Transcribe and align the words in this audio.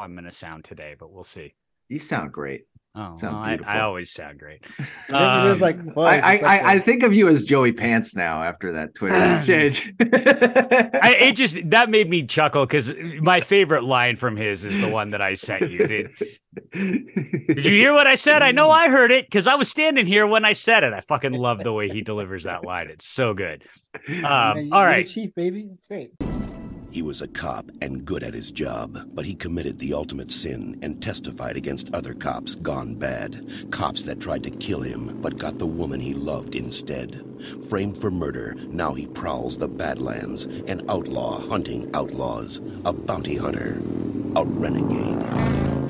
I'm 0.00 0.12
going 0.14 0.24
to 0.24 0.32
sound 0.32 0.64
today, 0.64 0.94
but 0.98 1.12
we'll 1.12 1.22
see. 1.22 1.54
You 1.88 1.98
sound 1.98 2.32
great. 2.32 2.62
Oh, 2.92 3.14
Sound 3.14 3.36
well, 3.36 3.58
I. 3.68 3.78
I 3.78 3.80
always 3.82 4.10
sound 4.12 4.40
great. 4.40 4.64
it 4.78 5.14
Um, 5.14 5.60
like 5.60 5.76
fun. 5.94 6.08
I, 6.08 6.16
It's 6.16 6.24
I, 6.26 6.32
like 6.32 6.42
I, 6.44 6.58
I 6.58 6.74
a- 6.74 6.80
think 6.80 7.04
of 7.04 7.14
you 7.14 7.28
as 7.28 7.44
Joey 7.44 7.72
Pants 7.72 8.16
now 8.16 8.42
after 8.42 8.72
that 8.72 8.94
Twitter 8.96 9.14
exchange. 9.34 9.92
I, 10.00 11.16
it 11.20 11.36
just 11.36 11.56
that 11.70 11.88
made 11.88 12.10
me 12.10 12.26
chuckle 12.26 12.66
because 12.66 12.92
my 13.20 13.42
favorite 13.42 13.84
line 13.84 14.16
from 14.16 14.36
his 14.36 14.64
is 14.64 14.80
the 14.80 14.88
one 14.88 15.10
that 15.12 15.20
I 15.22 15.34
sent 15.34 15.70
you. 15.70 15.86
Did, 15.86 16.10
did 16.72 17.64
you 17.64 17.72
hear 17.72 17.92
what 17.92 18.08
I 18.08 18.16
said? 18.16 18.42
I 18.42 18.50
know 18.50 18.70
I 18.70 18.88
heard 18.88 19.12
it 19.12 19.26
because 19.26 19.46
I 19.46 19.54
was 19.54 19.68
standing 19.70 20.06
here 20.06 20.26
when 20.26 20.44
I 20.44 20.52
said 20.54 20.82
it. 20.82 20.92
I 20.92 21.00
fucking 21.00 21.32
love 21.32 21.62
the 21.62 21.72
way 21.72 21.88
he 21.88 22.02
delivers 22.02 22.42
that 22.44 22.64
line. 22.64 22.88
It's 22.88 23.06
so 23.06 23.34
good. 23.34 23.62
Man, 24.08 24.24
Um, 24.24 24.64
you- 24.64 24.70
all 24.72 24.90
you're 24.92 25.04
chief 25.04 25.32
baby. 25.36 25.68
It's 25.72 25.86
great. 25.86 26.10
He 26.90 27.02
was 27.02 27.22
a 27.22 27.28
cop 27.28 27.70
and 27.80 28.04
good 28.04 28.24
at 28.24 28.34
his 28.34 28.50
job, 28.50 28.98
but 29.14 29.24
he 29.24 29.34
committed 29.34 29.78
the 29.78 29.94
ultimate 29.94 30.30
sin 30.30 30.76
and 30.82 31.00
testified 31.00 31.56
against 31.56 31.94
other 31.94 32.14
cops 32.14 32.56
gone 32.56 32.94
bad. 32.94 33.46
Cops 33.70 34.02
that 34.04 34.20
tried 34.20 34.42
to 34.42 34.50
kill 34.50 34.80
him, 34.80 35.20
but 35.22 35.38
got 35.38 35.58
the 35.58 35.66
woman 35.66 36.00
he 36.00 36.14
loved 36.14 36.56
instead. 36.56 37.24
Framed 37.68 38.00
for 38.00 38.10
murder, 38.10 38.56
now 38.68 38.92
he 38.92 39.06
prowls 39.06 39.56
the 39.56 39.68
Badlands, 39.68 40.46
an 40.46 40.82
outlaw 40.88 41.38
hunting 41.38 41.88
outlaws, 41.94 42.60
a 42.84 42.92
bounty 42.92 43.36
hunter, 43.36 43.80
a 44.34 44.44
renegade. 44.44 45.89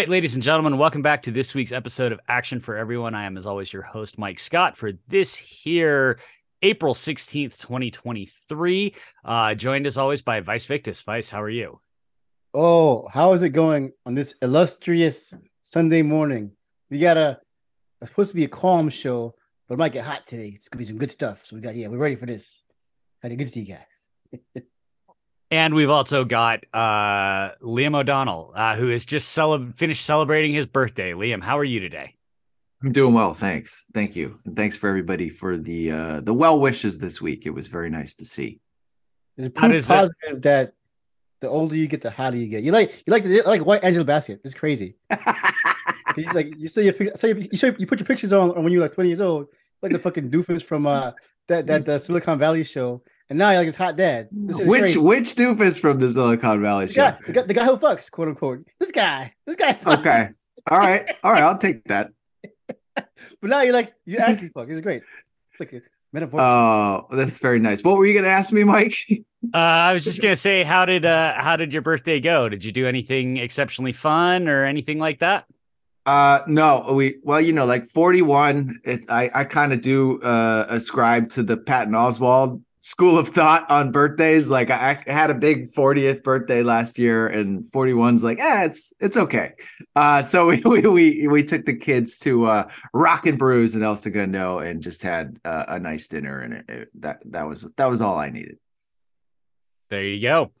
Right, 0.00 0.08
ladies 0.08 0.34
and 0.34 0.42
gentlemen, 0.42 0.78
welcome 0.78 1.02
back 1.02 1.22
to 1.24 1.30
this 1.30 1.54
week's 1.54 1.72
episode 1.72 2.10
of 2.10 2.18
Action 2.26 2.58
for 2.58 2.74
Everyone. 2.74 3.14
I 3.14 3.24
am, 3.24 3.36
as 3.36 3.44
always, 3.44 3.70
your 3.70 3.82
host, 3.82 4.16
Mike 4.16 4.40
Scott, 4.40 4.74
for 4.74 4.92
this 5.08 5.34
here 5.34 6.18
April 6.62 6.94
16th, 6.94 7.60
2023. 7.60 8.94
Uh, 9.22 9.54
joined 9.54 9.86
as 9.86 9.98
always 9.98 10.22
by 10.22 10.40
Vice 10.40 10.64
Victus. 10.64 11.02
Vice, 11.02 11.28
how 11.28 11.42
are 11.42 11.50
you? 11.50 11.80
Oh, 12.54 13.08
how 13.12 13.34
is 13.34 13.42
it 13.42 13.50
going 13.50 13.92
on 14.06 14.14
this 14.14 14.34
illustrious 14.40 15.34
Sunday 15.64 16.00
morning? 16.00 16.52
We 16.88 16.98
got 16.98 17.18
a 17.18 17.38
it's 18.00 18.10
supposed 18.10 18.30
to 18.30 18.36
be 18.36 18.44
a 18.44 18.48
calm 18.48 18.88
show, 18.88 19.34
but 19.68 19.74
it 19.74 19.78
might 19.78 19.92
get 19.92 20.06
hot 20.06 20.26
today. 20.26 20.54
It's 20.56 20.70
gonna 20.70 20.78
be 20.78 20.86
some 20.86 20.96
good 20.96 21.12
stuff. 21.12 21.40
So 21.44 21.56
we 21.56 21.60
got 21.60 21.76
yeah, 21.76 21.88
we're 21.88 21.98
ready 21.98 22.16
for 22.16 22.24
this. 22.24 22.62
Had 23.20 23.32
a 23.32 23.36
good 23.36 23.48
to 23.48 23.52
see 23.52 23.60
you 23.64 23.76
guys. 23.76 24.64
And 25.50 25.74
we've 25.74 25.90
also 25.90 26.24
got 26.24 26.64
uh, 26.72 27.50
Liam 27.60 27.96
O'Donnell, 27.96 28.52
uh, 28.54 28.76
who 28.76 28.88
has 28.88 29.04
just 29.04 29.30
cele- 29.30 29.72
finished 29.72 30.04
celebrating 30.04 30.52
his 30.52 30.66
birthday. 30.66 31.12
Liam, 31.12 31.42
how 31.42 31.58
are 31.58 31.64
you 31.64 31.80
today? 31.80 32.14
I'm 32.82 32.92
doing 32.92 33.12
well, 33.14 33.34
thanks. 33.34 33.84
Thank 33.92 34.14
you. 34.16 34.38
And 34.46 34.56
thanks 34.56 34.76
for 34.76 34.88
everybody 34.88 35.28
for 35.28 35.58
the 35.58 35.90
uh 35.90 36.20
the 36.20 36.32
well 36.32 36.58
wishes 36.58 36.98
this 36.98 37.20
week. 37.20 37.44
It 37.44 37.50
was 37.50 37.66
very 37.66 37.90
nice 37.90 38.14
to 38.16 38.24
see. 38.24 38.60
There's 39.36 39.50
How 39.54 39.60
proof 39.68 39.72
does 39.72 39.84
it- 39.90 39.92
positive 39.92 40.42
that 40.42 40.72
the 41.40 41.48
older 41.48 41.74
you 41.74 41.88
get, 41.88 42.00
the 42.02 42.10
hotter 42.10 42.36
you 42.36 42.46
get. 42.46 42.62
You 42.62 42.72
like 42.72 43.02
you 43.06 43.10
like 43.10 43.24
the, 43.24 43.42
like 43.42 43.66
white 43.66 43.84
Angela 43.84 44.04
Bassett. 44.06 44.40
It's 44.44 44.54
crazy. 44.54 44.94
He's 46.16 46.32
like 46.32 46.54
you 46.56 46.68
see 46.68 46.84
your 46.84 46.92
pic- 46.94 47.18
so 47.18 47.26
you, 47.26 47.48
you, 47.52 47.58
show, 47.58 47.74
you 47.78 47.86
put 47.86 47.98
your 47.98 48.06
pictures 48.06 48.32
on 48.32 48.50
when 48.62 48.72
you're 48.72 48.80
like 48.82 48.94
20 48.94 49.10
years 49.10 49.20
old, 49.20 49.48
like 49.82 49.92
the 49.92 49.98
fucking 49.98 50.30
doofus 50.30 50.62
from 50.62 50.86
uh 50.86 51.12
that 51.48 51.66
that 51.66 51.84
the 51.84 51.98
Silicon 51.98 52.38
Valley 52.38 52.64
show, 52.64 53.02
and 53.30 53.38
now 53.38 53.50
you're 53.50 53.60
like 53.60 53.66
his 53.66 53.76
hot 53.76 53.96
dad. 53.96 54.28
This 54.32 54.58
is 54.58 54.66
which 54.66 54.80
crazy. 54.82 54.98
which 54.98 55.34
doofus 55.34 55.80
from 55.80 56.00
the 56.00 56.10
Silicon 56.10 56.60
Valley 56.60 56.86
the 56.86 56.92
show? 56.92 57.10
guy, 57.12 57.18
the 57.26 57.32
guy, 57.32 57.42
the 57.42 57.54
guy 57.54 57.64
who 57.64 57.76
fucks, 57.76 58.10
quote 58.10 58.28
unquote. 58.28 58.66
This 58.78 58.90
guy, 58.90 59.32
this 59.46 59.56
guy. 59.56 59.74
fucks. 59.74 60.00
Okay. 60.00 60.28
All 60.70 60.78
right. 60.78 61.10
All 61.22 61.32
right, 61.32 61.42
I'll 61.42 61.58
take 61.58 61.84
that. 61.84 62.10
But 63.40 63.48
now 63.48 63.62
you're 63.62 63.72
like 63.72 63.94
you 64.04 64.18
actually 64.18 64.48
fuck. 64.48 64.68
It's 64.68 64.82
great. 64.82 65.02
It's 65.52 65.60
like 65.60 65.72
a 65.72 65.80
metaphor. 66.12 66.42
Oh, 66.42 67.06
that's 67.10 67.38
very 67.38 67.58
nice. 67.58 67.82
What 67.82 67.96
were 67.96 68.04
you 68.04 68.12
gonna 68.12 68.28
ask 68.28 68.52
me, 68.52 68.64
Mike? 68.64 68.94
Uh, 69.54 69.56
I 69.56 69.94
was 69.94 70.04
just 70.04 70.20
gonna 70.20 70.36
say, 70.36 70.64
how 70.64 70.84
did 70.84 71.06
uh, 71.06 71.32
how 71.34 71.56
did 71.56 71.72
your 71.72 71.80
birthday 71.80 72.20
go? 72.20 72.50
Did 72.50 72.62
you 72.62 72.72
do 72.72 72.86
anything 72.86 73.38
exceptionally 73.38 73.92
fun 73.92 74.48
or 74.48 74.66
anything 74.66 74.98
like 74.98 75.20
that? 75.20 75.46
Uh 76.04 76.40
no, 76.46 76.92
we 76.92 77.16
well, 77.22 77.40
you 77.40 77.54
know, 77.54 77.64
like 77.64 77.86
41, 77.86 78.80
it 78.84 79.06
I 79.08 79.30
I 79.34 79.44
kind 79.44 79.72
of 79.72 79.80
do 79.80 80.20
uh 80.20 80.66
ascribe 80.68 81.30
to 81.30 81.42
the 81.42 81.56
Patton 81.56 81.94
Oswalt 81.94 82.60
school 82.80 83.18
of 83.18 83.28
thought 83.28 83.70
on 83.70 83.92
birthdays. 83.92 84.50
Like 84.50 84.70
I, 84.70 85.02
had 85.06 85.30
a 85.30 85.34
big 85.34 85.70
40th 85.72 86.22
birthday 86.22 86.62
last 86.62 86.98
year 86.98 87.26
and 87.26 87.62
41's 87.64 88.24
like, 88.24 88.40
eh, 88.40 88.64
it's 88.64 88.92
it's 89.00 89.16
okay. 89.16 89.52
Uh 89.94 90.22
so 90.22 90.46
we 90.48 90.62
we 90.64 90.88
we, 90.88 91.28
we 91.28 91.44
took 91.44 91.64
the 91.64 91.76
kids 91.76 92.18
to 92.20 92.46
uh 92.46 92.70
Rock 92.92 93.26
and 93.26 93.38
Brews 93.38 93.74
in 93.74 93.82
El 93.82 93.96
Segundo 93.96 94.58
and 94.58 94.82
just 94.82 95.02
had 95.02 95.38
uh, 95.44 95.64
a 95.68 95.78
nice 95.78 96.08
dinner 96.08 96.40
and 96.40 96.54
it, 96.54 96.64
it, 96.68 96.88
that 97.00 97.20
that 97.26 97.46
was 97.46 97.70
that 97.76 97.88
was 97.88 98.02
all 98.02 98.18
I 98.18 98.30
needed. 98.30 98.58
There 99.90 100.04
you 100.04 100.20
go. 100.22 100.52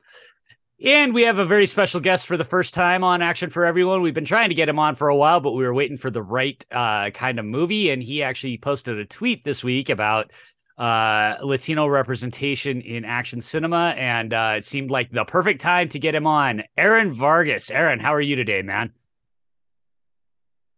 And 0.82 1.12
we 1.12 1.22
have 1.22 1.38
a 1.38 1.44
very 1.44 1.66
special 1.66 2.00
guest 2.00 2.26
for 2.26 2.38
the 2.38 2.44
first 2.44 2.72
time 2.72 3.04
on 3.04 3.20
Action 3.20 3.50
for 3.50 3.66
Everyone. 3.66 4.00
We've 4.00 4.14
been 4.14 4.24
trying 4.24 4.48
to 4.48 4.54
get 4.54 4.68
him 4.68 4.78
on 4.78 4.94
for 4.94 5.08
a 5.08 5.16
while, 5.16 5.38
but 5.38 5.52
we 5.52 5.62
were 5.62 5.74
waiting 5.74 5.98
for 5.98 6.10
the 6.10 6.22
right 6.22 6.64
uh, 6.70 7.10
kind 7.10 7.38
of 7.38 7.44
movie. 7.44 7.90
And 7.90 8.02
he 8.02 8.22
actually 8.22 8.56
posted 8.56 8.98
a 8.98 9.04
tweet 9.04 9.44
this 9.44 9.62
week 9.62 9.90
about 9.90 10.32
uh, 10.80 11.36
Latino 11.42 11.86
representation 11.86 12.80
in 12.80 13.04
action 13.04 13.40
cinema. 13.42 13.94
And 13.96 14.32
uh, 14.32 14.54
it 14.56 14.64
seemed 14.64 14.90
like 14.90 15.10
the 15.10 15.24
perfect 15.24 15.60
time 15.60 15.90
to 15.90 15.98
get 15.98 16.14
him 16.14 16.26
on. 16.26 16.62
Aaron 16.76 17.10
Vargas. 17.10 17.70
Aaron, 17.70 18.00
how 18.00 18.14
are 18.14 18.20
you 18.20 18.34
today, 18.34 18.62
man? 18.62 18.92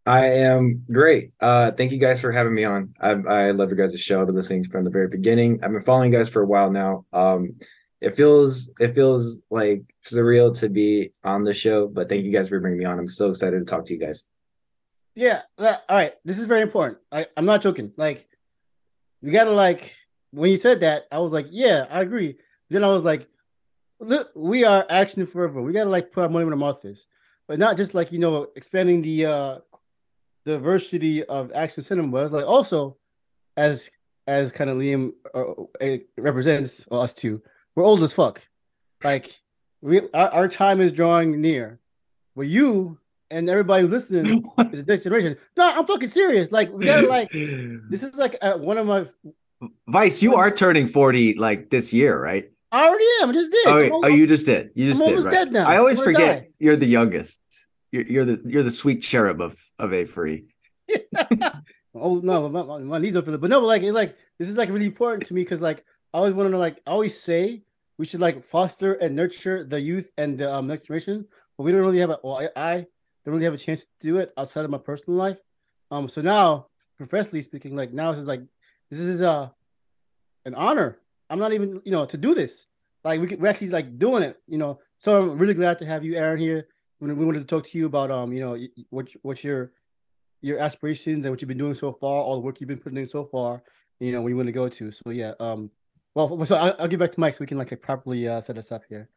I 0.04 0.26
am 0.26 0.84
great. 0.90 1.30
Uh, 1.40 1.70
thank 1.70 1.92
you 1.92 1.98
guys 1.98 2.20
for 2.20 2.32
having 2.32 2.54
me 2.54 2.64
on. 2.64 2.94
I, 3.00 3.10
I 3.10 3.50
love 3.52 3.70
your 3.70 3.76
guys' 3.76 3.98
show. 4.00 4.20
I've 4.20 4.26
been 4.26 4.34
listening 4.34 4.64
from 4.64 4.84
the 4.84 4.90
very 4.90 5.06
beginning. 5.06 5.60
I've 5.62 5.70
been 5.70 5.80
following 5.80 6.12
you 6.12 6.18
guys 6.18 6.28
for 6.28 6.42
a 6.42 6.46
while 6.46 6.72
now. 6.72 7.04
Um, 7.12 7.54
it 8.00 8.16
feels 8.16 8.72
it 8.80 8.96
feels 8.96 9.40
like 9.48 9.82
surreal 10.04 10.58
to 10.58 10.68
be 10.68 11.12
on 11.22 11.44
the 11.44 11.54
show, 11.54 11.86
but 11.86 12.08
thank 12.08 12.24
you 12.24 12.32
guys 12.32 12.48
for 12.48 12.58
bringing 12.58 12.80
me 12.80 12.84
on. 12.84 12.98
I'm 12.98 13.08
so 13.08 13.30
excited 13.30 13.60
to 13.60 13.64
talk 13.64 13.84
to 13.84 13.94
you 13.94 14.00
guys. 14.00 14.26
Yeah. 15.14 15.42
that- 15.58 15.84
all 15.88 15.96
right. 15.96 16.14
This 16.24 16.40
is 16.40 16.46
very 16.46 16.62
important. 16.62 16.98
I, 17.12 17.26
I'm 17.36 17.44
not 17.46 17.62
joking. 17.62 17.92
Like, 17.96 18.26
you 19.22 19.30
gotta 19.30 19.50
like 19.50 19.94
when 20.32 20.50
you 20.50 20.56
said 20.56 20.80
that, 20.80 21.06
I 21.12 21.18
was 21.18 21.32
like, 21.32 21.46
yeah, 21.50 21.86
I 21.90 22.00
agree. 22.00 22.36
Then 22.70 22.84
I 22.84 22.88
was 22.88 23.02
like, 23.02 23.28
look, 24.00 24.30
we 24.34 24.64
are 24.64 24.84
action 24.88 25.26
forever. 25.26 25.62
We 25.62 25.72
gotta 25.72 25.90
like 25.90 26.12
put 26.12 26.24
our 26.24 26.28
money 26.28 26.44
where 26.44 26.54
our 26.54 26.58
mouth 26.58 26.84
is, 26.84 27.06
but 27.46 27.58
not 27.58 27.76
just 27.76 27.94
like 27.94 28.12
you 28.12 28.18
know 28.18 28.48
expanding 28.56 29.02
the 29.02 29.26
uh 29.26 29.58
diversity 30.44 31.24
of 31.24 31.52
action 31.54 31.82
cinema. 31.82 32.08
But 32.08 32.24
it's 32.24 32.32
like 32.32 32.46
also 32.46 32.96
as 33.56 33.88
as 34.26 34.52
kind 34.52 34.70
of 34.70 34.76
Liam 34.76 35.12
uh, 35.34 35.52
uh, 35.80 35.98
represents 36.16 36.84
well, 36.88 37.02
us 37.02 37.12
two. 37.12 37.42
We're 37.74 37.84
old 37.84 38.02
as 38.02 38.12
fuck. 38.12 38.42
Like 39.04 39.38
we 39.80 40.00
our, 40.14 40.28
our 40.30 40.48
time 40.48 40.80
is 40.80 40.92
drawing 40.92 41.40
near. 41.40 41.78
But 42.34 42.46
you 42.46 42.98
and 43.32 43.48
everybody 43.48 43.84
listening 43.84 44.44
is 44.72 44.84
the 44.84 44.92
next 44.92 45.04
generation. 45.04 45.36
No, 45.56 45.72
I'm 45.72 45.86
fucking 45.86 46.10
serious. 46.10 46.52
Like 46.52 46.70
we 46.72 46.84
gotta 46.84 47.06
like 47.06 47.30
this 47.32 48.02
is 48.02 48.14
like 48.14 48.36
uh, 48.42 48.58
one 48.58 48.78
of 48.78 48.86
my. 48.86 49.06
Vice, 49.88 50.22
you 50.22 50.34
are 50.34 50.50
turning 50.50 50.86
40 50.88 51.34
like 51.34 51.70
this 51.70 51.92
year, 51.92 52.20
right? 52.20 52.50
I 52.72 52.88
already 52.88 53.04
am. 53.20 53.30
I 53.30 53.32
just 53.32 53.50
did. 53.52 53.66
Oh, 53.66 53.78
I'm 53.78 54.04
oh, 54.04 54.06
you 54.08 54.26
just 54.26 54.46
did. 54.46 54.70
You 54.74 54.86
just 54.90 55.02
I'm 55.02 55.08
did, 55.08 55.24
right? 55.24 55.32
dead 55.32 55.52
now. 55.52 55.68
I 55.68 55.76
always 55.78 56.00
forget 56.00 56.40
die. 56.42 56.48
you're 56.58 56.76
the 56.76 56.86
youngest. 56.86 57.40
You're, 57.90 58.04
you're 58.04 58.24
the 58.24 58.42
you're 58.46 58.62
the 58.62 58.70
sweet 58.70 59.02
cherub 59.02 59.40
of 59.40 59.58
of 59.78 59.92
A 59.92 60.04
free. 60.04 60.46
oh 61.94 62.20
no, 62.22 62.48
my, 62.48 62.62
my, 62.62 62.78
my 62.78 62.98
knees 62.98 63.14
don't 63.14 63.24
feel. 63.24 63.38
But 63.38 63.50
no, 63.50 63.60
but 63.60 63.66
like 63.66 63.82
it's 63.82 63.92
like 63.92 64.16
this 64.38 64.48
is 64.48 64.56
like 64.56 64.68
really 64.70 64.86
important 64.86 65.26
to 65.28 65.34
me 65.34 65.42
because 65.42 65.60
like 65.60 65.84
I 66.12 66.18
always 66.18 66.34
want 66.34 66.50
to. 66.50 66.58
Like 66.58 66.80
I 66.86 66.90
always 66.90 67.20
say, 67.20 67.62
we 67.98 68.06
should 68.06 68.20
like 68.20 68.44
foster 68.48 68.94
and 68.94 69.14
nurture 69.14 69.64
the 69.64 69.80
youth 69.80 70.08
and 70.16 70.38
the 70.38 70.52
um, 70.52 70.66
next 70.66 70.86
generation. 70.86 71.26
But 71.56 71.64
we 71.64 71.72
don't 71.72 71.82
really 71.82 72.00
have 72.00 72.10
a. 72.10 72.18
Well, 72.22 72.38
I, 72.38 72.48
I 72.56 72.86
don't 73.24 73.34
really 73.34 73.44
have 73.44 73.54
a 73.54 73.58
chance 73.58 73.82
to 73.82 73.88
do 74.00 74.18
it 74.18 74.32
outside 74.36 74.64
of 74.64 74.70
my 74.70 74.78
personal 74.78 75.18
life. 75.18 75.38
Um. 75.90 76.08
So 76.08 76.22
now, 76.22 76.66
professionally 76.98 77.42
speaking, 77.42 77.76
like 77.76 77.92
now 77.92 78.10
is 78.12 78.26
like 78.26 78.42
this 78.90 79.00
is 79.00 79.22
uh 79.22 79.48
an 80.44 80.54
honor. 80.54 80.98
I'm 81.30 81.38
not 81.38 81.52
even 81.52 81.80
you 81.84 81.92
know 81.92 82.06
to 82.06 82.16
do 82.16 82.34
this. 82.34 82.66
like 83.04 83.20
we 83.20 83.36
we're 83.36 83.48
actually 83.48 83.70
like 83.70 83.98
doing 83.98 84.22
it, 84.22 84.40
you 84.46 84.58
know. 84.58 84.80
So 84.98 85.30
I'm 85.30 85.38
really 85.38 85.54
glad 85.54 85.78
to 85.80 85.86
have 85.86 86.04
you, 86.04 86.14
Aaron, 86.16 86.38
here. 86.38 86.68
We 87.00 87.12
we 87.12 87.24
wanted 87.24 87.40
to 87.40 87.46
talk 87.46 87.64
to 87.64 87.78
you 87.78 87.86
about 87.86 88.10
um, 88.10 88.32
you 88.32 88.40
know, 88.40 88.58
what 88.90 89.08
what's 89.22 89.42
your 89.42 89.72
your 90.40 90.58
aspirations 90.58 91.24
and 91.24 91.32
what 91.32 91.40
you've 91.40 91.48
been 91.48 91.58
doing 91.58 91.74
so 91.74 91.92
far, 91.92 92.22
all 92.22 92.34
the 92.34 92.40
work 92.40 92.60
you've 92.60 92.68
been 92.68 92.78
putting 92.78 92.98
in 92.98 93.08
so 93.08 93.24
far, 93.24 93.62
you 94.00 94.12
know, 94.12 94.20
where 94.20 94.30
you 94.30 94.36
want 94.36 94.48
to 94.48 94.52
go 94.52 94.68
to. 94.68 94.90
So 94.90 95.10
yeah, 95.10 95.34
um, 95.40 95.70
well, 96.14 96.44
so 96.44 96.56
I'll, 96.56 96.74
I'll 96.80 96.88
get 96.88 96.98
back 96.98 97.12
to 97.12 97.20
Mike 97.20 97.34
so 97.34 97.38
we 97.40 97.46
can 97.46 97.58
like 97.58 97.80
properly 97.80 98.28
uh, 98.28 98.40
set 98.40 98.58
us 98.58 98.72
up 98.72 98.82
here. 98.88 99.08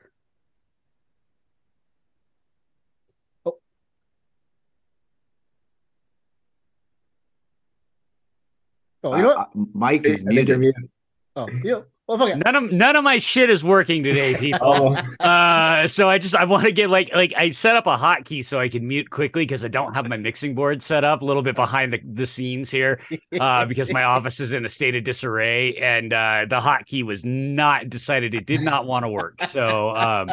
Oh, 9.06 9.16
you 9.16 9.22
know 9.22 9.28
what? 9.30 9.38
Uh, 9.38 9.66
Mike 9.74 10.06
is 10.06 10.24
I 10.24 10.34
think 10.34 10.48
you're 10.48 10.58
muted. 10.58 10.60
muted. 10.60 10.90
Oh, 11.36 11.48
yeah. 11.64 11.82
Well, 12.08 12.20
fuck 12.20 12.30
it. 12.30 12.38
None 12.46 12.56
of 12.56 12.72
none 12.72 12.96
of 12.96 13.04
my 13.04 13.18
shit 13.18 13.50
is 13.50 13.64
working 13.64 14.04
today, 14.04 14.36
people. 14.40 14.96
Oh, 15.20 15.26
uh, 15.26 15.88
so 15.88 16.08
I 16.08 16.20
just 16.20 16.36
I 16.36 16.46
want 16.46 16.66
to 16.66 16.72
get 16.72 16.90
like 16.90 17.12
like 17.14 17.34
I 17.36 17.50
set 17.52 17.76
up 17.76 17.88
a 17.88 17.98
hotkey 17.98 18.46
so 18.46 18.60
I 18.60 18.70
can 18.70 18.88
mute 18.88 19.10
quickly 19.10 19.44
because 19.44 19.64
I 19.64 19.70
don't 19.70 19.94
have 19.94 20.08
my 20.08 20.18
mixing 20.18 20.54
board 20.54 20.84
set 20.84 21.04
up 21.04 21.24
a 21.24 21.26
little 21.26 21.42
bit 21.42 21.56
behind 21.56 21.94
the, 21.94 22.02
the 22.04 22.28
scenes 22.28 22.70
here 22.70 23.00
uh, 23.40 23.66
because 23.66 23.92
my 23.92 24.04
office 24.04 24.40
is 24.40 24.54
in 24.54 24.66
a 24.66 24.70
state 24.70 24.96
of 24.96 25.04
disarray 25.04 25.76
and 25.76 26.14
uh, 26.14 26.46
the 26.48 26.60
hotkey 26.60 27.04
was 27.04 27.26
not 27.26 27.90
decided 27.90 28.36
it 28.36 28.46
did 28.46 28.62
not 28.62 28.86
want 28.86 29.04
to 29.04 29.10
work. 29.10 29.42
So 29.44 29.96
um, 29.96 30.30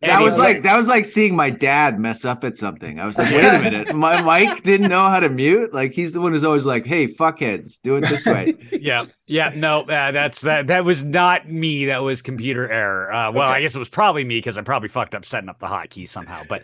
That 0.00 0.20
was 0.22 0.38
like 0.38 0.62
that 0.62 0.76
was 0.76 0.86
like 0.86 1.04
seeing 1.04 1.34
my 1.34 1.50
dad 1.50 1.98
mess 1.98 2.24
up 2.24 2.44
at 2.44 2.56
something. 2.56 3.00
I 3.00 3.06
was 3.06 3.18
like, 3.18 3.32
wait 3.32 3.44
a 3.44 3.58
minute, 3.58 3.94
my 3.96 4.22
Mike 4.22 4.62
didn't 4.62 4.88
know 4.88 5.08
how 5.08 5.18
to 5.18 5.28
mute. 5.28 5.74
Like 5.74 5.92
he's 5.92 6.12
the 6.12 6.20
one 6.20 6.32
who's 6.32 6.44
always 6.44 6.64
like, 6.64 6.86
"Hey, 6.86 7.08
fuckheads, 7.08 7.80
do 7.82 7.96
it 7.96 8.02
this 8.02 8.24
way." 8.24 8.54
yeah 8.72 9.06
yeah 9.26 9.52
no 9.54 9.80
uh, 9.82 10.10
that's 10.12 10.40
that 10.42 10.68
that 10.68 10.84
was 10.84 11.02
not 11.02 11.48
me 11.50 11.86
that 11.86 12.02
was 12.02 12.22
computer 12.22 12.66
error 12.70 13.12
uh, 13.12 13.30
well 13.30 13.48
i 13.50 13.60
guess 13.60 13.74
it 13.74 13.78
was 13.78 13.88
probably 13.90 14.24
me 14.24 14.38
because 14.38 14.56
i 14.56 14.62
probably 14.62 14.88
fucked 14.88 15.14
up 15.14 15.24
setting 15.24 15.50
up 15.50 15.58
the 15.58 15.66
hotkey 15.66 16.08
somehow 16.08 16.42
but 16.48 16.62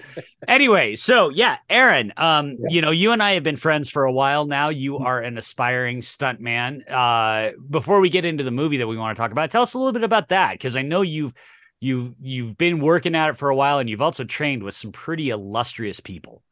anyway 0.48 0.96
so 0.96 1.28
yeah 1.28 1.58
aaron 1.69 2.12
um 2.16 2.56
Yeah. 2.58 2.66
you 2.70 2.81
know 2.81 2.90
you 2.90 3.12
and 3.12 3.22
i 3.22 3.32
have 3.32 3.42
been 3.42 3.56
friends 3.56 3.90
for 3.90 4.04
a 4.04 4.12
while 4.12 4.46
now 4.46 4.70
you 4.70 4.96
are 4.98 5.20
an 5.20 5.36
aspiring 5.36 6.00
stuntman. 6.00 6.81
uh 6.90 7.50
before 7.69 8.00
we 8.00 8.08
get 8.08 8.25
into 8.25 8.44
the 8.44 8.50
movie 8.50 8.78
that 8.78 8.86
we 8.86 8.96
want 8.96 9.14
to 9.14 9.20
talk 9.20 9.31
about 9.31 9.50
tell 9.50 9.62
us 9.62 9.75
a 9.75 9.78
little 9.78 9.92
bit 9.92 10.04
about 10.04 10.28
that 10.31 10.52
because 10.52 10.75
i 10.76 10.82
know 10.82 11.02
you've 11.02 11.34
you've 11.84 12.14
you've 12.20 12.56
been 12.56 12.78
working 12.81 13.14
at 13.14 13.31
it 13.31 13.36
for 13.36 13.48
a 13.50 13.56
while 13.56 13.78
and 13.78 13.88
you've 13.90 14.06
also 14.08 14.25
trained 14.25 14.62
with 14.62 14.75
some 14.75 14.92
pretty 14.92 15.31
illustrious 15.31 16.00
people 16.00 16.42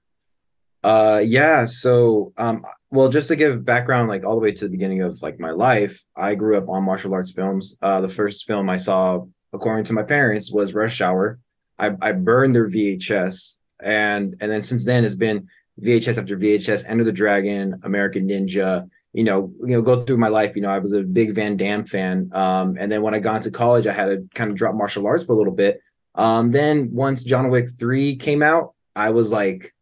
Uh 0.84 1.22
yeah, 1.24 1.64
so 1.66 2.32
um 2.36 2.64
well 2.90 3.08
just 3.08 3.28
to 3.28 3.36
give 3.36 3.64
background 3.64 4.08
like 4.08 4.24
all 4.24 4.34
the 4.34 4.40
way 4.46 4.52
to 4.52 4.64
the 4.64 4.70
beginning 4.76 5.02
of 5.02 5.22
like 5.22 5.38
my 5.38 5.52
life, 5.68 5.94
I 6.16 6.34
grew 6.34 6.56
up 6.58 6.68
on 6.68 6.84
martial 6.84 7.14
arts 7.14 7.32
films. 7.32 7.64
Uh 7.80 8.00
the 8.00 8.14
first 8.18 8.46
film 8.48 8.68
I 8.68 8.78
saw 8.78 9.24
according 9.52 9.84
to 9.86 9.92
my 9.92 10.02
parents 10.02 10.52
was 10.52 10.74
Rush 10.74 11.00
Hour. 11.00 11.38
I 11.78 11.86
I 12.08 12.10
burned 12.12 12.54
their 12.54 12.68
VHS 12.68 13.58
and 13.82 14.24
and 14.40 14.48
then 14.52 14.62
since 14.62 14.84
then 14.84 15.04
it's 15.04 15.14
been 15.26 15.48
VHS 15.80 16.18
after 16.18 16.36
VHS, 16.36 16.84
Enter 16.88 17.04
the 17.04 17.12
Dragon, 17.22 17.80
American 17.82 18.28
Ninja, 18.28 18.88
you 19.12 19.24
know, 19.24 19.52
you 19.60 19.68
know, 19.68 19.82
go 19.82 20.04
through 20.04 20.18
my 20.18 20.28
life, 20.28 20.56
you 20.56 20.62
know, 20.62 20.68
I 20.68 20.78
was 20.78 20.92
a 20.92 21.02
big 21.02 21.34
Van 21.34 21.56
Damme 21.56 21.84
fan. 21.84 22.30
Um 22.32 22.76
and 22.78 22.90
then 22.90 23.02
when 23.02 23.14
I 23.14 23.18
got 23.18 23.36
into 23.36 23.50
college, 23.50 23.86
I 23.86 23.92
had 23.92 24.06
to 24.06 24.28
kind 24.34 24.50
of 24.50 24.56
drop 24.56 24.74
martial 24.74 25.06
arts 25.06 25.24
for 25.24 25.32
a 25.32 25.36
little 25.36 25.54
bit. 25.54 25.80
Um 26.14 26.52
then 26.52 26.90
once 26.92 27.24
John 27.24 27.50
Wick 27.50 27.68
3 27.78 28.16
came 28.16 28.42
out, 28.42 28.74
I 28.94 29.10
was 29.10 29.32
like 29.32 29.74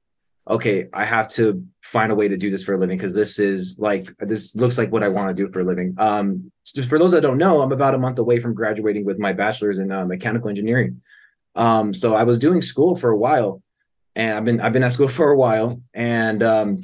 okay, 0.50 0.88
I 0.92 1.04
have 1.04 1.28
to 1.28 1.64
find 1.80 2.10
a 2.10 2.14
way 2.14 2.28
to 2.28 2.36
do 2.36 2.50
this 2.50 2.64
for 2.64 2.74
a 2.74 2.78
living 2.78 2.96
because 2.96 3.14
this 3.14 3.38
is 3.38 3.78
like 3.78 4.16
this 4.18 4.56
looks 4.56 4.76
like 4.76 4.90
what 4.90 5.02
I 5.02 5.08
want 5.08 5.34
to 5.34 5.42
do 5.44 5.50
for 5.50 5.60
a 5.60 5.64
living. 5.64 5.94
Um, 5.96 6.50
just 6.66 6.88
for 6.88 6.98
those 6.98 7.12
that 7.12 7.22
don't 7.22 7.38
know, 7.38 7.60
I'm 7.60 7.72
about 7.72 7.94
a 7.94 7.98
month 7.98 8.18
away 8.18 8.40
from 8.40 8.54
graduating 8.54 9.04
with 9.04 9.18
my 9.18 9.32
bachelor's 9.32 9.78
in 9.78 9.92
uh, 9.92 10.04
mechanical 10.04 10.48
engineering. 10.48 11.02
Um, 11.54 11.94
so 11.94 12.14
I 12.14 12.24
was 12.24 12.38
doing 12.38 12.62
school 12.62 12.94
for 12.94 13.10
a 13.10 13.16
while, 13.16 13.62
and 14.14 14.36
I've 14.36 14.44
been 14.44 14.60
I've 14.60 14.72
been 14.72 14.82
at 14.82 14.92
school 14.92 15.08
for 15.20 15.30
a 15.30 15.36
while, 15.36 15.80
and 15.94 16.42
um, 16.42 16.82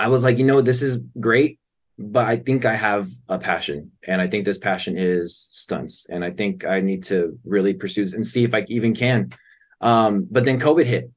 I 0.00 0.08
was 0.08 0.24
like, 0.24 0.38
you 0.38 0.46
know, 0.46 0.62
this 0.62 0.80
is 0.80 1.02
great, 1.20 1.58
but 1.98 2.26
I 2.26 2.36
think 2.36 2.64
I 2.64 2.74
have 2.74 3.08
a 3.28 3.38
passion, 3.38 3.92
and 4.06 4.22
I 4.22 4.28
think 4.28 4.46
this 4.46 4.56
passion 4.56 4.96
is 4.96 5.36
stunts, 5.36 6.06
and 6.08 6.24
I 6.24 6.30
think 6.30 6.64
I 6.64 6.80
need 6.80 7.02
to 7.04 7.38
really 7.44 7.74
pursue 7.74 8.06
and 8.14 8.26
see 8.26 8.42
if 8.44 8.54
I 8.54 8.64
even 8.68 8.94
can. 8.94 9.28
Um, 9.82 10.26
but 10.30 10.46
then 10.46 10.58
COVID 10.58 10.86
hit. 10.86 11.10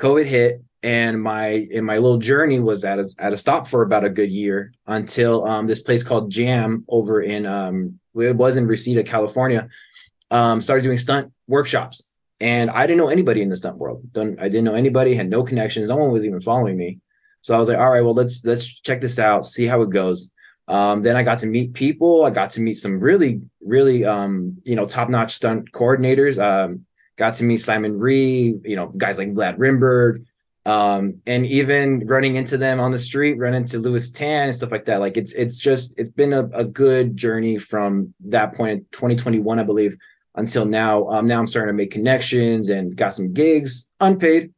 COVID 0.00 0.26
hit, 0.26 0.64
and 0.82 1.22
my 1.22 1.68
and 1.72 1.86
my 1.86 1.98
little 1.98 2.18
journey 2.18 2.58
was 2.58 2.84
at 2.84 2.98
a 2.98 3.08
at 3.20 3.32
a 3.32 3.36
stop 3.36 3.68
for 3.68 3.82
about 3.82 4.04
a 4.04 4.10
good 4.10 4.32
year 4.32 4.72
until 4.88 5.46
um 5.46 5.68
this 5.68 5.80
place 5.80 6.02
called 6.02 6.32
Jam 6.32 6.84
over 6.88 7.22
in 7.22 7.46
um 7.46 8.00
it 8.16 8.36
was 8.36 8.56
in 8.56 8.66
Reseda, 8.66 9.04
California, 9.04 9.68
um 10.32 10.60
started 10.60 10.82
doing 10.82 10.98
stunt 10.98 11.32
workshops. 11.46 12.10
And 12.40 12.68
I 12.68 12.88
didn't 12.88 12.98
know 12.98 13.08
anybody 13.08 13.42
in 13.42 13.48
the 13.48 13.56
stunt 13.56 13.78
world. 13.78 14.02
I 14.16 14.48
didn't 14.48 14.64
know 14.64 14.74
anybody, 14.74 15.14
had 15.14 15.30
no 15.30 15.44
connections. 15.44 15.88
No 15.88 15.96
one 15.96 16.10
was 16.10 16.26
even 16.26 16.40
following 16.40 16.76
me. 16.76 16.98
So 17.44 17.54
I 17.54 17.58
was 17.58 17.68
like, 17.68 17.76
all 17.76 17.90
right, 17.90 18.00
well, 18.00 18.14
let's 18.14 18.42
let's 18.46 18.80
check 18.80 19.02
this 19.02 19.18
out, 19.18 19.44
see 19.44 19.66
how 19.66 19.82
it 19.82 19.90
goes. 19.90 20.32
Um, 20.66 21.02
then 21.02 21.14
I 21.14 21.22
got 21.22 21.40
to 21.40 21.46
meet 21.46 21.74
people. 21.74 22.24
I 22.24 22.30
got 22.30 22.48
to 22.52 22.62
meet 22.62 22.74
some 22.74 22.98
really, 22.98 23.42
really 23.60 24.06
um, 24.06 24.56
you 24.64 24.74
know, 24.74 24.86
top-notch 24.86 25.34
stunt 25.34 25.70
coordinators. 25.72 26.42
Um, 26.42 26.86
got 27.16 27.34
to 27.34 27.44
meet 27.44 27.58
Simon 27.58 27.98
Rhee, 27.98 28.58
you 28.64 28.76
know, 28.76 28.86
guys 28.96 29.18
like 29.18 29.32
Vlad 29.32 29.58
Rimburg, 29.58 30.24
um, 30.64 31.16
and 31.26 31.44
even 31.44 32.06
running 32.06 32.36
into 32.36 32.56
them 32.56 32.80
on 32.80 32.92
the 32.92 32.98
street, 32.98 33.36
run 33.36 33.52
into 33.52 33.78
Lewis 33.78 34.10
Tan 34.10 34.44
and 34.44 34.54
stuff 34.54 34.72
like 34.72 34.86
that. 34.86 35.00
Like 35.00 35.18
it's 35.18 35.34
it's 35.34 35.60
just 35.60 35.98
it's 35.98 36.08
been 36.08 36.32
a, 36.32 36.46
a 36.54 36.64
good 36.64 37.14
journey 37.14 37.58
from 37.58 38.14
that 38.24 38.54
point 38.54 38.72
in 38.72 38.86
2021, 38.92 39.60
I 39.60 39.64
believe, 39.64 39.98
until 40.34 40.64
now. 40.64 41.08
Um, 41.10 41.26
now 41.26 41.40
I'm 41.40 41.46
starting 41.46 41.74
to 41.74 41.76
make 41.76 41.90
connections 41.90 42.70
and 42.70 42.96
got 42.96 43.12
some 43.12 43.34
gigs, 43.34 43.86
unpaid, 44.00 44.54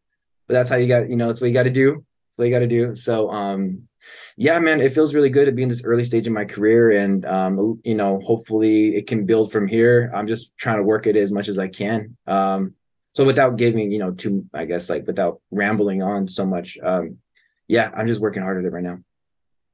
but 0.46 0.54
that's 0.54 0.70
how 0.70 0.76
you 0.76 0.86
got, 0.86 1.10
you 1.10 1.16
know, 1.16 1.26
that's 1.26 1.40
what 1.40 1.48
you 1.48 1.52
got 1.52 1.64
to 1.64 1.70
do. 1.70 2.05
That's 2.36 2.38
what 2.38 2.44
you 2.48 2.54
got 2.54 2.60
to 2.60 2.66
do. 2.66 2.94
So 2.94 3.30
um 3.30 3.88
yeah, 4.36 4.58
man, 4.58 4.80
it 4.80 4.92
feels 4.92 5.14
really 5.14 5.30
good 5.30 5.46
to 5.46 5.52
be 5.52 5.62
in 5.62 5.68
this 5.68 5.84
early 5.84 6.04
stage 6.04 6.26
of 6.26 6.32
my 6.32 6.44
career, 6.44 6.90
and 6.90 7.24
um, 7.24 7.80
you 7.84 7.94
know, 7.94 8.20
hopefully 8.20 8.94
it 8.94 9.06
can 9.06 9.26
build 9.26 9.50
from 9.50 9.66
here. 9.66 10.12
I'm 10.14 10.26
just 10.26 10.56
trying 10.56 10.76
to 10.76 10.82
work 10.82 11.06
it 11.06 11.16
as 11.16 11.32
much 11.32 11.48
as 11.48 11.58
I 11.58 11.68
can. 11.68 12.16
Um, 12.26 12.74
so 13.14 13.24
without 13.24 13.56
giving, 13.56 13.90
you 13.90 13.98
know, 13.98 14.12
too, 14.12 14.44
I 14.52 14.66
guess, 14.66 14.90
like 14.90 15.06
without 15.06 15.40
rambling 15.50 16.02
on 16.02 16.28
so 16.28 16.44
much, 16.44 16.78
um, 16.82 17.18
yeah, 17.66 17.90
I'm 17.94 18.06
just 18.06 18.20
working 18.20 18.42
hard 18.42 18.58
at 18.58 18.64
it 18.64 18.72
right 18.72 18.84
now. 18.84 18.98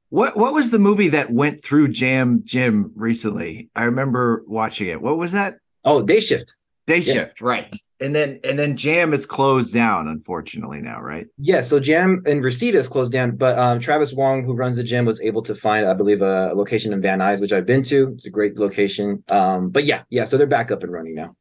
What 0.09 0.37
what 0.37 0.53
was 0.53 0.71
the 0.71 0.79
movie 0.79 1.09
that 1.09 1.31
went 1.31 1.61
through 1.63 1.89
Jam 1.89 2.41
Gym 2.45 2.91
recently? 2.95 3.69
I 3.75 3.83
remember 3.83 4.43
watching 4.47 4.87
it. 4.87 5.01
What 5.01 5.17
was 5.17 5.33
that? 5.33 5.57
Oh, 5.83 6.01
day 6.01 6.19
shift. 6.19 6.55
Day 6.87 6.99
Yeah. 6.99 7.13
Shift, 7.13 7.41
right? 7.41 7.73
And 7.99 8.13
then 8.13 8.39
and 8.43 8.59
then 8.59 8.75
Jam 8.75 9.13
is 9.13 9.25
closed 9.25 9.73
down, 9.73 10.09
unfortunately 10.09 10.81
now, 10.81 10.99
right? 10.99 11.27
Yeah, 11.37 11.61
so 11.61 11.79
Jam 11.79 12.21
and 12.25 12.43
Reseda 12.43 12.77
is 12.77 12.89
closed 12.89 13.13
down, 13.13 13.37
but 13.37 13.57
um, 13.57 13.79
Travis 13.79 14.11
Wong, 14.13 14.43
who 14.43 14.53
runs 14.53 14.75
the 14.75 14.83
gym, 14.83 15.05
was 15.05 15.21
able 15.21 15.41
to 15.43 15.55
find, 15.55 15.87
I 15.87 15.93
believe, 15.93 16.21
a 16.21 16.51
location 16.53 16.91
in 16.91 17.01
Van 17.01 17.19
Nuys, 17.19 17.39
which 17.39 17.53
I've 17.53 17.65
been 17.65 17.83
to. 17.83 18.09
It's 18.15 18.25
a 18.25 18.29
great 18.29 18.57
location. 18.57 19.23
Um, 19.29 19.69
but 19.69 19.85
yeah, 19.85 20.03
yeah, 20.09 20.25
so 20.25 20.37
they're 20.37 20.47
back 20.47 20.71
up 20.71 20.83
and 20.83 20.91
running 20.91 21.15
now. 21.15 21.35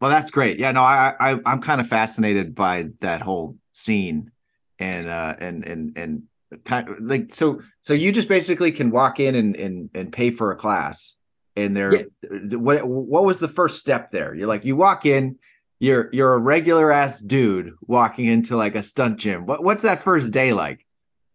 Well, 0.00 0.10
that's 0.10 0.30
great. 0.30 0.58
Yeah, 0.58 0.72
no, 0.72 0.82
I, 0.82 1.14
I 1.18 1.38
I'm 1.44 1.60
kind 1.60 1.80
of 1.80 1.86
fascinated 1.86 2.54
by 2.54 2.88
that 3.00 3.20
whole 3.20 3.56
scene, 3.72 4.30
and 4.78 5.08
uh, 5.08 5.34
and 5.38 5.64
and 5.66 5.96
and 5.96 6.22
kind 6.64 6.88
of 6.88 6.96
like 7.00 7.32
so. 7.32 7.60
So 7.80 7.92
you 7.92 8.10
just 8.10 8.28
basically 8.28 8.72
can 8.72 8.90
walk 8.90 9.20
in 9.20 9.34
and 9.34 9.56
and 9.56 9.90
and 9.94 10.12
pay 10.12 10.30
for 10.30 10.52
a 10.52 10.56
class, 10.56 11.16
and 11.56 11.76
there. 11.76 12.06
What 12.30 12.86
what 12.86 13.24
was 13.24 13.40
the 13.40 13.48
first 13.48 13.78
step 13.78 14.10
there? 14.10 14.34
You're 14.34 14.48
like 14.48 14.64
you 14.64 14.76
walk 14.76 15.06
in, 15.06 15.38
you're 15.78 16.10
you're 16.12 16.34
a 16.34 16.38
regular 16.38 16.92
ass 16.92 17.20
dude 17.20 17.74
walking 17.86 18.26
into 18.26 18.56
like 18.56 18.74
a 18.74 18.82
stunt 18.82 19.18
gym. 19.18 19.46
What 19.46 19.62
what's 19.62 19.82
that 19.82 20.00
first 20.00 20.32
day 20.32 20.52
like? 20.52 20.86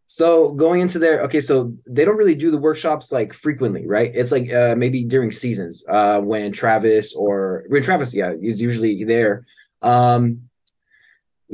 So 0.07 0.51
going 0.51 0.81
into 0.81 0.99
there, 0.99 1.21
okay, 1.21 1.41
so 1.41 1.73
they 1.87 2.05
don't 2.05 2.17
really 2.17 2.35
do 2.35 2.51
the 2.51 2.59
workshops 2.59 3.11
like 3.11 3.33
frequently, 3.33 3.87
right? 3.87 4.11
It's 4.13 4.31
like 4.31 4.51
uh, 4.53 4.75
maybe 4.77 5.03
during 5.03 5.31
seasons 5.31 5.83
uh, 5.89 6.21
when 6.21 6.51
Travis 6.51 7.15
or 7.15 7.65
when 7.69 7.81
Travis, 7.81 8.13
yeah, 8.13 8.33
is 8.39 8.61
usually 8.61 9.03
there. 9.03 9.47
Um, 9.81 10.49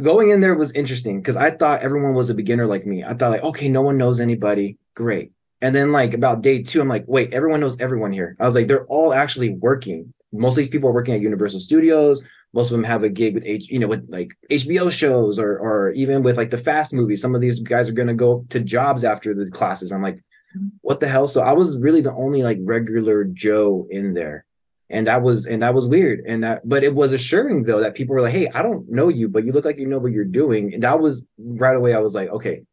going 0.01 0.29
in 0.29 0.41
there 0.41 0.55
was 0.55 0.73
interesting 0.73 1.21
because 1.21 1.37
I 1.37 1.51
thought 1.51 1.81
everyone 1.81 2.13
was 2.13 2.29
a 2.29 2.35
beginner 2.35 2.67
like 2.67 2.85
me. 2.85 3.03
I 3.05 3.13
thought 3.13 3.31
like, 3.31 3.43
okay, 3.43 3.69
no 3.69 3.81
one 3.81 3.97
knows 3.97 4.19
anybody, 4.19 4.77
great. 4.95 5.31
And 5.61 5.75
then 5.75 5.91
like 5.91 6.13
about 6.13 6.41
day 6.41 6.63
two, 6.63 6.81
I'm 6.81 6.87
like, 6.87 7.05
wait, 7.07 7.31
everyone 7.33 7.59
knows 7.59 7.79
everyone 7.79 8.11
here. 8.11 8.35
I 8.39 8.45
was 8.45 8.55
like, 8.55 8.67
they're 8.67 8.85
all 8.85 9.13
actually 9.13 9.49
working. 9.49 10.13
Most 10.33 10.53
of 10.53 10.57
these 10.57 10.69
people 10.69 10.89
are 10.89 10.93
working 10.93 11.13
at 11.13 11.21
Universal 11.21 11.59
Studios. 11.59 12.25
Most 12.53 12.71
of 12.71 12.77
them 12.77 12.83
have 12.83 13.03
a 13.03 13.09
gig 13.09 13.35
with 13.35 13.45
H, 13.45 13.69
you 13.69 13.79
know, 13.79 13.87
with 13.87 14.07
like 14.09 14.31
HBO 14.49 14.91
shows 14.91 15.39
or 15.39 15.57
or 15.57 15.91
even 15.91 16.23
with 16.23 16.35
like 16.35 16.49
the 16.49 16.57
fast 16.57 16.93
movies. 16.93 17.21
Some 17.21 17.35
of 17.35 17.41
these 17.41 17.59
guys 17.59 17.89
are 17.89 17.93
gonna 17.93 18.13
go 18.13 18.45
to 18.49 18.59
jobs 18.59 19.03
after 19.03 19.33
the 19.33 19.49
classes. 19.51 19.91
I'm 19.91 20.01
like, 20.01 20.15
mm-hmm. 20.15 20.67
what 20.81 20.99
the 20.99 21.07
hell? 21.07 21.27
So 21.27 21.41
I 21.41 21.53
was 21.53 21.77
really 21.77 22.01
the 22.01 22.13
only 22.13 22.43
like 22.43 22.57
regular 22.61 23.23
Joe 23.23 23.87
in 23.89 24.13
there. 24.13 24.45
And 24.89 25.07
that 25.07 25.21
was 25.21 25.45
and 25.45 25.61
that 25.61 25.73
was 25.73 25.87
weird. 25.87 26.23
And 26.27 26.43
that 26.43 26.67
but 26.67 26.83
it 26.83 26.93
was 26.93 27.13
assuring 27.13 27.63
though 27.63 27.79
that 27.79 27.95
people 27.95 28.15
were 28.15 28.21
like, 28.21 28.33
hey, 28.33 28.49
I 28.49 28.63
don't 28.63 28.89
know 28.89 29.07
you, 29.07 29.29
but 29.29 29.45
you 29.45 29.53
look 29.53 29.63
like 29.63 29.79
you 29.79 29.87
know 29.87 29.99
what 29.99 30.11
you're 30.11 30.25
doing. 30.25 30.73
And 30.73 30.83
that 30.83 30.99
was 30.99 31.27
right 31.37 31.75
away, 31.75 31.93
I 31.93 31.99
was 31.99 32.15
like, 32.15 32.29
okay, 32.29 32.63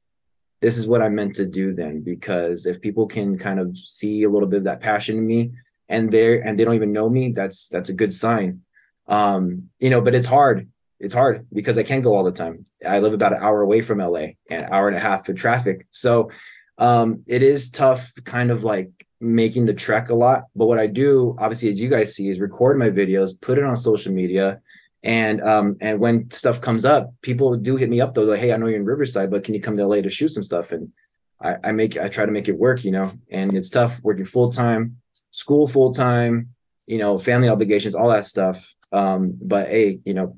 this 0.61 0.77
is 0.77 0.87
what 0.89 1.03
I 1.03 1.09
meant 1.09 1.35
to 1.37 1.47
do 1.47 1.73
then. 1.73 2.03
Because 2.03 2.67
if 2.67 2.81
people 2.81 3.07
can 3.07 3.39
kind 3.39 3.61
of 3.61 3.77
see 3.77 4.23
a 4.23 4.31
little 4.31 4.49
bit 4.49 4.59
of 4.59 4.65
that 4.65 4.81
passion 4.81 5.19
in 5.19 5.27
me, 5.27 5.53
and 5.89 6.11
they're 6.11 6.45
and 6.45 6.59
they 6.59 6.65
don't 6.65 6.75
even 6.75 6.93
know 6.93 7.09
me, 7.09 7.33
that's 7.33 7.69
that's 7.69 7.89
a 7.89 7.95
good 7.95 8.13
sign. 8.13 8.63
Um, 9.07 9.71
you 9.79 9.91
know, 9.91 10.01
but 10.01 10.15
it's 10.15 10.27
hard. 10.27 10.69
It's 11.01 11.15
hard 11.15 11.47
because 11.53 11.79
I 11.79 11.85
can't 11.85 12.03
go 12.03 12.15
all 12.15 12.25
the 12.25 12.33
time. 12.33 12.65
I 12.87 12.99
live 12.99 13.13
about 13.15 13.33
an 13.33 13.39
hour 13.41 13.63
away 13.63 13.83
from 13.83 13.99
LA 13.99 14.35
and 14.51 14.65
an 14.65 14.73
hour 14.73 14.89
and 14.89 14.97
a 14.97 15.01
half 15.01 15.25
for 15.25 15.33
traffic. 15.33 15.87
So 15.91 16.31
um, 16.77 17.23
it 17.27 17.43
is 17.43 17.71
tough, 17.71 18.13
kind 18.25 18.51
of 18.51 18.65
like 18.65 18.91
making 19.21 19.67
the 19.67 19.75
trek 19.75 20.11
a 20.11 20.15
lot. 20.15 20.45
But 20.55 20.67
what 20.67 20.79
I 20.79 20.87
do, 20.87 21.37
obviously, 21.39 21.69
as 21.69 21.81
you 21.81 21.89
guys 21.89 22.15
see, 22.15 22.29
is 22.29 22.41
record 22.41 22.79
my 22.79 22.91
videos, 22.91 23.41
put 23.41 23.59
it 23.59 23.65
on 23.65 23.77
social 23.77 24.13
media, 24.13 24.61
and 25.03 25.41
um, 25.43 25.77
and 25.81 26.01
when 26.01 26.31
stuff 26.31 26.61
comes 26.61 26.85
up, 26.85 27.13
people 27.23 27.57
do 27.57 27.77
hit 27.77 27.89
me 27.89 28.01
up 28.01 28.15
though, 28.15 28.25
like, 28.25 28.41
"Hey, 28.41 28.53
I 28.53 28.57
know 28.57 28.67
you're 28.67 28.77
in 28.77 28.85
Riverside, 28.85 29.31
but 29.31 29.45
can 29.45 29.55
you 29.55 29.61
come 29.61 29.77
to 29.77 29.87
LA 29.87 30.01
to 30.01 30.11
shoot 30.11 30.29
some 30.29 30.43
stuff?" 30.43 30.73
And 30.73 30.93
I, 31.41 31.57
I 31.65 31.73
make, 31.73 31.97
I 31.97 32.09
try 32.09 32.27
to 32.27 32.33
make 32.33 32.49
it 32.49 32.59
work, 32.59 32.85
you 32.85 32.91
know. 32.91 33.13
And 33.31 33.55
it's 33.55 33.71
tough 33.71 34.01
working 34.03 34.25
full 34.25 34.51
time, 34.51 34.97
school 35.31 35.67
full 35.67 35.93
time, 35.93 36.51
you 36.87 36.99
know, 36.99 37.17
family 37.17 37.49
obligations, 37.49 37.95
all 37.95 38.09
that 38.09 38.25
stuff. 38.25 38.75
Um, 38.93 39.39
but 39.41 39.69
hey, 39.69 40.01
you 40.05 40.15
know, 40.15 40.37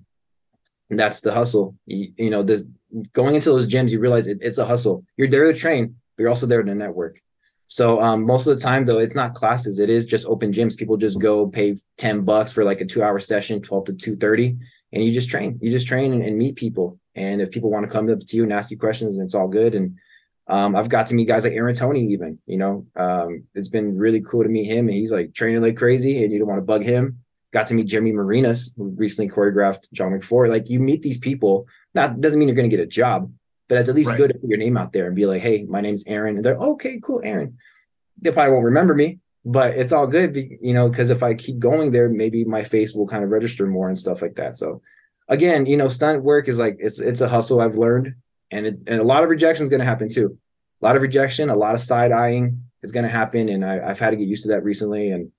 that's 0.90 1.20
the 1.20 1.32
hustle. 1.32 1.76
You, 1.86 2.12
you 2.18 2.30
know, 2.30 2.42
this 2.42 2.64
going 3.12 3.34
into 3.34 3.50
those 3.50 3.68
gyms, 3.68 3.90
you 3.90 4.00
realize 4.00 4.26
it, 4.26 4.38
it's 4.40 4.58
a 4.58 4.66
hustle. 4.66 5.04
You're 5.16 5.28
there 5.28 5.50
to 5.50 5.58
train, 5.58 5.96
but 6.16 6.22
you're 6.22 6.28
also 6.28 6.46
there 6.46 6.62
to 6.62 6.74
network. 6.74 7.20
So 7.70 8.00
um, 8.00 8.26
most 8.26 8.48
of 8.48 8.56
the 8.56 8.60
time, 8.60 8.84
though, 8.84 8.98
it's 8.98 9.14
not 9.14 9.34
classes. 9.34 9.78
It 9.78 9.88
is 9.88 10.04
just 10.04 10.26
open 10.26 10.50
gyms. 10.50 10.76
People 10.76 10.96
just 10.96 11.20
go 11.20 11.46
pay 11.46 11.76
ten 11.96 12.22
bucks 12.22 12.50
for 12.50 12.64
like 12.64 12.80
a 12.80 12.84
two 12.84 13.00
hour 13.00 13.20
session, 13.20 13.62
twelve 13.62 13.84
to 13.84 13.92
two 13.92 14.16
thirty, 14.16 14.58
and 14.92 15.04
you 15.04 15.12
just 15.12 15.30
train. 15.30 15.56
You 15.62 15.70
just 15.70 15.86
train 15.86 16.12
and, 16.12 16.20
and, 16.20 16.36
meet 16.36 16.56
people. 16.56 16.98
And 17.14 17.40
if 17.40 17.52
people 17.52 17.70
want 17.70 17.86
to 17.86 17.92
come 17.92 18.10
up 18.10 18.18
to 18.18 18.36
you 18.36 18.42
and 18.42 18.52
ask 18.52 18.72
you 18.72 18.78
questions, 18.78 19.20
it's 19.20 19.36
all 19.36 19.46
good. 19.46 19.76
And 19.76 19.96
um, 20.48 20.74
I've 20.74 20.88
got 20.88 21.06
to 21.06 21.14
meet 21.14 21.28
guys 21.28 21.44
like 21.44 21.52
Aaron 21.52 21.76
Tony. 21.76 22.06
Even 22.06 22.40
you 22.44 22.58
know, 22.58 22.86
um, 22.96 23.44
it's 23.54 23.68
been 23.68 23.96
really 23.96 24.20
cool 24.20 24.42
to 24.42 24.48
meet 24.48 24.64
him. 24.64 24.88
And 24.88 24.94
he's 24.94 25.12
like 25.12 25.32
training 25.32 25.62
like 25.62 25.76
crazy, 25.76 26.24
and 26.24 26.32
you 26.32 26.40
don't 26.40 26.48
want 26.48 26.58
to 26.58 26.66
bug 26.66 26.82
him. 26.82 27.20
Got 27.52 27.66
to 27.66 27.74
meet 27.74 27.86
Jeremy 27.86 28.10
Marinas, 28.10 28.74
who 28.76 28.92
recently 28.96 29.30
choreographed 29.30 29.84
John 29.92 30.10
Wick 30.10 30.24
4. 30.24 30.48
Like 30.48 30.68
you 30.68 30.80
meet 30.80 31.02
these 31.02 31.18
people. 31.18 31.68
That 31.94 32.20
doesn't 32.20 32.38
mean 32.40 32.48
you're 32.48 32.56
going 32.56 32.68
to 32.68 32.76
get 32.76 32.82
a 32.82 32.88
job, 32.88 33.30
but 33.70 33.78
it's 33.78 33.88
at 33.88 33.94
least 33.94 34.10
right. 34.10 34.16
good 34.16 34.32
to 34.32 34.38
put 34.38 34.50
your 34.50 34.58
name 34.58 34.76
out 34.76 34.92
there 34.92 35.06
and 35.06 35.14
be 35.14 35.26
like, 35.26 35.40
hey, 35.40 35.62
my 35.62 35.80
name's 35.80 36.04
Aaron. 36.08 36.34
And 36.34 36.44
they're 36.44 36.56
okay, 36.56 36.98
cool, 37.00 37.20
Aaron. 37.22 37.56
They 38.20 38.32
probably 38.32 38.52
won't 38.52 38.64
remember 38.64 38.96
me, 38.96 39.20
but 39.44 39.78
it's 39.78 39.92
all 39.92 40.08
good, 40.08 40.36
you 40.36 40.74
know, 40.74 40.88
because 40.88 41.10
if 41.10 41.22
I 41.22 41.34
keep 41.34 41.60
going 41.60 41.92
there, 41.92 42.08
maybe 42.08 42.44
my 42.44 42.64
face 42.64 42.94
will 42.94 43.06
kind 43.06 43.22
of 43.22 43.30
register 43.30 43.68
more 43.68 43.86
and 43.88 43.96
stuff 43.96 44.22
like 44.22 44.34
that. 44.34 44.56
So 44.56 44.82
again, 45.28 45.66
you 45.66 45.76
know, 45.76 45.86
stunt 45.86 46.24
work 46.24 46.48
is 46.48 46.58
like 46.58 46.78
it's 46.80 46.98
it's 46.98 47.20
a 47.20 47.28
hustle 47.28 47.60
I've 47.60 47.78
learned, 47.78 48.16
and 48.50 48.66
it, 48.66 48.78
and 48.88 49.00
a 49.00 49.04
lot 49.04 49.22
of 49.22 49.30
rejection 49.30 49.62
is 49.62 49.70
going 49.70 49.80
to 49.80 49.86
happen 49.86 50.08
too. 50.08 50.36
A 50.82 50.84
lot 50.84 50.96
of 50.96 51.02
rejection, 51.02 51.48
a 51.48 51.56
lot 51.56 51.76
of 51.76 51.80
side 51.80 52.10
eyeing 52.10 52.64
is 52.82 52.90
going 52.90 53.04
to 53.04 53.10
happen, 53.10 53.48
and 53.48 53.64
I, 53.64 53.78
I've 53.88 54.00
had 54.00 54.10
to 54.10 54.16
get 54.16 54.26
used 54.26 54.42
to 54.42 54.48
that 54.48 54.64
recently. 54.64 55.12
And 55.12 55.30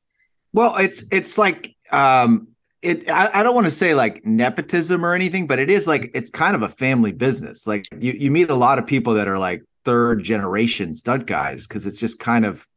well, 0.54 0.78
it's 0.78 1.04
it's 1.12 1.38
like 1.38 1.76
um 1.92 2.48
it 2.82 3.10
I, 3.10 3.30
I, 3.40 3.44
don't 3.44 3.56
want 3.56 3.66
to 3.66 3.72
say 3.72 3.94
like 3.94 4.26
nepotism 4.26 5.06
or 5.06 5.14
anything 5.14 5.46
but 5.48 5.60
it 5.60 5.70
is 5.70 5.88
like 5.88 6.12
it's 6.14 6.30
kind 6.32 6.56
of 6.56 6.64
a 6.64 6.70
family 6.70 7.12
business. 7.12 7.68
Like 7.68 7.86
you, 7.98 8.14
you 8.14 8.32
meet 8.32 8.50
a 8.50 8.56
lot 8.56 8.80
of 8.80 8.88
people 8.88 9.14
that 9.16 9.28
are 9.28 9.40
like 9.40 9.64
third 9.86 10.24
generation 10.24 10.94
stunt 10.94 11.26
guys 11.26 11.68
because 11.68 11.86
it's 11.86 11.98
just 11.98 12.20
kind 12.20 12.46
of 12.46 12.68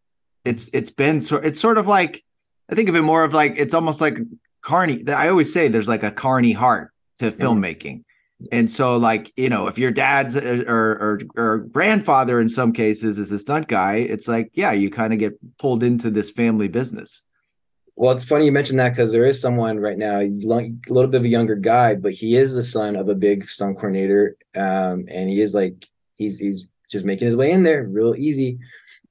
it's 0.45 0.69
it's 0.73 0.91
been 0.91 1.21
so 1.21 1.37
it's 1.37 1.61
sort 1.61 1.79
of 1.79 1.87
like 1.87 2.23
i 2.71 2.75
think 2.75 2.89
of 2.89 2.97
it 2.97 3.03
more 3.03 3.25
of 3.25 3.33
like 3.35 3.59
it's 3.59 3.75
almost 3.75 4.01
like 4.01 4.17
carney 4.63 5.07
i 5.09 5.29
always 5.29 5.53
say 5.53 5.69
there's 5.69 5.89
like 5.89 6.03
a 6.03 6.11
carney 6.11 6.53
heart 6.53 6.91
to 7.19 7.31
filmmaking. 7.31 8.03
And 8.53 8.71
so 8.71 8.97
like 8.97 9.33
you 9.37 9.49
know 9.49 9.69
if 9.69 9.79
your 9.79 9.91
dad's 9.91 10.37
uh, 10.37 10.65
or, 10.67 10.75
or 10.75 11.21
or 11.37 11.59
grandfather 11.59 12.41
in 12.41 12.49
some 12.49 12.73
cases 12.73 13.19
is 13.19 13.33
a 13.33 13.39
stunt 13.39 13.69
guy 13.69 13.97
it's 13.97 14.29
like 14.29 14.51
yeah 14.55 14.73
you 14.73 14.91
kind 14.91 15.13
of 15.13 15.19
get 15.19 15.39
pulled 15.57 15.83
into 15.83 16.11
this 16.11 16.31
family 16.31 16.69
business 16.69 17.23
well, 17.97 18.13
it's 18.13 18.25
funny 18.25 18.47
you 18.47 18.53
mentioned 18.53 18.81
that 18.81 18.91
because 18.91 19.13
there 19.13 19.25
is 19.25 19.41
someone 19.41 19.79
right 19.79 19.99
now, 19.99 20.21
a 20.21 20.29
little 20.89 21.11
bit 21.11 21.21
of 21.21 21.25
a 21.25 21.29
younger 21.29 21.55
guy, 21.55 21.95
but 21.95 22.13
he 22.13 22.37
is 22.37 22.55
the 22.55 22.63
son 22.63 22.97
of 22.97 23.09
a 23.09 23.15
big 23.15 23.49
stunt 23.49 23.77
coordinator, 23.77 24.37
um, 24.57 25.07
and 25.09 25.31
he 25.31 25.41
is 25.41 25.55
like 25.55 25.87
he's 26.17 26.39
he's 26.39 26.67
just 26.91 27.05
making 27.05 27.27
his 27.27 27.37
way 27.37 27.53
in 27.53 27.63
there 27.63 27.85
real 27.85 28.15
easy. 28.17 28.59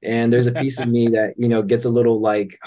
And 0.04 0.34
there's 0.34 0.48
a 0.48 0.52
piece 0.52 0.80
of 0.80 0.90
me 0.90 1.08
that 1.14 1.36
you 1.38 1.48
know 1.48 1.62
gets 1.62 1.86
a 1.86 1.90
little 1.90 2.20
like 2.20 2.58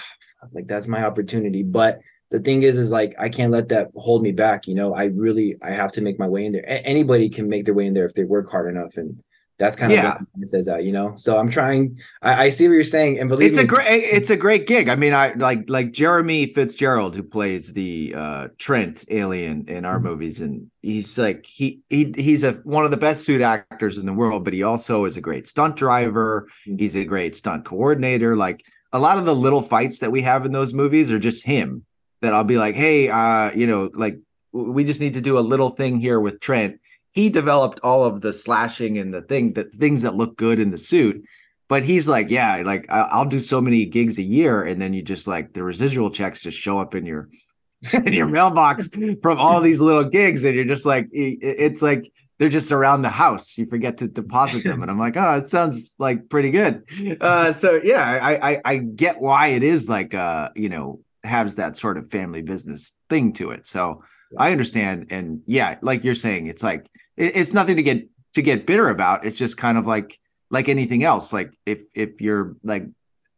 like 0.52 0.66
that's 0.66 0.88
my 0.88 1.04
opportunity, 1.04 1.62
but 1.62 2.00
the 2.30 2.40
thing 2.40 2.62
is 2.62 2.76
is 2.76 2.90
like 2.90 3.14
i 3.20 3.28
can't 3.28 3.52
let 3.52 3.68
that 3.68 3.88
hold 3.94 4.20
me 4.20 4.32
back 4.32 4.66
you 4.66 4.74
know? 4.74 4.92
I 4.92 5.04
really 5.04 5.54
i 5.62 5.70
have 5.70 5.92
to 5.92 6.02
make 6.02 6.18
my 6.18 6.26
way 6.26 6.44
in 6.44 6.52
there. 6.52 6.64
Anybody 6.66 7.28
can 7.28 7.48
make 7.48 7.66
their 7.66 7.74
way 7.74 7.86
in 7.86 7.94
there 7.94 8.06
if 8.06 8.14
they 8.14 8.24
work 8.24 8.50
hard 8.50 8.68
enough 8.68 8.96
and 8.96 9.22
that's 9.58 9.76
kind 9.76 9.90
of 9.90 9.96
yeah. 9.96 10.18
what 10.18 10.42
it 10.42 10.48
says 10.50 10.66
that, 10.66 10.84
you 10.84 10.92
know. 10.92 11.14
So 11.16 11.38
I'm 11.38 11.48
trying. 11.48 11.98
I, 12.20 12.44
I, 12.44 12.48
see 12.50 12.68
what 12.68 12.74
you're 12.74 12.82
saying, 12.82 13.18
and 13.18 13.28
believe 13.28 13.48
it's 13.48 13.56
me, 13.56 13.64
a 13.64 13.66
great. 13.66 13.86
It's 13.86 14.28
a 14.28 14.36
great 14.36 14.66
gig. 14.66 14.88
I 14.88 14.96
mean, 14.96 15.14
I 15.14 15.32
like 15.32 15.70
like 15.70 15.92
Jeremy 15.92 16.46
Fitzgerald, 16.52 17.14
who 17.14 17.22
plays 17.22 17.72
the 17.72 18.14
uh, 18.16 18.48
Trent 18.58 19.04
alien 19.10 19.66
in 19.68 19.86
our 19.86 19.96
mm-hmm. 19.96 20.08
movies, 20.08 20.40
and 20.40 20.70
he's 20.82 21.16
like 21.16 21.46
he 21.46 21.80
he 21.88 22.12
he's 22.16 22.44
a 22.44 22.52
one 22.64 22.84
of 22.84 22.90
the 22.90 22.98
best 22.98 23.24
suit 23.24 23.40
actors 23.40 23.96
in 23.96 24.04
the 24.04 24.12
world, 24.12 24.44
but 24.44 24.52
he 24.52 24.62
also 24.62 25.06
is 25.06 25.16
a 25.16 25.22
great 25.22 25.48
stunt 25.48 25.76
driver. 25.76 26.48
Mm-hmm. 26.66 26.78
He's 26.78 26.96
a 26.96 27.04
great 27.04 27.34
stunt 27.34 27.64
coordinator. 27.64 28.36
Like 28.36 28.62
a 28.92 28.98
lot 28.98 29.16
of 29.18 29.24
the 29.24 29.34
little 29.34 29.62
fights 29.62 30.00
that 30.00 30.12
we 30.12 30.20
have 30.22 30.44
in 30.44 30.52
those 30.52 30.74
movies 30.74 31.10
are 31.10 31.18
just 31.18 31.44
him. 31.44 31.84
That 32.20 32.34
I'll 32.34 32.44
be 32.44 32.58
like, 32.58 32.74
hey, 32.74 33.08
uh, 33.08 33.52
you 33.52 33.66
know, 33.66 33.90
like 33.94 34.18
we 34.52 34.84
just 34.84 35.00
need 35.00 35.14
to 35.14 35.20
do 35.20 35.38
a 35.38 35.40
little 35.40 35.70
thing 35.70 35.98
here 35.98 36.20
with 36.20 36.40
Trent 36.40 36.78
he 37.16 37.30
developed 37.30 37.80
all 37.82 38.04
of 38.04 38.20
the 38.20 38.32
slashing 38.32 38.98
and 38.98 39.12
the 39.12 39.22
thing 39.22 39.54
that 39.54 39.72
things 39.72 40.02
that 40.02 40.14
look 40.14 40.36
good 40.36 40.60
in 40.60 40.70
the 40.70 40.78
suit 40.78 41.24
but 41.66 41.82
he's 41.82 42.06
like 42.06 42.30
yeah 42.30 42.62
like 42.64 42.86
i'll 42.90 43.24
do 43.24 43.40
so 43.40 43.60
many 43.60 43.84
gigs 43.86 44.18
a 44.18 44.22
year 44.22 44.62
and 44.62 44.80
then 44.80 44.92
you 44.92 45.02
just 45.02 45.26
like 45.26 45.52
the 45.54 45.62
residual 45.62 46.10
checks 46.10 46.40
just 46.40 46.58
show 46.58 46.78
up 46.78 46.94
in 46.94 47.04
your 47.04 47.28
in 47.92 48.12
your 48.12 48.26
mailbox 48.26 48.88
from 49.20 49.38
all 49.38 49.60
these 49.60 49.80
little 49.80 50.04
gigs 50.04 50.44
and 50.44 50.54
you're 50.54 50.64
just 50.64 50.86
like 50.86 51.08
it's 51.12 51.82
like 51.82 52.12
they're 52.38 52.48
just 52.50 52.70
around 52.70 53.00
the 53.00 53.08
house. 53.08 53.56
You 53.56 53.64
forget 53.64 53.96
to 53.98 54.08
deposit 54.08 54.62
them. 54.64 54.82
And 54.82 54.90
i'm 54.90 54.98
like 54.98 55.16
oh 55.16 55.36
it 55.36 55.48
sounds 55.48 55.94
like 55.98 56.28
pretty 56.28 56.50
good. 56.50 56.84
Uh, 57.20 57.52
so 57.52 57.80
yeah 57.82 58.18
I, 58.22 58.52
I 58.52 58.60
i 58.64 58.76
get 58.78 59.20
why 59.20 59.48
it 59.48 59.62
is 59.62 59.88
like 59.88 60.14
uh 60.14 60.50
you 60.54 60.68
know 60.68 61.00
has 61.22 61.56
that 61.56 61.76
sort 61.76 61.98
of 61.98 62.10
family 62.10 62.42
business 62.42 62.94
thing 63.10 63.32
to 63.34 63.50
it. 63.50 63.66
So 63.66 64.02
i 64.38 64.50
understand 64.52 65.08
and 65.10 65.42
yeah 65.46 65.76
like 65.82 66.02
you're 66.02 66.14
saying 66.14 66.46
it's 66.46 66.62
like 66.62 66.86
it's 67.16 67.52
nothing 67.52 67.76
to 67.76 67.82
get 67.82 68.08
to 68.34 68.42
get 68.42 68.66
bitter 68.66 68.88
about. 68.88 69.24
It's 69.24 69.38
just 69.38 69.56
kind 69.56 69.78
of 69.78 69.86
like 69.86 70.18
like 70.50 70.68
anything 70.68 71.04
else. 71.04 71.32
Like 71.32 71.52
if 71.64 71.82
if 71.94 72.20
you're 72.20 72.56
like 72.62 72.86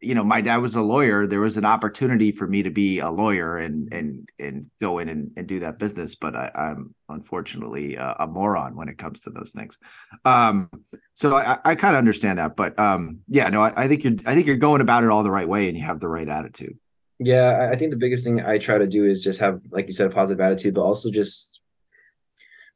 you 0.01 0.15
know 0.15 0.23
my 0.23 0.41
dad 0.41 0.59
was 0.59 0.75
a 0.75 0.83
lawyer 0.83 1.27
there 1.27 1.41
was 1.41 1.57
an 1.57 1.65
opportunity 1.65 2.31
for 2.31 2.47
me 2.47 2.63
to 2.63 2.71
be 2.71 3.01
a 3.01 3.11
lawyer 3.11 3.57
and 3.57 3.93
and 3.93 4.29
and 4.39 4.67
go 4.81 4.99
in 4.99 5.09
and, 5.09 5.33
and 5.37 5.47
do 5.47 5.61
that 5.61 5.79
business 5.79 6.15
but 6.15 6.37
I, 6.37 6.51
am 6.55 6.95
unfortunately 7.09 7.97
a, 7.97 8.15
a, 8.21 8.27
moron 8.27 8.77
when 8.77 8.89
it 8.89 8.99
comes 8.99 9.21
to 9.21 9.31
those 9.31 9.51
things 9.51 9.77
um 10.25 10.71
so 11.15 11.37
i, 11.37 11.59
I 11.65 11.75
kind 11.75 11.95
of 11.95 11.99
understand 11.99 12.39
that 12.39 12.55
but 12.55 12.79
um 12.79 13.21
yeah 13.29 13.49
no 13.49 13.63
I, 13.63 13.85
I, 13.85 13.89
think 13.89 14.05
you're 14.05 14.15
i 14.27 14.35
think 14.35 14.47
you're 14.47 14.57
going 14.57 14.81
about 14.81 15.05
it 15.05 15.11
all 15.11 15.25
the 15.25 15.31
right 15.31 15.49
way 15.49 15.69
and 15.69 15.77
you 15.77 15.85
have 15.85 16.01
the 16.01 16.09
right 16.09 16.29
attitude 16.29 16.79
yeah 17.19 17.69
i 17.73 17.77
think 17.77 17.91
the 17.91 17.97
biggest 17.97 18.25
thing 18.25 18.41
i 18.41 18.59
try 18.59 18.79
to 18.79 18.87
do 18.87 19.05
is 19.05 19.25
just 19.25 19.41
have 19.41 19.61
like 19.71 19.89
you 19.89 19.93
said 19.93 20.07
a 20.07 20.15
positive 20.15 20.41
attitude 20.41 20.75
but 20.75 20.83
also 20.83 21.11
just 21.11 21.61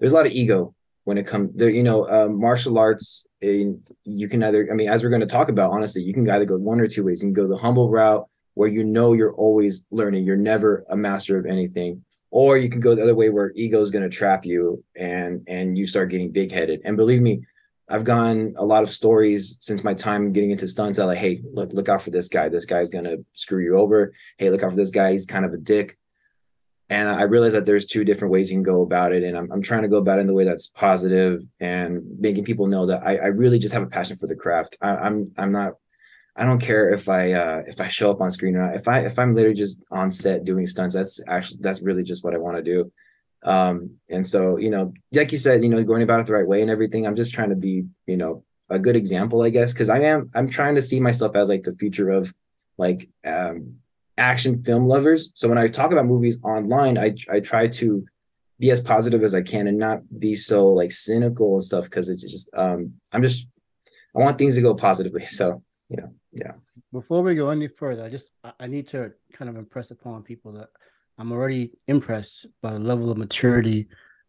there's 0.00 0.12
a 0.12 0.16
lot 0.16 0.26
of 0.26 0.32
ego 0.32 0.74
when 1.04 1.18
it 1.18 1.26
comes 1.26 1.50
there 1.54 1.70
you 1.70 1.82
know 1.82 2.08
um, 2.08 2.38
martial 2.38 2.78
arts 2.78 3.26
in, 3.40 3.82
you 4.04 4.28
can 4.28 4.42
either 4.42 4.68
i 4.70 4.74
mean 4.74 4.88
as 4.88 5.02
we're 5.02 5.10
going 5.10 5.20
to 5.20 5.26
talk 5.26 5.48
about 5.48 5.70
honestly 5.70 6.02
you 6.02 6.14
can 6.14 6.28
either 6.30 6.44
go 6.44 6.56
one 6.56 6.80
or 6.80 6.88
two 6.88 7.04
ways. 7.04 7.22
You 7.22 7.28
can 7.28 7.34
go 7.34 7.48
the 7.48 7.56
humble 7.56 7.90
route 7.90 8.26
where 8.54 8.68
you 8.68 8.84
know 8.84 9.12
you're 9.12 9.34
always 9.34 9.86
learning 9.90 10.24
you're 10.24 10.36
never 10.36 10.84
a 10.90 10.96
master 10.96 11.38
of 11.38 11.46
anything 11.46 12.04
or 12.30 12.56
you 12.56 12.68
can 12.68 12.80
go 12.80 12.94
the 12.94 13.02
other 13.02 13.14
way 13.14 13.30
where 13.30 13.52
ego 13.54 13.80
is 13.80 13.90
going 13.90 14.08
to 14.08 14.16
trap 14.16 14.44
you 14.44 14.82
and 14.96 15.42
and 15.48 15.76
you 15.76 15.86
start 15.86 16.10
getting 16.10 16.30
big 16.30 16.52
headed 16.52 16.80
and 16.84 16.96
believe 16.96 17.20
me 17.20 17.42
i've 17.88 18.04
gone 18.04 18.54
a 18.56 18.64
lot 18.64 18.82
of 18.82 18.90
stories 18.90 19.56
since 19.60 19.82
my 19.82 19.94
time 19.94 20.32
getting 20.32 20.50
into 20.50 20.68
stunts 20.68 20.98
i 20.98 21.04
like 21.04 21.18
hey 21.18 21.42
look 21.52 21.72
look 21.72 21.88
out 21.88 22.02
for 22.02 22.10
this 22.10 22.28
guy. 22.28 22.48
This 22.48 22.64
guy's 22.64 22.90
going 22.90 23.04
to 23.04 23.24
screw 23.32 23.62
you 23.62 23.76
over. 23.76 24.12
Hey 24.38 24.50
look 24.50 24.62
out 24.62 24.70
for 24.70 24.76
this 24.76 24.90
guy. 24.90 25.12
He's 25.12 25.26
kind 25.26 25.44
of 25.44 25.52
a 25.52 25.58
dick 25.58 25.96
and 26.88 27.08
I 27.08 27.22
realize 27.22 27.52
that 27.52 27.66
there's 27.66 27.86
two 27.86 28.04
different 28.04 28.32
ways 28.32 28.50
you 28.50 28.56
can 28.56 28.62
go 28.62 28.82
about 28.82 29.12
it, 29.12 29.22
and 29.22 29.36
I'm, 29.36 29.50
I'm 29.50 29.62
trying 29.62 29.82
to 29.82 29.88
go 29.88 29.96
about 29.96 30.18
it 30.18 30.22
in 30.22 30.26
the 30.26 30.34
way 30.34 30.44
that's 30.44 30.66
positive 30.66 31.42
and 31.60 32.02
making 32.18 32.44
people 32.44 32.66
know 32.66 32.86
that 32.86 33.02
I, 33.02 33.16
I 33.16 33.26
really 33.26 33.58
just 33.58 33.74
have 33.74 33.82
a 33.82 33.86
passion 33.86 34.16
for 34.16 34.26
the 34.26 34.36
craft. 34.36 34.76
I, 34.80 34.90
I'm 34.90 35.32
I'm 35.38 35.52
not 35.52 35.74
I 36.34 36.44
don't 36.44 36.60
care 36.60 36.88
if 36.90 37.08
I 37.08 37.32
uh, 37.32 37.62
if 37.66 37.80
I 37.80 37.88
show 37.88 38.10
up 38.10 38.20
on 38.20 38.30
screen 38.30 38.56
or 38.56 38.66
not. 38.66 38.76
If 38.76 38.88
I 38.88 39.00
if 39.00 39.18
I'm 39.18 39.34
literally 39.34 39.56
just 39.56 39.82
on 39.90 40.10
set 40.10 40.44
doing 40.44 40.66
stunts, 40.66 40.94
that's 40.94 41.20
actually 41.28 41.58
that's 41.60 41.82
really 41.82 42.02
just 42.02 42.24
what 42.24 42.34
I 42.34 42.38
want 42.38 42.56
to 42.56 42.62
do. 42.62 42.92
Um, 43.44 43.96
and 44.08 44.24
so 44.24 44.56
you 44.56 44.70
know, 44.70 44.94
like 45.12 45.32
you 45.32 45.38
said, 45.38 45.62
you 45.62 45.68
know, 45.68 45.82
going 45.84 46.02
about 46.02 46.20
it 46.20 46.26
the 46.26 46.32
right 46.32 46.46
way 46.46 46.62
and 46.62 46.70
everything. 46.70 47.06
I'm 47.06 47.16
just 47.16 47.34
trying 47.34 47.50
to 47.50 47.56
be 47.56 47.84
you 48.06 48.16
know 48.16 48.44
a 48.70 48.78
good 48.78 48.96
example, 48.96 49.42
I 49.42 49.50
guess, 49.50 49.74
because 49.74 49.90
I 49.90 50.00
am 50.00 50.30
I'm 50.34 50.48
trying 50.48 50.74
to 50.76 50.82
see 50.82 51.00
myself 51.00 51.36
as 51.36 51.50
like 51.50 51.64
the 51.64 51.76
future 51.76 52.10
of 52.10 52.34
like 52.78 53.10
um, 53.26 53.76
action 54.18 54.62
film 54.62 54.86
lovers. 54.86 55.32
So 55.34 55.48
when 55.48 55.58
I 55.58 55.68
talk 55.68 55.92
about 55.92 56.06
movies 56.06 56.38
online, 56.42 56.98
I 56.98 57.14
I 57.30 57.40
try 57.40 57.68
to 57.68 58.04
be 58.58 58.70
as 58.70 58.80
positive 58.80 59.22
as 59.22 59.34
I 59.34 59.42
can 59.42 59.66
and 59.66 59.78
not 59.78 60.02
be 60.18 60.34
so 60.34 60.68
like 60.68 60.92
cynical 60.92 61.54
and 61.54 61.64
stuff 61.64 61.84
because 61.84 62.08
it's 62.08 62.22
just 62.22 62.48
um 62.54 62.94
I'm 63.12 63.22
just 63.22 63.48
I 64.14 64.20
want 64.20 64.38
things 64.38 64.54
to 64.56 64.62
go 64.62 64.74
positively. 64.74 65.24
So 65.26 65.62
you 65.88 65.96
know, 65.98 66.14
yeah. 66.32 66.52
before 66.92 67.22
we 67.22 67.34
go 67.34 67.50
any 67.50 67.68
further, 67.68 68.04
I 68.04 68.08
just 68.08 68.30
I, 68.58 68.66
need 68.66 68.88
to 68.88 69.12
kind 69.34 69.50
of 69.50 69.56
impress 69.56 69.90
upon 69.90 70.22
people 70.22 70.52
that 70.52 70.68
I'm 71.18 71.32
already 71.32 71.72
impressed 71.86 72.46
by 72.62 72.72
the 72.72 72.78
level 72.78 73.10
of 73.10 73.18
maturity 73.18 73.88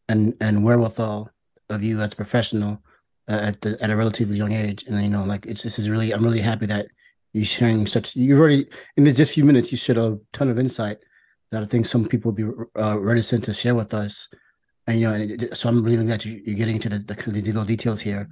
and 0.09 0.35
and 0.41 0.63
wherewithal 0.63 1.29
of 1.69 1.83
you 1.83 2.01
as 2.01 2.11
a 2.13 2.15
professional 2.17 2.83
uh, 3.29 3.39
at 3.43 3.61
the, 3.61 3.81
at 3.81 3.89
a 3.89 3.95
relatively 3.95 4.35
young 4.35 4.51
age. 4.51 4.83
And 4.87 5.01
you 5.01 5.09
know, 5.09 5.23
like 5.23 5.45
it's 5.45 5.63
this 5.63 5.79
is 5.79 5.89
really 5.89 6.11
I'm 6.11 6.23
really 6.23 6.41
happy 6.41 6.65
that 6.65 6.87
you're 7.33 7.45
sharing 7.45 7.85
such. 7.87 8.15
You've 8.15 8.39
already 8.39 8.67
in 8.95 9.03
this 9.03 9.17
just 9.17 9.33
few 9.33 9.43
minutes 9.43 9.71
you 9.71 9.77
shared 9.77 9.97
a 9.97 10.19
ton 10.31 10.49
of 10.49 10.59
insight 10.59 10.99
that 11.51 11.63
I 11.63 11.65
think 11.65 11.85
some 11.85 12.07
people 12.07 12.31
would 12.31 12.35
be 12.35 12.79
uh, 12.79 12.99
reticent 12.99 13.43
to 13.45 13.53
share 13.53 13.75
with 13.75 13.93
us. 13.93 14.27
And 14.87 14.99
you 14.99 15.07
know, 15.07 15.13
and 15.13 15.57
so 15.57 15.69
I'm 15.69 15.83
really 15.83 16.05
glad 16.05 16.23
you, 16.25 16.41
are 16.47 16.55
getting 16.55 16.75
into 16.75 16.89
the, 16.89 16.99
the, 16.99 17.31
the 17.31 17.41
little 17.41 17.65
details 17.65 18.01
here. 18.01 18.29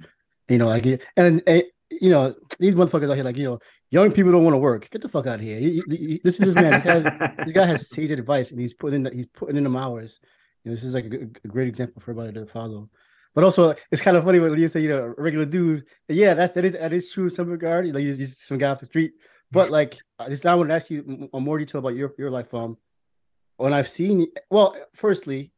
You 0.48 0.58
know, 0.58 0.68
like 0.68 0.86
and, 1.16 1.42
and 1.46 1.64
you 1.90 2.10
know 2.10 2.34
these 2.58 2.74
motherfuckers 2.74 3.10
out 3.10 3.16
here, 3.16 3.24
like 3.24 3.36
you 3.36 3.44
know, 3.44 3.58
young 3.90 4.12
people 4.12 4.32
don't 4.32 4.44
want 4.44 4.54
to 4.54 4.58
work. 4.58 4.88
Get 4.90 5.02
the 5.02 5.08
fuck 5.08 5.26
out 5.26 5.36
of 5.36 5.40
here. 5.40 5.58
He, 5.58 5.82
he, 5.88 6.20
this 6.22 6.38
is 6.38 6.46
this 6.46 6.54
man. 6.54 6.72
This, 6.72 6.82
has, 6.82 7.04
this 7.44 7.52
guy 7.52 7.66
has 7.66 7.88
sage 7.88 8.10
advice, 8.10 8.50
and 8.50 8.60
he's 8.60 8.74
putting 8.74 9.06
in 9.06 9.12
he's 9.12 9.26
putting 9.34 9.56
in 9.56 9.64
them 9.64 9.76
hours. 9.76 10.20
You 10.64 10.70
know, 10.70 10.74
this 10.74 10.84
is 10.84 10.94
like 10.94 11.06
a, 11.06 11.28
a 11.44 11.48
great 11.48 11.68
example 11.68 12.02
for 12.02 12.10
everybody 12.12 12.34
to 12.34 12.46
follow. 12.46 12.88
But 13.34 13.44
also, 13.44 13.74
it's 13.90 14.02
kind 14.02 14.16
of 14.16 14.24
funny 14.24 14.38
when 14.38 14.58
you 14.58 14.68
say, 14.68 14.80
you 14.80 14.88
know, 14.88 15.14
a 15.16 15.22
regular 15.22 15.46
dude. 15.46 15.84
Yeah, 16.08 16.34
that's 16.34 16.52
that 16.54 16.64
is 16.64 16.72
that 16.72 16.92
is 16.92 17.10
true 17.10 17.24
in 17.24 17.30
some 17.30 17.48
regard. 17.48 17.86
Like 17.86 18.04
you're 18.04 18.14
just 18.14 18.46
some 18.46 18.58
guy 18.58 18.70
off 18.70 18.80
the 18.80 18.86
street. 18.86 19.12
But 19.50 19.70
like, 19.70 19.98
this 20.28 20.44
now 20.44 20.52
I 20.52 20.54
want 20.56 20.70
to 20.70 20.74
ask 20.74 20.90
you 20.90 21.28
more 21.32 21.58
detail 21.58 21.78
about 21.78 21.94
your 21.94 22.14
your 22.18 22.30
life. 22.30 22.52
Um, 22.52 22.76
when 23.56 23.72
I've 23.72 23.88
seen, 23.88 24.26
well, 24.50 24.76
firstly, 24.94 25.52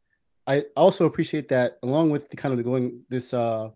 I 0.47 0.65
also 0.77 1.07
appreciate 1.07 1.49
that 1.49 1.79
along 1.83 2.11
with 2.11 2.29
the 2.29 2.37
kind 2.37 2.53
of 2.53 2.59
the 2.59 2.65
going 2.65 3.03
this 3.09 3.33
uh 3.35 3.71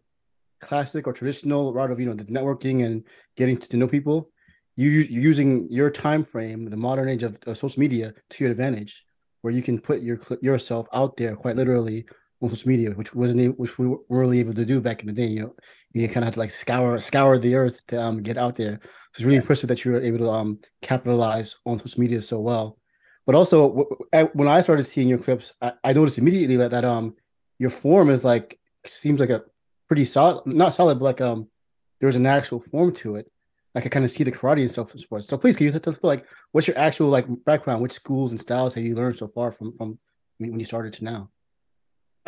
classic 0.61 1.07
or 1.07 1.13
traditional 1.13 1.73
route 1.73 1.91
of 1.91 2.01
you 2.01 2.07
know 2.07 2.15
the 2.15 2.25
networking 2.25 2.85
and 2.85 3.05
getting 3.37 3.57
to 3.57 3.77
know 3.77 3.89
people, 3.89 4.31
you 4.77 4.91
you're 4.91 5.23
using 5.23 5.69
your 5.71 5.91
time 5.91 6.23
frame, 6.23 6.67
the 6.67 6.77
modern 6.77 7.09
age 7.09 7.25
of, 7.25 7.39
of 7.47 7.59
social 7.59 7.81
media 7.81 8.15
to 8.31 8.45
your 8.45 8.51
advantage, 8.53 9.05
where 9.43 9.53
you 9.53 9.63
can 9.63 9.81
put 9.81 10.03
your 10.03 10.21
yourself 10.41 10.87
out 10.93 11.17
there 11.17 11.35
quite 11.35 11.57
literally 11.57 12.07
on 12.41 12.51
social 12.51 12.69
media, 12.69 12.91
which 12.93 13.15
wasn't 13.15 13.59
which 13.59 13.79
we 13.79 13.87
weren't 13.87 14.03
really 14.09 14.41
able 14.41 14.55
to 14.55 14.65
do 14.65 14.81
back 14.81 15.01
in 15.01 15.07
the 15.07 15.13
day. 15.13 15.27
You 15.27 15.41
know, 15.41 15.55
you 15.93 16.07
kind 16.09 16.19
of 16.19 16.25
had 16.25 16.35
to 16.35 16.39
like 16.39 16.51
scour 16.51 17.01
scour 17.01 17.39
the 17.39 17.55
earth 17.55 17.87
to 17.89 18.01
um, 18.01 18.23
get 18.23 18.37
out 18.39 18.57
there. 18.57 18.79
So 18.83 18.89
it's 19.17 19.25
really 19.25 19.37
impressive 19.37 19.69
that 19.69 19.85
you 19.85 19.93
were 19.93 20.01
able 20.01 20.19
to 20.19 20.31
um, 20.31 20.61
capitalize 20.83 21.57
on 21.65 21.79
social 21.79 22.01
media 22.01 22.23
so 22.23 22.41
well. 22.41 22.79
But 23.27 23.35
also, 23.35 23.69
w- 23.69 24.31
when 24.33 24.49
I 24.49 24.61
started 24.61 24.85
seeing 24.85 25.09
your 25.09 25.19
clips, 25.19 25.53
I, 25.61 25.73
I 25.85 25.93
noticed 25.93 26.19
immediately 26.19 26.57
that, 26.57 26.71
that 26.71 26.85
um 26.85 27.17
your 27.59 27.71
form 27.71 28.11
is 28.11 28.25
like 28.25 28.59
seems 28.87 29.21
like 29.21 29.31
a 29.31 29.43
pretty 29.89 30.05
solid, 30.05 30.47
not 30.47 30.75
solid, 30.75 30.99
but 30.99 31.05
like 31.05 31.21
um 31.21 31.49
there's 32.01 32.17
an 32.17 32.27
actual 32.27 32.61
form 32.61 32.93
to 32.95 33.17
it. 33.17 33.31
Like 33.75 33.85
I 33.85 33.89
kind 33.89 34.05
of 34.05 34.11
see 34.11 34.25
the 34.25 34.33
karate 34.33 34.61
and 34.61 34.71
stuff 34.71 34.97
sports. 34.99 35.27
So 35.27 35.37
please, 35.37 35.57
can 35.57 35.67
you 35.67 35.73
tell 35.73 35.93
us 35.93 36.01
like 36.03 36.25
what's 36.53 36.69
your 36.69 36.79
actual 36.79 37.09
like 37.09 37.27
background? 37.45 37.83
Which 37.83 37.93
schools 37.93 38.31
and 38.31 38.41
styles 38.41 38.75
have 38.75 38.85
you 38.85 38.95
learned 38.95 39.17
so 39.17 39.29
far 39.29 39.53
from 39.53 39.75
from 39.75 39.99
when 40.39 40.59
you 40.59 40.65
started 40.65 40.93
to 40.95 41.05
now? 41.05 41.31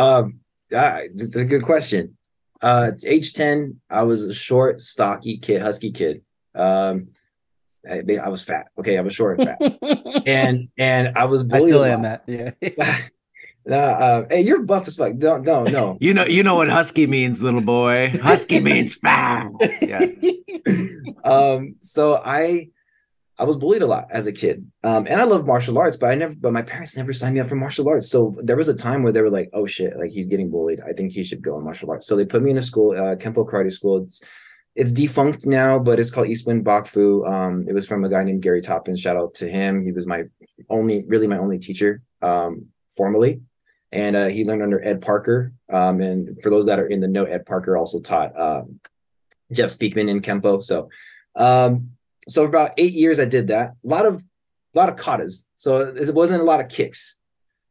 Um, 0.00 0.40
uh, 0.74 1.00
it's 1.04 1.36
a 1.36 1.44
good 1.44 1.62
question. 1.62 2.16
Uh, 2.62 2.92
age 3.06 3.32
10, 3.32 3.80
I 3.90 4.02
was 4.02 4.24
a 4.24 4.34
short, 4.34 4.80
stocky 4.80 5.36
kid, 5.36 5.60
husky 5.62 5.92
kid. 5.92 6.22
Um, 6.54 7.08
I, 7.88 8.02
I 8.22 8.28
was 8.28 8.44
fat. 8.44 8.68
Okay, 8.78 8.98
I 8.98 9.00
was 9.00 9.14
short 9.14 9.40
and 9.40 9.48
fat, 9.48 10.22
and 10.26 10.68
and 10.76 11.16
I 11.16 11.24
was 11.24 11.42
bullied. 11.42 11.64
I 11.64 11.66
still 11.66 11.84
am 11.84 12.02
that. 12.02 12.24
Yeah. 12.26 12.52
Nah, 13.66 13.76
uh, 13.76 14.26
hey, 14.30 14.40
you're 14.40 14.62
buff 14.62 14.88
as 14.88 14.96
fuck. 14.96 15.16
Don't, 15.18 15.44
no, 15.44 15.64
no. 15.64 15.98
you 16.00 16.14
know, 16.14 16.24
you 16.24 16.42
know 16.42 16.54
what 16.54 16.70
husky 16.70 17.06
means, 17.06 17.42
little 17.42 17.60
boy. 17.60 18.08
Husky 18.08 18.58
means 18.58 18.94
fat. 18.94 19.52
Yeah. 19.82 20.06
um. 21.24 21.76
So 21.80 22.16
I, 22.24 22.70
I 23.40 23.44
was 23.44 23.56
bullied 23.56 23.80
a 23.80 23.86
lot 23.86 24.06
as 24.10 24.26
a 24.26 24.32
kid. 24.32 24.70
Um, 24.84 25.06
and 25.08 25.18
I 25.18 25.24
love 25.24 25.46
martial 25.46 25.78
arts, 25.78 25.96
but 25.96 26.10
I 26.10 26.14
never, 26.14 26.34
but 26.34 26.52
my 26.52 26.60
parents 26.60 26.94
never 26.94 27.14
signed 27.14 27.34
me 27.34 27.40
up 27.40 27.48
for 27.48 27.54
martial 27.54 27.88
arts. 27.88 28.10
So 28.10 28.36
there 28.42 28.56
was 28.56 28.68
a 28.68 28.74
time 28.74 29.02
where 29.02 29.12
they 29.12 29.22
were 29.22 29.30
like, 29.30 29.48
oh 29.54 29.64
shit, 29.64 29.98
like 29.98 30.10
he's 30.10 30.26
getting 30.26 30.50
bullied. 30.50 30.80
I 30.86 30.92
think 30.92 31.12
he 31.12 31.24
should 31.24 31.40
go 31.40 31.56
in 31.56 31.64
martial 31.64 31.90
arts. 31.90 32.06
So 32.06 32.16
they 32.16 32.26
put 32.26 32.42
me 32.42 32.50
in 32.50 32.58
a 32.58 32.62
school, 32.62 32.90
uh, 32.92 33.16
Kempo 33.16 33.48
Karate 33.48 33.72
School. 33.72 34.02
It's, 34.02 34.22
it's 34.76 34.92
defunct 34.92 35.46
now, 35.46 35.78
but 35.78 35.98
it's 35.98 36.10
called 36.10 36.28
Eastwind 36.28 36.64
Bakfu. 36.64 37.26
Um, 37.26 37.64
it 37.66 37.72
was 37.72 37.86
from 37.86 38.04
a 38.04 38.10
guy 38.10 38.24
named 38.24 38.42
Gary 38.42 38.60
Toppins. 38.60 39.00
Shout 39.00 39.16
out 39.16 39.34
to 39.36 39.48
him. 39.48 39.84
He 39.86 39.92
was 39.92 40.06
my 40.06 40.24
only, 40.68 41.04
really 41.08 41.26
my 41.26 41.38
only 41.38 41.58
teacher, 41.58 42.02
um, 42.20 42.66
formally. 42.94 43.40
And 43.90 44.16
uh, 44.16 44.26
he 44.26 44.44
learned 44.44 44.62
under 44.62 44.84
Ed 44.84 45.00
Parker. 45.00 45.54
Um, 45.70 46.02
and 46.02 46.40
for 46.42 46.50
those 46.50 46.66
that 46.66 46.78
are 46.78 46.86
in 46.86 47.00
the 47.00 47.08
know, 47.08 47.24
Ed 47.24 47.46
Parker 47.46 47.76
also 47.78 48.00
taught 48.00 48.38
um, 48.38 48.80
Jeff 49.50 49.70
Speakman 49.70 50.10
in 50.10 50.20
Kempo. 50.20 50.62
So 50.62 50.90
um, 51.34 51.92
so 52.28 52.44
about 52.44 52.72
eight 52.76 52.92
years 52.92 53.18
I 53.18 53.24
did 53.24 53.48
that. 53.48 53.70
A 53.70 53.88
lot 53.88 54.06
of 54.06 54.22
a 54.74 54.78
lot 54.78 54.88
of 54.88 54.96
katas. 54.96 55.46
So 55.56 55.80
it 55.80 56.14
wasn't 56.14 56.42
a 56.42 56.44
lot 56.44 56.60
of 56.60 56.68
kicks. 56.68 57.18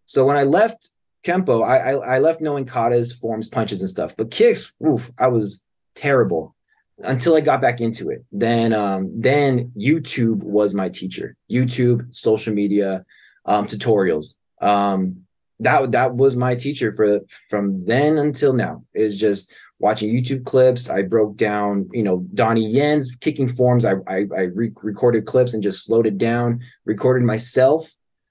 So 0.06 0.26
when 0.26 0.38
I 0.38 0.44
left 0.44 0.90
Kempo, 1.24 1.64
I, 1.64 1.92
I, 1.92 2.16
I 2.16 2.20
left 2.20 2.42
knowing 2.42 2.66
katas, 2.66 3.18
forms, 3.18 3.48
punches, 3.48 3.82
and 3.82 3.90
stuff. 3.90 4.16
But 4.18 4.32
kicks, 4.32 4.74
oof, 4.86 5.12
I 5.18 5.28
was 5.28 5.64
terrible 5.96 6.56
until 7.00 7.36
I 7.36 7.42
got 7.42 7.62
back 7.62 7.82
into 7.82 8.10
it. 8.10 8.26
Then 8.32 8.74
um, 8.74 9.12
then 9.16 9.72
YouTube 9.78 10.44
was 10.44 10.74
my 10.74 10.90
teacher. 10.90 11.36
YouTube, 11.52 12.14
social 12.14 12.54
media, 12.54 13.06
um, 13.46 13.66
tutorials. 13.66 14.36
Um, 14.62 15.26
that 15.62 15.92
that 15.92 16.16
was 16.16 16.36
my 16.36 16.56
teacher 16.56 16.94
for 16.96 17.22
from 17.50 17.82
then 17.82 18.18
until 18.18 18.54
now. 18.54 18.84
Is 18.94 19.20
just 19.20 19.54
watching 19.80 20.14
YouTube 20.14 20.46
clips. 20.46 20.90
I 20.90 21.02
broke 21.02 21.38
down, 21.38 21.90
you 21.92 22.04
know, 22.04 22.26
Donnie 22.34 22.70
Yen's 22.70 23.16
kicking 23.16 23.48
forms. 23.48 23.86
I 23.86 23.94
I, 24.08 24.28
I 24.36 24.42
re- 24.54 24.74
recorded 24.82 25.26
clips 25.26 25.54
and 25.54 25.64
just 25.64 25.86
slowed 25.86 26.06
it 26.06 26.18
down. 26.18 26.62
Recorded 26.86 27.26
myself. 27.26 27.90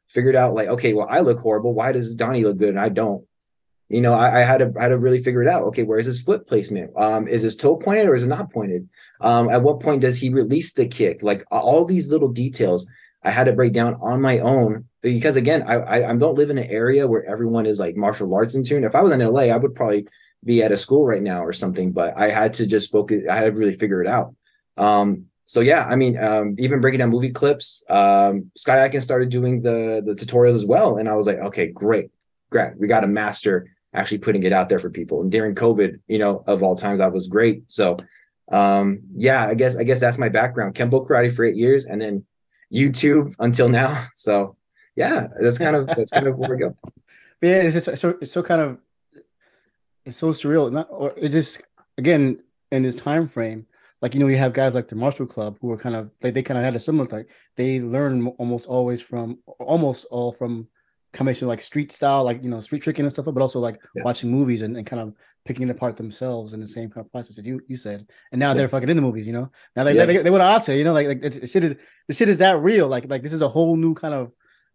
Figured 0.08 0.36
out 0.36 0.54
like, 0.54 0.68
okay, 0.68 0.94
well, 0.94 1.06
I 1.10 1.20
look 1.20 1.38
horrible. 1.38 1.74
Why 1.74 1.92
does 1.92 2.14
Donnie 2.14 2.44
look 2.44 2.56
good 2.56 2.70
and 2.70 2.80
I 2.80 2.88
don't? 2.88 3.26
You 3.88 4.02
know, 4.02 4.12
I, 4.12 4.40
I 4.40 4.44
had 4.44 4.58
to 4.58 4.72
I 4.78 4.84
had 4.84 4.88
to 4.88 4.98
really 4.98 5.22
figure 5.22 5.42
it 5.42 5.48
out. 5.48 5.62
Okay, 5.64 5.82
where 5.82 5.98
is 5.98 6.06
his 6.06 6.22
foot 6.22 6.46
placement? 6.46 6.92
Um, 6.96 7.26
is 7.26 7.42
his 7.42 7.56
toe 7.56 7.76
pointed 7.76 8.06
or 8.06 8.14
is 8.14 8.22
it 8.22 8.28
not 8.28 8.52
pointed? 8.52 8.88
Um, 9.20 9.48
at 9.48 9.62
what 9.62 9.80
point 9.80 10.02
does 10.02 10.18
he 10.18 10.28
release 10.28 10.72
the 10.74 10.86
kick? 10.86 11.22
Like 11.22 11.42
all 11.50 11.84
these 11.84 12.10
little 12.10 12.28
details. 12.28 12.88
I 13.24 13.30
had 13.32 13.44
to 13.44 13.52
break 13.52 13.72
down 13.72 13.96
on 14.00 14.22
my 14.22 14.38
own 14.38 14.84
because 15.02 15.34
again, 15.34 15.64
I, 15.64 15.74
I, 15.74 16.10
I 16.10 16.16
don't 16.16 16.36
live 16.36 16.50
in 16.50 16.58
an 16.58 16.70
area 16.70 17.08
where 17.08 17.24
everyone 17.24 17.66
is 17.66 17.80
like 17.80 17.96
martial 17.96 18.32
arts 18.32 18.54
in 18.54 18.62
tune. 18.62 18.84
If 18.84 18.94
I 18.94 19.00
was 19.00 19.10
in 19.10 19.20
LA, 19.20 19.42
I 19.42 19.56
would 19.56 19.74
probably 19.74 20.06
be 20.44 20.62
at 20.62 20.72
a 20.72 20.76
school 20.76 21.04
right 21.04 21.22
now 21.22 21.44
or 21.44 21.52
something, 21.52 21.92
but 21.92 22.16
I 22.16 22.30
had 22.30 22.54
to 22.54 22.66
just 22.66 22.90
focus. 22.90 23.24
I 23.30 23.36
had 23.36 23.52
to 23.52 23.52
really 23.52 23.74
figure 23.74 24.02
it 24.02 24.08
out. 24.08 24.34
Um, 24.76 25.26
so 25.44 25.60
yeah, 25.60 25.86
I 25.86 25.96
mean, 25.96 26.22
um, 26.22 26.56
even 26.58 26.80
breaking 26.80 27.00
down 27.00 27.10
movie 27.10 27.30
clips, 27.30 27.82
um, 27.88 28.50
Scott 28.54 28.78
Adkins 28.78 29.04
started 29.04 29.30
doing 29.30 29.62
the 29.62 30.02
the 30.04 30.14
tutorials 30.14 30.54
as 30.54 30.66
well, 30.66 30.98
and 30.98 31.08
I 31.08 31.14
was 31.14 31.26
like, 31.26 31.38
okay, 31.38 31.68
great, 31.68 32.10
great, 32.50 32.78
we 32.78 32.86
got 32.86 33.00
to 33.00 33.06
master 33.06 33.70
actually 33.94 34.18
putting 34.18 34.42
it 34.42 34.52
out 34.52 34.68
there 34.68 34.78
for 34.78 34.90
people. 34.90 35.22
And 35.22 35.32
during 35.32 35.54
COVID, 35.54 36.00
you 36.06 36.18
know, 36.18 36.44
of 36.46 36.62
all 36.62 36.74
times, 36.74 36.98
that 36.98 37.12
was 37.12 37.26
great. 37.26 37.62
So 37.66 37.96
um, 38.50 39.00
yeah, 39.14 39.46
I 39.46 39.54
guess 39.54 39.76
I 39.76 39.84
guess 39.84 40.00
that's 40.00 40.18
my 40.18 40.28
background. 40.28 40.74
Kempo 40.74 41.06
karate 41.06 41.34
for 41.34 41.44
eight 41.44 41.56
years, 41.56 41.86
and 41.86 42.00
then 42.00 42.24
YouTube 42.72 43.34
until 43.38 43.68
now. 43.68 44.06
So 44.14 44.56
yeah, 44.96 45.28
that's 45.40 45.58
kind 45.58 45.76
of 45.76 45.86
that's 45.86 46.10
kind 46.10 46.26
of 46.26 46.36
where 46.36 46.50
we 46.50 46.56
go. 46.56 46.76
Yeah, 47.40 47.62
it's 47.62 47.84
just 47.84 48.00
so 48.00 48.18
it's 48.20 48.32
so 48.32 48.42
kind 48.42 48.60
of 48.60 48.78
it's 50.08 50.16
so 50.16 50.30
surreal. 50.30 50.72
Not 50.72 50.88
or 50.90 51.14
it 51.16 51.28
just 51.28 51.60
again 51.96 52.42
in 52.72 52.82
this 52.82 52.96
time 52.96 53.28
frame, 53.28 53.66
like 54.00 54.14
you 54.14 54.20
know, 54.20 54.26
you 54.26 54.36
have 54.38 54.52
guys 54.52 54.74
like 54.74 54.88
the 54.88 54.96
Martial 54.96 55.26
Club 55.26 55.58
who 55.60 55.70
are 55.70 55.76
kind 55.76 55.94
of 55.94 56.10
like 56.22 56.34
they 56.34 56.42
kind 56.42 56.58
of 56.58 56.64
had 56.64 56.74
a 56.74 56.80
similar 56.80 57.08
like 57.10 57.28
they 57.56 57.80
learn 57.80 58.26
almost 58.38 58.66
always 58.66 59.00
from 59.00 59.38
almost 59.60 60.06
all 60.10 60.32
from 60.32 60.68
combination 61.12 61.48
like 61.48 61.62
street 61.62 61.92
style, 61.92 62.24
like 62.24 62.42
you 62.42 62.50
know, 62.50 62.60
street 62.60 62.82
tricking 62.82 63.04
and 63.04 63.12
stuff, 63.12 63.26
but 63.26 63.42
also 63.42 63.58
like 63.58 63.80
yeah. 63.94 64.02
watching 64.04 64.30
movies 64.30 64.62
and, 64.62 64.76
and 64.76 64.86
kind 64.86 65.02
of 65.02 65.14
picking 65.44 65.68
it 65.68 65.72
apart 65.72 65.96
themselves 65.96 66.52
in 66.52 66.60
the 66.60 66.66
same 66.66 66.90
kind 66.90 67.04
of 67.04 67.12
process 67.12 67.36
that 67.36 67.44
you 67.44 67.60
you 67.68 67.76
said. 67.76 68.06
And 68.32 68.38
now 68.38 68.48
yeah. 68.48 68.54
they're 68.54 68.68
fucking 68.68 68.88
in 68.88 68.96
the 68.96 69.02
movies, 69.02 69.26
you 69.26 69.32
know. 69.32 69.50
Now 69.76 69.84
they 69.84 69.94
yeah. 69.94 70.06
they, 70.06 70.16
they, 70.18 70.30
want 70.30 70.42
to 70.42 70.46
answer, 70.46 70.74
you 70.74 70.84
know, 70.84 70.92
like 70.92 71.06
like 71.06 71.20
it's, 71.22 71.50
shit 71.50 71.64
is 71.64 71.76
the 72.06 72.14
shit 72.14 72.28
is 72.28 72.38
that 72.38 72.60
real. 72.60 72.88
Like 72.88 73.08
like 73.10 73.22
this 73.22 73.34
is 73.34 73.42
a 73.42 73.48
whole 73.48 73.76
new 73.76 73.94
kind 73.94 74.14
of 74.14 74.32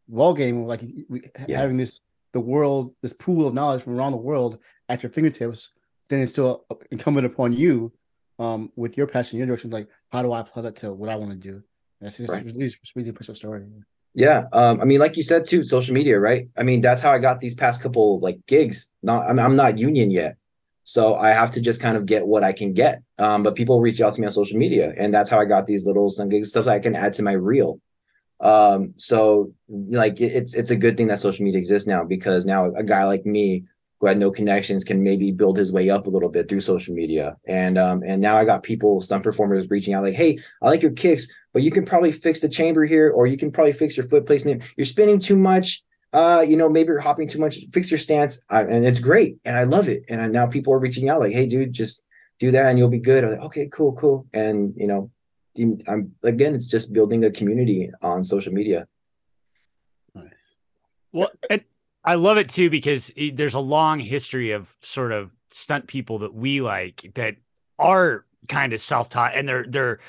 ball 0.08 0.34
game, 0.34 0.65
like 0.65 0.84
we, 1.10 1.24
having 1.50 1.78
this 1.78 2.02
the 2.34 2.39
world, 2.39 2.96
this 3.02 3.13
pool 3.13 3.48
of 3.48 3.54
knowledge 3.54 3.84
from 3.84 3.96
around 3.96 4.12
the 4.12 4.17
world 4.17 4.60
at 4.93 5.03
your 5.03 5.12
fingertips, 5.12 5.69
then 6.10 6.21
it's 6.21 6.32
still 6.32 6.65
incumbent 6.91 7.25
upon 7.25 7.53
you, 7.53 7.91
um, 8.39 8.71
with 8.75 8.97
your 8.97 9.08
passion, 9.08 9.38
your 9.38 9.47
direction, 9.47 9.71
like 9.71 9.88
how 10.12 10.21
do 10.21 10.32
I 10.32 10.41
apply 10.41 10.62
that 10.63 10.75
to 10.77 10.93
what 10.93 11.10
I 11.10 11.15
want 11.15 11.32
to 11.32 11.38
do? 11.38 11.63
That's 11.99 12.17
just 12.17 12.32
right. 12.32 12.45
really, 12.45 12.73
really 12.95 13.10
impressive 13.10 13.38
story. 13.38 13.65
Yeah, 14.13 14.45
um, 14.53 14.79
I 14.79 14.86
mean, 14.86 14.99
like 14.99 15.17
you 15.17 15.23
said 15.23 15.45
too, 15.45 15.63
social 15.63 15.95
media, 15.95 16.19
right? 16.19 16.47
I 16.56 16.63
mean, 16.63 16.82
that's 16.82 17.01
how 17.01 17.12
I 17.12 17.17
got 17.17 17.39
these 17.39 17.56
past 17.56 17.82
couple 17.82 18.19
like 18.19 18.45
gigs. 18.45 18.89
Not, 19.01 19.27
I'm, 19.27 19.39
I'm 19.39 19.56
not 19.56 19.79
union 19.79 20.12
yet, 20.12 20.38
so 20.84 21.15
I 21.15 21.29
have 21.29 21.51
to 21.51 21.62
just 21.62 21.82
kind 21.82 21.97
of 21.97 22.06
get 22.06 22.27
what 22.27 22.43
I 22.43 22.53
can 22.53 22.73
get. 22.73 23.01
Um, 23.17 23.41
but 23.41 23.56
people 23.56 23.82
reach 23.82 24.01
out 24.01 24.13
to 24.13 24.21
me 24.21 24.27
on 24.27 24.32
social 24.32 24.60
media, 24.60 24.93
and 24.97 25.12
that's 25.13 25.32
how 25.32 25.39
I 25.39 25.45
got 25.45 25.65
these 25.65 25.86
little 25.88 26.10
some 26.12 26.29
gigs 26.29 26.51
stuff 26.51 26.65
that 26.65 26.75
I 26.75 26.79
can 26.79 26.95
add 26.95 27.13
to 27.13 27.23
my 27.23 27.32
reel. 27.32 27.79
Um, 28.39 28.93
so 28.97 29.53
like 29.69 30.19
it's 30.19 30.53
it's 30.53 30.69
a 30.69 30.75
good 30.75 30.97
thing 30.97 31.08
that 31.08 31.19
social 31.19 31.45
media 31.45 31.60
exists 31.60 31.88
now 31.88 32.03
because 32.03 32.45
now 32.45 32.71
a 32.75 32.84
guy 32.84 33.06
like 33.06 33.25
me 33.25 33.63
who 34.03 34.09
had 34.09 34.19
no 34.19 34.31
connections 34.31 34.83
can 34.83 35.01
maybe 35.01 35.31
build 35.31 35.55
his 35.55 35.71
way 35.71 35.89
up 35.89 36.07
a 36.07 36.09
little 36.09 36.27
bit 36.27 36.49
through 36.49 36.59
social 36.59 36.93
media. 36.93 37.37
And 37.47 37.77
um, 37.77 38.03
and 38.05 38.21
now 38.21 38.35
I 38.35 38.43
got 38.43 38.61
people, 38.61 38.99
some 38.99 39.21
performers 39.21 39.69
reaching 39.69 39.93
out 39.93 40.03
like, 40.03 40.13
hey, 40.13 40.39
I 40.61 40.67
like 40.67 40.81
your 40.81 40.91
kicks, 40.91 41.33
but 41.53 41.61
you 41.61 41.71
can 41.71 41.85
probably 41.85 42.11
fix 42.11 42.41
the 42.41 42.49
chamber 42.49 42.83
here, 42.83 43.09
or 43.09 43.27
you 43.27 43.37
can 43.37 43.49
probably 43.49 43.71
fix 43.71 43.95
your 43.95 44.05
foot 44.05 44.25
placement. 44.25 44.65
You're 44.75 44.83
spinning 44.83 45.19
too 45.19 45.37
much. 45.37 45.83
Uh, 46.11 46.43
you 46.45 46.57
know, 46.57 46.67
maybe 46.67 46.87
you're 46.87 46.99
hopping 46.99 47.29
too 47.29 47.39
much. 47.39 47.59
Fix 47.71 47.91
your 47.91 47.97
stance, 47.97 48.41
uh, 48.51 48.65
and 48.67 48.85
it's 48.85 48.99
great, 48.99 49.37
and 49.45 49.55
I 49.55 49.63
love 49.63 49.87
it. 49.87 50.03
And 50.09 50.33
now 50.33 50.47
people 50.47 50.73
are 50.73 50.79
reaching 50.79 51.07
out 51.07 51.21
like, 51.21 51.31
hey, 51.31 51.47
dude, 51.47 51.71
just 51.71 52.05
do 52.39 52.51
that, 52.51 52.65
and 52.65 52.77
you'll 52.77 52.89
be 52.89 52.99
good. 52.99 53.23
I'm 53.23 53.29
like, 53.29 53.39
okay, 53.39 53.69
cool, 53.71 53.93
cool. 53.93 54.27
And 54.33 54.73
you 54.75 54.87
know, 54.87 55.11
I'm 55.87 56.13
again, 56.23 56.55
it's 56.55 56.67
just 56.69 56.91
building 56.91 57.23
a 57.23 57.31
community 57.31 57.89
on 58.01 58.21
social 58.21 58.51
media. 58.51 58.85
Well, 61.13 61.29
and 61.49 61.61
I 62.05 62.15
love 62.15 62.37
it 62.37 62.49
too 62.49 62.69
because 62.69 63.11
it, 63.15 63.37
there's 63.37 63.53
a 63.53 63.59
long 63.59 63.99
history 63.99 64.51
of 64.51 64.73
sort 64.81 65.11
of 65.11 65.31
stunt 65.51 65.87
people 65.87 66.19
that 66.19 66.33
we 66.33 66.61
like 66.61 67.11
that 67.15 67.35
are 67.79 68.25
kind 68.49 68.73
of 68.73 68.81
self-taught 68.81 69.35
and 69.35 69.47
they're 69.47 69.65
they're 69.67 69.99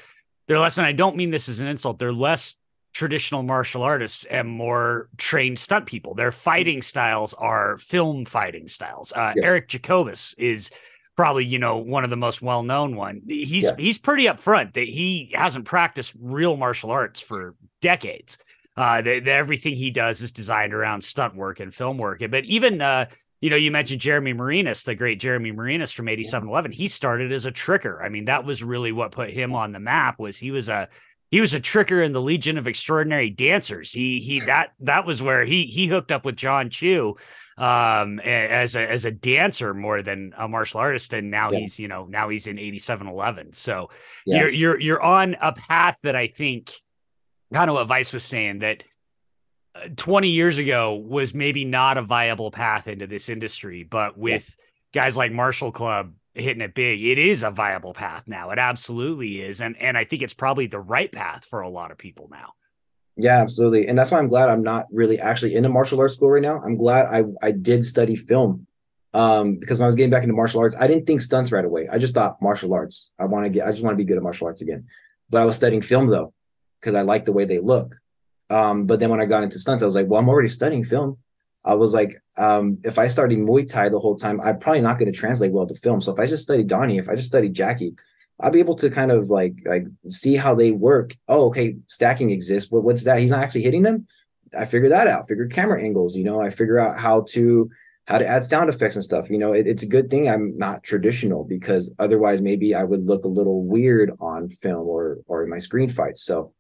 they're 0.47 0.59
less 0.59 0.77
and 0.77 0.87
I 0.87 0.93
don't 0.93 1.17
mean 1.17 1.31
this 1.31 1.49
as 1.49 1.61
an 1.61 1.67
insult. 1.67 1.99
They're 1.99 2.13
less 2.13 2.57
traditional 2.93 3.43
martial 3.43 3.83
artists 3.83 4.25
and 4.25 4.49
more 4.49 5.09
trained 5.17 5.59
stunt 5.59 5.87
people. 5.87 6.15
Their 6.15 6.33
fighting 6.33 6.83
styles 6.83 7.35
are 7.35 7.77
film 7.77 8.25
fighting 8.25 8.69
styles. 8.69 9.13
Uh, 9.13 9.33
yes. 9.37 9.45
Eric 9.45 9.69
Jacobus 9.69 10.35
is 10.39 10.71
probably 11.17 11.45
you 11.45 11.59
know 11.59 11.77
one 11.77 12.05
of 12.05 12.11
the 12.11 12.17
most 12.17 12.43
well-known 12.43 12.97
one. 12.97 13.23
He's 13.27 13.65
yeah. 13.65 13.77
he's 13.79 13.99
pretty 13.99 14.25
upfront 14.25 14.75
that 14.75 14.89
he 14.89 15.33
hasn't 15.35 15.65
practiced 15.65 16.15
real 16.21 16.57
martial 16.57 16.91
arts 16.91 17.21
for 17.21 17.55
decades. 17.81 18.39
Uh, 18.77 19.03
the, 19.03 19.21
the, 19.21 19.31
everything 19.31 19.77
he 19.77 19.91
does 19.91 20.21
is 20.21 20.33
designed 20.33 20.75
around 20.75 21.03
stunt 21.03 21.37
work 21.37 21.61
and 21.61 21.73
film 21.73 21.97
work. 21.97 22.23
But 22.29 22.45
even, 22.45 22.81
uh, 22.81 23.07
you 23.41 23.51
know, 23.51 23.57
you 23.57 23.71
mentioned 23.71 24.01
Jeremy 24.01 24.33
Marinas, 24.33 24.83
the 24.83 24.95
great 24.95 25.21
Jeremy 25.21 25.53
Marinas 25.53 25.93
from 25.93 26.09
8711. 26.09 26.73
He 26.73 26.89
started 26.89 27.31
as 27.31 27.47
a 27.47 27.53
tricker. 27.53 28.03
I 28.03 28.09
mean, 28.09 28.25
that 28.25 28.45
was 28.45 28.63
really 28.63 28.91
what 28.91 29.13
put 29.13 29.31
him 29.31 29.55
on 29.55 29.73
the 29.73 29.81
map 29.81 30.19
was 30.19 30.37
he 30.37 30.51
was 30.51 30.69
a 30.69 30.89
he 31.31 31.41
was 31.41 31.53
a 31.53 31.61
tricker 31.61 32.05
in 32.05 32.13
the 32.13 32.23
Legion 32.23 32.59
of 32.59 32.67
Extraordinary 32.67 33.29
Dancers. 33.29 33.93
He 33.93 34.21
he 34.21 34.41
that 34.41 34.71
that 34.81 35.05
was 35.05 35.21
where 35.21 35.45
he 35.45 35.67
he 35.67 35.87
hooked 35.87 36.13
up 36.13 36.25
with 36.25 36.37
Jon 36.37 36.71
Chu 36.71 37.17
um 37.57 38.19
as 38.21 38.75
a 38.75 38.91
as 38.91 39.05
a 39.05 39.11
dancer 39.11 39.73
more 39.75 40.03
than 40.03 40.33
a 40.37 40.49
martial 40.49 40.81
artist 40.81 41.13
and 41.15 41.31
now 41.31 41.53
yeah. 41.53 41.61
he's 41.61 41.79
you 41.79 41.87
know 41.87 42.05
now 42.07 42.29
he's 42.29 42.49
in 42.49 42.59
8711 42.59 43.53
so 43.53 43.91
yeah. 44.27 44.41
you're 44.41 44.51
you're 44.51 44.81
you're 44.81 45.03
on 45.03 45.37
a 45.41 45.53
path 45.53 45.97
that 46.03 46.17
i 46.17 46.27
think 46.27 46.73
kind 47.55 47.71
of 47.71 47.75
what 47.75 47.87
Vice 47.87 48.13
was 48.13 48.25
saying 48.25 48.59
that 48.59 48.83
uh, 49.77 49.89
20 49.97 50.29
years 50.29 50.59
ago 50.59 50.95
was 50.95 51.35
maybe 51.35 51.65
not 51.65 51.97
a 51.97 52.03
viable 52.03 52.51
path 52.51 52.89
into 52.89 53.07
this 53.07 53.29
industry, 53.29 53.85
but 53.85 54.19
with 54.19 54.57
yeah. 54.93 55.03
guys 55.03 55.17
like 55.17 55.31
Martial 55.31 55.71
Club 55.71 56.13
hitting 56.35 56.61
it 56.61 56.75
big, 56.75 57.01
it 57.01 57.17
is 57.17 57.45
a 57.45 57.51
viable 57.51 57.95
path 57.95 58.25
now. 58.27 58.51
It 58.51 58.59
absolutely 58.59 59.41
is. 59.41 59.61
And 59.61 59.81
and 59.81 59.97
I 59.97 60.05
think 60.05 60.23
it's 60.23 60.35
probably 60.35 60.67
the 60.67 60.81
right 60.81 61.11
path 61.11 61.45
for 61.45 61.61
a 61.61 61.71
lot 61.71 61.93
of 61.93 61.99
people 61.99 62.29
now. 62.31 62.55
Yeah, 63.17 63.41
absolutely. 63.41 63.87
And 63.87 63.97
that's 63.97 64.11
why 64.11 64.19
I'm 64.19 64.27
glad 64.27 64.49
I'm 64.49 64.65
not 64.65 64.87
really 64.91 65.21
actually 65.21 65.55
in 65.55 65.65
a 65.65 65.69
martial 65.69 66.01
arts 66.01 66.15
school 66.15 66.33
right 66.33 66.43
now. 66.43 66.61
I'm 66.61 66.77
glad 66.77 67.07
I 67.07 67.23
I 67.41 67.53
did 67.53 67.85
study 67.85 68.17
film. 68.17 68.67
Um, 69.13 69.59
because 69.61 69.79
when 69.79 69.85
I 69.85 69.87
was 69.87 69.95
getting 69.95 70.11
back 70.11 70.25
into 70.25 70.35
martial 70.35 70.61
arts, 70.61 70.75
I 70.75 70.89
didn't 70.89 71.07
think 71.07 71.21
stunts 71.21 71.53
right 71.53 71.65
away. 71.65 71.89
I 71.89 71.99
just 71.99 72.15
thought 72.15 72.43
martial 72.43 72.75
arts. 72.75 73.13
I 73.17 73.27
want 73.27 73.45
to 73.47 73.51
get 73.51 73.65
I 73.65 73.71
just 73.71 73.85
want 73.85 73.95
to 73.95 73.97
be 73.97 74.05
good 74.05 74.17
at 74.17 74.25
martial 74.25 74.49
arts 74.49 74.61
again. 74.61 74.89
But 75.31 75.43
I 75.43 75.45
was 75.45 75.55
studying 75.55 75.83
film 75.83 76.09
though 76.09 76.34
because 76.85 76.95
I 76.95 77.03
like 77.03 77.25
the 77.25 77.33
way 77.33 77.47
they 77.47 77.59
look. 77.59 77.97
Um, 78.51 78.85
but 78.85 79.01
then 79.01 79.09
when 79.09 79.21
I 79.21 79.25
got 79.25 79.43
into 79.43 79.59
stunts, 79.59 79.83
I 79.83 79.87
was 79.87 79.95
like, 79.95 80.07
well, 80.07 80.21
I'm 80.21 80.29
already 80.29 80.51
studying 80.51 80.85
film. 80.85 81.17
I 81.65 81.75
was 81.75 81.95
like, 81.95 82.23
um, 82.37 82.79
if 82.85 82.99
I 82.99 83.07
studied 83.07 83.39
Muay 83.39 83.67
Thai 83.67 83.89
the 83.89 83.99
whole 83.99 84.17
time, 84.17 84.39
I'm 84.43 84.59
probably 84.59 84.83
not 84.83 84.99
going 84.99 85.11
to 85.11 85.19
translate 85.19 85.51
well 85.51 85.67
to 85.67 85.75
film. 85.75 86.03
So 86.03 86.13
if 86.13 86.19
I 86.19 86.27
just 86.27 86.43
study 86.43 86.63
Donnie, 86.63 86.99
if 86.99 87.09
I 87.09 87.15
just 87.15 87.29
study 87.29 87.49
Jackie, 87.49 87.95
I'll 88.39 88.51
be 88.51 88.59
able 88.59 88.75
to 88.77 88.91
kind 88.91 89.11
of 89.11 89.31
like 89.31 89.55
like 89.65 89.87
see 90.09 90.37
how 90.37 90.55
they 90.55 90.73
work. 90.73 91.17
Oh, 91.27 91.47
okay, 91.47 91.77
stacking 91.87 92.31
exists. 92.31 92.71
What, 92.71 92.85
what's 92.85 93.05
that? 93.05 93.21
He's 93.21 93.31
not 93.31 93.43
actually 93.43 93.63
hitting 93.63 93.83
them. 93.83 94.07
I 94.59 94.67
figure 94.67 94.91
that 94.91 95.07
out. 95.07 95.27
Figure 95.27 95.47
camera 95.47 95.83
angles. 95.83 96.17
You 96.17 96.25
know, 96.25 96.41
I 96.41 96.51
figure 96.51 96.79
out 96.79 96.99
how 96.99 97.25
to 97.31 97.71
how 98.07 98.19
to 98.19 98.27
add 98.27 98.45
sound 98.45 98.69
effects 98.69 98.97
and 98.97 99.05
stuff. 99.05 99.31
You 99.31 99.39
know, 99.39 99.55
it, 99.55 99.67
it's 99.67 99.85
a 99.85 99.89
good 99.89 100.11
thing 100.11 100.29
I'm 100.29 100.59
not 100.59 100.83
traditional 100.83 101.45
because 101.45 101.95
otherwise 101.99 102.43
maybe 102.43 102.75
I 102.75 102.83
would 102.83 103.07
look 103.07 103.25
a 103.25 103.29
little 103.29 103.65
weird 103.65 104.13
on 104.21 104.51
film 104.51 104.87
or 104.87 105.21
or 105.27 105.45
in 105.45 105.49
my 105.49 105.59
screen 105.59 105.89
fights. 105.89 106.23
So 106.23 106.53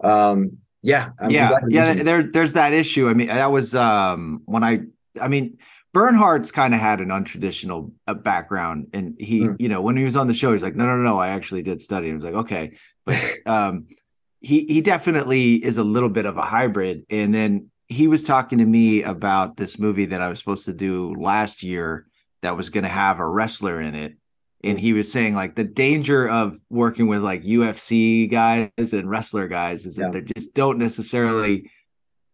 um, 0.00 0.58
yeah, 0.82 1.10
I'm 1.20 1.30
yeah, 1.30 1.58
yeah. 1.68 1.94
There, 1.94 2.22
there's 2.22 2.52
that 2.52 2.72
issue. 2.72 3.08
I 3.08 3.14
mean, 3.14 3.28
that 3.28 3.50
was 3.50 3.74
um, 3.74 4.42
when 4.44 4.62
I, 4.62 4.80
I 5.20 5.28
mean, 5.28 5.58
Bernhardt's 5.92 6.52
kind 6.52 6.74
of 6.74 6.80
had 6.80 7.00
an 7.00 7.08
untraditional 7.08 7.92
uh, 8.06 8.14
background, 8.14 8.88
and 8.92 9.16
he, 9.18 9.40
mm. 9.40 9.56
you 9.58 9.68
know, 9.68 9.80
when 9.80 9.96
he 9.96 10.04
was 10.04 10.16
on 10.16 10.28
the 10.28 10.34
show, 10.34 10.52
he's 10.52 10.62
like, 10.62 10.76
no, 10.76 10.86
no, 10.86 10.96
no, 10.96 11.18
I 11.18 11.28
actually 11.28 11.62
did 11.62 11.82
study. 11.82 12.10
I 12.10 12.14
was 12.14 12.24
like, 12.24 12.34
okay, 12.34 12.72
but 13.04 13.20
um, 13.46 13.86
he 14.40 14.64
he 14.66 14.80
definitely 14.80 15.54
is 15.54 15.78
a 15.78 15.84
little 15.84 16.08
bit 16.08 16.26
of 16.26 16.36
a 16.36 16.42
hybrid. 16.42 17.04
And 17.10 17.34
then 17.34 17.70
he 17.88 18.06
was 18.06 18.22
talking 18.22 18.58
to 18.58 18.66
me 18.66 19.02
about 19.02 19.56
this 19.56 19.78
movie 19.78 20.06
that 20.06 20.20
I 20.20 20.28
was 20.28 20.38
supposed 20.38 20.66
to 20.66 20.74
do 20.74 21.14
last 21.14 21.62
year 21.62 22.06
that 22.42 22.56
was 22.56 22.70
going 22.70 22.84
to 22.84 22.90
have 22.90 23.18
a 23.18 23.26
wrestler 23.26 23.80
in 23.80 23.94
it 23.94 24.16
and 24.64 24.78
he 24.78 24.92
was 24.92 25.10
saying 25.10 25.34
like 25.34 25.54
the 25.54 25.64
danger 25.64 26.28
of 26.28 26.58
working 26.68 27.06
with 27.06 27.22
like 27.22 27.42
UFC 27.42 28.30
guys 28.30 28.92
and 28.92 29.08
wrestler 29.08 29.48
guys 29.48 29.86
is 29.86 29.96
that 29.96 30.14
yeah. 30.14 30.20
they 30.20 30.32
just 30.36 30.54
don't 30.54 30.78
necessarily 30.78 31.70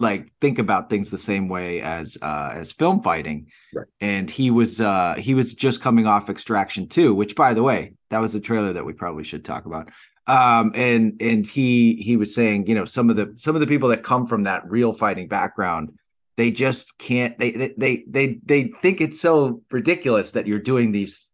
like 0.00 0.30
think 0.40 0.58
about 0.58 0.90
things 0.90 1.10
the 1.10 1.18
same 1.18 1.48
way 1.48 1.80
as 1.80 2.18
uh 2.20 2.50
as 2.52 2.72
film 2.72 3.00
fighting 3.00 3.46
right. 3.72 3.87
and 4.00 4.28
he 4.30 4.50
was 4.50 4.80
uh 4.80 5.14
he 5.16 5.34
was 5.34 5.54
just 5.54 5.80
coming 5.80 6.06
off 6.06 6.28
extraction 6.28 6.88
2 6.88 7.14
which 7.14 7.37
by 7.37 7.54
the 7.54 7.62
way 7.62 7.92
that 8.10 8.20
was 8.20 8.34
a 8.34 8.40
trailer 8.40 8.72
that 8.72 8.84
we 8.84 8.92
probably 8.92 9.22
should 9.22 9.44
talk 9.44 9.66
about 9.66 9.88
um 10.26 10.72
and 10.74 11.16
and 11.20 11.46
he 11.46 11.94
he 11.96 12.16
was 12.16 12.34
saying 12.34 12.66
you 12.66 12.74
know 12.74 12.84
some 12.84 13.08
of 13.08 13.14
the 13.14 13.32
some 13.37 13.54
of 13.54 13.60
the 13.60 13.68
people 13.68 13.88
that 13.88 14.02
come 14.02 14.26
from 14.26 14.42
that 14.42 14.68
real 14.68 14.92
fighting 14.92 15.28
background 15.28 15.92
they 16.37 16.50
just 16.50 16.98
can't 16.98 17.38
they 17.38 17.52
they 17.52 17.74
they 17.78 18.04
they, 18.08 18.40
they 18.44 18.64
think 18.82 19.00
it's 19.00 19.20
so 19.20 19.62
ridiculous 19.70 20.32
that 20.32 20.46
you're 20.48 20.58
doing 20.58 20.90
these 20.90 21.30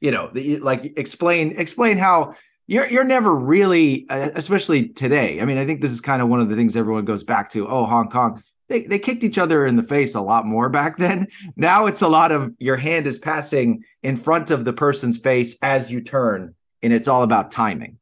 you 0.00 0.10
know, 0.10 0.30
the, 0.32 0.58
like 0.58 0.98
explain 0.98 1.58
explain 1.58 1.98
how 1.98 2.34
you're 2.66 2.86
you're 2.86 3.04
never 3.04 3.34
really, 3.34 4.06
uh, 4.08 4.30
especially 4.34 4.88
today. 4.88 5.40
I 5.40 5.44
mean, 5.44 5.58
I 5.58 5.66
think 5.66 5.80
this 5.80 5.90
is 5.90 6.00
kind 6.00 6.22
of 6.22 6.28
one 6.28 6.40
of 6.40 6.48
the 6.48 6.56
things 6.56 6.76
everyone 6.76 7.04
goes 7.04 7.24
back 7.24 7.50
to. 7.50 7.68
Oh, 7.68 7.84
Hong 7.84 8.08
Kong. 8.08 8.42
They, 8.68 8.82
they 8.82 9.00
kicked 9.00 9.24
each 9.24 9.38
other 9.38 9.66
in 9.66 9.74
the 9.74 9.82
face 9.82 10.14
a 10.14 10.20
lot 10.20 10.46
more 10.46 10.68
back 10.68 10.96
then. 10.96 11.26
Now 11.56 11.86
it's 11.86 12.02
a 12.02 12.08
lot 12.08 12.30
of 12.30 12.52
your 12.60 12.76
hand 12.76 13.08
is 13.08 13.18
passing 13.18 13.82
in 14.04 14.14
front 14.16 14.52
of 14.52 14.64
the 14.64 14.72
person's 14.72 15.18
face 15.18 15.56
as 15.60 15.90
you 15.90 16.00
turn, 16.00 16.54
and 16.80 16.92
it's 16.92 17.08
all 17.08 17.24
about 17.24 17.50
timing. 17.50 17.98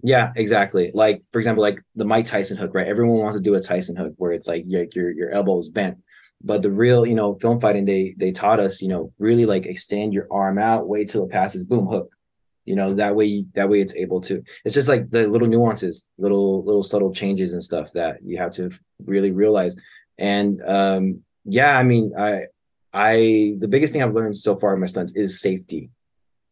Yeah, 0.00 0.32
exactly. 0.36 0.92
Like 0.94 1.24
for 1.32 1.40
example, 1.40 1.62
like 1.62 1.82
the 1.96 2.04
Mike 2.04 2.26
Tyson 2.26 2.56
hook, 2.56 2.70
right? 2.72 2.86
Everyone 2.86 3.18
wants 3.18 3.36
to 3.36 3.42
do 3.42 3.56
a 3.56 3.60
Tyson 3.60 3.96
hook 3.96 4.14
where 4.16 4.32
it's 4.32 4.46
like 4.46 4.64
your 4.66 4.86
your, 4.94 5.10
your 5.10 5.30
elbow 5.32 5.58
is 5.58 5.68
bent 5.68 5.98
but 6.42 6.62
the 6.62 6.70
real 6.70 7.04
you 7.04 7.14
know 7.14 7.36
film 7.40 7.60
fighting 7.60 7.84
they 7.84 8.14
they 8.16 8.30
taught 8.30 8.60
us 8.60 8.80
you 8.80 8.88
know 8.88 9.12
really 9.18 9.46
like 9.46 9.66
extend 9.66 10.12
your 10.12 10.26
arm 10.30 10.58
out 10.58 10.88
wait 10.88 11.08
till 11.08 11.24
it 11.24 11.30
passes 11.30 11.64
boom 11.64 11.86
hook. 11.86 12.10
You 12.64 12.76
know 12.76 12.92
that 12.94 13.16
way 13.16 13.46
that 13.54 13.70
way 13.70 13.80
it's 13.80 13.96
able 13.96 14.20
to 14.22 14.42
it's 14.64 14.74
just 14.74 14.88
like 14.88 15.10
the 15.10 15.26
little 15.26 15.48
nuances 15.48 16.06
little 16.18 16.64
little 16.64 16.82
subtle 16.82 17.12
changes 17.12 17.54
and 17.54 17.62
stuff 17.62 17.92
that 17.94 18.18
you 18.22 18.38
have 18.38 18.52
to 18.52 18.70
really 19.04 19.30
realize. 19.30 19.76
And 20.18 20.62
um 20.66 21.22
yeah 21.44 21.78
i 21.78 21.82
mean 21.82 22.12
i 22.18 22.42
i 22.92 23.54
the 23.58 23.68
biggest 23.68 23.92
thing 23.92 24.02
i've 24.02 24.12
learned 24.12 24.36
so 24.36 24.56
far 24.56 24.74
in 24.74 24.80
my 24.80 24.86
stunts 24.86 25.16
is 25.16 25.40
safety. 25.40 25.90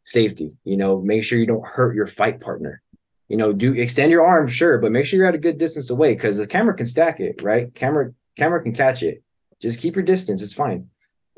Safety 0.04 0.56
you 0.64 0.76
know 0.76 1.00
make 1.00 1.22
sure 1.22 1.38
you 1.38 1.46
don't 1.46 1.66
hurt 1.66 1.94
your 1.94 2.06
fight 2.06 2.40
partner. 2.40 2.82
You 3.28 3.36
know 3.36 3.52
do 3.52 3.74
extend 3.74 4.10
your 4.10 4.26
arm 4.26 4.48
sure 4.48 4.78
but 4.78 4.92
make 4.92 5.04
sure 5.04 5.18
you're 5.18 5.28
at 5.28 5.34
a 5.34 5.38
good 5.38 5.58
distance 5.58 5.90
away 5.90 6.14
because 6.14 6.38
the 6.38 6.46
camera 6.46 6.74
can 6.74 6.86
stack 6.86 7.20
it 7.20 7.42
right? 7.42 7.72
Camera 7.74 8.12
camera 8.36 8.62
can 8.62 8.72
catch 8.72 9.02
it 9.02 9.22
just 9.60 9.80
keep 9.80 9.96
your 9.96 10.04
distance. 10.04 10.42
It's 10.42 10.52
fine. 10.52 10.88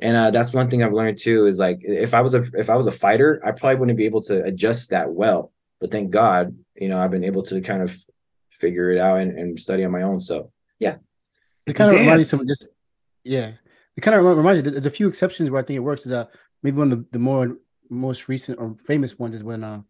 And 0.01 0.17
uh, 0.17 0.31
that's 0.31 0.53
one 0.53 0.71
thing 0.71 0.83
I've 0.83 0.93
learned 0.93 1.19
too 1.19 1.47
is 1.47 1.59
like 1.59 1.81
if 1.83 2.15
I 2.15 2.21
was 2.21 2.35
a 2.35 2.43
if 2.55 2.71
I 2.71 2.77
was 2.77 2.87
a 2.87 2.93
fighter, 2.93 3.41
I 3.45 3.51
probably 3.51 3.77
wouldn't 3.77 3.99
be 3.99 4.07
able 4.07 4.21
to 4.23 4.45
adjust 4.45 4.91
that 4.91 5.11
well. 5.11 5.53
But 5.81 5.91
thank 5.91 6.11
God, 6.11 6.57
you 6.77 6.89
know, 6.89 7.01
I've 7.01 7.11
been 7.11 7.25
able 7.25 7.43
to 7.45 7.61
kind 7.61 7.83
of 7.83 7.97
figure 8.51 8.91
it 8.91 8.99
out 8.99 9.19
and, 9.19 9.37
and 9.37 9.59
study 9.59 9.85
on 9.85 9.91
my 9.91 10.03
own. 10.03 10.21
So 10.21 10.53
yeah, 10.79 10.97
it 11.67 11.75
kind 11.75 11.93
of 11.93 11.99
reminds 11.99 12.33
me 12.33 12.41
of 12.41 12.47
just 12.47 12.69
yeah, 13.25 13.53
it 13.97 14.01
kind 14.01 14.17
of 14.17 14.25
reminds 14.25 14.65
you. 14.65 14.71
There's 14.71 14.87
a 14.87 14.91
few 14.91 15.09
exceptions 15.09 15.51
where 15.51 15.61
I 15.61 15.65
think 15.65 15.77
it 15.77 15.81
works. 15.81 16.07
Is 16.07 16.13
uh 16.13 16.27
maybe 16.63 16.79
one 16.79 16.93
of 16.93 16.99
the, 16.99 17.07
the 17.13 17.19
more 17.19 17.57
most 17.91 18.29
recent 18.29 18.61
or 18.61 18.77
famous 18.87 19.19
ones 19.19 19.35
is 19.35 19.43
when 19.43 19.65
uh 19.65 19.83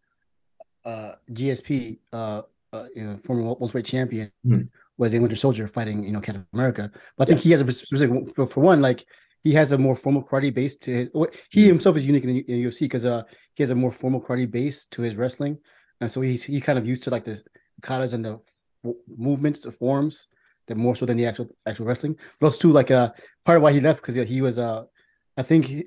uh 0.86 1.16
GSP 1.30 1.98
uh, 2.14 2.42
uh 2.72 2.86
you 2.94 3.04
know 3.04 3.18
former 3.24 3.42
welterweight 3.42 3.84
champion. 3.84 4.32
Mm-hmm 4.46 4.68
was 4.98 5.14
a 5.14 5.18
Winter 5.20 5.36
Soldier 5.36 5.68
fighting, 5.68 6.04
you 6.04 6.12
know, 6.12 6.20
Captain 6.20 6.46
America. 6.52 6.90
But 7.16 7.26
I 7.26 7.26
think 7.28 7.40
yeah. 7.40 7.44
he 7.44 7.50
has 7.52 7.60
a 7.62 7.72
specific 7.72 8.10
for 8.36 8.60
one, 8.60 8.80
like 8.82 9.06
he 9.44 9.52
has 9.54 9.72
a 9.72 9.78
more 9.78 9.94
formal 9.94 10.22
karate 10.22 10.52
base 10.52 10.76
to 10.76 10.90
his. 10.90 11.08
He 11.50 11.60
mm-hmm. 11.60 11.68
himself 11.68 11.96
is 11.96 12.06
unique 12.06 12.24
in, 12.24 12.30
in 12.30 12.68
UFC 12.68 12.80
because 12.80 13.04
uh 13.04 13.22
he 13.54 13.62
has 13.62 13.70
a 13.70 13.74
more 13.74 13.92
formal 13.92 14.20
karate 14.20 14.50
base 14.50 14.84
to 14.90 15.02
his 15.02 15.14
wrestling, 15.16 15.58
and 16.00 16.10
so 16.10 16.20
he's 16.20 16.44
he 16.44 16.60
kind 16.60 16.78
of 16.78 16.86
used 16.86 17.04
to 17.04 17.10
like 17.10 17.24
the 17.24 17.40
katas 17.80 18.12
and 18.12 18.24
the 18.24 18.40
movements, 19.16 19.60
the 19.60 19.72
forms, 19.72 20.26
that 20.66 20.76
more 20.76 20.94
so 20.96 21.06
than 21.06 21.16
the 21.16 21.26
actual 21.26 21.48
actual 21.66 21.86
wrestling. 21.86 22.16
But 22.38 22.46
also 22.46 22.58
too 22.58 22.72
like 22.72 22.90
uh 22.90 23.12
part 23.44 23.56
of 23.56 23.62
why 23.62 23.72
he 23.72 23.80
left 23.80 24.02
because 24.04 24.16
he 24.28 24.40
was 24.42 24.58
uh 24.58 24.84
I 25.36 25.42
think 25.42 25.66
he, 25.66 25.84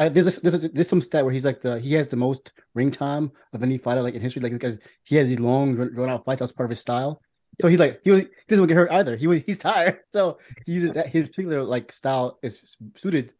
I, 0.00 0.08
there's 0.08 0.38
a, 0.38 0.40
there's 0.40 0.64
a, 0.64 0.68
there's 0.68 0.88
some 0.88 1.00
stat 1.00 1.24
where 1.24 1.32
he's 1.32 1.44
like 1.44 1.60
the 1.60 1.78
he 1.78 1.94
has 1.94 2.08
the 2.08 2.16
most 2.16 2.52
ring 2.74 2.90
time 2.90 3.30
of 3.52 3.62
any 3.62 3.78
fighter 3.78 4.02
like 4.02 4.14
in 4.14 4.22
history, 4.22 4.42
like 4.42 4.52
because 4.52 4.76
he 5.04 5.16
has 5.16 5.28
these 5.28 5.38
long 5.38 5.76
drawn 5.76 6.08
out 6.08 6.24
fights. 6.24 6.40
That's 6.40 6.52
part 6.52 6.66
of 6.66 6.70
his 6.70 6.80
style. 6.80 7.20
So 7.60 7.68
he's 7.68 7.78
like 7.78 8.00
he, 8.04 8.10
was, 8.10 8.20
he 8.20 8.26
doesn't 8.48 8.62
want 8.62 8.68
to 8.68 8.74
get 8.74 8.80
hurt 8.80 8.90
either. 8.92 9.16
He 9.16 9.26
was 9.26 9.42
he's 9.46 9.58
tired, 9.58 10.00
so 10.12 10.38
he 10.66 10.72
uses 10.72 10.92
that 10.92 11.08
his 11.08 11.28
particular 11.28 11.62
like 11.62 11.92
style 11.92 12.38
is 12.42 12.60
suited 12.96 13.32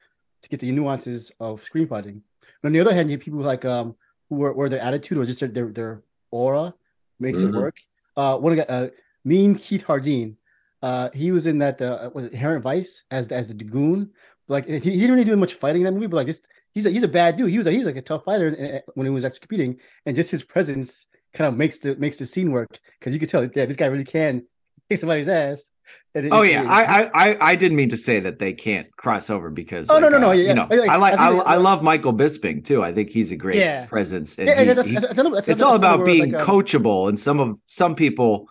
to 0.43 0.49
get 0.49 0.61
the 0.61 0.71
nuances 0.73 1.31
of 1.41 1.63
screen 1.65 1.87
fighting. 1.87 2.23
But 2.63 2.69
on 2.69 2.73
the 2.73 2.81
other 2.81 2.95
hand, 2.95 3.11
you 3.11 3.17
have 3.17 3.25
people 3.25 3.41
like 3.41 3.65
um 3.65 3.97
who 4.29 4.43
are, 4.45 4.53
where 4.53 4.69
their 4.69 4.81
attitude 4.81 5.19
or 5.19 5.25
just 5.25 5.41
their 5.41 5.49
their, 5.49 5.69
their 5.69 6.03
aura 6.31 6.75
makes 7.19 7.39
Mhm. 7.41 7.49
it 7.49 7.55
work. 7.55 7.77
Uh, 8.17 8.37
one 8.39 8.57
guy, 8.57 8.63
uh, 8.69 8.89
Mean 9.25 9.55
Keith 9.55 9.85
Jardine. 9.87 10.37
Uh, 10.83 11.11
he 11.13 11.31
was 11.31 11.47
in 11.47 11.59
that 11.59 11.81
uh, 11.83 12.11
was 12.15 12.27
Inherent 12.29 12.63
Vice 12.63 13.05
as 13.11 13.29
as 13.29 13.49
the 13.49 13.55
goon. 13.55 14.11
Like 14.49 14.67
he, 14.67 14.79
he 14.79 15.01
didn't 15.01 15.13
really 15.13 15.25
do 15.25 15.37
much 15.37 15.55
fighting 15.55 15.83
in 15.83 15.87
that 15.87 15.93
movie, 15.93 16.07
but 16.07 16.17
like 16.17 16.27
just 16.27 16.47
he's 16.73 16.87
a, 16.87 16.91
he's 16.91 17.03
a 17.03 17.09
bad 17.09 17.37
dude. 17.37 17.51
He 17.51 17.59
was 17.59 17.67
a, 17.67 17.71
he's 17.73 17.85
like 17.87 17.97
a 17.97 18.03
tough 18.03 18.25
fighter 18.25 18.83
uh, 18.87 18.91
when 18.95 19.07
he 19.07 19.11
was 19.11 19.25
actually 19.25 19.41
competing, 19.41 19.79
and 20.07 20.17
just 20.17 20.31
his 20.31 20.43
presence 20.43 21.07
kind 21.35 21.49
of 21.49 21.57
makes 21.57 21.79
the 21.79 21.97
makes 21.97 22.17
the 22.17 22.27
scene 22.27 22.51
work 22.53 22.79
because 22.99 23.13
you 23.15 23.21
could 23.21 23.29
tell, 23.29 23.45
yeah, 23.45 23.67
this 23.67 23.77
guy 23.77 23.87
really 23.87 24.05
can 24.05 24.45
kick 24.89 24.99
somebody's 24.99 25.29
ass. 25.29 25.71
And 26.15 26.27
it- 26.27 26.33
Oh 26.33 26.43
yeah, 26.43 26.65
I, 26.69 27.11
I 27.15 27.37
I 27.53 27.57
didn't 27.57 27.77
mean 27.77 27.89
to 27.91 27.97
say 27.97 28.19
that 28.21 28.39
they 28.39 28.53
can't 28.53 28.89
cross 28.97 29.31
over 29.31 29.49
because 29.51 29.89
Oh, 29.91 29.99
no, 29.99 30.09
like, 30.09 30.13
no, 30.13 30.19
no, 30.19 30.29
uh, 30.31 30.33
yeah, 30.33 30.49
you 30.49 30.55
know 30.55 30.67
I 30.71 30.97
like 30.97 31.15
I 31.19 31.29
I, 31.29 31.37
I 31.37 31.57
love 31.57 31.83
Michael 31.83 32.13
Bisping 32.13 32.65
too. 32.65 32.83
I 32.83 32.93
think 32.93 33.11
he's 33.11 33.31
a 33.33 33.37
great 33.37 33.57
Yeah. 33.57 33.87
presence. 33.87 34.39
And 34.39 34.49
yeah, 34.49 34.63
he- 34.65 34.73
that's, 34.73 34.89
he- 34.89 34.95
that's, 34.95 35.15
that's 35.15 35.31
that's 35.31 35.49
it's 35.49 35.63
all 35.63 35.75
about 35.77 36.05
being 36.05 36.33
like, 36.33 36.43
um, 36.43 36.47
coachable, 36.49 37.09
and 37.09 37.19
some 37.19 37.39
of 37.41 37.57
some 37.67 37.95
people 37.95 38.49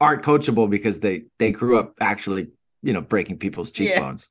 aren't 0.00 0.22
coachable 0.22 0.68
because 0.68 1.00
they 1.00 1.24
they 1.38 1.52
grew 1.52 1.78
up 1.78 1.94
actually 2.00 2.48
you 2.82 2.92
know 2.92 3.00
breaking 3.02 3.38
people's 3.38 3.70
cheekbones. 3.70 4.30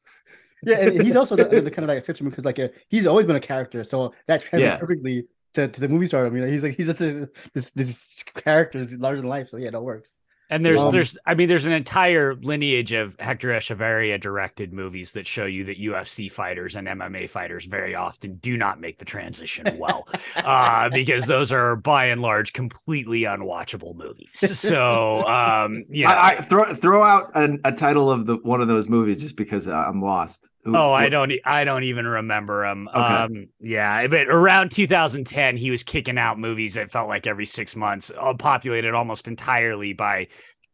Yeah, 0.63 0.77
and 0.79 1.01
he's 1.03 1.15
also 1.15 1.35
the, 1.35 1.43
the 1.45 1.71
kind 1.71 1.83
of 1.83 1.89
like 1.89 1.97
exception 2.03 2.29
because 2.29 2.45
like 2.45 2.59
uh, 2.59 2.69
he's 2.89 3.05
always 3.07 3.25
been 3.25 3.35
a 3.35 3.39
character, 3.41 3.83
so 3.83 4.13
that 4.27 4.41
translates 4.41 4.73
Yeah. 4.73 4.77
perfectly 4.77 5.25
to, 5.53 5.67
to 5.67 5.81
the 5.81 5.87
movie 5.87 6.07
star. 6.07 6.25
I 6.25 6.29
mean, 6.29 6.47
he's 6.47 6.63
like 6.63 6.75
he's 6.75 6.87
just 6.87 7.01
a, 7.01 7.29
this 7.53 7.71
this 7.71 8.23
character 8.35 8.79
is 8.79 8.93
larger 8.97 9.21
than 9.21 9.29
life. 9.29 9.49
So 9.49 9.57
yeah, 9.57 9.71
that 9.71 9.81
works. 9.81 10.15
And 10.51 10.65
there's 10.65 10.81
Um, 10.81 10.91
there's 10.91 11.17
I 11.25 11.33
mean 11.33 11.47
there's 11.47 11.65
an 11.65 11.71
entire 11.71 12.35
lineage 12.35 12.91
of 12.91 13.15
Hector 13.19 13.47
Echavarria 13.47 14.19
directed 14.19 14.73
movies 14.73 15.13
that 15.13 15.25
show 15.25 15.45
you 15.45 15.63
that 15.63 15.79
UFC 15.79 16.29
fighters 16.29 16.75
and 16.75 16.89
MMA 16.89 17.29
fighters 17.29 17.63
very 17.63 17.95
often 17.95 18.35
do 18.35 18.57
not 18.57 18.81
make 18.81 18.97
the 18.97 19.05
transition 19.05 19.77
well. 19.77 20.09
uh, 20.35 20.89
because 20.89 21.25
those 21.25 21.53
are 21.53 21.77
by 21.77 22.05
and 22.05 22.21
large 22.21 22.51
completely 22.51 23.21
unwatchable 23.21 23.95
movies. 23.95 24.59
So 24.59 25.25
um 25.25 25.85
you 25.89 26.05
know, 26.05 26.11
I, 26.11 26.31
I 26.31 26.35
throw 26.41 26.73
throw 26.73 27.01
out 27.01 27.31
an, 27.33 27.61
a 27.63 27.71
title 27.71 28.11
of 28.11 28.25
the 28.25 28.35
one 28.43 28.59
of 28.59 28.67
those 28.67 28.89
movies 28.89 29.21
just 29.21 29.37
because 29.37 29.69
uh, 29.69 29.85
I'm 29.87 30.01
lost. 30.01 30.49
Who- 30.63 30.75
Oh, 30.75 30.91
I 30.93 31.09
don't. 31.09 31.31
I 31.43 31.63
don't 31.63 31.83
even 31.83 32.05
remember 32.07 32.65
him. 32.65 32.87
Okay. 32.87 32.99
Um, 32.99 33.47
yeah, 33.59 34.05
but 34.07 34.27
around 34.27 34.71
2010, 34.71 35.57
he 35.57 35.71
was 35.71 35.81
kicking 35.83 36.17
out 36.17 36.37
movies. 36.37 36.77
It 36.77 36.91
felt 36.91 37.07
like 37.09 37.25
every 37.25 37.45
six 37.47 37.75
months, 37.75 38.11
all 38.11 38.35
populated 38.35 38.93
almost 38.93 39.27
entirely 39.27 39.93
by 39.93 40.27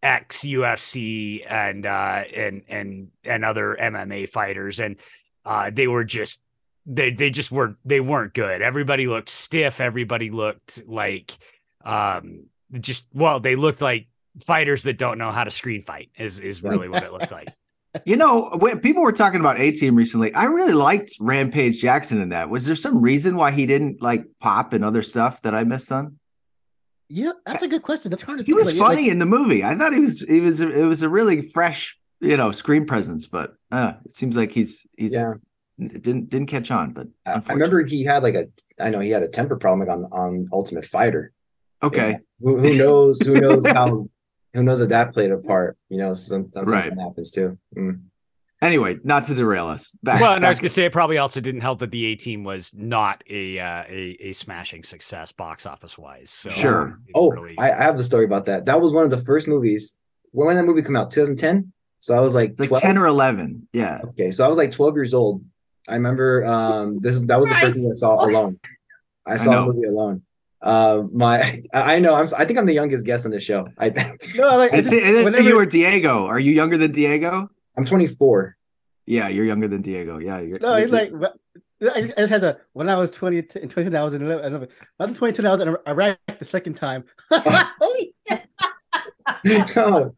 ex 0.03 0.41
UFC 0.43 1.43
and 1.49 1.85
uh, 1.85 2.23
and 2.35 2.63
and 2.67 3.07
and 3.23 3.45
other 3.45 3.77
MMA 3.79 4.27
fighters, 4.27 4.79
and 4.79 4.97
uh, 5.45 5.71
they 5.73 5.87
were 5.87 6.03
just 6.03 6.41
they 6.85 7.11
they 7.11 7.29
just 7.29 7.51
were 7.51 7.77
they 7.85 8.01
weren't 8.01 8.33
good. 8.33 8.61
Everybody 8.61 9.07
looked 9.07 9.29
stiff. 9.29 9.79
Everybody 9.79 10.31
looked 10.31 10.83
like 10.85 11.37
um 11.85 12.47
just 12.79 13.07
well, 13.13 13.39
they 13.39 13.55
looked 13.55 13.81
like 13.81 14.07
fighters 14.41 14.83
that 14.83 14.97
don't 14.97 15.17
know 15.17 15.31
how 15.31 15.45
to 15.45 15.51
screen 15.51 15.81
fight. 15.81 16.09
Is 16.17 16.39
is 16.41 16.61
really 16.61 16.89
what 16.89 17.03
it 17.03 17.11
looked 17.13 17.31
like. 17.31 17.47
You 18.05 18.17
know, 18.17 18.49
when 18.59 18.79
people 18.79 19.03
were 19.03 19.11
talking 19.11 19.39
about 19.39 19.59
A 19.59 19.71
Team 19.71 19.95
recently, 19.95 20.33
I 20.33 20.45
really 20.45 20.73
liked 20.73 21.11
Rampage 21.19 21.79
Jackson 21.81 22.21
in 22.21 22.29
that. 22.29 22.49
Was 22.49 22.65
there 22.65 22.75
some 22.75 23.01
reason 23.01 23.35
why 23.35 23.51
he 23.51 23.65
didn't 23.65 24.01
like 24.01 24.23
pop 24.39 24.73
and 24.73 24.83
other 24.85 25.01
stuff 25.03 25.41
that 25.43 25.53
I 25.55 25.63
missed 25.63 25.91
on? 25.91 26.17
Yeah, 27.09 27.31
that's 27.45 27.63
a 27.63 27.67
good 27.67 27.83
question. 27.83 28.09
That's 28.11 28.21
hard 28.21 28.39
to 28.39 28.43
He 28.43 28.51
think 28.51 28.59
was 28.59 28.69
about. 28.69 28.75
Yeah, 28.77 28.83
like- 28.89 28.97
funny 28.97 29.09
in 29.09 29.19
the 29.19 29.25
movie. 29.25 29.63
I 29.63 29.75
thought 29.75 29.93
he 29.93 29.99
was 29.99 30.19
he 30.21 30.41
was 30.41 30.59
it 30.61 30.83
was 30.85 31.01
a 31.03 31.09
really 31.09 31.41
fresh, 31.41 31.97
you 32.19 32.35
know, 32.37 32.51
screen 32.51 32.85
presence, 32.85 33.27
but 33.27 33.55
uh, 33.71 33.93
it 34.05 34.13
seems 34.15 34.35
like 34.35 34.51
he's 34.51 34.85
he's 34.97 35.13
Yeah. 35.13 35.35
didn't 35.79 36.29
didn't 36.29 36.47
catch 36.47 36.69
on, 36.71 36.91
but 36.91 37.07
I, 37.25 37.31
I 37.31 37.33
unfortunately. 37.35 37.61
remember 37.61 37.85
he 37.89 38.03
had 38.03 38.23
like 38.23 38.35
a 38.35 38.47
I 38.79 38.89
know 38.89 38.99
he 38.99 39.09
had 39.11 39.23
a 39.23 39.27
temper 39.29 39.55
problem 39.55 39.87
like 39.87 39.95
on 39.97 40.05
on 40.11 40.47
Ultimate 40.51 40.85
Fighter. 40.85 41.31
okay. 41.81 42.17
Who, 42.41 42.57
who 42.59 42.77
knows? 42.77 43.21
Who 43.25 43.39
knows 43.39 43.65
how? 43.77 44.09
Who 44.57 44.63
knows 44.63 44.79
that 44.79 44.89
that 44.89 45.13
played 45.13 45.29
a 45.31 45.37
part? 45.37 45.77
You 45.87 45.99
know, 45.99 46.13
some, 46.13 46.51
sometimes 46.51 46.69
Right. 46.71 46.83
that 46.95 46.99
happens 46.99 47.29
too. 47.29 47.59
Mm. 47.77 48.01
Anyway, 48.59 48.97
not 49.03 49.21
to 49.25 49.35
derail 49.35 49.67
us. 49.67 49.91
Back, 50.01 50.19
well, 50.19 50.33
and 50.33 50.43
I 50.43 50.49
was 50.49 50.59
gonna 50.59 50.69
say 50.69 50.85
it 50.85 50.91
probably 50.91 51.19
also 51.19 51.39
didn't 51.39 51.61
help 51.61 51.77
that 51.79 51.91
the 51.91 52.05
A 52.07 52.15
team 52.15 52.43
was 52.43 52.73
not 52.73 53.23
a 53.29 53.59
uh, 53.59 53.83
a 53.87 54.17
a 54.19 54.33
smashing 54.33 54.81
success 54.83 55.31
box 55.31 55.67
office 55.67 55.95
wise. 55.95 56.31
So 56.31 56.49
Sure. 56.49 56.99
it 57.05 57.11
Oh, 57.13 57.29
really- 57.29 57.55
I, 57.59 57.71
I 57.71 57.83
have 57.83 57.97
the 57.97 58.03
story 58.03 58.25
about 58.25 58.45
that. 58.45 58.65
That 58.65 58.81
was 58.81 58.93
one 58.93 59.03
of 59.03 59.11
the 59.11 59.17
first 59.19 59.47
movies. 59.47 59.95
When, 60.31 60.47
when 60.47 60.55
did 60.55 60.63
that 60.63 60.67
movie 60.67 60.81
come 60.81 60.95
out? 60.95 61.11
2010. 61.11 61.71
So 61.99 62.17
I 62.17 62.19
was 62.19 62.33
like, 62.33 62.55
like 62.57 62.69
12? 62.69 62.81
ten 62.81 62.97
or 62.97 63.05
eleven. 63.05 63.67
Yeah. 63.73 63.99
Okay, 64.05 64.31
so 64.31 64.43
I 64.43 64.47
was 64.47 64.57
like 64.57 64.71
12 64.71 64.95
years 64.95 65.13
old. 65.13 65.43
I 65.87 65.93
remember 65.93 66.43
um 66.45 66.99
this 66.99 67.19
that 67.19 67.39
was 67.39 67.49
the 67.49 67.55
first 67.55 67.77
movie 67.77 67.91
I 67.91 67.93
saw 67.93 68.25
alone. 68.25 68.59
I 69.23 69.37
saw 69.37 69.51
know. 69.51 69.67
the 69.71 69.75
movie 69.77 69.87
alone. 69.87 70.23
Uh, 70.61 71.03
my 71.13 71.61
I 71.73 71.99
know 71.99 72.15
I'm 72.15 72.25
I 72.37 72.45
think 72.45 72.57
I'm 72.57 72.65
the 72.65 72.73
youngest 72.73 73.05
guest 73.05 73.25
on 73.25 73.31
the 73.31 73.39
show. 73.39 73.67
I 73.77 73.89
think 73.89 74.35
no, 74.35 74.57
like 74.57 74.73
It's, 74.73 74.91
and 74.91 75.01
then 75.01 75.23
whenever- 75.23 75.43
you 75.43 75.55
were 75.55 75.65
Diego. 75.65 76.25
Are 76.25 76.39
you 76.39 76.51
younger 76.51 76.77
than 76.77 76.91
Diego? 76.91 77.49
I'm 77.77 77.85
24. 77.85 78.57
Yeah, 79.05 79.27
you're 79.27 79.45
younger 79.45 79.67
than 79.67 79.81
Diego. 79.83 80.17
Yeah. 80.17 80.39
You're, 80.39 80.59
No, 80.59 80.77
you're- 80.77 80.91
like, 80.91 81.11
but- 81.13 81.37
I 81.79 82.01
just, 82.01 82.13
I 82.17 82.21
just 82.21 82.31
had 82.31 82.41
to, 82.41 82.57
when 82.73 82.89
I 82.89 82.95
was 82.95 83.11
20, 83.11 83.37
in 83.37 83.43
2010, 83.43 83.95
I 83.95 84.03
was 84.03 84.15
in 84.15 84.23
11, 84.23 84.67
I 84.99 85.05
was 85.05 85.13
2010, 85.13 85.45
I 85.45 85.51
was 85.51 85.61
in 85.61 85.77
Iraq 85.87 86.17
the 86.39 86.43
second 86.43 86.73
time. 86.73 87.03
Holy 87.31 88.15
shit. 88.27 88.47
oh. 89.77 90.15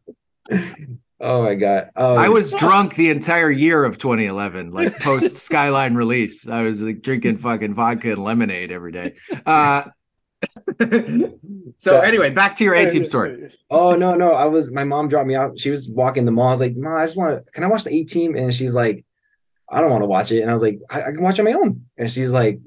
oh 1.20 1.42
my 1.42 1.54
god. 1.56 1.90
Oh, 1.96 2.14
I 2.16 2.30
was 2.30 2.52
drunk 2.52 2.94
the 2.94 3.10
entire 3.10 3.50
year 3.50 3.84
of 3.84 3.98
2011, 3.98 4.70
like 4.70 4.98
post 5.00 5.36
Skyline 5.36 5.94
release. 5.94 6.48
I 6.48 6.62
was 6.62 6.80
like 6.80 7.02
drinking 7.02 7.36
fucking 7.36 7.74
vodka 7.74 8.12
and 8.12 8.22
lemonade 8.24 8.72
every 8.72 8.92
day. 8.92 9.16
Uh, 9.44 9.84
so 11.78 12.00
anyway, 12.00 12.30
back 12.30 12.56
to 12.56 12.64
your 12.64 12.74
A 12.74 12.88
team 12.88 13.04
story. 13.04 13.52
Oh 13.70 13.94
no, 13.94 14.14
no. 14.14 14.32
I 14.32 14.46
was 14.46 14.72
my 14.72 14.84
mom 14.84 15.08
dropped 15.08 15.26
me 15.26 15.34
out. 15.34 15.58
She 15.58 15.70
was 15.70 15.88
walking 15.88 16.24
the 16.24 16.32
mall. 16.32 16.48
I 16.48 16.50
was 16.50 16.60
like, 16.60 16.76
Mom, 16.76 16.96
I 16.96 17.04
just 17.04 17.16
want 17.16 17.44
to 17.44 17.52
can 17.52 17.64
I 17.64 17.66
watch 17.66 17.84
the 17.84 17.94
A 17.94 18.04
team? 18.04 18.36
And 18.36 18.52
she's 18.52 18.74
like, 18.74 19.04
I 19.68 19.80
don't 19.80 19.90
want 19.90 20.02
to 20.02 20.08
watch 20.08 20.32
it. 20.32 20.40
And 20.40 20.50
I 20.50 20.54
was 20.54 20.62
like, 20.62 20.80
I, 20.90 21.02
I 21.02 21.12
can 21.12 21.22
watch 21.22 21.38
it 21.38 21.46
on 21.46 21.52
my 21.52 21.58
own. 21.58 21.86
And 21.98 22.10
she's 22.10 22.32
like, 22.32 22.60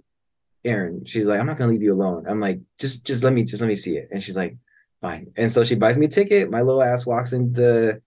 Aaron, 0.63 1.05
she's 1.05 1.27
like, 1.27 1.39
I'm 1.39 1.45
not 1.45 1.57
gonna 1.57 1.71
leave 1.71 1.81
you 1.81 1.93
alone. 1.93 2.25
I'm 2.27 2.39
like, 2.39 2.59
just 2.79 3.05
just 3.05 3.23
let 3.23 3.33
me 3.33 3.43
just 3.43 3.61
let 3.61 3.67
me 3.67 3.75
see 3.75 3.97
it. 3.97 4.09
And 4.11 4.21
she's 4.21 4.37
like, 4.37 4.55
fine. 5.01 5.31
And 5.35 5.51
so 5.51 5.63
she 5.63 5.75
buys 5.75 5.97
me 5.97 6.05
a 6.05 6.09
ticket. 6.09 6.51
My 6.51 6.61
little 6.61 6.83
ass 6.83 7.05
walks 7.05 7.33
in 7.33 7.53
the 7.53 8.01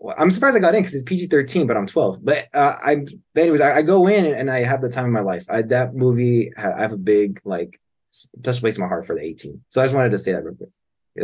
well, 0.00 0.14
I'm 0.18 0.30
surprised 0.30 0.56
I 0.56 0.60
got 0.60 0.74
in 0.74 0.80
because 0.80 0.94
it's 0.94 1.02
PG 1.02 1.26
13, 1.26 1.66
but 1.66 1.76
I'm 1.76 1.86
12. 1.86 2.24
But 2.24 2.48
uh, 2.54 2.76
I, 2.82 3.04
but 3.34 3.42
anyways, 3.42 3.60
I, 3.60 3.76
I 3.76 3.82
go 3.82 4.06
in 4.06 4.24
and, 4.24 4.34
and 4.34 4.50
I 4.50 4.64
have 4.64 4.80
the 4.80 4.88
time 4.88 5.04
of 5.04 5.12
my 5.12 5.20
life. 5.20 5.44
I, 5.48 5.60
that 5.62 5.94
movie, 5.94 6.50
I 6.56 6.80
have 6.80 6.94
a 6.94 6.96
big, 6.96 7.40
like, 7.44 7.78
special 8.10 8.60
place 8.60 8.76
in 8.76 8.82
my 8.82 8.88
heart 8.88 9.06
for 9.06 9.14
the 9.16 9.22
A 9.22 9.32
Team. 9.32 9.62
So 9.68 9.80
I 9.80 9.84
just 9.84 9.94
wanted 9.94 10.10
to 10.10 10.18
say 10.18 10.32
that 10.32 10.44
real 10.44 10.54
quick. 10.54 10.70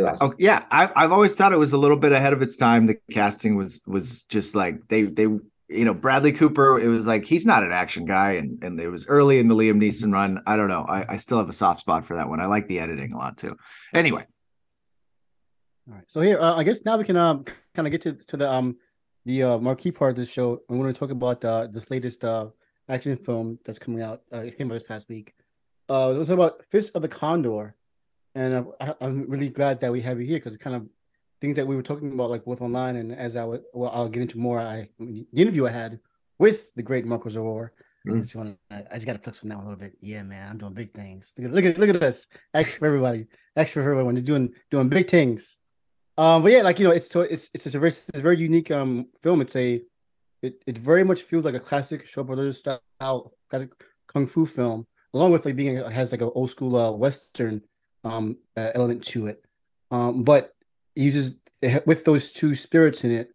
Awesome. 0.05 0.31
Oh, 0.31 0.35
yeah, 0.37 0.65
I, 0.69 0.89
I've 0.95 1.11
always 1.11 1.33
thought 1.33 1.53
it 1.53 1.57
was 1.57 1.73
a 1.73 1.77
little 1.77 1.97
bit 1.97 2.11
ahead 2.11 2.33
of 2.33 2.41
its 2.41 2.57
time. 2.57 2.85
The 2.87 2.97
casting 3.09 3.55
was 3.55 3.81
was 3.87 4.23
just 4.23 4.53
like 4.53 4.87
they 4.89 5.03
they 5.03 5.23
you 5.23 5.41
know 5.69 5.93
Bradley 5.93 6.33
Cooper. 6.33 6.77
It 6.77 6.87
was 6.87 7.07
like 7.07 7.25
he's 7.25 7.45
not 7.45 7.63
an 7.63 7.71
action 7.71 8.05
guy, 8.05 8.31
and 8.33 8.61
and 8.63 8.79
it 8.79 8.89
was 8.89 9.07
early 9.07 9.39
in 9.39 9.47
the 9.47 9.55
Liam 9.55 9.81
Neeson 9.81 10.13
run. 10.13 10.41
I 10.45 10.55
don't 10.57 10.67
know. 10.67 10.85
I, 10.87 11.13
I 11.13 11.17
still 11.17 11.37
have 11.37 11.49
a 11.49 11.53
soft 11.53 11.79
spot 11.79 12.05
for 12.05 12.15
that 12.17 12.27
one. 12.29 12.39
I 12.41 12.45
like 12.45 12.67
the 12.67 12.79
editing 12.79 13.13
a 13.13 13.17
lot 13.17 13.37
too. 13.37 13.57
Anyway, 13.93 14.25
All 15.89 15.95
right. 15.95 16.03
So 16.07 16.21
here, 16.21 16.39
uh, 16.39 16.55
I 16.55 16.63
guess 16.63 16.79
now 16.85 16.97
we 16.97 17.03
can 17.05 17.15
um 17.17 17.45
kind 17.73 17.87
of 17.87 17.91
get 17.91 18.01
to 18.03 18.13
to 18.13 18.37
the 18.37 18.51
um 18.51 18.77
the 19.25 19.43
uh, 19.43 19.57
marquee 19.57 19.91
part 19.91 20.11
of 20.11 20.17
this 20.17 20.29
show. 20.29 20.61
We 20.69 20.77
want 20.77 20.93
to 20.93 20.99
talk 20.99 21.11
about 21.11 21.43
uh, 21.43 21.67
this 21.67 21.89
latest 21.89 22.23
uh 22.23 22.47
action 22.89 23.15
film 23.17 23.59
that's 23.65 23.79
coming 23.79 24.01
out. 24.01 24.21
Uh, 24.33 24.41
it 24.41 24.57
came 24.57 24.69
out 24.69 24.73
this 24.75 24.83
past 24.83 25.09
week. 25.09 25.33
Uh, 25.89 26.13
we'll 26.15 26.25
talk 26.25 26.33
about 26.33 26.63
Fist 26.69 26.91
of 26.95 27.01
the 27.01 27.07
Condor, 27.07 27.75
and 28.35 28.53
uh, 28.53 28.63
I, 28.79 28.95
I'm 29.01 29.29
really 29.29 29.49
glad 29.49 29.79
that 29.81 29.91
we 29.91 30.01
have 30.01 30.19
you 30.19 30.25
here 30.25 30.37
because 30.37 30.53
it's 30.53 30.63
kind 30.63 30.75
of 30.75 30.87
things 31.39 31.55
that 31.55 31.67
we 31.67 31.75
were 31.75 31.83
talking 31.83 32.11
about, 32.11 32.29
like 32.29 32.45
both 32.45 32.61
online 32.61 32.95
and 32.95 33.13
as 33.13 33.35
I 33.35 33.45
would, 33.45 33.63
well, 33.73 33.91
I'll 33.93 34.09
get 34.09 34.21
into 34.21 34.37
more. 34.37 34.59
I 34.59 34.89
the 34.99 35.25
interview 35.33 35.65
I 35.67 35.71
had 35.71 35.99
with 36.39 36.73
the 36.75 36.83
great 36.83 37.05
Marko 37.05 37.29
Zaror. 37.29 37.69
Mm. 38.07 38.17
I 38.17 38.21
just 38.21 38.35
want 38.35 38.57
to, 38.69 38.87
I 38.91 38.95
just 38.95 39.05
got 39.05 39.13
to 39.13 39.19
flex 39.19 39.39
from 39.39 39.49
that 39.49 39.57
one 39.57 39.67
a 39.67 39.69
little 39.69 39.83
bit. 39.83 39.97
Yeah, 40.01 40.23
man, 40.23 40.49
I'm 40.49 40.57
doing 40.57 40.73
big 40.73 40.93
things. 40.93 41.31
Look 41.37 41.47
at, 41.47 41.53
look 41.53 41.65
at, 41.65 41.77
look 41.77 41.89
at 41.89 42.03
us. 42.03 42.27
Extra 42.53 42.79
for 42.79 42.85
everybody. 42.87 43.27
Extra 43.55 43.83
for 43.83 43.91
everyone. 43.91 44.15
Just 44.15 44.25
doing, 44.25 44.53
doing 44.71 44.89
big 44.89 45.09
things. 45.09 45.57
Um, 46.17 46.41
but 46.41 46.51
yeah, 46.51 46.63
like 46.63 46.79
you 46.79 46.85
know, 46.85 46.91
it's 46.91 47.09
so 47.09 47.21
it's 47.21 47.49
it's 47.53 47.67
a 47.67 47.79
very 47.79 47.91
it's 47.91 48.09
a 48.13 48.21
very 48.21 48.37
unique 48.37 48.71
um 48.71 49.07
film. 49.21 49.39
It's 49.41 49.55
a 49.55 49.81
it, 50.41 50.63
it 50.65 50.77
very 50.77 51.03
much 51.03 51.21
feels 51.23 51.45
like 51.45 51.53
a 51.53 51.59
classic 51.59 52.07
Shaw 52.07 52.23
Brothers 52.23 52.57
style 52.59 53.33
classic 53.49 53.69
kung 54.07 54.25
fu 54.25 54.45
film, 54.45 54.87
along 55.17 55.31
with 55.31 55.45
like 55.45 55.55
being 55.55 55.77
has 55.99 56.11
like 56.11 56.21
an 56.21 56.31
old 56.35 56.49
school 56.55 56.75
uh, 56.75 56.91
western 56.91 57.55
um 58.03 58.37
uh, 58.55 58.71
element 58.75 59.03
to 59.11 59.19
it. 59.31 59.43
Um, 59.89 60.23
but 60.23 60.53
uses 60.95 61.25
with 61.85 62.05
those 62.05 62.31
two 62.31 62.53
spirits 62.55 63.03
in 63.03 63.11
it. 63.11 63.27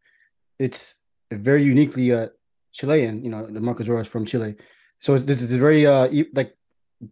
It's 0.59 0.83
very 1.31 1.65
uniquely 1.75 2.07
uh 2.13 2.29
Chilean. 2.77 3.25
You 3.25 3.31
know, 3.33 3.47
the 3.47 3.61
Marko 3.61 3.83
Zaror's 3.85 4.09
from 4.15 4.25
Chile. 4.25 4.55
so 5.01 5.19
this 5.19 5.43
is 5.43 5.51
very 5.67 5.83
uh 5.87 6.07
like 6.39 6.57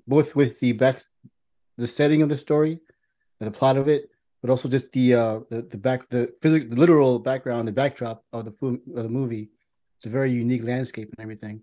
both 0.07 0.37
with 0.41 0.61
the 0.61 0.73
back 0.73 0.97
the 1.77 1.89
setting 1.99 2.23
of 2.23 2.29
the 2.29 2.37
story, 2.47 2.75
the 3.41 3.51
plot 3.51 3.77
of 3.77 3.89
it, 3.89 4.03
but 4.41 4.51
also 4.51 4.69
just 4.69 4.93
the 4.93 5.07
uh 5.15 5.37
the, 5.51 5.63
the 5.73 5.81
back 5.87 6.09
the 6.15 6.23
physical 6.41 6.69
the 6.73 6.81
literal 6.83 7.19
background, 7.19 7.67
the 7.67 7.81
backdrop 7.83 8.19
of 8.33 8.45
the 8.45 8.53
film 8.53 8.81
of 8.97 9.03
the 9.03 9.15
movie. 9.21 9.51
It's 9.97 10.07
a 10.07 10.11
very 10.19 10.33
unique 10.45 10.65
landscape 10.65 11.09
and 11.13 11.23
everything. 11.27 11.57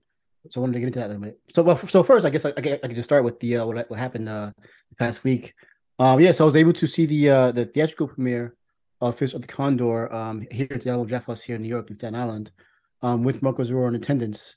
So 0.51 0.60
I 0.60 0.62
wanted 0.62 0.73
to 0.73 0.79
get 0.79 0.88
into 0.88 0.99
that 0.99 1.07
a 1.07 1.13
little 1.13 1.23
bit. 1.23 1.39
So 1.53 1.63
well, 1.63 1.77
so 1.77 2.03
first, 2.03 2.25
I 2.25 2.29
guess 2.29 2.45
I, 2.45 2.49
I, 2.49 2.79
I 2.83 2.88
could 2.88 2.95
just 2.95 3.10
start 3.10 3.23
with 3.23 3.39
the 3.39 3.57
uh, 3.57 3.65
what 3.65 3.89
what 3.89 3.99
happened 3.99 4.29
uh 4.29 4.51
the 4.89 4.95
past 4.97 5.23
week. 5.23 5.53
Um, 5.99 6.19
yeah, 6.19 6.31
so 6.31 6.43
I 6.43 6.47
was 6.47 6.55
able 6.55 6.73
to 6.73 6.88
see 6.88 7.05
the 7.05 7.29
uh 7.29 7.51
the 7.51 7.65
theatrical 7.65 8.07
premiere 8.07 8.55
of 9.01 9.15
Fist 9.15 9.33
of 9.33 9.41
the 9.41 9.47
Condor 9.47 10.13
um 10.13 10.45
here 10.51 10.67
at 10.71 10.81
the 10.81 10.89
Alamo 10.89 11.05
Drafthouse 11.05 11.43
here 11.43 11.55
in 11.55 11.62
New 11.62 11.69
York 11.69 11.89
in 11.89 11.95
Staten 11.95 12.15
Island, 12.15 12.51
um 13.01 13.23
with 13.23 13.41
Marko 13.41 13.63
Zaror 13.63 13.88
in 13.88 13.95
attendance. 13.95 14.55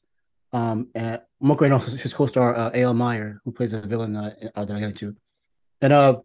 Um, 0.52 0.88
and 0.94 1.20
Marko 1.40 1.64
and 1.64 1.74
also 1.74 1.96
his 1.96 2.12
co-star 2.12 2.56
uh, 2.56 2.72
Eyal 2.72 2.96
Meyer, 2.96 3.40
who 3.44 3.52
plays 3.52 3.72
a 3.72 3.80
villain 3.80 4.16
uh, 4.16 4.34
uh, 4.56 4.64
that 4.64 4.76
I 4.76 4.80
got 4.80 4.88
into, 4.88 5.14
and 5.80 5.92
uh 5.92 6.20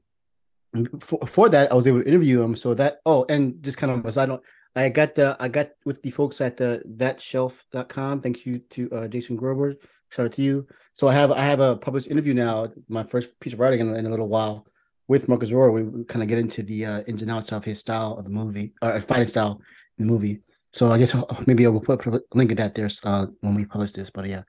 for, 1.00 1.26
for 1.28 1.48
that 1.50 1.72
I 1.72 1.76
was 1.76 1.88
able 1.88 2.02
to 2.02 2.08
interview 2.08 2.42
him. 2.42 2.56
So 2.56 2.74
that 2.74 3.00
oh, 3.06 3.26
and 3.30 3.64
just 3.64 3.78
kind 3.78 3.92
of 3.92 4.06
as 4.06 4.18
I 4.18 4.26
don't 4.26 4.42
I 4.76 4.90
got 4.90 5.16
the 5.16 5.38
I 5.40 5.48
got 5.48 5.70
with 5.86 6.02
the 6.02 6.12
folks 6.12 6.42
at 6.42 6.58
the 6.58 6.82
thatshelf.com. 6.86 8.22
Thank 8.22 8.46
you 8.46 8.60
to 8.60 8.92
uh, 8.92 9.08
Jason 9.08 9.38
Gorber. 9.38 9.76
Shout 10.10 10.26
out 10.26 10.34
to 10.34 10.42
you. 10.42 10.68
So 10.94 11.08
I 11.08 11.14
have 11.14 11.32
I 11.32 11.42
have 11.42 11.60
a 11.60 11.76
published 11.78 12.08
interview 12.08 12.34
now, 12.34 12.72
my 12.90 13.04
first 13.04 13.40
piece 13.40 13.54
of 13.54 13.60
writing 13.60 13.80
in, 13.80 13.96
in 13.96 14.06
a 14.06 14.10
little 14.10 14.28
while 14.28 14.66
with 15.08 15.28
Marcus. 15.30 15.52
We, 15.52 16.04
kind 16.06 16.24
of 16.24 16.28
get 16.28 16.40
into 16.40 16.62
the 16.62 16.86
uh, 16.86 17.02
ins 17.02 17.22
and 17.22 17.32
outs 17.32 17.52
of 17.52 17.64
his 17.64 17.80
style 17.80 18.18
of 18.18 18.26
the 18.26 18.30
movie, 18.30 18.74
uh, 18.82 19.00
fighting 19.00 19.28
style 19.28 19.62
in 19.98 20.06
the 20.06 20.12
movie. 20.12 20.42
So 20.74 20.92
I 20.92 20.98
guess 20.98 21.16
I'll, 21.16 21.44
maybe 21.48 21.66
I 21.66 21.70
will 21.70 21.82
put, 21.82 22.06
a 22.06 22.22
link 22.34 22.52
of 22.52 22.58
that 22.58 22.76
there 22.76 22.90
uh, 23.06 23.28
when 23.40 23.56
we 23.56 23.66
publish 23.66 23.94
this. 23.94 24.10
But 24.10 24.28
yeah, 24.28 24.44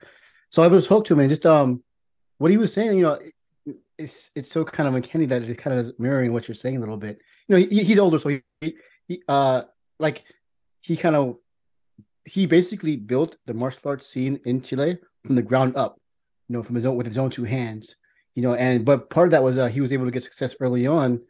so 0.49 0.61
I 0.61 0.67
was 0.67 0.85
spoke 0.85 1.05
to 1.05 1.13
him 1.13 1.21
and 1.21 1.29
just 1.29 1.45
um 1.45 1.83
what 2.37 2.51
he 2.51 2.57
was 2.57 2.73
saying. 2.73 2.97
You 2.97 3.03
know, 3.03 3.19
it's 3.97 4.31
it's 4.35 4.51
so 4.51 4.65
kind 4.65 4.89
of 4.89 4.95
uncanny 4.95 5.25
that 5.27 5.43
it's 5.43 5.61
kind 5.61 5.79
of 5.79 5.97
mirroring 5.97 6.33
what 6.33 6.49
you're 6.49 6.55
saying 6.55 6.77
a 6.77 6.81
little 6.81 6.97
bit. 6.97 7.19
You 7.47 7.55
know, 7.55 7.65
he, 7.65 7.83
he's 7.83 7.99
older, 7.99 8.19
so 8.19 8.29
he, 8.29 8.75
he 9.07 9.23
uh 9.29 9.63
like 9.99 10.23
he 10.81 10.95
kind 10.95 11.15
of 11.15 11.37
he 12.25 12.45
basically 12.45 12.97
built 12.97 13.37
the 13.45 13.53
martial 13.53 13.89
arts 13.89 14.07
scene 14.07 14.39
in 14.45 14.61
Chile 14.61 14.97
from 15.25 15.35
the 15.35 15.41
ground 15.41 15.75
up, 15.77 15.99
you 16.47 16.53
know, 16.53 16.63
from 16.63 16.75
his 16.75 16.85
own 16.85 16.95
with 16.95 17.07
his 17.07 17.17
own 17.17 17.29
two 17.29 17.45
hands, 17.45 17.95
you 18.35 18.43
know, 18.43 18.53
and 18.53 18.85
but 18.85 19.09
part 19.09 19.27
of 19.27 19.31
that 19.31 19.43
was 19.43 19.57
uh, 19.57 19.67
he 19.67 19.81
was 19.81 19.91
able 19.93 20.05
to 20.05 20.11
get 20.11 20.23
success 20.23 20.55
early 20.59 20.85
on, 20.85 21.21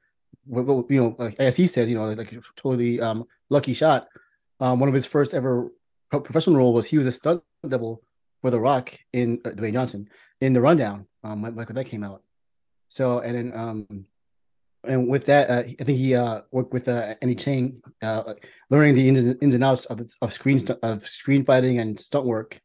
you 0.49 0.85
know, 0.89 1.15
like, 1.17 1.35
as 1.39 1.55
he 1.55 1.67
says, 1.67 1.89
you 1.89 1.95
know, 1.95 2.11
like, 2.11 2.33
totally 2.55 2.99
um, 2.99 3.25
lucky 3.49 3.73
shot. 3.73 4.07
Um, 4.59 4.79
one 4.79 4.89
of 4.89 4.95
his 4.95 5.05
first 5.05 5.33
ever 5.33 5.71
professional 6.09 6.57
role 6.57 6.73
was 6.73 6.87
he 6.87 6.97
was 6.97 7.07
a 7.07 7.11
stunt 7.11 7.43
double 7.67 8.01
for 8.41 8.49
The 8.49 8.59
Rock 8.59 8.97
in 9.13 9.39
uh, 9.45 9.49
Dwayne 9.49 9.73
Johnson 9.73 10.09
in 10.41 10.53
The 10.53 10.61
Rundown, 10.61 11.05
um, 11.23 11.43
like 11.43 11.67
when 11.67 11.75
that 11.75 11.85
came 11.85 12.03
out. 12.03 12.23
So 12.87 13.19
and 13.19 13.35
then 13.35 13.59
um, 13.59 14.05
and 14.83 15.07
with 15.07 15.25
that, 15.25 15.49
uh, 15.49 15.63
I 15.79 15.83
think 15.83 15.97
he 15.97 16.15
uh, 16.15 16.41
worked 16.51 16.73
with 16.73 16.87
uh, 16.87 17.15
Andy 17.21 17.35
Cheng, 17.35 17.81
uh, 18.01 18.33
learning 18.69 18.95
the 18.95 19.09
ins, 19.41 19.53
and 19.53 19.63
outs 19.63 19.85
of, 19.85 20.01
of 20.21 20.33
screen 20.33 20.65
of 20.83 21.07
screen 21.07 21.45
fighting 21.45 21.79
and 21.79 21.99
stunt 21.99 22.25
work. 22.25 22.61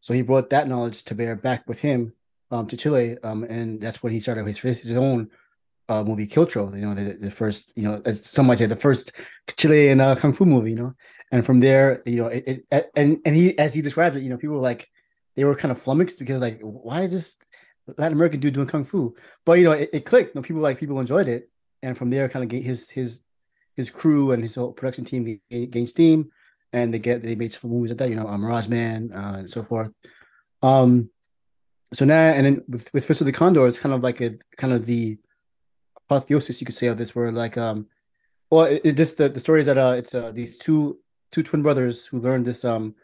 So 0.00 0.12
he 0.12 0.22
brought 0.22 0.50
that 0.50 0.68
knowledge 0.68 1.04
to 1.04 1.14
bear 1.14 1.36
back 1.36 1.68
with 1.68 1.80
him 1.80 2.12
um, 2.50 2.66
to 2.66 2.76
Chile, 2.76 3.16
um, 3.22 3.44
and 3.44 3.80
that's 3.80 4.02
when 4.02 4.12
he 4.12 4.20
started 4.20 4.46
his 4.46 4.58
his 4.58 4.92
own 4.92 5.30
uh, 5.88 6.02
movie 6.04 6.26
Kiltro. 6.26 6.74
You 6.74 6.82
know, 6.82 6.94
the, 6.94 7.14
the 7.14 7.30
first, 7.30 7.72
you 7.76 7.84
know, 7.84 8.02
as 8.04 8.28
some 8.28 8.46
might 8.46 8.58
say, 8.58 8.66
the 8.66 8.76
first 8.76 9.12
Chilean 9.56 10.00
uh, 10.00 10.14
kung 10.16 10.32
fu 10.32 10.44
movie. 10.44 10.70
You 10.70 10.76
know, 10.76 10.94
and 11.30 11.46
from 11.46 11.60
there, 11.60 12.02
you 12.04 12.16
know, 12.16 12.26
it, 12.26 12.64
it 12.70 12.90
and 12.94 13.18
and 13.24 13.36
he 13.36 13.58
as 13.58 13.74
he 13.74 13.82
described 13.82 14.16
it, 14.16 14.22
you 14.22 14.30
know, 14.30 14.36
people 14.36 14.56
were 14.56 14.62
like 14.62 14.88
they 15.36 15.44
were 15.44 15.54
kind 15.54 15.72
of 15.72 15.80
flummoxed 15.80 16.18
because 16.18 16.40
like, 16.40 16.60
why 16.60 17.02
is 17.02 17.12
this 17.12 17.36
Latin 17.96 18.14
American 18.14 18.40
dude 18.40 18.54
doing 18.54 18.66
kung 18.66 18.84
fu? 18.84 19.14
But 19.46 19.54
you 19.54 19.64
know, 19.64 19.72
it, 19.72 19.90
it 19.92 20.04
clicked. 20.04 20.34
You 20.34 20.40
know, 20.40 20.42
people 20.42 20.62
like 20.62 20.78
people 20.78 21.00
enjoyed 21.00 21.28
it, 21.28 21.50
and 21.82 21.96
from 21.96 22.10
there, 22.10 22.28
kind 22.28 22.44
of 22.44 22.64
his 22.64 22.88
his 22.90 23.22
his 23.76 23.90
crew 23.90 24.32
and 24.32 24.42
his 24.42 24.54
whole 24.54 24.72
production 24.72 25.04
team 25.04 25.40
gained 25.50 25.88
steam, 25.88 26.30
and 26.72 26.92
they 26.92 26.98
get 26.98 27.22
they 27.22 27.34
made 27.34 27.52
some 27.52 27.70
movies 27.70 27.90
like 27.90 27.98
that, 27.98 28.10
you 28.10 28.16
know, 28.16 28.26
um, 28.26 28.40
Mirage 28.40 28.68
Man 28.68 29.10
uh, 29.12 29.36
and 29.38 29.50
so 29.50 29.62
forth. 29.62 29.90
Um, 30.62 31.10
so 31.92 32.04
now 32.04 32.26
and 32.28 32.46
then 32.46 32.64
with 32.68 32.92
with 32.92 33.04
Fist 33.04 33.20
of 33.20 33.26
the 33.26 33.32
Condor, 33.32 33.66
it's 33.66 33.78
kind 33.78 33.94
of 33.94 34.02
like 34.02 34.20
a 34.20 34.38
kind 34.56 34.72
of 34.72 34.86
the 34.86 35.18
apotheosis 35.96 36.60
you 36.60 36.66
could 36.66 36.74
say 36.74 36.86
of 36.86 36.98
this, 36.98 37.14
where 37.14 37.32
like 37.32 37.58
um, 37.58 37.86
well, 38.50 38.64
it, 38.66 38.82
it 38.84 38.92
just 38.92 39.16
the 39.16 39.28
the 39.28 39.40
story 39.40 39.60
is 39.60 39.66
that 39.66 39.78
uh, 39.78 39.94
it's 39.96 40.14
uh 40.14 40.30
these 40.30 40.56
two 40.56 40.98
two 41.30 41.42
twin 41.42 41.62
brothers 41.62 42.06
who 42.06 42.20
learned 42.20 42.44
this 42.44 42.64
um 42.64 42.94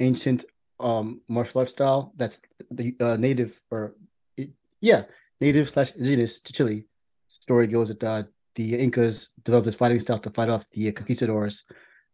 ancient 0.00 0.44
um 0.78 1.20
martial 1.26 1.60
arts 1.60 1.72
style 1.72 2.12
that's 2.16 2.38
the 2.70 2.94
uh, 3.00 3.16
native 3.16 3.60
or 3.70 3.96
yeah 4.80 5.02
native 5.40 5.68
slash 5.68 5.92
indigenous 5.96 6.38
to 6.38 6.52
Chile 6.52 6.84
story 7.40 7.66
goes 7.66 7.88
that 7.88 8.02
uh, 8.02 8.22
the 8.54 8.76
Incas 8.76 9.30
developed 9.44 9.66
this 9.66 9.74
fighting 9.74 10.00
style 10.00 10.18
to 10.18 10.30
fight 10.30 10.48
off 10.48 10.68
the 10.70 10.90
conquistadors, 10.92 11.64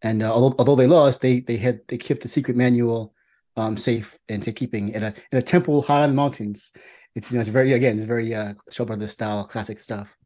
and 0.02 0.22
uh, 0.22 0.32
although, 0.32 0.54
although 0.58 0.76
they 0.76 0.86
lost, 0.86 1.20
they 1.20 1.40
they 1.40 1.56
had 1.56 1.80
they 1.88 1.98
kept 1.98 2.22
the 2.22 2.28
secret 2.28 2.56
manual 2.56 3.14
um, 3.56 3.76
safe 3.76 4.18
and 4.28 4.44
keeping 4.56 4.90
in 4.90 5.02
a 5.02 5.14
in 5.32 5.38
a 5.38 5.42
temple 5.42 5.82
high 5.82 6.04
in 6.04 6.10
the 6.10 6.16
mountains. 6.16 6.72
It's 7.14 7.30
you 7.30 7.36
know 7.36 7.40
it's 7.40 7.50
very 7.50 7.72
again 7.72 7.96
it's 7.98 8.06
very 8.06 8.34
uh, 8.34 8.54
Shaw 8.70 8.84
Brothers 8.84 9.12
style 9.12 9.44
classic 9.44 9.80
stuff. 9.80 10.16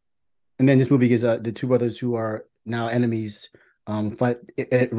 And 0.58 0.68
then 0.68 0.78
this 0.78 0.90
movie 0.90 1.12
is 1.12 1.24
uh, 1.24 1.38
the 1.38 1.52
two 1.52 1.68
brothers 1.68 1.98
who 1.98 2.16
are 2.16 2.46
now 2.66 2.88
enemies 2.88 3.48
um, 3.86 4.16
fight 4.16 4.38
it, 4.56 4.72
it, 4.72 4.92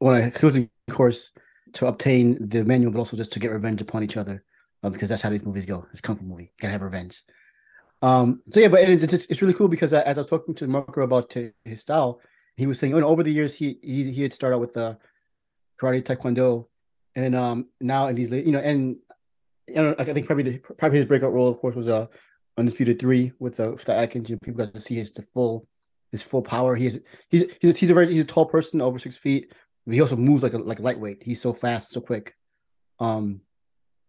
on 0.00 0.14
a 0.14 0.30
closing 0.30 0.70
course 0.90 1.32
to 1.74 1.86
obtain 1.86 2.48
the 2.48 2.64
manual, 2.64 2.92
but 2.92 2.98
also 3.00 3.16
just 3.16 3.32
to 3.32 3.38
get 3.38 3.50
revenge 3.50 3.82
upon 3.82 4.02
each 4.02 4.16
other, 4.16 4.42
uh, 4.82 4.90
because 4.90 5.08
that's 5.08 5.22
how 5.22 5.28
these 5.30 5.44
movies 5.44 5.66
go. 5.66 5.86
It's 5.92 6.00
kung 6.00 6.16
fu 6.16 6.24
movie, 6.24 6.52
gotta 6.60 6.72
have 6.72 6.82
revenge. 6.82 7.22
Um, 8.02 8.42
so 8.50 8.60
yeah, 8.60 8.68
but 8.68 8.80
it's, 8.80 9.12
it's 9.12 9.42
really 9.42 9.54
cool 9.54 9.68
because 9.68 9.92
as 9.92 10.18
I 10.18 10.20
was 10.20 10.30
talking 10.30 10.54
to 10.56 10.66
Marko 10.66 11.02
about 11.02 11.34
his 11.64 11.80
style, 11.80 12.20
he 12.56 12.66
was 12.66 12.78
saying, 12.78 12.94
oh, 12.94 13.02
over 13.02 13.22
the 13.22 13.32
years 13.32 13.54
he 13.54 13.78
he 13.82 14.10
he 14.12 14.22
had 14.22 14.32
started 14.32 14.56
out 14.56 14.60
with 14.60 14.74
the 14.74 14.84
uh, 14.84 14.94
karate, 15.80 16.02
taekwondo, 16.02 16.66
and 17.14 17.34
um 17.34 17.68
now 17.80 18.06
in 18.06 18.14
these 18.14 18.30
you 18.30 18.52
know 18.52 18.58
and 18.58 18.96
you 19.66 19.74
know 19.74 19.94
I 19.98 20.04
think 20.04 20.26
probably 20.26 20.44
the 20.44 20.58
probably 20.78 20.98
his 20.98 21.06
breakout 21.06 21.32
role 21.32 21.48
of 21.48 21.58
course 21.58 21.74
was 21.74 21.88
uh 21.88 22.06
undisputed 22.56 22.98
three 22.98 23.32
with 23.38 23.60
uh, 23.60 23.76
Scott 23.76 23.96
Adkins. 23.96 24.28
You 24.28 24.36
know, 24.36 24.40
people 24.42 24.64
got 24.64 24.74
to 24.74 24.80
see 24.80 24.96
his 24.96 25.12
the 25.12 25.24
full 25.34 25.66
his 26.12 26.22
full 26.22 26.42
power. 26.42 26.76
He's 26.76 27.00
he's 27.28 27.44
he's 27.60 27.70
a, 27.70 27.78
he's 27.78 27.90
a 27.90 27.94
very 27.94 28.12
he's 28.12 28.22
a 28.22 28.26
tall 28.26 28.46
person 28.46 28.80
over 28.80 28.98
six 28.98 29.16
feet. 29.16 29.52
he 29.90 30.00
also 30.00 30.16
moves 30.16 30.42
like 30.42 30.54
a 30.54 30.58
like 30.58 30.80
lightweight. 30.80 31.22
He's 31.22 31.40
so 31.40 31.52
fast, 31.52 31.92
so 31.92 32.00
quick. 32.00 32.34
Um, 32.98 33.42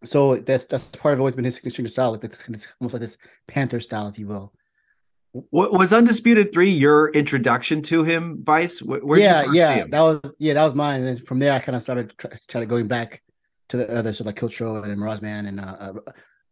so 0.04 0.36
that's 0.36 0.66
that's 0.66 0.86
part 0.86 1.14
of 1.14 1.20
always 1.20 1.36
been 1.36 1.46
his 1.46 1.56
signature 1.56 1.88
style. 1.88 2.12
Like 2.12 2.24
it's, 2.24 2.44
it's 2.48 2.68
almost 2.80 2.94
like 2.94 3.02
this 3.02 3.18
Panther 3.48 3.80
style, 3.80 4.08
if 4.08 4.20
you 4.20 4.28
will. 4.28 4.54
What 5.32 5.74
was 5.74 5.94
Undisputed 5.94 6.52
Three 6.54 6.70
your 6.70 7.10
introduction 7.10 7.82
to 7.84 8.04
him, 8.04 8.44
Vice? 8.44 8.82
Where, 8.82 9.20
yeah, 9.20 9.46
yeah, 9.52 9.86
that 9.90 10.02
was 10.02 10.34
yeah, 10.40 10.54
that 10.54 10.64
was 10.64 10.76
mine. 10.76 11.02
And 11.02 11.08
then 11.08 11.26
from 11.26 11.40
there, 11.40 11.54
I 11.54 11.60
kind 11.60 11.76
of 11.76 11.82
started 11.82 12.14
try, 12.18 12.32
try 12.48 12.62
to 12.62 12.66
going 12.66 12.88
back 12.88 13.22
to 13.70 13.78
the 13.78 13.90
other, 13.96 14.14
so 14.14 14.24
like 14.24 14.36
Kiltro 14.36 14.84
and 14.84 15.00
Mirage 15.00 15.22
Man 15.22 15.46
and 15.46 15.60
uh, 15.60 15.76
uh, 15.80 15.94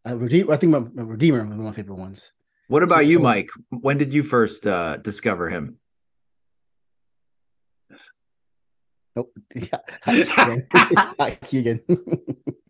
uh 0.09 0.17
Redeemer. 0.17 0.53
I 0.53 0.57
think 0.57 0.71
my, 0.71 0.79
my 0.79 1.03
Redeemer 1.03 1.41
was 1.41 1.49
one 1.49 1.59
of 1.59 1.65
my 1.65 1.71
favorite 1.71 1.95
ones. 1.95 2.31
What 2.67 2.83
about 2.83 2.97
so, 2.97 3.01
you, 3.01 3.17
so, 3.17 3.23
Mike? 3.23 3.49
When 3.69 3.97
did 3.97 4.13
you 4.13 4.23
first 4.23 4.65
uh, 4.67 4.97
discover 4.97 5.49
him? 5.49 5.77
Nope. 9.15 9.37
Yeah. 9.55 11.35
Keegan. 11.45 11.81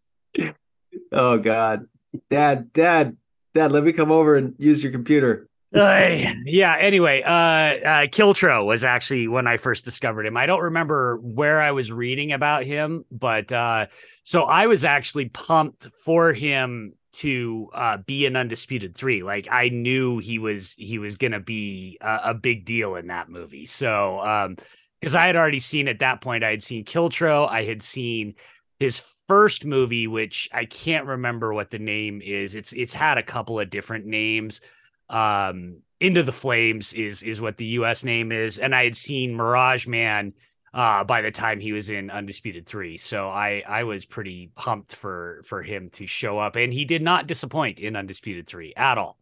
Oh 1.16 1.38
God, 1.38 1.88
Dad, 2.30 2.74
Dad, 2.74 3.16
Dad, 3.54 3.72
let 3.72 3.84
me 3.84 3.94
come 3.94 4.12
over 4.12 4.36
and 4.36 4.54
use 4.58 4.84
your 4.84 4.92
computer. 4.92 5.48
Uh, 5.74 6.34
yeah. 6.46 6.76
Anyway, 6.78 7.22
uh, 7.22 7.30
uh, 7.30 8.08
Kiltro 8.08 8.66
was 8.66 8.84
actually 8.84 9.28
when 9.28 9.48
I 9.48 9.58
first 9.58 9.84
discovered 9.84 10.26
him. 10.26 10.38
I 10.38 10.46
don't 10.46 10.62
remember 10.62 11.18
where 11.18 11.62
I 11.62 11.72
was 11.72 11.92
reading 11.92 12.32
about 12.32 12.64
him, 12.64 13.04
but 13.12 13.52
uh, 13.52 13.88
so 14.24 14.44
I 14.44 14.68
was 14.68 14.86
actually 14.86 15.30
pumped 15.30 15.88
for 16.04 16.32
him 16.32 16.94
to 17.14 17.70
uh, 17.74 17.98
be 17.98 18.26
an 18.26 18.36
undisputed 18.36 18.96
three. 18.96 19.24
Like 19.24 19.48
I 19.50 19.70
knew 19.70 20.20
he 20.20 20.40
was 20.40 20.76
he 20.78 20.98
was 20.98 21.18
gonna 21.18 21.40
be 21.40 21.98
a, 22.02 22.20
a 22.26 22.34
big 22.34 22.66
deal 22.66 22.96
in 22.96 23.08
that 23.08 23.30
movie. 23.30 23.66
So 23.66 24.20
um, 24.20 24.58
because 25.00 25.16
I 25.16 25.28
had 25.28 25.36
already 25.36 25.60
seen 25.60 25.88
at 25.88 26.00
that 26.00 26.22
point, 26.22 26.44
I 26.44 26.50
had 26.50 26.64
seen 26.64 26.86
Kiltro, 26.86 27.50
I 27.50 27.64
had 27.64 27.84
seen 27.84 28.36
his 28.80 29.00
first 29.00 29.66
movie, 29.66 30.08
which 30.08 30.50
I 30.54 30.66
can't 30.66 31.06
remember 31.06 31.54
what 31.54 31.72
the 31.72 31.80
name 31.80 32.22
is. 32.24 32.56
It's 32.56 32.74
it's 32.74 32.94
had 32.94 33.18
a 33.18 33.24
couple 33.24 33.60
of 33.60 33.70
different 33.70 34.06
names. 34.06 34.62
Um, 35.10 35.78
Into 36.00 36.24
the 36.24 36.32
Flames 36.32 36.94
is 36.94 37.24
is 37.24 37.40
what 37.40 37.58
the 37.58 37.66
U.S. 37.66 38.04
name 38.04 38.32
is, 38.32 38.60
and 38.60 38.76
I 38.76 38.84
had 38.84 38.98
seen 38.98 39.36
Mirage 39.36 39.88
Man 39.88 40.34
uh, 40.74 41.06
by 41.06 41.22
the 41.22 41.32
time 41.32 41.60
he 41.60 41.72
was 41.72 41.90
in 41.90 42.10
Undisputed 42.10 42.66
Three, 42.66 42.98
so 42.98 43.30
I 43.30 43.64
I 43.68 43.84
was 43.84 44.06
pretty 44.06 44.52
pumped 44.56 44.94
for 44.94 45.42
for 45.46 45.64
him 45.64 45.90
to 45.92 46.06
show 46.06 46.38
up, 46.38 46.58
and 46.58 46.74
he 46.74 46.84
did 46.86 47.02
not 47.02 47.28
disappoint 47.28 47.80
in 47.80 47.96
Undisputed 47.96 48.46
Three 48.46 48.74
at 48.76 48.98
all. 48.98 49.18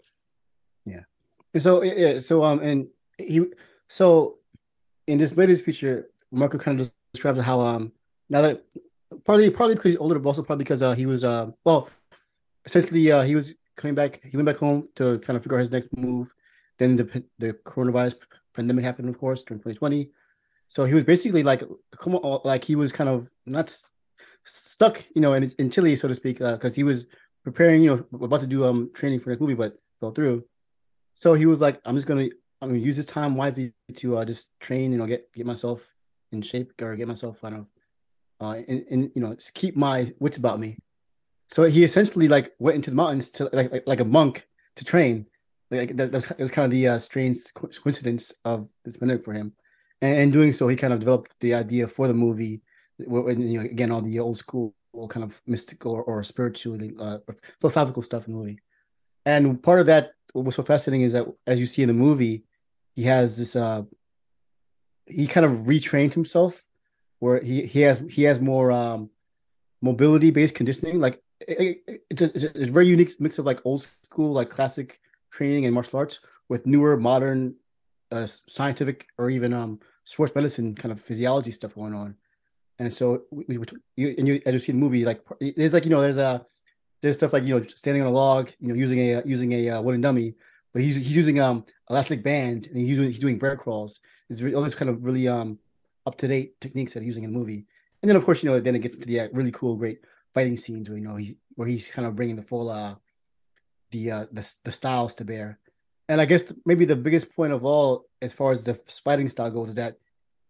Yeah. 0.85 1.01
So 1.59 1.83
yeah. 1.83 2.19
So 2.19 2.43
um, 2.43 2.59
and 2.59 2.87
he 3.19 3.45
so 3.87 4.37
in 5.05 5.19
this 5.19 5.35
latest 5.37 5.63
feature, 5.63 6.09
Marko 6.31 6.57
kind 6.57 6.79
of 6.79 6.91
describes 7.13 7.41
how 7.41 7.59
um 7.59 7.91
now 8.29 8.41
that 8.41 8.65
partly 9.25 9.49
partly 9.49 9.75
because 9.75 9.91
he's 9.93 9.99
older, 9.99 10.19
but 10.19 10.29
also 10.29 10.43
probably 10.43 10.63
because 10.63 10.81
uh, 10.81 10.93
he 10.93 11.05
was 11.05 11.23
uh 11.23 11.51
well, 11.63 11.89
essentially 12.65 13.11
uh, 13.11 13.23
he 13.23 13.35
was 13.35 13.53
coming 13.75 13.95
back. 13.95 14.21
He 14.23 14.37
went 14.37 14.45
back 14.45 14.57
home 14.57 14.89
to 14.95 15.19
kind 15.19 15.37
of 15.37 15.43
figure 15.43 15.57
out 15.57 15.61
his 15.61 15.71
next 15.71 15.89
move. 15.95 16.33
Then 16.79 16.95
the 16.95 17.23
the 17.39 17.53
coronavirus 17.65 18.15
pandemic 18.53 18.85
happened, 18.85 19.09
of 19.09 19.17
course, 19.17 19.43
during 19.43 19.59
2020. 19.59 20.11
So 20.67 20.85
he 20.85 20.93
was 20.95 21.03
basically 21.03 21.43
like, 21.43 21.63
come 21.99 22.15
on, 22.15 22.41
like 22.43 22.63
he 22.63 22.75
was 22.75 22.91
kind 22.91 23.09
of 23.09 23.27
not 23.45 23.75
stuck, 24.45 25.03
you 25.15 25.21
know, 25.21 25.33
in, 25.33 25.53
in 25.59 25.69
Chile, 25.69 25.95
so 25.95 26.07
to 26.07 26.15
speak, 26.15 26.39
because 26.39 26.73
uh, 26.73 26.75
he 26.75 26.83
was 26.83 27.05
preparing, 27.43 27.83
you 27.83 27.95
know, 27.95 28.25
about 28.25 28.41
to 28.41 28.47
do 28.47 28.65
um 28.65 28.89
training 28.93 29.19
for 29.19 29.33
the 29.33 29.39
movie, 29.39 29.53
but 29.53 29.77
fell 29.99 30.11
through. 30.11 30.43
So 31.13 31.35
he 31.35 31.45
was 31.45 31.61
like, 31.61 31.79
I'm 31.85 31.95
just 31.95 32.07
gonna, 32.07 32.29
I'm 32.61 32.69
gonna 32.69 32.79
use 32.79 32.97
this 32.97 33.05
time 33.05 33.35
wisely 33.35 33.73
to 33.95 34.17
uh, 34.17 34.25
just 34.25 34.47
train, 34.59 34.91
you 34.91 34.97
know, 34.97 35.05
get 35.05 35.31
get 35.33 35.45
myself 35.45 35.81
in 36.31 36.41
shape 36.41 36.73
or 36.81 36.95
get 36.95 37.07
myself, 37.07 37.37
I 37.43 37.51
don't 37.51 37.59
know, 37.59 37.67
uh, 38.43 38.61
and, 38.67 38.85
and 38.91 39.11
you 39.15 39.21
know, 39.21 39.35
keep 39.53 39.75
my 39.75 40.13
wits 40.19 40.37
about 40.37 40.59
me. 40.59 40.77
So 41.47 41.63
he 41.63 41.83
essentially 41.83 42.27
like 42.27 42.51
went 42.59 42.75
into 42.75 42.89
the 42.89 42.95
mountains 42.95 43.29
to 43.31 43.49
like 43.53 43.71
like, 43.71 43.87
like 43.87 43.99
a 43.99 44.05
monk 44.05 44.47
to 44.75 44.83
train. 44.83 45.27
Like 45.71 45.95
that, 45.97 46.11
that 46.11 46.17
was, 46.17 46.27
that 46.27 46.39
was 46.39 46.51
kind 46.51 46.65
of 46.65 46.71
the 46.71 46.87
uh, 46.87 46.99
strange 46.99 47.37
coincidence 47.53 48.33
of 48.45 48.67
this 48.85 48.97
pandemic 48.97 49.23
for 49.23 49.33
him, 49.33 49.53
and 50.01 50.17
in 50.23 50.31
doing 50.31 50.53
so, 50.53 50.67
he 50.67 50.75
kind 50.75 50.93
of 50.93 50.99
developed 50.99 51.33
the 51.39 51.53
idea 51.53 51.87
for 51.87 52.07
the 52.07 52.13
movie. 52.13 52.61
You 52.99 53.23
know, 53.25 53.61
again, 53.61 53.91
all 53.91 54.01
the 54.01 54.19
old 54.19 54.37
school 54.37 54.75
kind 55.09 55.23
of 55.23 55.41
mystical 55.47 55.91
or, 55.93 56.03
or 56.03 56.23
spiritually 56.23 56.93
uh, 56.99 57.17
philosophical 57.59 58.03
stuff 58.03 58.27
in 58.27 58.33
the 58.33 58.39
movie. 58.39 58.59
And 59.25 59.61
part 59.63 59.79
of 59.79 59.87
that, 59.87 60.11
what 60.33 60.45
was 60.45 60.55
so 60.55 60.63
fascinating 60.63 61.01
is 61.01 61.13
that 61.13 61.25
as 61.47 61.59
you 61.59 61.65
see 61.65 61.81
in 61.81 61.87
the 61.87 61.93
movie, 61.93 62.43
he 62.95 63.03
has 63.03 63.37
this 63.37 63.55
uh 63.55 63.83
he 65.07 65.27
kind 65.27 65.45
of 65.45 65.51
retrained 65.73 66.13
himself 66.13 66.63
where 67.23 67.39
he 67.39 67.65
he 67.73 67.79
has 67.87 68.03
he 68.09 68.23
has 68.23 68.41
more 68.41 68.69
um 68.69 69.09
mobility 69.81 70.29
based 70.29 70.55
conditioning 70.55 70.99
like 70.99 71.21
it, 71.47 71.81
it, 71.87 72.03
it's, 72.09 72.21
a, 72.21 72.25
it's, 72.35 72.69
a, 72.69 72.71
very 72.77 72.87
unique 72.87 73.11
mix 73.19 73.39
of 73.39 73.45
like 73.45 73.59
old 73.65 73.81
school 73.81 74.33
like 74.33 74.49
classic 74.49 74.99
training 75.31 75.63
and 75.65 75.73
martial 75.73 75.99
arts 75.99 76.19
with 76.49 76.65
newer 76.65 76.97
modern 76.97 77.55
uh, 78.11 78.27
scientific 78.47 79.07
or 79.17 79.29
even 79.29 79.53
um 79.53 79.79
sports 80.03 80.35
medicine 80.35 80.75
kind 80.75 80.91
of 80.91 80.99
physiology 80.99 81.51
stuff 81.51 81.75
going 81.75 81.93
on 81.93 82.13
and 82.79 82.93
so 82.93 83.23
we, 83.31 83.57
we, 83.57 83.65
you 83.95 84.15
and 84.17 84.27
you 84.27 84.41
as 84.45 84.51
you 84.53 84.59
see 84.59 84.73
the 84.73 84.83
movie 84.85 85.05
like 85.05 85.21
there's 85.55 85.73
like 85.73 85.85
you 85.85 85.91
know 85.91 86.01
there's 86.01 86.17
a 86.17 86.45
there's 87.01 87.15
stuff 87.15 87.31
like 87.31 87.45
you 87.45 87.57
know 87.57 87.65
standing 87.73 88.01
on 88.01 88.09
a 88.09 88.17
log 88.23 88.51
you 88.59 88.67
know 88.67 88.75
using 88.75 88.99
a 88.99 89.23
using 89.25 89.53
a 89.53 89.69
uh, 89.69 89.81
wooden 89.81 90.01
dummy 90.01 90.35
but 90.73 90.81
he's 90.81 90.97
he's 90.97 91.15
using 91.15 91.39
um 91.39 91.65
elastic 91.89 92.21
band 92.21 92.67
and 92.67 92.77
he's 92.77 92.89
using 92.89 93.05
he's 93.05 93.19
doing 93.19 93.37
bear 93.37 93.55
crawls. 93.55 94.01
It's 94.29 94.41
all 94.41 94.63
these 94.63 94.75
kind 94.75 94.89
of 94.89 95.05
really 95.05 95.27
um 95.27 95.59
up 96.05 96.17
to 96.17 96.27
date 96.27 96.59
techniques 96.61 96.93
that 96.93 97.01
he's 97.01 97.07
using 97.07 97.23
in 97.23 97.33
the 97.33 97.37
movie. 97.37 97.65
And 98.01 98.09
then 98.09 98.15
of 98.15 98.25
course 98.25 98.43
you 98.43 98.49
know 98.49 98.59
then 98.59 98.75
it 98.75 98.79
gets 98.79 98.97
to 98.97 99.07
the 99.07 99.21
uh, 99.21 99.27
really 99.31 99.51
cool 99.51 99.75
great 99.75 99.99
fighting 100.33 100.57
scenes 100.57 100.89
where 100.89 100.97
you 100.97 101.03
know 101.03 101.15
he's 101.15 101.35
where 101.55 101.67
he's 101.67 101.87
kind 101.87 102.07
of 102.07 102.15
bringing 102.15 102.35
the 102.35 102.43
full 102.43 102.69
uh 102.69 102.95
the 103.91 104.11
uh 104.11 104.25
the, 104.31 104.53
the 104.63 104.71
styles 104.71 105.15
to 105.15 105.25
bear. 105.25 105.59
And 106.09 106.19
I 106.19 106.25
guess 106.25 106.43
maybe 106.65 106.85
the 106.85 106.97
biggest 106.97 107.33
point 107.35 107.53
of 107.53 107.63
all 107.63 108.05
as 108.21 108.33
far 108.33 108.51
as 108.51 108.63
the 108.63 108.75
fighting 109.05 109.29
style 109.29 109.51
goes 109.51 109.69
is 109.69 109.75
that 109.75 109.97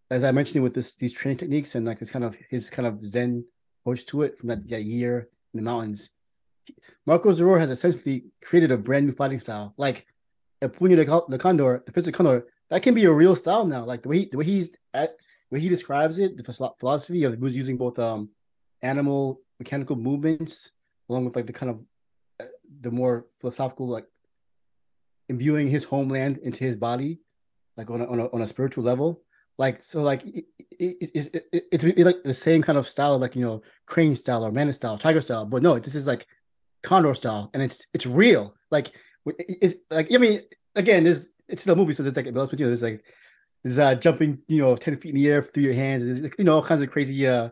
as 0.10 0.24
I 0.24 0.32
mentioned 0.32 0.64
with 0.64 0.74
this 0.74 0.93
these 0.93 1.14
training 1.14 1.38
techniques 1.38 1.76
and 1.76 1.86
like 1.86 1.99
this 1.99 2.12
kind 2.12 2.26
of 2.26 2.36
his 2.49 2.70
kind 2.70 2.88
of 2.88 3.06
zen 3.06 3.45
approach 3.82 4.06
to 4.08 4.24
it 4.24 4.38
from 4.38 4.49
that, 4.49 4.68
that 4.70 4.84
year 4.84 5.30
in 5.54 5.58
the 5.58 5.64
mountains. 5.64 6.10
Marko 7.06 7.32
Zaror 7.32 7.60
has 7.60 7.70
essentially 7.70 8.26
created 8.41 8.72
a 8.72 8.78
brand 8.78 9.06
new 9.06 9.14
fighting 9.14 9.39
style. 9.39 9.74
Like 9.78 10.06
El 10.62 10.70
Puño 10.70 10.95
de 10.95 11.38
Condor, 11.38 11.84
the 11.86 11.91
Fist 11.91 12.08
of 12.08 12.14
Condor, 12.14 12.47
that 12.70 12.82
can 12.82 12.93
be 12.93 13.06
a 13.06 13.12
real 13.12 13.36
style 13.36 13.66
now. 13.66 13.84
Like 13.84 14.04
the 14.04 14.10
way 14.10 14.20
he, 14.20 14.26
the 14.32 14.38
way 14.38 14.45
he's 14.45 14.72
at, 14.93 15.18
way 15.54 15.60
he 15.60 15.70
describes 15.70 16.18
it, 16.18 16.36
the 16.36 16.74
philosophy 16.80 17.24
of 17.24 17.38
was 17.39 17.56
using 17.56 17.78
both 17.78 17.97
um 17.99 18.30
animal 18.82 19.39
mechanical 19.60 19.95
movements 19.95 20.72
along 21.10 21.26
with 21.26 21.36
like 21.36 21.47
the 21.47 21.54
kind 21.54 21.70
of 21.70 21.80
uh, 22.39 22.45
the 22.82 22.91
more 22.91 23.26
philosophical 23.39 23.88
like 23.88 24.08
imbuing 25.30 25.68
his 25.68 25.84
homeland 25.86 26.38
into 26.39 26.64
his 26.64 26.78
body, 26.78 27.20
like 27.78 27.89
on 27.89 28.01
a, 28.01 28.06
on 28.06 28.20
a, 28.20 28.26
on 28.34 28.41
a 28.41 28.47
spiritual 28.47 28.84
level. 28.84 29.22
Like 29.58 29.84
so, 29.84 30.01
like 30.01 30.24
it, 30.26 30.45
it, 30.80 31.12
it, 31.14 31.45
it, 31.54 31.66
it's 31.72 31.84
like 31.99 32.24
the 32.24 32.34
same 32.34 32.64
kind 32.64 32.78
of 32.78 32.89
style, 32.89 33.20
like 33.20 33.36
you 33.36 33.45
know, 33.45 33.62
crane 33.86 34.16
style 34.16 34.43
or 34.43 34.51
man 34.51 34.74
style, 34.74 34.97
tiger 34.97 35.22
style. 35.22 35.45
But 35.45 35.62
no, 35.62 35.78
this 35.78 35.93
is 35.93 36.08
like 36.08 36.26
condor 36.82 37.14
style, 37.14 37.51
and 37.54 37.62
it's 37.62 37.86
it's 37.93 38.08
real. 38.08 38.56
Like 38.72 38.91
it's 39.28 39.76
like 39.91 40.12
I 40.12 40.18
mean, 40.18 40.41
again, 40.76 41.04
there's 41.04 41.30
it's 41.47 41.66
the 41.66 41.76
movie, 41.76 41.93
so 41.93 42.01
there's 42.01 42.16
like 42.16 42.34
but 42.34 42.60
you 42.60 42.66
know, 42.66 42.72
there's 42.72 42.82
like 42.82 43.04
there's 43.64 43.80
uh 43.80 43.95
jumping, 43.95 44.39
you 44.47 44.61
know, 44.61 44.76
ten 44.76 44.97
feet 44.97 45.09
in 45.09 45.16
the 45.16 45.30
air 45.30 45.43
through 45.43 45.64
your 45.64 45.74
hands, 45.74 46.20
you 46.38 46.43
know, 46.43 46.55
all 46.55 46.64
kinds 46.64 46.82
of 46.82 46.91
crazy 46.91 47.28
uh 47.28 47.49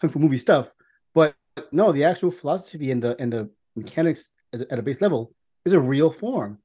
kung 0.00 0.10
fu 0.10 0.18
movie 0.18 0.38
stuff. 0.38 0.72
But 1.14 1.34
no, 1.72 1.92
the 1.92 2.04
actual 2.04 2.30
philosophy 2.30 2.90
and 2.90 3.02
the 3.02 3.16
and 3.20 3.32
the 3.32 3.50
mechanics 3.74 4.30
at 4.52 4.78
a 4.78 4.82
base 4.82 5.00
level 5.00 5.34
is 5.64 5.72
a 5.72 5.80
real 5.80 6.10
form, 6.10 6.58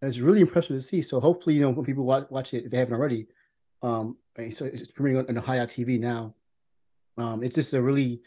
and 0.00 0.08
it's 0.08 0.18
really 0.18 0.40
impressive 0.40 0.76
to 0.76 0.82
see. 0.82 1.02
So 1.02 1.20
hopefully, 1.20 1.54
you 1.56 1.62
know, 1.62 1.70
when 1.70 1.84
people 1.84 2.04
watch, 2.04 2.26
watch 2.30 2.54
it, 2.54 2.64
if 2.64 2.70
they 2.70 2.78
haven't 2.78 2.94
already, 2.94 3.26
um, 3.82 4.16
so 4.52 4.64
it's 4.64 4.90
premiering 4.90 5.28
on, 5.28 5.36
on 5.36 5.42
Hi-YAH 5.44 5.66
TV 5.66 5.98
now. 5.98 6.34
Um, 7.16 7.42
it's 7.42 7.54
just 7.54 7.72
a 7.72 7.80
really 7.80 8.20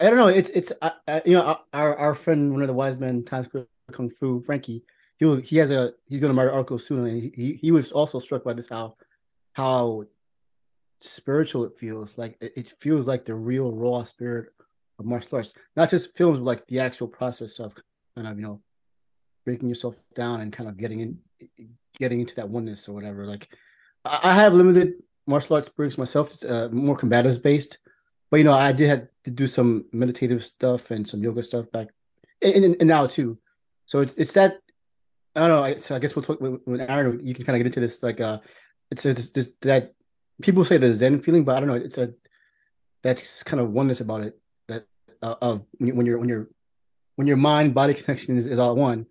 I 0.00 0.04
don't 0.04 0.16
know. 0.16 0.28
It's 0.28 0.50
it's 0.50 0.72
uh, 0.80 1.20
you 1.26 1.34
know 1.34 1.58
our 1.74 1.96
our 1.96 2.14
friend 2.14 2.52
one 2.52 2.62
of 2.62 2.68
the 2.68 2.74
wise 2.74 2.96
men 2.98 3.22
Times 3.22 3.48
kung 3.92 4.10
fu 4.10 4.42
Frankie. 4.42 4.82
He 5.20 5.40
he 5.42 5.56
has 5.58 5.70
a 5.70 5.92
he's 6.06 6.18
going 6.18 6.34
to 6.34 6.38
write 6.38 6.48
an 6.48 6.54
article 6.54 6.78
soon, 6.78 7.06
and 7.06 7.22
he, 7.22 7.32
he, 7.36 7.52
he 7.60 7.70
was 7.70 7.92
also 7.92 8.18
struck 8.18 8.42
by 8.42 8.54
this 8.54 8.68
how 8.68 8.96
how 9.52 10.04
spiritual 11.02 11.64
it 11.64 11.78
feels. 11.78 12.16
Like 12.16 12.38
it, 12.40 12.52
it 12.56 12.72
feels 12.80 13.06
like 13.06 13.26
the 13.26 13.34
real 13.34 13.70
raw 13.70 14.04
spirit 14.04 14.48
of 14.98 15.04
martial 15.04 15.36
arts, 15.36 15.52
not 15.76 15.90
just 15.90 16.16
films, 16.16 16.38
but 16.38 16.46
like 16.46 16.66
the 16.66 16.80
actual 16.80 17.06
process 17.06 17.60
of 17.60 17.74
kind 18.16 18.26
of 18.26 18.38
you 18.38 18.42
know 18.42 18.62
breaking 19.44 19.68
yourself 19.68 19.94
down 20.14 20.40
and 20.40 20.52
kind 20.52 20.70
of 20.70 20.78
getting 20.78 21.00
in 21.00 21.18
getting 21.98 22.20
into 22.20 22.34
that 22.36 22.48
oneness 22.48 22.88
or 22.88 22.94
whatever. 22.94 23.26
Like 23.26 23.48
I, 24.06 24.20
I 24.22 24.34
have 24.34 24.54
limited 24.54 24.94
martial 25.26 25.56
arts 25.56 25.68
experience 25.68 25.98
myself, 25.98 26.30
it's, 26.32 26.44
uh, 26.44 26.70
more 26.72 26.96
combative 26.96 27.42
based. 27.42 27.76
But 28.30 28.38
you 28.38 28.44
know, 28.44 28.52
I 28.52 28.72
did 28.72 28.88
have 28.88 29.08
to 29.24 29.30
do 29.30 29.46
some 29.46 29.84
meditative 29.92 30.46
stuff 30.46 30.90
and 30.90 31.06
some 31.06 31.22
yoga 31.22 31.42
stuff 31.42 31.70
back, 31.72 31.88
and, 32.40 32.64
and, 32.64 32.76
and 32.80 32.88
now 32.88 33.06
too. 33.06 33.38
So 33.84 34.00
it's 34.00 34.14
it's 34.14 34.32
that 34.32 34.60
I 35.36 35.46
don't 35.46 35.48
know. 35.48 35.80
So 35.80 35.94
I 35.94 35.98
guess 35.98 36.16
we'll 36.16 36.24
talk 36.24 36.40
with 36.40 36.80
Aaron. 36.80 37.20
You 37.24 37.34
can 37.34 37.44
kind 37.44 37.56
of 37.56 37.60
get 37.60 37.66
into 37.66 37.80
this. 37.80 38.02
Like, 38.02 38.20
uh, 38.20 38.40
it's 38.90 39.04
a 39.04 39.14
this, 39.14 39.30
this 39.30 39.52
that 39.62 39.94
people 40.42 40.64
say 40.64 40.76
the 40.76 40.92
Zen 40.92 41.20
feeling, 41.20 41.44
but 41.44 41.56
I 41.56 41.60
don't 41.60 41.68
know. 41.68 41.74
It's 41.74 41.98
a 41.98 42.12
that's 43.02 43.42
kind 43.42 43.60
of 43.60 43.70
oneness 43.70 44.00
about 44.00 44.22
it. 44.22 44.38
That 44.68 44.86
uh, 45.22 45.36
of 45.40 45.66
when 45.78 46.06
you're 46.06 46.18
when 46.18 46.28
you're 46.28 46.48
when 47.16 47.26
your 47.26 47.36
mind 47.36 47.74
body 47.74 47.94
connection 47.94 48.36
is, 48.36 48.46
is 48.46 48.58
all 48.58 48.76
one. 48.76 49.06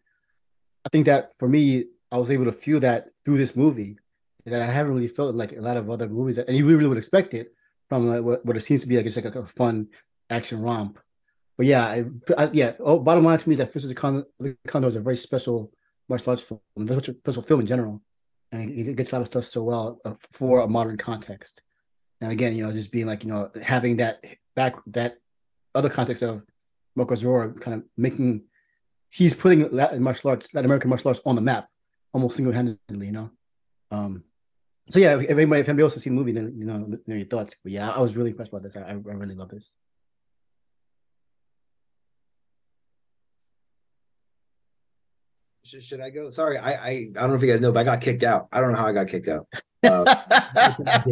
I 0.86 0.90
think 0.90 1.06
that 1.06 1.32
for 1.38 1.48
me, 1.48 1.86
I 2.12 2.18
was 2.18 2.32
able 2.32 2.46
to 2.46 2.52
feel 2.52 2.80
that 2.82 3.10
through 3.24 3.38
this 3.38 3.56
movie 3.56 3.98
that 4.46 4.62
I 4.62 4.66
haven't 4.66 4.94
really 4.94 5.08
felt 5.08 5.36
like 5.36 5.52
a 5.52 5.62
lot 5.62 5.78
of 5.78 5.90
other 5.90 6.08
movies, 6.08 6.38
that, 6.38 6.48
and 6.48 6.58
you 6.58 6.66
really 6.66 6.88
would 6.88 6.98
expect 6.98 7.34
it 7.34 7.54
from 7.88 8.08
like 8.08 8.24
what, 8.24 8.46
what 8.46 8.58
it 8.58 8.62
seems 8.62 8.82
to 8.82 8.88
be 8.88 8.98
like 8.98 9.06
it's 9.06 9.16
like 9.16 9.36
a, 9.36 9.40
a 9.40 9.46
fun 9.46 9.88
action 10.30 10.62
romp. 10.62 11.00
But 11.58 11.66
yeah, 11.66 11.86
I, 11.86 12.06
I, 12.38 12.50
yeah. 12.54 12.74
Oh, 12.80 13.00
bottom 13.00 13.26
line 13.26 13.38
to 13.38 13.50
me 13.50 13.54
is 13.54 13.60
that 13.60 13.74
Fist 13.74 13.86
of 13.86 13.90
the 13.90 13.96
Condor, 13.96 14.26
Condor 14.66 14.88
is 14.88 14.96
a 14.96 15.02
very 15.02 15.18
special 15.18 15.72
martial 16.10 16.32
arts 16.32 16.44
film, 16.44 16.60
very 16.78 17.02
special 17.02 17.44
film 17.44 17.62
in 17.62 17.68
general, 17.68 18.02
and 18.52 18.70
it 18.70 18.96
gets 18.96 19.12
a 19.12 19.16
lot 19.16 19.22
of 19.22 19.28
stuff 19.28 19.46
so 19.46 19.64
well 19.64 20.00
uh, 20.04 20.14
for 20.32 20.62
a 20.62 20.68
modern 20.68 20.98
context. 20.98 21.62
And 22.22 22.32
again, 22.32 22.56
you 22.56 22.66
know, 22.66 22.72
just 22.72 22.92
being 22.92 23.08
like 23.08 23.24
you 23.24 23.30
know 23.30 23.50
having 23.62 23.98
that 23.98 24.24
back 24.56 24.76
that 24.88 25.18
other 25.76 25.90
context 25.90 26.24
of 26.24 26.44
Marko 26.96 27.16
kind 27.16 27.76
of 27.76 27.84
making 27.96 28.44
he's 29.10 29.34
putting 29.34 29.70
Latin 29.72 30.02
martial 30.02 30.30
arts, 30.30 30.54
Latin 30.54 30.66
American 30.66 30.90
martial 30.90 31.10
arts 31.10 31.22
on 31.26 31.36
the 31.36 31.42
map 31.42 31.68
almost 32.14 32.36
single 32.36 32.54
handedly. 32.54 33.08
You 33.08 33.12
know, 33.12 33.32
um, 33.92 34.24
so 34.90 35.00
yeah. 35.00 35.20
If 35.20 35.30
anybody, 35.30 35.62
if 35.62 35.70
anybody 35.70 35.84
else 35.84 35.94
has 35.94 36.04
seen 36.04 36.16
the 36.16 36.20
movie, 36.20 36.32
then 36.32 36.56
you 36.58 36.66
know, 36.66 36.78
know 37.06 37.16
your 37.16 37.26
thoughts. 37.26 37.56
But 37.64 37.72
yeah, 37.72 37.90
I 37.90 38.00
was 38.00 38.16
really 38.16 38.32
impressed 38.32 38.52
by 38.52 38.60
this. 38.60 38.76
I, 38.76 38.82
I 38.82 38.94
really 38.94 39.36
love 39.36 39.50
this. 39.50 39.72
Should, 45.70 46.02
I 46.02 46.10
go? 46.10 46.30
Sorry, 46.30 46.58
I, 46.58 46.72
I 46.72 46.90
I 46.90 47.06
don't 47.14 47.30
know 47.30 47.36
if 47.36 47.44
you 47.44 47.50
guys 47.50 47.62
know, 47.62 47.72
but 47.72 47.82
I 47.82 47.84
got 47.84 48.02
kicked 48.02 48.24
out. 48.24 48.48
I 48.52 48.60
don't 48.60 48.72
know 48.72 48.80
how 48.80 48.88
I 48.88 48.92
got 48.92 49.08
kicked 49.08 49.28
out. 49.28 49.48
Uh, 49.84 50.04
I 50.08 51.04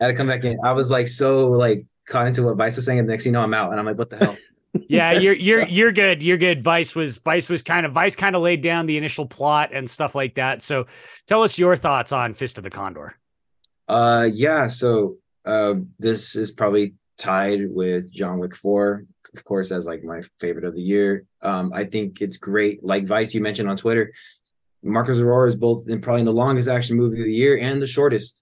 had 0.00 0.06
to 0.06 0.14
come 0.14 0.28
back 0.28 0.44
in. 0.44 0.58
I 0.62 0.72
was 0.72 0.90
like 0.90 1.08
so 1.08 1.48
like 1.48 1.80
caught 2.06 2.26
into 2.26 2.44
what 2.44 2.56
Vice 2.56 2.76
was 2.76 2.86
saying, 2.86 3.00
and 3.00 3.08
the 3.08 3.12
next 3.12 3.24
thing 3.24 3.32
you 3.32 3.38
know, 3.38 3.42
I'm 3.42 3.54
out, 3.54 3.70
and 3.70 3.80
I'm 3.80 3.86
like, 3.86 3.98
what 3.98 4.10
the 4.10 4.18
hell? 4.18 4.36
yeah, 4.88 5.12
you're 5.12 5.34
you're 5.34 5.66
you're 5.66 5.92
good. 5.92 6.22
You're 6.22 6.38
good. 6.38 6.62
Vice 6.62 6.94
was 6.94 7.18
Vice 7.18 7.48
was 7.48 7.62
kind 7.62 7.84
of 7.84 7.92
Vice 7.92 8.14
kind 8.14 8.36
of 8.36 8.42
laid 8.42 8.62
down 8.62 8.86
the 8.86 8.96
initial 8.96 9.26
plot 9.26 9.70
and 9.72 9.90
stuff 9.90 10.14
like 10.14 10.36
that. 10.36 10.62
So 10.62 10.86
tell 11.26 11.42
us 11.42 11.58
your 11.58 11.76
thoughts 11.76 12.12
on 12.12 12.34
Fist 12.34 12.58
of 12.58 12.64
the 12.64 12.70
Condor. 12.70 13.16
Uh 13.88 14.28
yeah, 14.32 14.68
so 14.68 15.16
uh, 15.44 15.74
this 15.98 16.36
is 16.36 16.52
probably 16.52 16.94
tied 17.18 17.68
with 17.68 18.10
John 18.10 18.38
Wick 18.38 18.54
4 18.54 19.04
of 19.34 19.44
course, 19.44 19.72
as 19.72 19.86
like 19.86 20.02
my 20.02 20.22
favorite 20.38 20.64
of 20.64 20.74
the 20.74 20.82
year. 20.82 21.24
Um, 21.40 21.72
I 21.74 21.84
think 21.84 22.20
it's 22.20 22.36
great. 22.36 22.84
Like 22.84 23.06
Vice, 23.06 23.34
you 23.34 23.40
mentioned 23.40 23.68
on 23.68 23.76
Twitter, 23.76 24.12
Marko 24.82 25.12
Zaror 25.12 25.46
is 25.46 25.56
both 25.56 25.88
in 25.88 26.00
probably 26.00 26.24
the 26.24 26.32
longest 26.32 26.68
action 26.68 26.96
movie 26.96 27.20
of 27.20 27.24
the 27.24 27.32
year 27.32 27.56
and 27.56 27.80
the 27.80 27.86
shortest, 27.86 28.40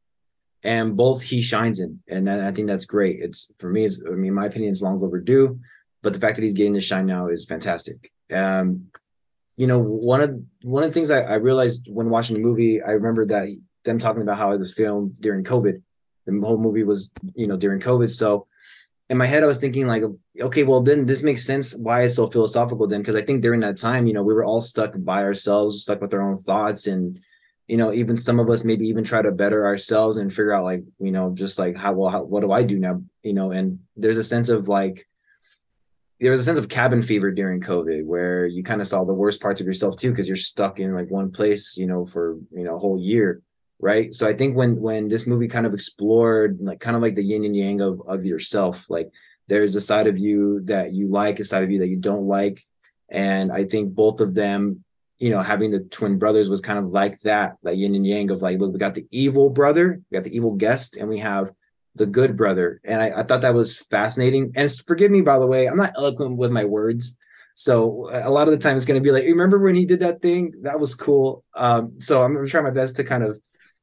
and 0.63 0.97
both 0.97 1.23
he 1.23 1.43
shines 1.43 1.81
in, 1.81 2.01
and 2.09 2.27
that, 2.27 2.41
I 2.41 2.53
think 2.53 2.69
that's 2.69 2.87
great. 2.87 3.19
It's 3.21 3.51
for 3.59 3.71
me, 3.71 3.85
it's 3.85 4.03
I 4.07 4.11
mean, 4.11 4.35
my 4.35 4.47
opinion, 4.47 4.73
it's 4.73 4.83
long 4.83 5.03
overdue. 5.03 5.61
but 6.03 6.13
the 6.13 6.19
fact 6.19 6.37
that 6.37 6.43
he's 6.43 6.55
getting 6.55 6.75
to 6.75 6.81
shine 6.81 7.07
now 7.07 7.29
is 7.29 7.45
fantastic. 7.45 8.11
Um, 8.33 8.87
you 9.57 9.67
know, 9.67 9.79
one 9.79 10.21
of 10.21 10.41
one 10.63 10.83
of 10.83 10.91
the 10.91 10.95
things 10.95 11.11
I, 11.11 11.21
I 11.21 11.35
realized 11.35 11.87
when 11.89 12.09
watching 12.09 12.37
the 12.37 12.43
movie, 12.43 12.83
I 12.83 12.93
remember 12.93 13.27
that 13.27 13.49
them 13.85 13.99
talking 13.99 14.23
about 14.23 14.39
how 14.39 14.53
it 14.53 14.59
was 14.59 14.73
filmed 14.73 15.21
during 15.21 15.45
COVID. 15.45 15.83
The 16.27 16.47
whole 16.47 16.59
movie 16.59 16.85
was, 16.85 17.11
you 17.35 17.47
know, 17.47 17.57
during 17.57 17.81
COVID. 17.81 18.11
So 18.11 18.47
in 19.09 19.19
my 19.19 19.27
head, 19.27 19.43
I 19.43 19.47
was 19.47 19.59
thinking 19.59 19.87
like, 19.87 20.03
okay, 20.43 20.63
well 20.63 20.81
then 20.81 21.07
this 21.07 21.23
makes 21.23 21.45
sense 21.45 21.75
why 21.77 22.03
it's 22.03 22.17
so 22.17 22.27
philosophical 22.27 22.87
then, 22.87 23.01
because 23.01 23.17
I 23.17 23.23
think 23.23 23.43
during 23.43 23.61
that 23.61 23.77
time, 23.77 24.07
you 24.07 24.13
know, 24.13 24.23
we 24.23 24.35
were 24.35 24.45
all 24.45 24.61
stuck 24.61 24.93
by 24.97 25.23
ourselves, 25.23 25.83
stuck 25.83 26.01
with 26.01 26.15
our 26.15 26.23
own 26.23 26.37
thoughts, 26.37 26.87
and 26.87 27.21
you 27.69 27.77
know, 27.77 27.93
even 27.93 28.17
some 28.17 28.41
of 28.41 28.51
us 28.51 28.65
maybe 28.65 28.89
even 28.89 29.05
try 29.05 29.23
to 29.23 29.31
better 29.31 29.65
ourselves 29.65 30.17
and 30.17 30.33
figure 30.33 30.53
out 30.53 30.65
like, 30.65 30.83
you 30.99 31.13
know, 31.13 31.33
just 31.33 31.57
like 31.57 31.77
how 31.77 31.93
well, 31.93 32.11
how, 32.11 32.23
what 32.25 32.41
do 32.41 32.51
I 32.51 32.65
do 32.65 32.79
now, 32.81 33.01
you 33.23 33.33
know? 33.33 33.53
And 33.53 33.79
there's 33.97 34.17
a 34.17 34.25
sense 34.25 34.49
of 34.49 34.67
like, 34.67 35.07
there 36.19 36.33
was 36.33 36.41
a 36.41 36.45
sense 36.45 36.59
of 36.59 36.69
cabin 36.69 37.01
fever 37.01 37.31
during 37.31 37.61
COVID 37.61 38.05
where 38.05 38.45
you 38.45 38.65
kind 38.65 38.81
of 38.81 38.89
saw 38.89 39.05
the 39.05 39.15
worst 39.15 39.41
parts 39.41 39.61
of 39.61 39.69
yourself 39.69 39.97
too, 39.97 40.11
because 40.11 40.27
you're 40.27 40.37
stuck 40.37 40.81
in 40.81 40.95
like 40.97 41.13
one 41.13 41.31
place, 41.31 41.77
you 41.77 41.87
know, 41.87 42.05
for 42.05 42.39
you 42.51 42.65
know 42.65 42.75
a 42.75 42.79
whole 42.79 42.99
year 42.99 43.41
right 43.81 44.15
so 44.15 44.29
i 44.29 44.35
think 44.35 44.55
when 44.55 44.81
when 44.81 45.09
this 45.09 45.27
movie 45.27 45.49
kind 45.49 45.67
of 45.67 45.73
explored 45.73 46.59
like 46.61 46.81
kind 46.81 46.97
of 46.97 47.03
like 47.03 47.15
the 47.15 47.25
yin 47.25 47.45
and 47.45 47.57
yang 47.57 47.81
of 47.81 48.03
of 48.07 48.25
yourself 48.25 48.89
like 48.91 49.11
there's 49.51 49.75
a 49.75 49.81
side 49.81 50.07
of 50.07 50.17
you 50.17 50.61
that 50.65 50.95
you 50.95 51.09
like 51.09 51.41
a 51.41 51.45
side 51.45 51.65
of 51.65 51.71
you 51.71 51.81
that 51.81 51.89
you 51.89 51.97
don't 51.97 52.27
like. 52.27 52.65
And 53.11 53.51
i 53.51 53.65
think 53.65 53.93
both 53.93 54.21
of 54.21 54.35
them 54.35 54.85
you 55.19 55.31
know 55.31 55.43
having 55.43 55.73
the 55.73 55.81
twin 55.81 56.17
brothers 56.17 56.49
was 56.49 56.61
kind 56.61 56.79
of 56.79 56.87
like 56.87 57.21
that 57.23 57.57
like 57.65 57.77
yin 57.77 57.97
and 57.97 58.07
yang 58.07 58.31
of 58.31 58.41
like 58.41 58.59
look 58.61 58.73
we 58.73 58.79
got 58.79 58.95
the 58.95 59.07
evil 59.11 59.51
brother 59.51 60.01
we 60.09 60.17
got 60.17 60.23
the 60.23 60.35
evil 60.35 60.55
guest 60.55 60.97
and 60.97 61.09
we 61.09 61.19
have 61.19 61.51
the 61.97 62.07
good 62.07 62.37
brother. 62.37 62.81
And 62.85 63.03
i, 63.03 63.21
I 63.21 63.23
thought 63.25 63.43
that 63.43 63.55
was 63.55 63.77
fascinating. 63.77 64.53
And 64.55 64.71
forgive 64.87 65.11
me 65.11 65.23
by 65.23 65.39
the 65.41 65.47
way 65.47 65.67
i'm 65.67 65.77
not 65.77 65.95
eloquent 65.97 66.37
with 66.37 66.53
my 66.53 66.65
words. 66.65 67.17
So 67.55 68.09
a 68.11 68.31
lot 68.31 68.47
of 68.47 68.53
the 68.53 68.59
time 68.59 68.77
it's 68.77 68.87
going 68.87 69.03
to 69.03 69.07
be 69.07 69.11
like 69.11 69.25
remember 69.25 69.59
when 69.59 69.75
he 69.75 69.85
did 69.85 70.01
that 70.01 70.23
thing? 70.23 70.55
That 70.63 70.79
was 70.79 70.95
cool. 70.95 71.45
Um 71.55 72.01
so 72.01 72.23
i'm 72.23 72.33
going 72.35 72.47
to 72.47 72.51
try 72.51 72.63
my 72.63 72.71
best 72.81 72.97
to 72.97 73.05
kind 73.05 73.25
of 73.25 73.41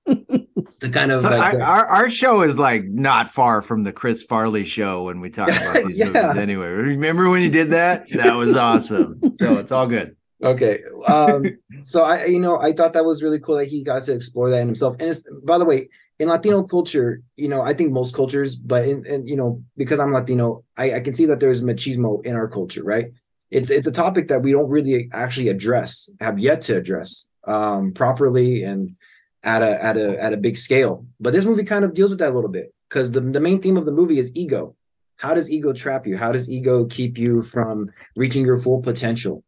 to 0.80 0.90
kind 0.90 1.12
of 1.12 1.20
So 1.22 1.30
like, 1.30 1.56
I- 1.56 1.60
our 1.60 1.86
our 1.88 2.10
show 2.10 2.42
is 2.44 2.58
like 2.60 2.86
not 2.86 3.30
far 3.30 3.62
from 3.62 3.84
the 3.84 3.92
Chris 3.92 4.24
Farley 4.24 4.66
show 4.66 5.04
when 5.04 5.20
we 5.20 5.30
talk 5.30 5.50
about 5.50 5.84
these 5.88 5.98
Yeah. 5.98 6.06
movies. 6.06 6.38
Anyway, 6.38 6.68
remember 6.68 7.30
when 7.30 7.42
you 7.42 7.50
did 7.50 7.72
that? 7.72 8.06
That 8.12 8.34
was 8.36 8.56
awesome. 8.56 9.22
So 9.36 9.58
it's 9.60 9.72
all 9.72 9.88
good. 9.88 10.16
okay 10.44 10.82
um 11.08 11.44
so 11.82 12.04
i 12.04 12.26
you 12.26 12.40
know 12.40 12.60
i 12.60 12.72
thought 12.72 12.94
that 12.94 13.04
was 13.04 13.24
really 13.24 13.40
cool 13.40 13.58
that 13.58 13.66
he 13.66 13.82
got 13.84 14.04
to 14.04 14.14
explore 14.14 14.52
that 14.52 14.60
in 14.62 14.68
himself 14.68 14.94
and 15.00 15.10
it's 15.10 15.24
by 15.44 15.58
the 15.58 15.66
way 15.66 15.90
in 16.20 16.28
latino 16.28 16.62
culture 16.62 17.24
you 17.36 17.48
know 17.48 17.60
i 17.70 17.74
think 17.74 17.92
most 17.92 18.14
cultures 18.14 18.56
but 18.56 18.88
in, 18.88 19.04
in 19.08 19.26
you 19.26 19.36
know 19.36 19.64
because 19.78 20.00
i'm 20.00 20.14
latino 20.14 20.64
I, 20.78 20.94
I 20.98 21.00
can 21.00 21.12
see 21.12 21.26
that 21.26 21.40
there's 21.40 21.64
machismo 21.64 22.24
in 22.24 22.36
our 22.36 22.48
culture 22.48 22.84
right 22.84 23.08
it's 23.50 23.72
it's 23.72 23.88
a 23.88 23.92
topic 23.92 24.28
that 24.28 24.44
we 24.44 24.52
don't 24.52 24.70
really 24.70 25.10
actually 25.12 25.50
address 25.50 26.08
have 26.22 26.38
yet 26.38 26.62
to 26.68 26.78
address 26.78 27.26
um 27.48 27.92
properly 27.94 28.62
and 28.62 28.96
at 29.44 29.62
a 29.62 29.84
at 29.84 29.98
a 29.98 30.22
at 30.22 30.34
a 30.34 30.38
big 30.38 30.58
scale 30.58 31.06
but 31.20 31.34
this 31.34 31.46
movie 31.46 31.64
kind 31.64 31.86
of 31.86 31.94
deals 31.94 32.10
with 32.10 32.20
that 32.20 32.32
a 32.32 32.36
little 32.36 32.50
bit 32.50 32.74
because 32.90 33.12
the, 33.12 33.20
the 33.20 33.40
main 33.40 33.62
theme 33.62 33.78
of 33.78 33.86
the 33.86 33.92
movie 33.92 34.18
is 34.18 34.36
ego 34.36 34.76
how 35.18 35.34
does 35.34 35.52
ego 35.52 35.74
trap 35.74 36.08
you 36.08 36.18
how 36.18 36.32
does 36.32 36.50
ego 36.50 36.86
keep 36.86 37.18
you 37.18 37.42
from 37.42 37.90
reaching 38.16 38.46
your 38.46 38.58
full 38.58 38.82
potential 38.82 39.44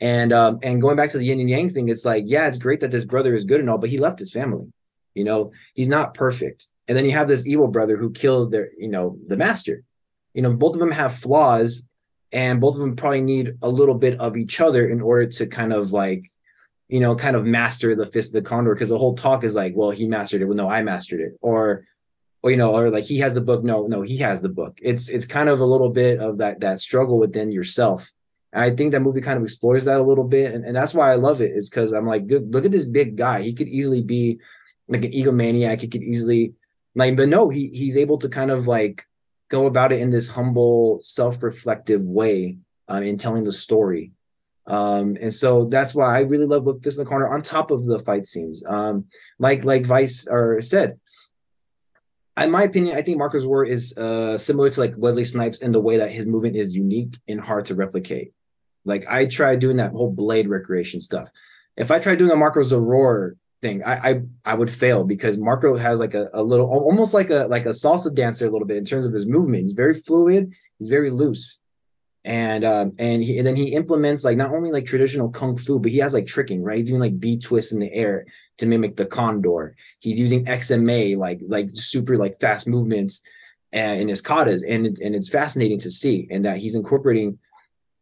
and 0.00 0.32
um 0.32 0.58
and 0.62 0.80
going 0.80 0.96
back 0.96 1.10
to 1.10 1.18
the 1.18 1.24
yin 1.24 1.40
and 1.40 1.50
yang 1.50 1.68
thing, 1.68 1.88
it's 1.88 2.04
like, 2.04 2.24
yeah, 2.26 2.46
it's 2.46 2.58
great 2.58 2.80
that 2.80 2.90
this 2.90 3.04
brother 3.04 3.34
is 3.34 3.44
good 3.44 3.60
and 3.60 3.68
all, 3.68 3.78
but 3.78 3.90
he 3.90 3.98
left 3.98 4.18
his 4.18 4.32
family. 4.32 4.72
You 5.14 5.24
know, 5.24 5.52
he's 5.74 5.88
not 5.88 6.14
perfect. 6.14 6.68
And 6.86 6.96
then 6.96 7.04
you 7.04 7.12
have 7.12 7.28
this 7.28 7.46
evil 7.46 7.68
brother 7.68 7.96
who 7.96 8.10
killed 8.10 8.50
their, 8.50 8.70
you 8.78 8.88
know, 8.88 9.18
the 9.26 9.36
master. 9.36 9.82
You 10.34 10.42
know, 10.42 10.54
both 10.54 10.74
of 10.74 10.80
them 10.80 10.92
have 10.92 11.14
flaws, 11.14 11.88
and 12.30 12.60
both 12.60 12.76
of 12.76 12.80
them 12.80 12.94
probably 12.94 13.22
need 13.22 13.54
a 13.60 13.68
little 13.68 13.96
bit 13.96 14.20
of 14.20 14.36
each 14.36 14.60
other 14.60 14.86
in 14.86 15.00
order 15.00 15.26
to 15.26 15.46
kind 15.46 15.72
of 15.72 15.92
like, 15.92 16.24
you 16.88 17.00
know, 17.00 17.14
kind 17.14 17.36
of 17.36 17.44
master 17.44 17.94
the 17.94 18.06
fist 18.06 18.34
of 18.34 18.42
the 18.42 18.48
condor. 18.48 18.74
Because 18.74 18.88
the 18.88 18.98
whole 18.98 19.14
talk 19.14 19.44
is 19.44 19.54
like, 19.54 19.74
well, 19.76 19.90
he 19.90 20.06
mastered 20.06 20.42
it. 20.42 20.46
Well, 20.46 20.56
no, 20.56 20.68
I 20.68 20.82
mastered 20.82 21.20
it. 21.20 21.38
Or 21.40 21.84
or 22.42 22.50
you 22.50 22.56
know, 22.56 22.74
or 22.74 22.90
like 22.90 23.04
he 23.04 23.18
has 23.18 23.34
the 23.34 23.40
book. 23.40 23.64
No, 23.64 23.86
no, 23.86 24.02
he 24.02 24.18
has 24.18 24.40
the 24.40 24.48
book. 24.48 24.78
It's 24.82 25.08
it's 25.08 25.26
kind 25.26 25.48
of 25.48 25.60
a 25.60 25.66
little 25.66 25.90
bit 25.90 26.18
of 26.18 26.38
that 26.38 26.60
that 26.60 26.80
struggle 26.80 27.18
within 27.18 27.50
yourself. 27.52 28.10
And 28.52 28.64
I 28.64 28.74
think 28.74 28.92
that 28.92 29.00
movie 29.00 29.20
kind 29.20 29.36
of 29.36 29.42
explores 29.42 29.84
that 29.84 30.00
a 30.00 30.04
little 30.04 30.24
bit, 30.24 30.54
and, 30.54 30.64
and 30.64 30.74
that's 30.74 30.94
why 30.94 31.12
I 31.12 31.16
love 31.16 31.40
it. 31.40 31.52
Is 31.52 31.68
because 31.68 31.92
I'm 31.92 32.06
like, 32.06 32.26
dude, 32.26 32.52
look 32.52 32.64
at 32.64 32.70
this 32.70 32.86
big 32.86 33.16
guy. 33.16 33.42
He 33.42 33.54
could 33.54 33.68
easily 33.68 34.02
be 34.02 34.40
like 34.88 35.04
an 35.04 35.12
egomaniac. 35.12 35.80
He 35.80 35.88
could 35.88 36.02
easily 36.02 36.54
like, 36.94 37.16
but 37.16 37.28
no, 37.28 37.48
he 37.48 37.68
he's 37.68 37.96
able 37.96 38.18
to 38.18 38.28
kind 38.28 38.50
of 38.50 38.66
like 38.66 39.04
go 39.50 39.66
about 39.66 39.92
it 39.92 40.00
in 40.00 40.10
this 40.10 40.28
humble, 40.28 40.98
self-reflective 41.00 42.02
way 42.02 42.58
um, 42.86 43.02
in 43.02 43.16
telling 43.16 43.44
the 43.44 43.52
story. 43.52 44.12
Um, 44.68 45.16
and 45.20 45.32
so 45.32 45.64
that's 45.64 45.94
why 45.94 46.14
I 46.14 46.20
really 46.20 46.44
love 46.44 46.66
Look 46.66 46.82
Fist 46.82 46.98
of 46.98 47.06
the 47.06 47.08
Condor 47.08 47.28
on 47.28 47.40
top 47.40 47.70
of 47.70 47.86
the 47.86 47.98
fight 47.98 48.26
scenes. 48.26 48.62
Um, 48.66 49.06
like 49.38 49.64
like 49.64 49.84
Vice 49.84 50.28
or 50.30 50.60
said, 50.60 51.00
in 52.38 52.50
my 52.50 52.64
opinion, 52.64 52.96
I 52.96 53.02
think 53.02 53.18
Marko 53.18 53.38
Zaror 53.38 53.66
is 53.66 53.96
uh, 53.96 54.36
similar 54.36 54.68
to 54.68 54.80
like 54.80 54.94
Wesley 54.96 55.24
Snipes 55.24 55.60
in 55.60 55.72
the 55.72 55.80
way 55.80 55.96
that 55.96 56.10
his 56.10 56.26
movement 56.26 56.54
is 56.54 56.76
unique 56.76 57.16
and 57.26 57.40
hard 57.40 57.64
to 57.66 57.74
replicate. 57.74 58.32
Like 58.84 59.06
I 59.08 59.26
tried 59.26 59.58
doing 59.58 59.76
that 59.76 59.92
whole 59.92 60.12
blade 60.12 60.48
recreation 60.48 61.00
stuff. 61.00 61.30
If 61.76 61.90
I 61.90 61.98
tried 61.98 62.18
doing 62.18 62.30
a 62.30 62.36
Marko 62.36 62.60
Zaror 62.60 63.32
thing, 63.62 63.82
I, 63.84 64.10
I 64.10 64.22
I 64.44 64.54
would 64.54 64.70
fail 64.70 65.02
because 65.02 65.38
Marko 65.38 65.76
has 65.76 65.98
like 65.98 66.14
a, 66.14 66.28
a 66.34 66.42
little 66.42 66.66
almost 66.66 67.14
like 67.14 67.30
a 67.30 67.46
like 67.46 67.64
a 67.64 67.70
salsa 67.70 68.14
dancer 68.14 68.46
a 68.46 68.50
little 68.50 68.66
bit 68.66 68.76
in 68.76 68.84
terms 68.84 69.06
of 69.06 69.14
his 69.14 69.26
movement. 69.26 69.62
He's 69.62 69.72
very 69.72 69.94
fluid, 69.94 70.52
he's 70.78 70.88
very 70.88 71.10
loose. 71.10 71.60
And 72.28 72.62
um 72.62 72.92
and 72.98 73.24
he 73.24 73.38
and 73.38 73.46
then 73.46 73.56
he 73.56 73.72
implements 73.72 74.22
like 74.22 74.36
not 74.36 74.54
only 74.54 74.70
like 74.70 74.84
traditional 74.84 75.30
kung 75.30 75.56
fu, 75.56 75.78
but 75.78 75.90
he 75.90 75.98
has 75.98 76.12
like 76.12 76.26
tricking, 76.26 76.62
right? 76.62 76.76
He's 76.76 76.88
doing 76.88 77.00
like 77.00 77.18
B 77.18 77.38
twists 77.38 77.72
in 77.72 77.80
the 77.80 77.90
air 77.90 78.26
to 78.58 78.66
mimic 78.66 78.96
the 78.96 79.06
condor. 79.06 79.74
He's 79.98 80.20
using 80.20 80.44
XMA, 80.44 81.16
like 81.16 81.40
like 81.46 81.68
super 81.72 82.18
like 82.18 82.38
fast 82.38 82.68
movements 82.68 83.22
and 83.72 84.00
in 84.02 84.08
his 84.08 84.22
katas, 84.22 84.62
and 84.66 84.86
it's 84.86 85.00
and 85.00 85.14
it's 85.14 85.28
fascinating 85.28 85.78
to 85.80 85.90
see, 85.90 86.28
and 86.30 86.44
that 86.44 86.58
he's 86.58 86.74
incorporating 86.74 87.38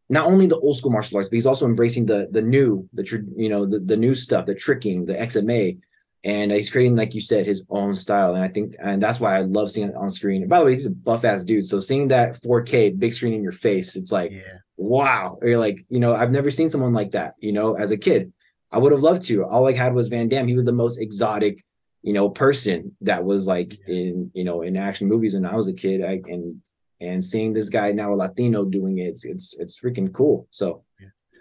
not 0.09 0.27
only 0.27 0.47
the 0.47 0.59
old 0.59 0.77
school 0.77 0.93
martial 0.93 1.17
arts, 1.17 1.29
but 1.29 1.35
he's 1.35 1.47
also 1.47 1.67
embracing 1.67 2.07
the 2.07 2.29
the 2.31 2.43
new, 2.43 2.89
the 2.93 3.25
you 3.37 3.49
know 3.49 3.67
the 3.67 3.79
the 3.79 3.97
new 3.97 4.15
stuff, 4.15 4.47
the 4.47 4.55
tricking, 4.55 5.07
the 5.07 5.15
XMA, 5.15 5.79
and 6.27 6.51
he's 6.51 6.73
creating, 6.73 6.97
like 6.97 7.15
you 7.15 7.21
said, 7.21 7.47
his 7.47 7.65
own 7.71 7.95
style. 7.95 8.35
And 8.35 8.43
I 8.43 8.49
think, 8.49 8.75
and 8.81 9.01
that's 9.01 9.21
why 9.21 9.37
I 9.37 9.43
love 9.43 9.71
seeing 9.71 9.91
it 9.91 9.95
on 9.95 10.11
screen. 10.11 10.43
And 10.43 10.51
by 10.51 10.59
the 10.59 10.65
way, 10.65 10.75
he's 10.75 10.87
a 10.87 10.91
buff 10.91 11.25
ass 11.25 11.45
dude, 11.45 11.65
so 11.65 11.79
seeing 11.79 12.09
that 12.09 12.35
4K 12.43 12.99
big 12.99 13.15
screen 13.15 13.33
in 13.33 13.45
your 13.45 13.53
face, 13.53 13.95
it's 13.95 14.11
like 14.11 14.33
Yeah. 14.33 14.59
wow. 14.77 15.39
Or 15.41 15.47
you're 15.49 15.59
like, 15.59 15.87
you 15.89 16.01
know, 16.01 16.13
I've 16.15 16.33
never 16.33 16.51
seen 16.51 16.69
someone 16.69 16.93
like 16.93 17.13
that. 17.13 17.35
You 17.39 17.53
know, 17.53 17.75
as 17.75 17.93
a 17.93 17.97
kid, 17.97 18.33
I 18.73 18.79
would 18.79 18.91
have 18.91 19.03
loved 19.03 19.23
to. 19.29 19.45
All 19.45 19.69
I 19.69 19.73
had 19.73 19.95
was 19.95 20.09
Van 20.09 20.29
Damme. 20.29 20.49
He 20.49 20.57
was 20.57 20.65
the 20.65 20.73
most 20.73 21.01
exotic, 21.01 21.63
you 22.03 22.13
know, 22.13 22.29
person 22.29 22.97
that 23.03 23.25
was 23.25 23.47
like 23.47 23.79
in, 23.87 24.33
you 24.35 24.43
know, 24.43 24.63
in 24.63 24.77
action 24.77 25.07
movies 25.07 25.35
when 25.35 25.47
I 25.47 25.55
was 25.55 25.69
a 25.69 25.73
kid. 25.73 26.05
I 26.05 26.21
and 26.29 26.61
and 27.01 27.23
seeing 27.23 27.53
this 27.53 27.71
guy 27.71 27.93
now 27.93 28.13
a 28.13 28.17
Latino 28.17 28.65
doing 28.65 28.99
it, 28.99 29.05
it's 29.05 29.25
it's, 29.25 29.59
it's 29.61 29.79
freaking 29.79 30.13
cool. 30.13 30.49
So 30.51 30.83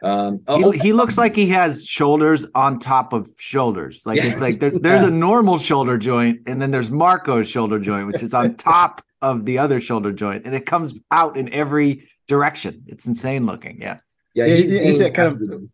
um 0.06 0.40
oh, 0.48 0.72
He, 0.72 0.80
he 0.80 0.94
looks 0.94 1.18
like 1.18 1.36
he 1.36 1.48
has 1.50 1.86
shoulders 1.86 2.46
on 2.56 2.80
top 2.80 3.12
of 3.14 3.28
shoulders. 3.38 4.04
Like 4.06 4.18
Yeah. 4.22 4.28
it's 4.30 4.42
like 4.42 4.60
there, 4.60 4.72
there's 4.72 5.04
a 5.04 5.10
normal 5.28 5.58
shoulder 5.60 5.98
joint, 5.98 6.42
and 6.48 6.62
then 6.62 6.72
there's 6.72 6.90
Marko's 6.92 7.50
shoulder 7.50 7.80
joint, 7.80 8.08
which 8.08 8.22
is 8.24 8.34
on 8.34 8.56
top 8.74 9.02
of 9.22 9.46
the 9.46 9.58
other 9.58 9.82
shoulder 9.82 10.12
joint, 10.12 10.46
and 10.46 10.54
it 10.56 10.66
comes 10.66 10.94
out 11.12 11.36
in 11.38 11.52
every 11.54 12.08
direction. 12.28 12.84
It's 12.88 13.06
insane 13.08 13.46
looking. 13.46 13.82
Yeah. 13.82 13.98
yeah, 14.36 14.46
Yeah, 14.46 14.56
he's, 14.56 14.70
he's- 14.70 14.84
he's 14.84 14.98
being 15.00 15.04
that 15.04 15.14
kind 15.16 15.28
of- 15.28 15.34
absolute- 15.34 15.70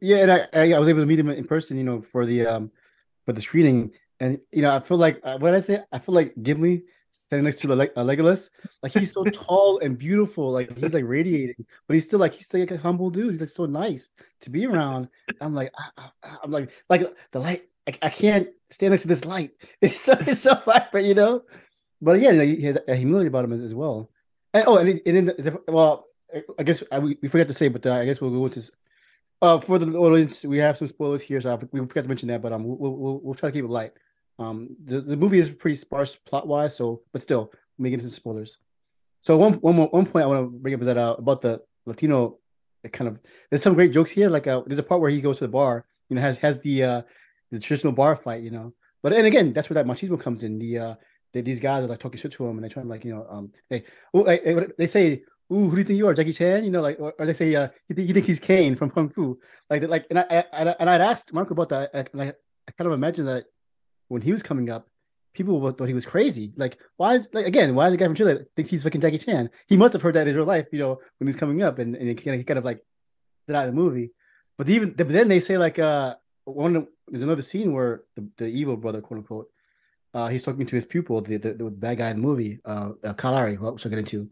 Yeah, 0.00 0.16
and 0.18 0.32
I, 0.32 0.38
I 0.52 0.72
I 0.74 0.78
was 0.78 0.88
able 0.88 1.00
to 1.00 1.06
meet 1.06 1.18
him 1.18 1.28
in 1.28 1.44
person, 1.44 1.76
you 1.76 1.84
know, 1.84 2.00
for 2.12 2.24
the 2.26 2.46
um 2.46 2.70
for 3.26 3.32
the 3.34 3.40
screening, 3.40 3.90
and 4.20 4.38
you 4.52 4.62
know, 4.62 4.70
I 4.74 4.80
feel 4.80 4.96
like 4.96 5.20
uh, 5.22 5.36
what 5.38 5.50
did 5.50 5.56
I 5.58 5.60
say? 5.60 5.80
I 5.92 5.98
feel 5.98 6.14
like 6.14 6.32
Gimli 6.42 6.84
standing 7.10 7.44
next 7.44 7.60
to 7.60 7.66
the 7.66 7.76
Leg- 7.76 7.92
uh, 7.96 8.04
Legolas, 8.04 8.50
like 8.82 8.92
he's 8.92 9.12
so 9.12 9.24
tall 9.24 9.78
and 9.78 9.98
beautiful, 9.98 10.50
like 10.50 10.76
he's 10.76 10.94
like 10.94 11.04
radiating, 11.06 11.66
but 11.86 11.94
he's 11.94 12.04
still 12.04 12.18
like 12.18 12.34
he's 12.34 12.46
still 12.46 12.60
like 12.60 12.70
a 12.70 12.78
humble 12.78 13.10
dude. 13.10 13.32
He's 13.32 13.40
like 13.40 13.50
so 13.50 13.66
nice 13.66 14.10
to 14.42 14.50
be 14.50 14.66
around. 14.66 15.08
I'm 15.40 15.54
like, 15.54 15.72
I, 15.76 16.10
I'm 16.42 16.50
like, 16.50 16.70
like 16.88 17.06
the 17.32 17.40
light. 17.40 17.64
I, 17.86 17.98
I 18.02 18.10
can't 18.10 18.48
stand 18.70 18.92
next 18.92 19.02
to 19.02 19.08
this 19.08 19.24
light. 19.24 19.52
It's 19.80 20.00
so 20.00 20.14
it's 20.20 20.40
so 20.40 20.54
vibrant, 20.64 21.06
you 21.06 21.14
know. 21.14 21.42
But 22.00 22.20
yeah, 22.20 22.30
you 22.30 22.38
know, 22.38 22.44
he 22.44 22.62
had 22.62 22.82
a 22.86 22.96
humility 22.96 23.28
about 23.28 23.44
him 23.44 23.64
as 23.64 23.74
well. 23.74 24.10
And 24.54 24.64
oh, 24.66 24.76
and, 24.76 25.00
and 25.04 25.16
in 25.16 25.24
the, 25.26 25.60
well, 25.68 26.06
I 26.58 26.62
guess 26.62 26.82
I, 26.92 26.98
we, 26.98 27.18
we 27.22 27.28
forgot 27.28 27.48
to 27.48 27.54
say, 27.54 27.68
but 27.68 27.84
uh, 27.86 27.92
I 27.92 28.04
guess 28.04 28.20
we'll 28.20 28.30
go 28.30 28.46
into 28.46 28.70
uh, 29.40 29.60
for 29.60 29.78
the 29.78 29.96
audience, 29.96 30.44
we 30.44 30.58
have 30.58 30.76
some 30.76 30.88
spoilers 30.88 31.22
here, 31.22 31.40
so 31.40 31.54
I, 31.54 31.58
we 31.70 31.80
forgot 31.80 32.02
to 32.02 32.08
mention 32.08 32.28
that, 32.28 32.42
but 32.42 32.52
um, 32.52 32.64
we'll, 32.64 32.76
we'll 32.76 33.20
we'll 33.20 33.34
try 33.34 33.50
to 33.50 33.52
keep 33.52 33.64
it 33.64 33.70
light. 33.70 33.92
Um, 34.38 34.76
the, 34.84 35.00
the 35.00 35.16
movie 35.16 35.38
is 35.38 35.50
pretty 35.50 35.76
sparse 35.76 36.16
plot 36.16 36.46
wise, 36.46 36.76
so 36.76 37.02
but 37.12 37.22
still, 37.22 37.52
we 37.76 37.84
may 37.84 37.90
get 37.90 38.00
into 38.00 38.12
spoilers. 38.12 38.58
So 39.20 39.36
one 39.36 39.54
one 39.54 39.76
one 39.76 40.06
point 40.06 40.24
I 40.24 40.28
want 40.28 40.52
to 40.52 40.58
bring 40.58 40.74
up 40.74 40.80
is 40.80 40.86
that 40.86 40.96
uh, 40.96 41.16
about 41.18 41.40
the 41.40 41.60
Latino 41.86 42.38
kind 42.92 43.08
of 43.08 43.18
there's 43.50 43.62
some 43.62 43.74
great 43.74 43.92
jokes 43.92 44.10
here. 44.10 44.30
Like 44.30 44.46
uh, 44.46 44.62
there's 44.66 44.78
a 44.78 44.84
part 44.84 45.00
where 45.00 45.10
he 45.10 45.20
goes 45.20 45.38
to 45.38 45.44
the 45.44 45.48
bar, 45.48 45.84
you 46.08 46.16
know, 46.16 46.22
has 46.22 46.38
has 46.38 46.60
the 46.60 46.84
uh 46.84 47.02
the 47.50 47.58
traditional 47.58 47.92
bar 47.92 48.16
fight, 48.16 48.42
you 48.42 48.50
know. 48.50 48.74
But 49.02 49.12
and 49.12 49.26
again, 49.26 49.52
that's 49.52 49.68
where 49.68 49.74
that 49.74 49.86
machismo 49.86 50.20
comes 50.20 50.42
in. 50.42 50.58
The 50.58 50.78
uh, 50.78 50.94
they, 51.32 51.40
these 51.40 51.60
guys 51.60 51.84
are 51.84 51.88
like 51.88 52.00
talking 52.00 52.18
shit 52.18 52.32
to 52.32 52.46
him, 52.46 52.56
and 52.56 52.62
they're 52.62 52.70
trying 52.70 52.86
to 52.86 52.90
like 52.90 53.04
you 53.04 53.14
know 53.14 53.26
um 53.28 53.52
they 53.68 53.84
well, 54.12 54.24
they, 54.24 54.66
they 54.78 54.86
say 54.86 55.22
"Ooh, 55.52 55.68
who 55.68 55.70
do 55.72 55.78
you 55.78 55.84
think 55.84 55.98
you 55.98 56.06
are, 56.06 56.14
Jackie 56.14 56.32
Chan?" 56.32 56.64
You 56.64 56.70
know, 56.70 56.82
like, 56.82 57.00
or, 57.00 57.14
or 57.18 57.26
they 57.26 57.32
say, 57.32 57.54
uh, 57.54 57.68
he, 57.88 58.06
he 58.06 58.12
thinks 58.12 58.28
he's 58.28 58.40
Caine 58.40 58.76
from 58.76 58.90
Kung 58.90 59.08
Fu. 59.08 59.38
Like, 59.70 59.82
like, 59.88 60.06
and 60.10 60.18
I, 60.18 60.44
I 60.52 60.76
and 60.78 60.90
I'd 60.90 61.00
asked 61.00 61.32
Marko 61.32 61.54
about 61.54 61.70
that, 61.70 61.90
and 62.12 62.22
I, 62.22 62.26
I 62.68 62.70
kind 62.72 62.86
of 62.86 62.92
imagine 62.92 63.26
that 63.26 63.46
when 64.08 64.22
he 64.22 64.32
was 64.32 64.42
coming 64.42 64.70
up, 64.70 64.88
people 65.32 65.70
thought 65.72 65.88
he 65.88 65.94
was 65.94 66.06
crazy. 66.06 66.52
Like, 66.56 66.78
why 66.96 67.14
is 67.14 67.28
like 67.32 67.46
again, 67.46 67.74
why 67.74 67.86
is 67.86 67.92
the 67.92 67.96
guy 67.96 68.06
from 68.06 68.14
Chile 68.14 68.40
thinks 68.56 68.70
he's 68.70 68.82
fucking 68.82 69.00
Jackie 69.00 69.18
Chan? 69.18 69.50
He 69.66 69.76
must 69.76 69.92
have 69.92 70.02
heard 70.02 70.14
that 70.14 70.28
in 70.28 70.34
real 70.34 70.44
life, 70.44 70.66
you 70.72 70.78
know, 70.78 70.98
when 71.18 71.28
he's 71.28 71.36
coming 71.36 71.62
up, 71.62 71.78
and 71.78 71.94
and 71.94 72.08
he 72.08 72.14
kind 72.14 72.40
of, 72.40 72.46
kind 72.46 72.58
of 72.58 72.64
like 72.64 72.84
did 73.46 73.56
out 73.56 73.68
of 73.68 73.74
the 73.74 73.80
movie. 73.80 74.10
But 74.56 74.68
even 74.68 74.92
but 74.92 75.08
then 75.08 75.28
they 75.28 75.40
say 75.40 75.56
like 75.56 75.78
uh 75.78 76.16
one 76.44 76.86
there's 77.08 77.22
another 77.22 77.42
scene 77.42 77.72
where 77.72 78.02
the, 78.16 78.28
the 78.36 78.46
evil 78.46 78.76
brother 78.76 79.00
quote 79.00 79.18
unquote 79.18 79.48
uh 80.14 80.28
he's 80.28 80.42
talking 80.42 80.66
to 80.66 80.76
his 80.76 80.84
pupil 80.84 81.20
the 81.20 81.36
the, 81.36 81.52
the 81.54 81.70
bad 81.70 81.98
guy 81.98 82.10
in 82.10 82.16
the 82.16 82.22
movie 82.22 82.58
uh, 82.64 82.90
uh 83.04 83.14
Kalari 83.14 83.58
which 83.58 83.84
I'll 83.84 83.90
get 83.90 83.98
into 83.98 84.28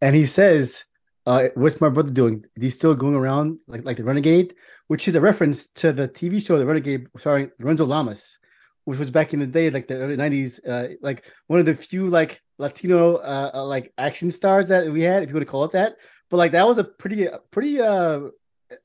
and 0.00 0.16
he 0.16 0.26
says 0.26 0.84
uh 1.26 1.48
what's 1.54 1.80
my 1.80 1.88
brother 1.88 2.10
doing 2.10 2.44
he's 2.58 2.74
still 2.74 2.94
going 2.94 3.14
around 3.14 3.58
like 3.66 3.84
like 3.84 3.96
the 3.96 4.04
renegade 4.04 4.54
which 4.86 5.06
is 5.08 5.14
a 5.14 5.20
reference 5.20 5.66
to 5.68 5.92
the 5.92 6.08
TV 6.08 6.44
show 6.44 6.58
the 6.58 6.66
renegade 6.66 7.06
starring 7.18 7.50
Lorenzo 7.58 7.84
Lamas 7.84 8.38
which 8.84 8.98
was 8.98 9.10
back 9.10 9.32
in 9.32 9.40
the 9.40 9.46
day 9.46 9.70
like 9.70 9.88
the 9.88 9.96
early 9.96 10.16
90s 10.16 10.60
uh 10.68 10.94
like 11.00 11.24
one 11.46 11.60
of 11.60 11.66
the 11.66 11.74
few 11.74 12.08
like 12.08 12.40
Latino 12.58 13.16
uh, 13.16 13.50
uh 13.54 13.64
like 13.64 13.92
action 13.98 14.30
stars 14.30 14.68
that 14.68 14.90
we 14.90 15.02
had 15.02 15.22
if 15.22 15.30
you 15.30 15.34
want 15.34 15.46
to 15.46 15.50
call 15.50 15.64
it 15.64 15.72
that 15.72 15.96
but 16.30 16.36
like 16.36 16.52
that 16.52 16.66
was 16.66 16.78
a 16.78 16.84
pretty 16.84 17.26
pretty 17.50 17.80
uh 17.80 18.20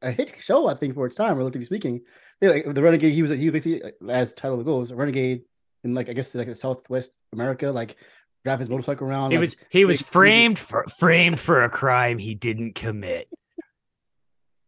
a 0.01 0.11
hit 0.11 0.33
show, 0.39 0.67
I 0.67 0.73
think, 0.73 0.95
for 0.95 1.05
its 1.05 1.15
time, 1.15 1.37
relatively 1.37 1.65
speaking. 1.65 2.01
Yeah, 2.41 2.49
like 2.49 2.73
the 2.73 2.81
Renegade, 2.81 3.13
he 3.13 3.21
was 3.21 3.31
he 3.31 3.49
was 3.49 3.61
basically 3.61 3.91
as 4.09 4.33
title 4.33 4.63
goes, 4.63 4.91
a 4.91 4.95
renegade 4.95 5.43
in 5.83 5.93
like 5.93 6.09
I 6.09 6.13
guess 6.13 6.33
like 6.33 6.53
Southwest 6.55 7.11
America, 7.33 7.71
like 7.71 7.97
drive 8.45 8.59
his 8.59 8.69
motorcycle 8.69 9.07
around. 9.07 9.31
He 9.31 9.37
like, 9.37 9.41
was 9.41 9.57
he 9.69 9.85
was 9.85 10.01
like, 10.01 10.11
framed 10.11 10.59
for 10.59 10.85
framed 10.97 11.39
for 11.39 11.63
a 11.63 11.69
crime 11.69 12.17
he 12.17 12.35
didn't 12.35 12.75
commit. 12.75 13.31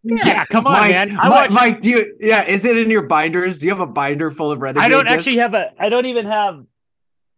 Yeah, 0.04 0.46
come 0.46 0.66
on, 0.66 0.74
Mike, 0.74 0.92
man. 0.92 1.12
I 1.12 1.30
Mike, 1.30 1.32
watched, 1.32 1.54
Mike, 1.54 1.82
do 1.82 1.90
you? 1.90 2.18
Yeah, 2.20 2.44
is 2.44 2.66
it 2.66 2.78
in 2.78 2.90
your 2.90 3.04
binders? 3.04 3.60
Do 3.60 3.68
you 3.68 3.72
have 3.72 3.82
a 3.82 3.88
binder 3.88 4.32
full 4.32 4.52
of 4.52 4.60
Renegade? 4.60 4.84
I 4.84 4.90
don't 4.90 5.06
discs? 5.06 5.28
actually 5.28 5.38
have 5.38 5.54
a. 5.54 5.72
I 5.80 5.90
don't 5.90 6.08
even 6.08 6.26
have. 6.26 6.66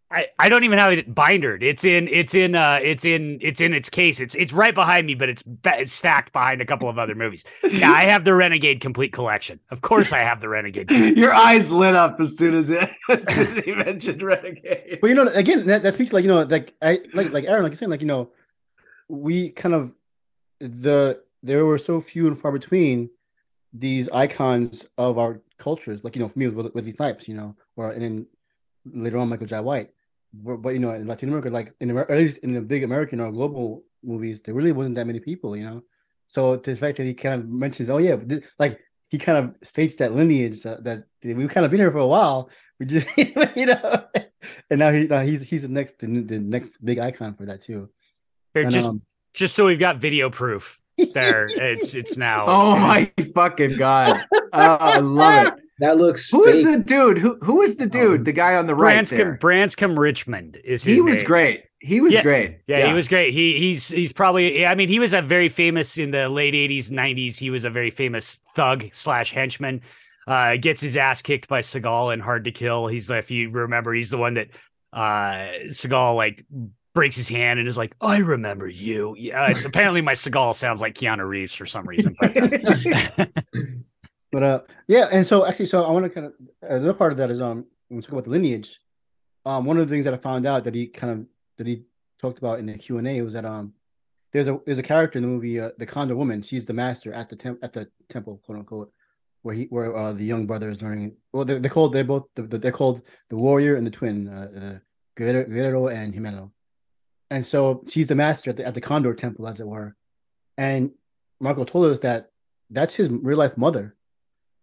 I, 0.10 0.28
I 0.38 0.48
don't 0.48 0.64
even 0.64 0.78
have 0.78 0.92
it 0.92 1.14
bindered. 1.14 1.64
It's 1.64 1.84
in 1.84 2.08
it's 2.08 2.36
in 2.36 2.54
uh 2.54 2.80
it's 2.84 3.04
in 3.04 3.40
it's 3.42 3.60
in 3.60 3.74
its 3.74 3.90
case. 3.90 4.20
It's 4.20 4.36
it's 4.36 4.54
right 4.54 4.76
behind 4.76 5.08
me, 5.08 5.16
but 5.16 5.28
it's 5.28 5.44
it's 5.66 5.92
stacked 5.92 6.32
behind 6.32 6.62
a 6.62 6.66
couple 6.66 6.88
of 6.88 7.00
other 7.00 7.16
movies. 7.16 7.44
Yeah, 7.64 7.92
I 7.92 8.04
have 8.04 8.24
the 8.24 8.36
Renegade 8.36 8.80
complete 8.80 9.12
collection. 9.12 9.60
Of 9.72 9.82
course, 9.82 10.14
I 10.14 10.20
have 10.20 10.40
the 10.40 10.50
Renegade. 10.50 10.92
Your 11.18 11.34
eyes 11.34 11.72
lit 11.72 11.96
up 11.96 12.20
as 12.20 12.38
soon 12.38 12.54
as 12.54 12.70
it 12.70 12.92
as 13.10 13.26
soon 13.26 13.48
as 13.48 13.58
he 13.66 13.74
mentioned 13.74 14.22
Renegade. 14.22 15.00
But 15.02 15.08
you 15.08 15.16
know, 15.16 15.28
again, 15.30 15.66
that, 15.66 15.82
that 15.82 15.96
speaks 15.96 16.14
like 16.14 16.24
you 16.24 16.30
know, 16.30 16.44
like 16.44 16.76
I 16.80 17.00
like 17.16 17.32
like 17.32 17.46
Aaron, 17.46 17.64
like 17.64 17.72
you're 17.72 17.78
saying, 17.78 17.90
like 17.90 18.02
you 18.02 18.08
know, 18.08 18.30
we 19.08 19.50
kind 19.50 19.74
of 19.74 19.96
the 20.60 21.23
there 21.44 21.66
were 21.66 21.78
so 21.78 22.02
few 22.02 22.28
and 22.28 22.40
far 22.40 22.52
between 22.52 23.10
these 23.74 24.10
icons 24.10 24.86
of 24.98 25.18
our 25.18 25.42
cultures. 25.58 26.04
Like 26.04 26.16
you 26.16 26.22
know, 26.22 26.30
for 26.30 26.40
me, 26.40 26.48
with 26.48 26.74
with 26.74 26.86
these 26.86 26.96
types, 26.96 27.28
you 27.28 27.36
know, 27.36 27.56
or 27.76 27.92
and 27.92 28.02
then 28.02 28.26
later 28.86 29.18
on 29.18 29.30
Michael 29.30 29.48
Jai 29.48 29.60
White. 29.60 29.90
But, 30.34 30.58
but 30.58 30.70
you 30.70 30.80
know, 30.80 30.92
in 30.92 31.06
Latin 31.06 31.30
America, 31.30 31.50
like 31.50 31.74
in 31.80 31.96
at 31.96 32.10
least 32.10 32.40
in 32.40 32.54
the 32.54 32.62
big 32.62 32.84
American 32.84 33.20
or 33.20 33.32
global 33.32 33.84
movies, 34.04 34.42
there 34.42 34.56
really 34.56 34.72
wasn't 34.72 34.96
that 34.96 35.06
many 35.06 35.20
people, 35.20 35.56
you 35.56 35.64
know. 35.64 35.84
So 36.28 36.56
the 36.56 36.76
fact 36.76 36.98
that 36.98 37.06
he 37.06 37.14
kind 37.14 37.36
of 37.36 37.48
mentions, 37.48 37.90
oh 37.90 38.00
yeah, 38.00 38.16
this, 38.20 38.40
like 38.58 38.80
he 39.10 39.20
kind 39.20 39.38
of 39.38 39.68
states 39.68 39.96
that 39.96 40.16
lineage 40.16 40.66
uh, 40.66 40.78
that 40.82 41.04
we've 41.24 41.50
kind 41.50 41.66
of 41.66 41.72
been 41.72 41.80
here 41.80 41.92
for 41.92 42.00
a 42.00 42.08
while. 42.08 42.50
We 42.80 42.88
just, 42.88 43.08
you 43.56 43.68
know, 43.68 44.06
and 44.72 44.80
now 44.80 44.92
he 44.92 45.06
now 45.08 45.22
he's 45.22 45.48
he's 45.48 45.62
the 45.62 45.68
next 45.68 46.00
the, 46.00 46.08
the 46.08 46.40
next 46.40 46.84
big 46.84 46.98
icon 46.98 47.36
for 47.36 47.46
that 47.46 47.62
too. 47.62 47.90
Here, 48.54 48.64
And, 48.64 48.72
just 48.72 48.90
um, 48.90 49.04
just 49.34 49.56
so 49.56 49.66
we've 49.66 49.80
got 49.80 49.98
video 49.98 50.30
proof. 50.30 50.82
There, 51.14 51.48
it's 51.48 51.96
it's 51.96 52.18
now. 52.18 52.46
Oh 52.48 52.76
my 52.78 53.12
fucking 53.34 53.78
god! 53.78 54.26
Oh, 54.32 54.50
I 54.54 55.00
love 55.00 55.48
it. 55.48 55.54
That 55.80 55.98
looks. 55.98 56.30
Who 56.30 56.46
is 56.46 56.62
fake. 56.62 56.68
the 56.78 56.84
dude? 56.84 57.18
Who 57.18 57.38
who 57.42 57.62
is 57.64 57.76
the 57.78 57.88
dude? 57.88 58.26
The 58.26 58.32
guy 58.32 58.56
on 58.56 58.68
the 58.68 58.76
right 58.76 58.94
Branscombe 58.94 59.18
there. 59.18 59.38
Branscombe 59.38 59.98
Richmond 60.00 60.56
is 60.64 60.84
his 60.84 60.96
He 60.96 61.02
was 61.02 61.18
name. 61.18 61.26
great. 61.26 61.64
He 61.80 62.00
was 62.00 62.14
Yeah. 62.14 62.22
great. 62.22 62.60
Yeah, 62.68 62.88
he 62.88 62.94
was 62.94 63.08
great. 63.08 63.34
He 63.34 63.58
he's 63.58 63.88
he's 63.88 64.14
probably 64.14 64.66
I 64.68 64.76
mean 64.76 64.88
he 64.88 65.00
was 65.00 65.14
a 65.16 65.22
very 65.24 65.50
famous 65.50 65.98
in 65.98 66.12
the 66.12 66.30
late 66.30 66.54
eighties, 66.54 66.92
nineties. 66.92 67.40
He 67.40 67.50
was 67.50 67.66
a 67.66 67.72
very 67.72 67.90
famous 67.90 68.40
thug 68.56 68.86
slash 68.94 69.34
henchman. 69.34 69.82
Uh, 70.28 70.56
gets 70.58 70.80
his 70.80 70.96
ass 70.96 71.22
kicked 71.24 71.50
by 71.50 71.60
Seagal 71.62 72.14
and 72.14 72.22
Hard 72.22 72.46
to 72.46 72.52
Kill. 72.52 72.86
He's 72.88 73.10
if 73.10 73.32
you 73.32 73.50
remember, 73.50 73.94
he's 73.94 74.12
the 74.12 74.18
one 74.20 74.36
that 74.36 74.50
uh 74.94 75.50
Seagal 75.70 76.16
like 76.16 76.46
breaks 76.94 77.16
his 77.16 77.30
hand 77.30 77.60
and 77.60 77.68
is 77.68 77.78
like, 77.78 77.96
I 78.02 78.18
remember 78.18 78.68
you. 78.68 79.16
Yeah, 79.18 79.54
apparently 79.66 80.02
my 80.02 80.14
Seagal 80.14 80.56
sounds 80.56 80.82
like 80.82 80.96
Keanu 80.96 81.28
Reeves 81.28 81.54
for 81.54 81.66
some 81.66 81.88
reason. 81.88 82.16
But 82.20 82.38
But 84.34 84.42
uh, 84.42 84.62
yeah, 84.88 85.10
and 85.12 85.26
so 85.28 85.46
actually, 85.46 85.68
so 85.68 85.84
I 85.84 85.92
want 85.92 86.06
to 86.06 86.10
kind 86.10 86.26
of 86.26 86.34
another 86.64 86.96
part 86.96 87.12
of 87.12 87.20
that 87.20 87.30
is 87.30 87.40
um 87.40 87.68
when 87.88 87.98
we 87.98 88.02
talk 88.02 88.14
about 88.14 88.24
the 88.24 88.32
lineage, 88.32 88.80
um 89.46 89.64
one 89.64 89.78
of 89.78 89.88
the 89.88 89.94
things 89.94 90.06
that 90.06 90.14
I 90.16 90.18
found 90.18 90.48
out 90.48 90.64
that 90.64 90.74
he 90.74 90.88
kind 90.88 91.14
of 91.14 91.26
that 91.60 91.68
he 91.68 91.84
talked 92.20 92.40
about 92.40 92.58
in 92.58 92.66
the 92.66 92.74
Q 92.74 92.98
and 92.98 93.08
A 93.08 93.22
was 93.22 93.34
that 93.34 93.46
um 93.46 93.74
there's 94.32 94.48
a 94.48 94.60
there's 94.66 94.80
a 94.80 94.84
character 94.84 95.20
in 95.20 95.22
the 95.22 95.28
movie 95.28 95.60
uh, 95.60 95.70
the 95.78 95.86
Condor 95.86 96.16
Woman. 96.16 96.42
She's 96.42 96.66
the 96.66 96.74
master 96.74 97.14
at 97.14 97.30
the 97.30 97.36
temp 97.36 97.60
at 97.64 97.74
the 97.74 97.88
temple, 98.10 98.42
quote 98.44 98.58
unquote, 98.58 98.92
where 99.44 99.54
he 99.54 99.66
where 99.66 99.96
uh, 99.96 100.14
the 100.14 100.26
young 100.26 100.48
brother 100.48 100.72
is 100.72 100.82
learning. 100.82 101.16
Well, 101.32 101.46
they're, 101.46 101.60
they're 101.60 101.70
called 101.70 101.94
they're 101.94 102.04
both 102.04 102.26
they're 102.34 102.72
called 102.72 103.04
the 103.30 103.38
warrior 103.38 103.76
and 103.76 103.86
the 103.86 103.92
twin, 103.92 104.28
uh, 104.28 104.80
Guerrero, 105.16 105.46
Guerrero 105.46 105.88
and 105.90 106.12
Gemelo. 106.12 106.50
And 107.34 107.44
so 107.44 107.84
she's 107.90 108.06
the 108.06 108.14
master 108.14 108.52
at 108.52 108.58
the 108.58 108.66
at 108.68 108.76
the 108.76 108.88
Condor 108.90 109.16
Temple, 109.16 109.48
as 109.48 109.60
it 109.60 109.66
were. 109.66 109.96
And 110.56 110.92
Marko 111.40 111.64
told 111.64 111.88
us 111.88 111.98
that 112.00 112.30
that's 112.70 112.94
his 112.94 113.10
real 113.10 113.40
life 113.40 113.58
mother. 113.58 113.96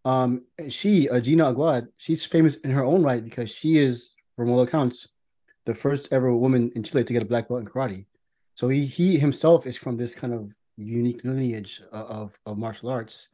Um 0.05 0.45
she 0.69 1.09
uh, 1.09 1.19
Gina 1.19 1.53
Aguad 1.53 1.89
she's 1.97 2.25
famous 2.25 2.55
in 2.67 2.71
her 2.71 2.85
own 2.85 3.03
right 3.03 3.25
because 3.25 3.51
she 3.51 3.79
is 3.79 4.13
from 4.37 4.51
all 4.51 4.61
accounts 4.61 5.09
the 5.67 5.75
first 5.75 6.07
ever 6.13 6.33
woman 6.33 6.71
in 6.77 6.85
Chile 6.85 7.03
to 7.03 7.13
get 7.13 7.25
a 7.25 7.33
black 7.33 7.49
belt 7.49 7.61
in 7.61 7.67
karate. 7.67 8.07
So 8.55 8.69
he 8.69 8.87
he 8.87 9.19
himself 9.19 9.67
is 9.67 9.77
from 9.77 9.97
this 9.97 10.15
kind 10.15 10.33
of 10.33 10.53
unique 10.77 11.23
lineage 11.25 11.83
of 11.91 12.07
of, 12.19 12.39
of 12.47 12.57
martial 12.57 12.89
arts. 12.89 13.31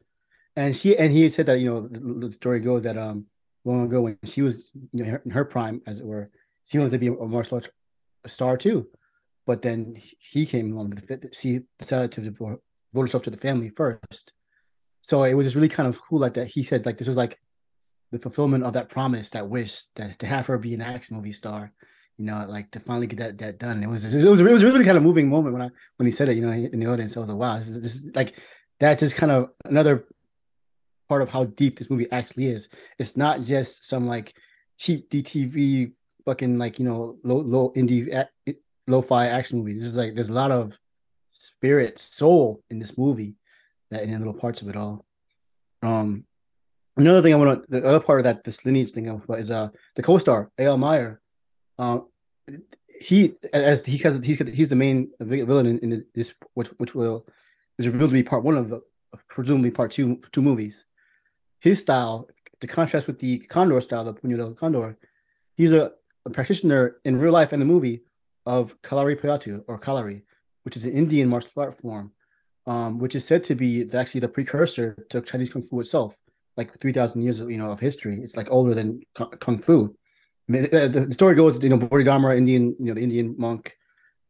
And 0.55 0.75
she 0.75 0.97
and 0.97 1.13
he 1.13 1.29
said 1.29 1.45
that 1.45 1.59
you 1.59 1.69
know 1.69 1.87
the, 1.87 1.99
the 2.25 2.31
story 2.31 2.59
goes 2.59 2.81
that 2.87 2.97
um 2.97 3.27
long 3.65 3.83
ago 3.85 4.01
when 4.01 4.17
she 4.23 4.41
was 4.41 4.71
you 4.91 5.05
know 5.05 5.19
in 5.23 5.29
her 5.29 5.45
prime 5.45 5.83
as 5.85 5.99
it 5.99 6.07
were 6.07 6.31
she 6.65 6.79
wanted 6.79 6.93
to 6.97 6.97
be 6.97 7.07
a 7.07 7.27
martial 7.35 7.57
arts 7.57 7.69
star 8.25 8.57
too 8.57 8.87
but 9.47 9.61
then 9.61 9.95
he 10.19 10.45
came 10.45 10.73
along 10.73 10.91
to 10.91 11.29
she 11.31 11.61
decided 11.79 12.11
to 12.11 12.21
devote 12.21 12.61
herself 12.93 13.23
to 13.23 13.31
the 13.31 13.37
family 13.37 13.69
first. 13.69 14.33
So 15.01 15.23
it 15.23 15.33
was 15.33 15.45
just 15.45 15.55
really 15.55 15.69
kind 15.69 15.87
of 15.87 15.99
cool 16.01 16.19
like 16.19 16.33
that 16.33 16.47
he 16.47 16.63
said 16.63 16.85
like 16.85 16.97
this 16.97 17.07
was 17.07 17.17
like 17.17 17.39
the 18.11 18.19
fulfillment 18.19 18.65
of 18.65 18.73
that 18.73 18.89
promise 18.89 19.29
that 19.31 19.49
wish 19.49 19.83
that 19.95 20.19
to 20.19 20.25
have 20.25 20.47
her 20.47 20.57
be 20.57 20.73
an 20.73 20.81
action 20.81 21.15
movie 21.15 21.33
star 21.33 21.73
you 22.17 22.25
know 22.25 22.45
like 22.47 22.71
to 22.71 22.79
finally 22.79 23.07
get 23.07 23.19
that 23.19 23.37
that 23.37 23.57
done. 23.57 23.81
It 23.81 23.87
was 23.87 24.03
it 24.13 24.27
was 24.27 24.41
it 24.41 24.51
was 24.51 24.63
really 24.65 24.83
kind 24.83 24.97
of 24.97 25.03
moving 25.03 25.29
moment 25.29 25.53
when 25.53 25.61
i 25.61 25.69
when 25.95 26.05
he 26.05 26.11
said 26.11 26.27
it 26.27 26.35
you 26.35 26.45
know 26.45 26.51
in 26.51 26.79
the 26.79 26.91
audience. 26.91 27.15
I 27.15 27.21
was 27.21 27.29
like 27.29 27.37
wow 27.37 27.57
this 27.57 27.69
is, 27.69 27.81
this 27.81 27.95
is 27.95 28.11
like 28.13 28.35
that 28.81 28.99
just 28.99 29.15
kind 29.15 29.31
of 29.31 29.49
another 29.63 30.05
part 31.07 31.21
of 31.21 31.29
how 31.29 31.45
deep 31.45 31.79
this 31.79 31.89
movie 31.89 32.11
actually 32.11 32.47
is. 32.47 32.67
It's 32.99 33.15
not 33.15 33.41
just 33.41 33.85
some 33.85 34.07
like 34.07 34.33
cheap 34.77 35.09
dtv 35.09 35.93
fucking 36.25 36.57
like 36.57 36.79
you 36.79 36.85
know 36.85 37.17
low 37.23 37.37
low 37.37 37.71
indie 37.77 38.27
lo-fi 38.87 39.27
action 39.27 39.57
movie 39.59 39.73
this 39.73 39.85
is 39.85 39.97
like 39.97 40.15
there's 40.15 40.29
a 40.29 40.33
lot 40.33 40.51
of 40.51 40.77
spirit 41.29 41.99
soul 41.99 42.63
in 42.69 42.79
this 42.79 42.97
movie 42.97 43.35
that 43.91 44.03
in 44.03 44.17
little 44.17 44.33
parts 44.33 44.61
of 44.61 44.67
it 44.67 44.75
all. 44.75 45.05
Um, 45.81 46.25
another 46.95 47.21
thing 47.21 47.33
I 47.33 47.37
want 47.37 47.63
to, 47.63 47.79
the 47.79 47.87
other 47.87 47.99
part 47.99 48.19
of 48.19 48.23
that 48.25 48.43
this 48.43 48.65
lineage 48.65 48.91
thing 48.91 49.07
about 49.07 49.39
is 49.39 49.51
uh 49.51 49.69
the 49.95 50.03
co-star 50.03 50.51
Eyal 50.57 50.79
Meyer. 50.79 51.21
Um, 51.77 52.07
he 52.99 53.35
as 53.53 53.85
he 53.85 53.97
has 53.99 54.19
he's 54.23 54.39
he's 54.39 54.69
the 54.69 54.75
main 54.75 55.11
villain 55.19 55.67
in, 55.67 55.79
in 55.79 56.05
this 56.15 56.33
which 56.55 56.69
which 56.77 56.95
will 56.95 57.25
is 57.77 57.87
revealed 57.87 58.09
to 58.09 58.15
be 58.15 58.23
part 58.23 58.43
one 58.43 58.57
of 58.57 58.69
the 58.69 58.81
presumably 59.27 59.71
part 59.71 59.91
two 59.91 60.19
two 60.31 60.41
movies. 60.41 60.83
His 61.59 61.79
style, 61.79 62.27
to 62.61 62.67
contrast 62.67 63.07
with 63.07 63.19
the 63.19 63.39
Condor 63.39 63.81
style, 63.81 64.03
the 64.03 64.13
Puño 64.13 64.37
del 64.37 64.53
Condor, 64.53 64.95
he's 65.55 65.71
a, 65.71 65.91
a 66.25 66.29
practitioner 66.29 66.97
in 67.03 67.17
real 67.17 67.33
life 67.33 67.51
and 67.51 67.61
the 67.61 67.65
movie 67.65 68.03
of 68.47 68.81
Kalaripayattu 68.81 69.65
or 69.67 69.79
Kalari, 69.79 70.23
which 70.63 70.75
is 70.75 70.85
an 70.85 70.93
Indian 70.93 71.29
martial 71.29 71.61
art 71.61 71.79
form 71.79 72.13
um, 72.67 72.99
which 72.99 73.15
is 73.15 73.25
said 73.25 73.43
to 73.45 73.55
be 73.55 73.89
actually 73.93 74.19
the 74.19 74.27
precursor 74.27 75.05
to 75.09 75.21
Chinese 75.21 75.49
kung 75.49 75.63
fu 75.63 75.79
itself, 75.79 76.15
like 76.57 76.77
three 76.79 76.91
thousand 76.91 77.23
years 77.23 77.39
of 77.39 77.49
you 77.49 77.57
know 77.57 77.71
of 77.71 77.79
history. 77.79 78.19
It's 78.21 78.35
like 78.35 78.51
older 78.51 78.73
than 78.75 79.01
kung 79.15 79.59
fu. 79.59 79.95
I 80.47 80.51
mean, 80.51 80.63
the, 80.63 80.87
the, 80.87 81.13
story 81.13 81.35
goes, 81.35 81.61
you 81.61 81.67
know, 81.67 81.77
Bodhidharma, 81.77 82.35
Indian, 82.35 82.73
you 82.79 82.85
know, 82.85 82.93
the 82.93 83.01
Indian 83.01 83.35
monk, 83.37 83.75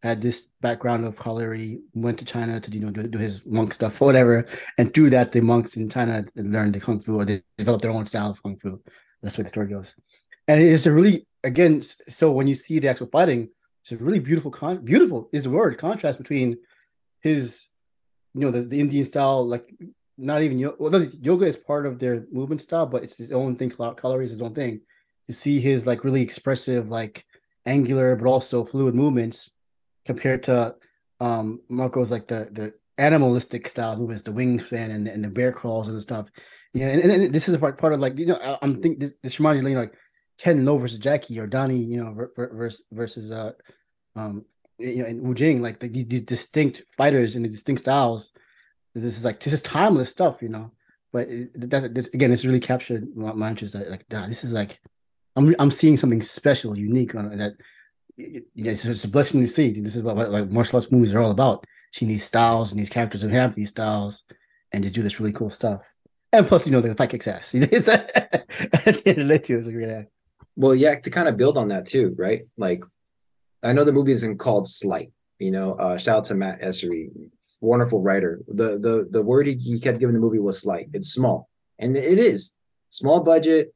had 0.02 0.20
this 0.20 0.50
background 0.62 1.06
of 1.06 1.16
Kalari, 1.16 1.80
went 1.94 2.18
to 2.18 2.26
China 2.26 2.60
to 2.60 2.72
you 2.72 2.80
know 2.80 2.92
do, 2.92 3.08
do 3.08 3.18
his 3.18 3.44
monk 3.46 3.74
stuff 3.74 4.00
or 4.02 4.06
whatever, 4.06 4.46
and 4.78 4.94
through 4.94 5.10
that, 5.10 5.32
the 5.32 5.42
monks 5.42 5.76
in 5.76 5.90
China 5.90 6.24
learned 6.36 6.74
the 6.74 6.80
kung 6.80 7.00
fu 7.00 7.20
or 7.20 7.26
they 7.26 7.42
developed 7.58 7.82
their 7.82 7.92
own 7.92 8.06
style 8.06 8.32
of 8.32 8.42
kung 8.44 8.58
fu. 8.58 8.80
That's 9.24 9.36
where 9.36 9.44
the 9.44 9.50
story 9.50 9.68
goes, 9.68 9.96
and 10.48 10.62
it's 10.62 10.86
a 10.86 10.92
really 10.92 11.26
again. 11.44 11.82
So 12.08 12.32
when 12.32 12.46
you 12.46 12.54
see 12.54 12.78
the 12.78 12.90
actual 12.90 13.08
fighting, 13.08 13.50
it's 13.90 14.02
a 14.02 14.04
really 14.04 14.20
beautiful 14.20 14.52
con. 14.52 14.84
Beautiful 14.84 15.30
is 15.32 15.44
the 15.44 15.50
word 15.50 15.78
contrast 15.78 16.18
between 16.18 16.58
his, 17.22 17.68
you 18.34 18.42
know, 18.42 18.52
the, 18.52 18.64
the 18.64 18.82
Indian 18.82 19.06
style, 19.06 19.48
like 19.48 19.74
not 20.18 20.42
even 20.42 20.60
yoga. 20.60 20.76
Well, 20.78 21.04
yoga 21.22 21.46
is 21.46 21.56
part 21.56 21.86
of 21.86 21.98
their 21.98 22.26
movement 22.30 22.60
style, 22.60 22.86
but 22.86 23.04
it's 23.04 23.16
his 23.16 23.32
own 23.32 23.56
thing. 23.56 23.70
Color 23.70 24.22
is 24.22 24.32
his 24.32 24.42
own 24.42 24.54
thing. 24.54 24.82
You 25.30 25.34
see 25.34 25.62
his 25.62 25.88
like 25.88 26.04
really 26.04 26.22
expressive, 26.22 26.90
like 26.90 27.26
angular, 27.66 28.18
but 28.18 28.28
also 28.28 28.66
fluid 28.66 28.94
movements 28.94 29.52
compared 30.06 30.44
to 30.44 30.76
um 31.22 31.62
Marko's 31.72 32.12
like 32.12 32.28
the 32.28 32.50
the 32.52 32.74
animalistic 32.98 33.70
style 33.70 33.96
movements, 33.96 34.24
the 34.24 34.32
wingspan 34.32 34.90
and 34.92 35.08
the, 35.08 35.14
and 35.14 35.24
the 35.24 35.30
bear 35.30 35.54
crawls 35.54 35.88
and 35.88 36.02
stuff. 36.02 36.30
You 36.74 36.82
know, 36.82 36.92
and, 36.92 37.10
and, 37.10 37.34
this 37.34 37.48
is 37.48 37.56
a 37.56 37.60
part, 37.60 37.78
part 37.78 37.94
of 37.94 38.02
like 38.02 38.20
you 38.20 38.26
know 38.26 38.36
I, 38.36 38.66
am 38.66 38.82
thinking 38.82 39.00
this, 39.00 39.12
this 39.24 39.40
reminds 39.40 39.64
me 39.64 39.78
like 39.78 39.94
Ken 40.38 40.66
Lo 40.66 40.78
versus 40.78 41.00
Jackie 41.00 41.40
or 41.40 41.48
Donnie, 41.48 41.82
you 41.82 42.04
know, 42.04 42.28
versus 42.36 42.84
versus 42.92 43.32
uh 43.32 43.54
um 44.18 44.46
you 44.78 44.98
know 44.98 45.06
and 45.06 45.22
Wu 45.22 45.34
Jing 45.34 45.62
like 45.62 45.80
the, 45.80 45.88
these 45.88 46.22
distinct 46.22 46.84
fighters 46.98 47.36
and 47.36 47.46
these 47.46 47.54
distinct 47.54 47.82
styles. 47.82 48.32
This 48.96 49.18
is 49.18 49.26
like 49.26 49.40
this 49.40 49.54
is 49.54 49.62
timeless 49.62 50.10
stuff, 50.10 50.42
you 50.42 50.50
know. 50.50 50.72
But 51.14 51.30
it, 51.30 51.70
that 51.72 51.94
this 51.94 52.08
again, 52.10 52.32
it's 52.32 52.46
really 52.46 52.60
captured 52.60 53.16
my, 53.16 53.34
my 53.34 53.50
interest. 53.50 53.74
That 53.74 53.90
like, 53.90 54.06
nah, 54.12 54.28
this 54.28 54.44
is 54.44 54.54
like, 54.54 54.80
I'm 55.36 55.56
I'm 55.60 55.72
seeing 55.72 55.98
something 55.98 56.22
special, 56.22 56.78
unique 56.78 57.16
on 57.16 57.38
that. 57.38 57.54
You 58.18 58.44
know, 58.56 58.72
it's, 58.72 58.86
it's 58.86 59.04
a 59.04 59.08
blessing 59.08 59.42
to 59.42 59.48
see. 59.48 59.80
This 59.80 59.96
is 59.96 60.04
what, 60.04 60.16
what 60.16 60.32
like 60.32 60.50
martial 60.50 60.78
arts 60.78 60.92
movies 60.92 61.14
are 61.14 61.20
all 61.20 61.32
about 61.32 61.66
seeing 61.94 62.10
these 62.10 62.24
styles 62.24 62.72
and 62.72 62.80
these 62.80 62.90
characters 62.90 63.22
who 63.22 63.28
have 63.30 63.56
these 63.56 63.70
styles 63.70 64.24
and 64.72 64.84
just 64.84 64.96
do 64.96 65.02
this 65.02 65.20
really 65.20 65.34
cool 65.34 65.50
stuff. 65.50 65.82
And 66.34 66.46
plus, 66.46 66.66
you 66.66 66.72
know, 66.72 66.82
the 66.82 66.94
fight 66.94 67.10
kicks 67.10 67.28
ass. 67.28 67.56
at 67.56 67.64
the 67.64 69.04
end 69.06 69.20
of 69.20 69.28
the 69.28 69.38
day, 69.38 69.38
too, 69.38 69.60
it's 69.60 69.68
a 69.68 69.72
great 69.72 69.90
act. 69.90 70.12
Well, 70.56 70.76
yeah, 70.76 71.00
to 71.00 71.10
kind 71.10 71.28
of 71.28 71.38
build 71.38 71.58
on 71.58 71.70
that 71.70 71.86
too, 71.86 72.16
right? 72.18 72.42
Like, 72.58 72.84
I 73.68 73.74
know 73.74 73.84
the 73.84 73.92
movie 73.92 74.14
isn't 74.14 74.38
called 74.38 74.68
Slight. 74.68 75.12
You 75.40 75.52
know, 75.52 75.74
uh, 75.74 75.98
shout 75.98 76.18
out 76.18 76.24
to 76.26 76.36
Matt 76.36 76.62
Essery, 76.62 77.10
wonderful 77.62 78.02
writer. 78.02 78.42
The 78.48 78.80
the 78.80 79.08
the 79.10 79.22
word 79.22 79.46
he, 79.46 79.56
he 79.56 79.80
kept 79.80 80.00
giving 80.00 80.14
the 80.14 80.22
movie 80.22 80.40
was 80.40 80.62
slight. 80.62 80.90
It's 80.94 81.10
small, 81.10 81.50
and 81.78 81.96
it 81.96 82.18
is 82.18 82.56
small 82.90 83.20
budget, 83.22 83.74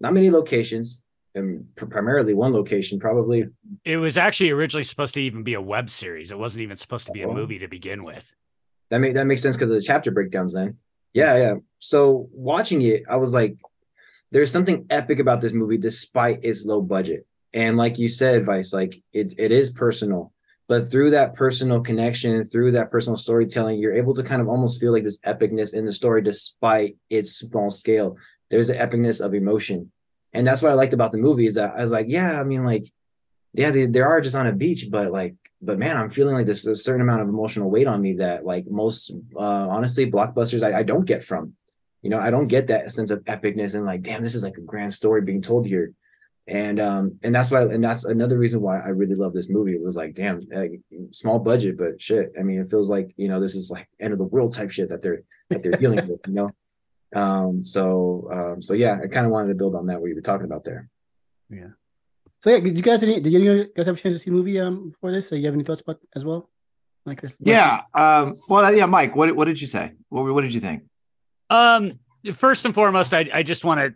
not 0.00 0.12
many 0.12 0.30
locations, 0.30 1.02
and 1.34 1.64
primarily 1.76 2.34
one 2.34 2.52
location, 2.52 2.98
probably. 2.98 3.46
It 3.84 3.96
was 3.96 4.18
actually 4.18 4.50
originally 4.50 4.84
supposed 4.84 5.14
to 5.14 5.20
even 5.20 5.44
be 5.44 5.54
a 5.54 5.62
web 5.62 5.88
series. 5.88 6.30
It 6.30 6.38
wasn't 6.38 6.62
even 6.62 6.76
supposed 6.76 7.06
to 7.06 7.12
be 7.12 7.22
a 7.22 7.28
oh. 7.28 7.32
movie 7.32 7.60
to 7.60 7.68
begin 7.68 8.04
with. 8.04 8.30
That 8.90 8.98
make 8.98 9.14
that 9.14 9.26
makes 9.26 9.42
sense 9.42 9.56
because 9.56 9.70
of 9.70 9.76
the 9.76 9.82
chapter 9.82 10.10
breakdowns. 10.10 10.54
Then, 10.54 10.78
yeah, 11.14 11.36
yeah. 11.36 11.54
So 11.78 12.28
watching 12.32 12.82
it, 12.82 13.04
I 13.08 13.16
was 13.16 13.32
like, 13.32 13.56
"There's 14.30 14.50
something 14.50 14.86
epic 14.90 15.20
about 15.20 15.40
this 15.40 15.52
movie, 15.52 15.78
despite 15.78 16.44
its 16.44 16.66
low 16.66 16.82
budget." 16.82 17.26
And 17.54 17.76
like 17.76 17.98
you 17.98 18.08
said, 18.08 18.44
Vice, 18.44 18.72
like 18.72 18.96
it 19.12 19.34
it 19.38 19.52
is 19.52 19.70
personal, 19.70 20.32
but 20.68 20.90
through 20.90 21.10
that 21.10 21.34
personal 21.34 21.80
connection, 21.80 22.44
through 22.44 22.72
that 22.72 22.90
personal 22.90 23.16
storytelling, 23.16 23.78
you're 23.78 23.94
able 23.94 24.14
to 24.14 24.22
kind 24.22 24.42
of 24.42 24.48
almost 24.48 24.80
feel 24.80 24.92
like 24.92 25.04
this 25.04 25.20
epicness 25.20 25.74
in 25.74 25.86
the 25.86 25.92
story, 25.92 26.22
despite 26.22 26.96
its 27.08 27.32
small 27.32 27.70
scale. 27.70 28.16
There's 28.50 28.70
an 28.70 28.78
epicness 28.78 29.24
of 29.24 29.34
emotion 29.34 29.92
and 30.32 30.46
that's 30.46 30.62
what 30.62 30.70
I 30.70 30.74
liked 30.74 30.92
about 30.92 31.12
the 31.12 31.18
movie 31.18 31.46
is 31.46 31.54
that 31.54 31.74
I 31.74 31.82
was 31.82 31.90
like, 31.90 32.06
yeah, 32.08 32.40
I 32.40 32.44
mean, 32.44 32.64
like, 32.64 32.84
yeah, 33.54 33.70
they, 33.70 33.86
they 33.86 34.00
are 34.00 34.20
just 34.20 34.36
on 34.36 34.46
a 34.46 34.52
beach, 34.52 34.86
but 34.90 35.10
like, 35.10 35.36
but 35.60 35.78
man, 35.78 35.96
I'm 35.96 36.10
feeling 36.10 36.34
like 36.34 36.46
there's 36.46 36.66
a 36.66 36.76
certain 36.76 37.00
amount 37.00 37.22
of 37.22 37.28
emotional 37.28 37.70
weight 37.70 37.86
on 37.86 38.00
me 38.00 38.14
that 38.14 38.44
like 38.44 38.66
most, 38.68 39.12
uh, 39.34 39.40
honestly, 39.40 40.10
blockbusters 40.10 40.62
I, 40.62 40.78
I 40.78 40.82
don't 40.82 41.06
get 41.06 41.24
from. 41.24 41.54
You 42.02 42.10
know, 42.10 42.20
I 42.20 42.30
don't 42.30 42.46
get 42.46 42.68
that 42.68 42.92
sense 42.92 43.10
of 43.10 43.24
epicness 43.24 43.74
and 43.74 43.84
like, 43.84 44.02
damn, 44.02 44.22
this 44.22 44.36
is 44.36 44.44
like 44.44 44.56
a 44.56 44.62
grand 44.62 44.92
story 44.92 45.22
being 45.22 45.42
told 45.42 45.66
here. 45.66 45.94
And 46.48 46.80
um, 46.80 47.18
and 47.22 47.34
that's 47.34 47.50
why, 47.50 47.60
and 47.60 47.84
that's 47.84 48.06
another 48.06 48.38
reason 48.38 48.62
why 48.62 48.80
I 48.80 48.88
really 48.88 49.14
love 49.14 49.34
this 49.34 49.50
movie. 49.50 49.74
It 49.74 49.82
was 49.82 49.96
like, 49.96 50.14
damn, 50.14 50.40
like, 50.50 50.80
small 51.10 51.38
budget, 51.38 51.76
but 51.76 52.00
shit. 52.00 52.32
I 52.38 52.42
mean, 52.42 52.58
it 52.58 52.70
feels 52.70 52.88
like 52.88 53.12
you 53.18 53.28
know, 53.28 53.38
this 53.38 53.54
is 53.54 53.70
like 53.70 53.86
end 54.00 54.14
of 54.14 54.18
the 54.18 54.24
world 54.24 54.54
type 54.54 54.70
shit 54.70 54.88
that 54.88 55.02
they're 55.02 55.24
that 55.50 55.62
they're 55.62 55.72
dealing 55.72 56.08
with. 56.08 56.20
You 56.26 56.32
know, 56.32 56.50
um, 57.14 57.62
so 57.62 58.28
um, 58.32 58.62
so 58.62 58.72
yeah, 58.72 58.98
I 59.02 59.08
kind 59.08 59.26
of 59.26 59.32
wanted 59.32 59.48
to 59.48 59.56
build 59.56 59.74
on 59.74 59.86
that 59.86 60.00
what 60.00 60.06
you 60.06 60.14
were 60.14 60.22
talking 60.22 60.46
about 60.46 60.64
there. 60.64 60.84
Yeah. 61.50 61.68
So 62.40 62.48
yeah, 62.48 62.60
did 62.60 62.76
you 62.78 62.82
guys 62.82 63.02
any, 63.02 63.20
did 63.20 63.30
you 63.30 63.70
guys 63.76 63.84
have 63.84 63.96
a 63.96 63.98
chance 63.98 64.14
to 64.14 64.18
see 64.18 64.30
the 64.30 64.36
movie 64.36 64.58
um 64.58 64.90
before 64.90 65.12
this? 65.12 65.28
So 65.28 65.34
you 65.34 65.44
have 65.44 65.54
any 65.54 65.64
thoughts 65.64 65.82
about 65.82 66.00
as 66.16 66.24
well? 66.24 66.48
Like 67.04 67.22
yeah. 67.40 67.82
Um. 67.92 68.38
Well, 68.48 68.74
yeah, 68.74 68.86
Mike. 68.86 69.14
What 69.14 69.36
what 69.36 69.44
did 69.44 69.60
you 69.60 69.66
say? 69.66 69.92
What 70.08 70.32
what 70.32 70.40
did 70.40 70.54
you 70.54 70.60
think? 70.60 70.84
Um. 71.50 71.98
First 72.32 72.64
and 72.64 72.74
foremost, 72.74 73.12
I 73.12 73.28
I 73.34 73.42
just 73.42 73.66
want 73.66 73.80
to 73.80 73.94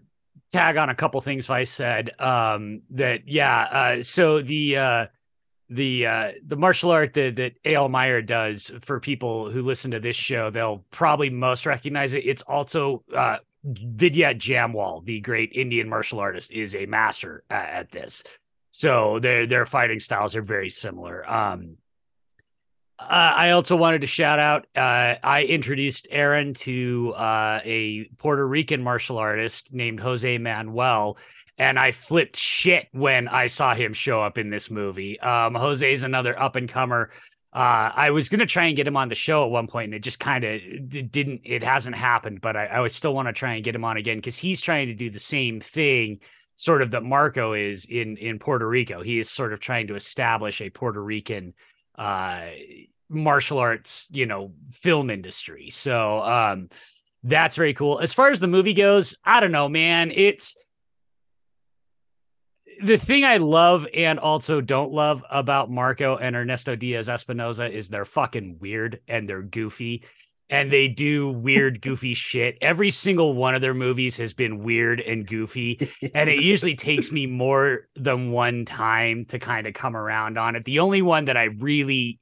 tag 0.53 0.77
on 0.77 0.89
a 0.91 0.95
couple 0.95 1.21
things 1.21 1.51
I 1.51 1.65
said. 1.65 2.11
Um. 2.21 2.83
That 2.91 3.29
yeah. 3.29 3.61
Uh. 3.63 4.03
So 4.03 4.43
the 4.43 4.77
uh 4.77 5.07
the 5.73 6.07
uh, 6.07 6.33
the 6.47 6.57
martial 6.57 6.91
art 6.91 7.15
that 7.15 7.37
that 7.37 7.63
Eyal 7.65 7.91
Meyer 7.91 8.21
does 8.23 8.71
for 8.81 9.01
people 9.01 9.51
who 9.51 9.63
listen 9.63 9.91
to 9.93 10.01
this 10.01 10.17
show, 10.17 10.51
they'll 10.51 10.85
probably 10.91 11.31
most 11.31 11.67
recognize 11.67 12.13
it. 12.13 12.27
It's 12.27 12.43
also 12.43 13.03
uh, 13.15 13.39
Vidyut 13.67 14.39
Jammwal, 14.39 15.05
the 15.05 15.21
great 15.21 15.53
Indian 15.53 15.89
martial 15.89 16.21
artist, 16.21 16.53
is 16.53 16.75
a 16.75 16.87
master 16.87 17.45
at, 17.49 17.69
at 17.71 17.91
this. 17.91 18.23
So 18.71 19.19
their 19.19 19.47
their 19.47 19.67
fighting 19.67 20.01
styles 20.01 20.37
are 20.37 20.43
very 20.43 20.71
similar. 20.71 21.29
Um, 21.31 21.77
uh, 23.09 23.35
I 23.37 23.51
also 23.51 23.77
wanted 23.77 24.01
to 24.03 24.07
shout 24.07 24.39
out. 24.39 24.67
Uh, 24.77 25.17
I 25.23 25.45
introduced 25.49 26.09
Aaron 26.11 26.55
to 26.55 27.13
uh, 27.17 27.61
a 27.65 28.05
Puerto 28.19 28.47
Rican 28.47 28.83
martial 28.83 29.19
artist 29.19 29.73
named 29.73 30.01
Jose 30.01 30.39
Manuel, 30.39 31.19
and 31.59 31.79
I 31.79 31.93
flipped 31.93 32.37
shit 32.37 32.89
when 32.93 33.29
I 33.29 33.47
saw 33.47 33.75
him 33.75 33.93
show 33.93 34.23
up 34.23 34.39
in 34.39 34.49
this 34.49 34.71
movie. 34.71 35.21
Um, 35.21 35.55
Jose 35.55 35.93
is 35.93 36.03
another 36.03 36.41
up 36.41 36.57
and 36.57 36.69
comer. 36.69 37.11
Uh, 37.53 37.93
I 37.95 38.11
was 38.11 38.29
gonna 38.29 38.47
try 38.47 38.67
and 38.67 38.77
get 38.77 38.87
him 38.87 38.97
on 38.97 39.09
the 39.09 39.15
show 39.15 39.45
at 39.45 39.51
one 39.51 39.67
point, 39.67 39.87
and 39.87 39.95
it 39.95 40.03
just 40.03 40.19
kind 40.19 40.43
of 40.45 40.61
didn't. 41.11 41.43
It 41.45 41.63
hasn't 41.63 41.97
happened, 41.97 42.41
but 42.41 42.57
I, 42.57 42.67
I 42.67 42.81
would 42.81 42.93
still 42.93 43.15
want 43.15 43.29
to 43.29 43.33
try 43.33 43.55
and 43.55 43.65
get 43.65 43.75
him 43.75 43.85
on 43.85 43.97
again 43.97 44.19
because 44.19 44.39
he's 44.39 44.61
trying 44.61 44.89
to 44.89 44.95
do 44.95 45.11
the 45.11 45.19
same 45.19 45.61
thing, 45.61 46.21
sort 46.55 46.81
of 46.81 46.93
that 46.93 47.03
Marko 47.03 47.53
is 47.53 47.85
in 47.85 48.17
in 48.17 48.39
Puerto 48.39 48.67
Rico. 48.67 49.03
He 49.03 49.19
is 49.19 49.31
sort 49.31 49.53
of 49.53 49.61
trying 49.61 49.87
to 49.89 49.95
establish 49.95 50.63
a 50.63 50.71
Puerto 50.71 51.03
Rican 51.03 51.53
uh, 51.97 52.47
martial 53.13 53.59
arts, 53.59 54.09
you 54.11 54.27
know, 54.27 54.53
film 54.71 55.11
industry. 55.11 55.71
So 55.71 56.21
um, 56.23 56.71
that's 57.23 57.57
very 57.57 57.75
cool. 57.75 58.01
As 58.01 58.13
far 58.13 58.31
as 58.31 58.41
the 58.41 58.49
movie 58.49 58.75
goes, 58.75 59.17
I 59.25 59.41
don't 59.41 59.53
know, 59.53 59.69
man. 59.69 60.11
It's 60.15 60.57
the 62.83 62.97
thing 62.97 63.25
I 63.25 63.37
love 63.37 63.87
and 63.95 64.19
also 64.19 64.61
don't 64.61 64.93
love 64.93 65.25
about 65.31 65.71
Marko 65.71 66.17
and 66.17 66.35
Ernesto 66.35 66.75
Diaz 66.75 67.09
Espinoza 67.09 67.71
is 67.71 67.89
they're 67.89 68.05
fucking 68.05 68.59
weird 68.61 69.01
and 69.07 69.29
they're 69.29 69.43
goofy 69.43 70.05
and 70.53 70.71
they 70.71 70.87
do 70.87 71.31
weird, 71.31 71.81
goofy 71.81 72.15
shit. 72.15 72.59
Every 72.61 72.91
single 72.91 73.35
one 73.35 73.55
of 73.55 73.61
their 73.61 73.75
movies 73.75 74.19
has 74.19 74.35
been 74.35 74.63
weird 74.63 75.01
and 75.01 75.27
goofy. 75.27 75.91
And 76.15 76.29
it 76.29 76.43
usually 76.43 76.77
takes 76.77 77.11
me 77.11 77.27
more 77.27 77.89
than 77.97 78.31
one 78.31 78.65
time 78.65 79.25
to 79.27 79.39
kind 79.39 79.67
of 79.67 79.75
come 79.75 79.97
around 79.97 80.39
on 80.39 80.55
it. 80.55 80.65
The 80.65 80.81
only 80.81 81.03
one 81.03 81.25
that 81.25 81.37
I 81.37 81.45
really, 81.45 82.19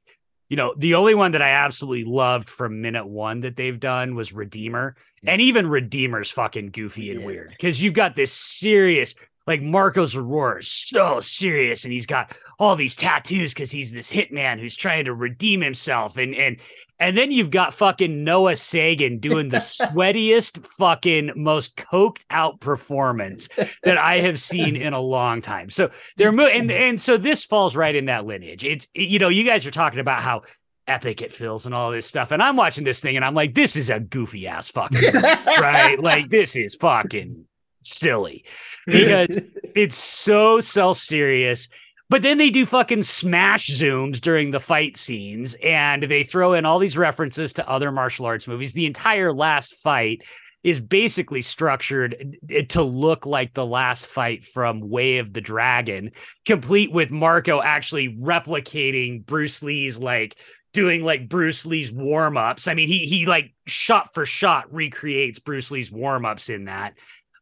you 0.51 0.57
know, 0.57 0.75
the 0.77 0.95
only 0.95 1.15
one 1.15 1.31
that 1.31 1.43
I 1.43 1.51
absolutely 1.51 2.05
loved 2.05 2.51
from 2.51 2.83
minute 2.83 3.07
one 3.07 3.41
that 3.41 3.57
they've 3.57 3.79
done 3.79 4.17
was 4.17 4.33
Redeemer. 4.33 4.97
And 5.27 5.41
even 5.41 5.67
Redeemer's 5.67 6.31
fucking 6.31 6.71
goofy 6.71 7.11
and 7.13 7.21
yeah. 7.21 7.27
weird 7.27 7.51
because 7.51 7.81
you've 7.81 7.95
got 7.95 8.17
this 8.17 8.33
serious 8.33 9.15
like 9.47 9.63
Marko 9.63 10.05
Zaror 10.05 10.61
is 10.61 10.69
so 10.69 11.21
serious 11.21 11.85
and 11.85 11.93
he's 11.93 12.07
got 12.07 12.37
all 12.59 12.77
these 12.77 12.97
tattoos 12.97 13.55
because 13.55 13.71
he's 13.71 13.93
this 13.93 14.13
hitman 14.13 14.61
who's 14.61 14.77
trying 14.77 15.07
to 15.07 15.15
redeem 15.15 15.61
himself. 15.61 16.17
And 16.17 16.35
and 16.35 16.57
and 17.01 17.17
then 17.17 17.33
you've 17.33 17.51
got 17.51 17.73
fucking 17.75 18.23
Noah 18.23 18.53
Segan 18.53 19.21
doing 19.21 19.49
the 19.49 19.57
sweatiest, 19.59 20.65
fucking 20.67 21.33
most 21.35 21.77
coked 21.77 22.23
out 22.31 22.61
performance 22.61 23.49
that 23.83 23.99
I 23.99 24.19
have 24.19 24.39
seen 24.39 24.77
in 24.77 24.93
a 24.93 25.01
long 25.01 25.41
time. 25.41 25.71
So 25.71 25.91
they're 26.17 26.31
mo- 26.31 26.47
and 26.47 26.71
and 26.71 27.01
so 27.01 27.17
this 27.17 27.45
falls 27.45 27.75
right 27.75 27.95
in 27.95 28.05
that 28.05 28.27
lineage. 28.27 28.65
It's 28.65 28.87
you 28.95 29.19
know, 29.19 29.31
you 29.31 29.45
guys 29.45 29.67
are 29.67 29.71
talking 29.71 29.99
about 29.99 30.23
how 30.23 30.43
epic 30.87 31.23
it 31.23 31.33
feels 31.33 31.67
and 31.67 31.75
all 31.75 31.91
this 31.91 32.07
stuff. 32.07 32.33
And 32.33 32.43
I'm 32.43 32.57
watching 32.57 32.85
this 32.85 33.01
thing 33.01 33.17
and 33.17 33.25
I'm 33.25 33.35
like, 33.35 33.55
this 33.55 33.77
is 33.77 33.89
a 33.91 33.99
goofy 33.99 34.47
ass 34.47 34.69
fucking 34.69 35.13
right? 35.13 35.99
Like 36.01 36.29
this 36.29 36.57
is 36.57 36.75
fucking 36.75 37.47
silly 37.83 38.45
because 38.87 39.39
it's 39.75 39.97
so 39.97 40.61
self 40.61 40.99
serious. 40.99 41.69
But 42.11 42.23
then 42.23 42.39
they 42.39 42.51
do 42.51 42.67
fucking 42.67 43.05
smash 43.05 43.69
zooms 43.71 44.21
during 44.21 44.51
the 44.51 44.59
fight 44.59 44.97
scenes 44.97 45.55
and 45.63 46.03
they 46.03 46.25
throw 46.25 46.55
in 46.55 46.67
all 46.67 46.81
these 46.81 46.99
references 46.99 47.53
to 47.55 47.69
other 47.69 47.93
martial 47.93 48.27
arts 48.27 48.49
movies. 48.49 48.73
The 48.73 48.87
entire 48.87 49.33
last 49.33 49.77
fight 49.77 50.23
is 50.65 50.81
basically 50.81 51.41
structured 51.41 52.37
eh, 52.51 52.59
eh, 52.59 52.63
to 52.71 52.83
look 52.83 53.27
like 53.27 53.55
the 53.55 53.65
last 53.65 54.07
fight 54.07 54.45
from 54.45 54.91
Way 54.91 55.19
of 55.19 55.33
the 55.33 55.41
Dragon, 55.41 56.11
complete 56.45 56.93
with 56.93 57.11
Marko 57.11 57.63
actually 57.63 58.15
replicating 58.17 59.25
Bruce 59.25 59.63
Lee's 59.63 59.97
like 59.97 60.37
doing 60.73 61.03
like 61.03 61.29
Bruce 61.29 61.65
Lee's 61.65 61.93
warm-ups. 61.93 62.69
I 62.69 62.75
mean, 62.75 62.89
he 62.89 63.07
he 63.07 63.25
like 63.25 63.55
shot 63.67 64.13
for 64.13 64.27
shot 64.27 64.73
recreates 64.73 65.39
Bruce 65.39 65.71
Lee's 65.71 65.91
warm-ups 65.91 66.49
in 66.49 66.65
that. 66.65 66.95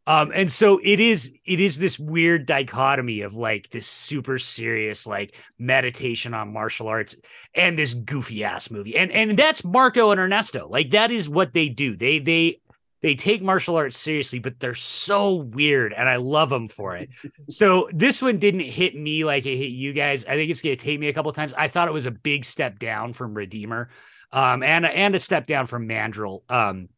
Um, 0.08 0.32
and 0.34 0.50
so 0.50 0.80
it 0.82 1.00
is 1.00 1.38
it 1.44 1.60
is 1.60 1.76
this 1.76 1.98
weird 1.98 2.46
dichotomy 2.46 3.20
of 3.20 3.34
like 3.34 3.68
this 3.68 3.86
super 3.86 4.38
serious 4.38 5.06
like 5.06 5.36
meditation 5.58 6.32
on 6.32 6.50
martial 6.50 6.88
arts 6.88 7.14
and 7.54 7.76
this 7.76 7.92
goofy 7.92 8.42
ass 8.42 8.70
movie. 8.70 8.96
And 8.96 9.12
and 9.12 9.38
that's 9.38 9.62
Marko 9.62 10.10
and 10.10 10.18
Ernesto. 10.18 10.66
Like 10.66 10.92
that 10.92 11.10
is 11.10 11.28
what 11.28 11.52
they 11.52 11.68
do. 11.68 11.94
They 11.94 12.20
they 12.20 12.58
they 13.02 13.16
take 13.16 13.42
martial 13.42 13.76
arts 13.76 13.98
seriously, 13.98 14.38
but 14.38 14.58
they're 14.58 14.72
so 14.72 15.34
weird, 15.34 15.92
and 15.92 16.08
I 16.08 16.16
love 16.16 16.48
them 16.48 16.68
for 16.68 16.96
it. 16.96 17.10
so 17.50 17.90
this 17.92 18.22
one 18.22 18.38
didn't 18.38 18.60
hit 18.60 18.96
me 18.96 19.26
like 19.26 19.44
it 19.44 19.58
hit 19.58 19.72
you 19.72 19.92
guys. 19.92 20.24
I 20.24 20.36
think 20.36 20.50
it's 20.50 20.62
gonna 20.62 20.76
take 20.76 20.98
me 20.98 21.08
a 21.08 21.12
couple 21.12 21.30
times. 21.32 21.52
I 21.52 21.68
thought 21.68 21.86
it 21.86 21.92
was 21.92 22.06
a 22.06 22.10
big 22.10 22.46
step 22.46 22.78
down 22.78 23.12
from 23.12 23.34
Redeemer, 23.34 23.90
um, 24.32 24.62
and 24.62 24.86
and 24.86 25.14
a 25.14 25.18
step 25.18 25.46
down 25.46 25.66
from 25.66 25.86
Mandrill. 25.86 26.44
Um, 26.48 26.88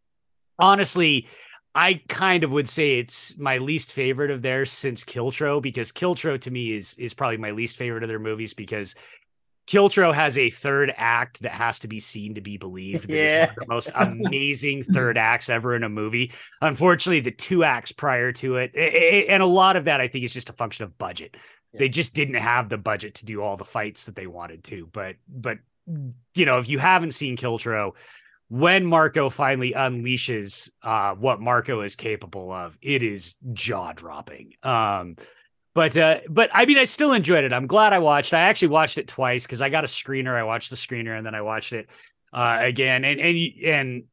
honestly, 0.60 1.26
I 1.74 2.02
kind 2.08 2.42
of 2.42 2.50
would 2.50 2.68
say 2.68 2.98
it's 2.98 3.38
my 3.38 3.58
least 3.58 3.92
favorite 3.92 4.30
of 4.30 4.42
theirs 4.42 4.72
since 4.72 5.04
Kiltro 5.04 5.62
because 5.62 5.92
Kiltro 5.92 6.40
to 6.40 6.50
me 6.50 6.72
is 6.72 6.94
is 6.94 7.14
probably 7.14 7.36
my 7.36 7.52
least 7.52 7.76
favorite 7.76 8.02
of 8.02 8.08
their 8.08 8.18
movies 8.18 8.54
because 8.54 8.94
Kiltro 9.70 10.12
has 10.12 10.36
a 10.36 10.50
third 10.50 10.92
act 10.96 11.42
that 11.42 11.52
has 11.52 11.78
to 11.80 11.88
be 11.88 12.00
seen 12.00 12.34
to 12.34 12.40
be 12.40 12.56
believed. 12.56 13.08
Yeah. 13.08 13.52
the 13.56 13.66
most 13.68 13.90
amazing 13.94 14.82
third 14.82 15.16
acts 15.16 15.48
ever 15.48 15.76
in 15.76 15.84
a 15.84 15.88
movie. 15.88 16.32
Unfortunately, 16.60 17.20
the 17.20 17.30
two 17.30 17.62
acts 17.62 17.92
prior 17.92 18.32
to 18.32 18.56
it, 18.56 18.74
and 18.74 19.42
a 19.42 19.46
lot 19.46 19.76
of 19.76 19.84
that 19.84 20.00
I 20.00 20.08
think 20.08 20.24
is 20.24 20.34
just 20.34 20.50
a 20.50 20.54
function 20.54 20.84
of 20.84 20.98
budget. 20.98 21.36
Yeah. 21.72 21.78
They 21.78 21.88
just 21.88 22.14
didn't 22.14 22.34
have 22.34 22.68
the 22.68 22.78
budget 22.78 23.16
to 23.16 23.24
do 23.24 23.42
all 23.42 23.56
the 23.56 23.64
fights 23.64 24.06
that 24.06 24.16
they 24.16 24.26
wanted 24.26 24.64
to. 24.64 24.88
But 24.92 25.16
but 25.28 25.58
you 25.86 26.46
know, 26.46 26.58
if 26.58 26.68
you 26.68 26.80
haven't 26.80 27.12
seen 27.12 27.36
Kiltro, 27.36 27.92
when 28.50 28.84
Marko 28.84 29.30
finally 29.30 29.72
unleashes 29.72 30.70
uh, 30.82 31.14
what 31.14 31.40
Marko 31.40 31.82
is 31.82 31.94
capable 31.94 32.52
of, 32.52 32.76
it 32.82 33.04
is 33.04 33.36
jaw 33.52 33.92
dropping. 33.92 34.54
Um, 34.64 35.16
but 35.72 35.96
uh, 35.96 36.18
but 36.28 36.50
I 36.52 36.66
mean, 36.66 36.76
I 36.76 36.84
still 36.84 37.12
enjoyed 37.12 37.44
it. 37.44 37.52
I'm 37.52 37.68
glad 37.68 37.92
I 37.92 38.00
watched. 38.00 38.34
I 38.34 38.40
actually 38.40 38.68
watched 38.68 38.98
it 38.98 39.06
twice 39.06 39.46
because 39.46 39.62
I 39.62 39.68
got 39.68 39.84
a 39.84 39.86
screener. 39.86 40.34
I 40.34 40.42
watched 40.42 40.68
the 40.68 40.76
screener 40.76 41.16
and 41.16 41.24
then 41.24 41.36
I 41.36 41.42
watched 41.42 41.72
it 41.72 41.88
uh, 42.32 42.58
again. 42.60 43.04
And 43.04 43.20
and 43.20 43.38
and 43.64 44.04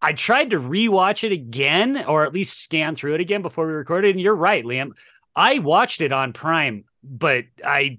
I 0.00 0.14
tried 0.14 0.50
to 0.50 0.56
rewatch 0.58 1.22
it 1.22 1.32
again, 1.32 2.02
or 2.06 2.24
at 2.24 2.32
least 2.32 2.62
scan 2.62 2.94
through 2.94 3.14
it 3.14 3.20
again 3.20 3.42
before 3.42 3.66
we 3.66 3.74
recorded. 3.74 4.12
And 4.12 4.20
you're 4.20 4.34
right, 4.34 4.64
Liam. 4.64 4.92
I 5.34 5.58
watched 5.58 6.00
it 6.00 6.12
on 6.12 6.32
Prime, 6.32 6.84
but 7.04 7.44
I 7.62 7.98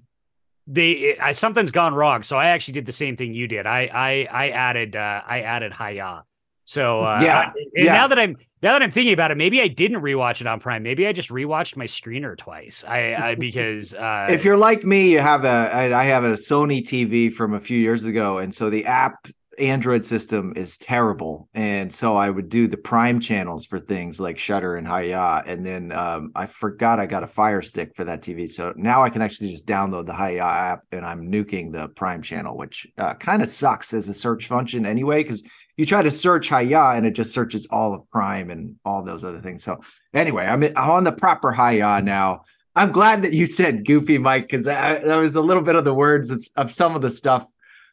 they 0.68 1.18
I, 1.18 1.32
something's 1.32 1.72
gone 1.72 1.94
wrong. 1.94 2.22
So 2.22 2.38
I 2.38 2.48
actually 2.48 2.74
did 2.74 2.86
the 2.86 2.92
same 2.92 3.16
thing 3.16 3.34
you 3.34 3.48
did. 3.48 3.66
I 3.66 3.90
I 3.92 4.28
I 4.30 4.50
added 4.50 4.96
uh, 4.96 5.22
I 5.26 5.40
added 5.40 5.72
Hiya. 5.74 6.24
So 6.64 7.02
uh, 7.02 7.04
Yeah, 7.22 7.38
I- 7.38 7.52
and 7.76 7.86
yeah. 7.86 7.92
now 7.92 8.08
that 8.08 8.18
I'm 8.18 8.36
now 8.62 8.72
that 8.72 8.82
I'm 8.82 8.90
thinking 8.90 9.12
about 9.14 9.30
it, 9.30 9.36
maybe 9.38 9.60
I 9.62 9.68
didn't 9.68 10.02
rewatch 10.02 10.40
it 10.40 10.46
on 10.46 10.60
Prime. 10.60 10.82
Maybe 10.82 11.06
I 11.06 11.12
just 11.12 11.30
rewatched 11.30 11.76
my 11.76 11.86
screener 11.86 12.36
twice. 12.36 12.84
I, 12.86 13.14
I 13.14 13.34
because 13.36 13.94
uh, 13.94 14.26
if 14.32 14.44
you're 14.44 14.56
like 14.56 14.84
me, 14.84 15.10
you 15.12 15.20
have 15.20 15.44
a 15.44 15.70
I 15.94 16.04
have 16.04 16.24
a 16.24 16.32
Sony 16.34 16.82
TV 16.84 17.30
from 17.30 17.54
a 17.54 17.60
few 17.60 17.78
years 17.78 18.04
ago, 18.04 18.38
and 18.38 18.54
so 18.54 18.70
the 18.70 18.84
app 18.86 19.26
Android 19.58 20.04
system 20.04 20.52
is 20.56 20.78
terrible, 20.78 21.48
and 21.54 21.92
so 21.92 22.16
I 22.16 22.30
would 22.30 22.48
do 22.48 22.66
the 22.66 22.76
Prime 22.76 23.20
channels 23.20 23.66
for 23.66 23.78
things 23.78 24.20
like 24.20 24.38
Shudder 24.38 24.76
and 24.76 24.86
Hiya, 24.86 25.42
and 25.46 25.64
then 25.64 25.92
um, 25.92 26.32
I 26.34 26.46
forgot 26.46 27.00
I 27.00 27.06
got 27.06 27.22
a 27.22 27.26
Fire 27.26 27.62
Stick 27.62 27.94
for 27.94 28.04
that 28.04 28.22
TV, 28.22 28.48
so 28.48 28.72
now 28.76 29.02
I 29.02 29.10
can 29.10 29.22
actually 29.22 29.50
just 29.50 29.66
download 29.66 30.06
the 30.06 30.16
Hiya 30.16 30.42
app, 30.42 30.84
and 30.92 31.04
I'm 31.04 31.30
nuking 31.30 31.72
the 31.72 31.88
Prime 31.88 32.22
channel, 32.22 32.56
which 32.56 32.86
uh, 32.98 33.14
kind 33.14 33.42
of 33.42 33.48
sucks 33.48 33.92
as 33.92 34.08
a 34.08 34.14
search 34.14 34.46
function 34.46 34.86
anyway, 34.86 35.22
because 35.22 35.42
you 35.78 35.86
try 35.86 36.02
to 36.02 36.10
search 36.10 36.48
Hiya 36.48 36.94
and 36.96 37.06
it 37.06 37.12
just 37.12 37.32
searches 37.32 37.66
all 37.70 37.94
of 37.94 38.10
Prime 38.10 38.50
and 38.50 38.74
all 38.84 39.02
those 39.02 39.24
other 39.24 39.38
things. 39.38 39.62
So 39.62 39.80
anyway, 40.12 40.44
I'm, 40.44 40.62
on 40.76 41.04
the 41.04 41.12
proper 41.12 41.52
Hiya 41.52 42.02
now. 42.02 42.42
I'm 42.74 42.92
glad 42.92 43.22
that 43.22 43.32
you 43.32 43.46
said 43.46 43.86
goofy, 43.86 44.18
Mike, 44.18 44.48
because 44.48 44.66
there 44.66 45.20
was 45.20 45.36
a 45.36 45.40
little 45.40 45.62
bit 45.62 45.76
of 45.76 45.84
the 45.84 45.94
words 45.94 46.30
of, 46.30 46.44
of 46.56 46.70
some 46.70 46.94
of 46.94 47.02
the 47.02 47.10
stuff 47.10 47.48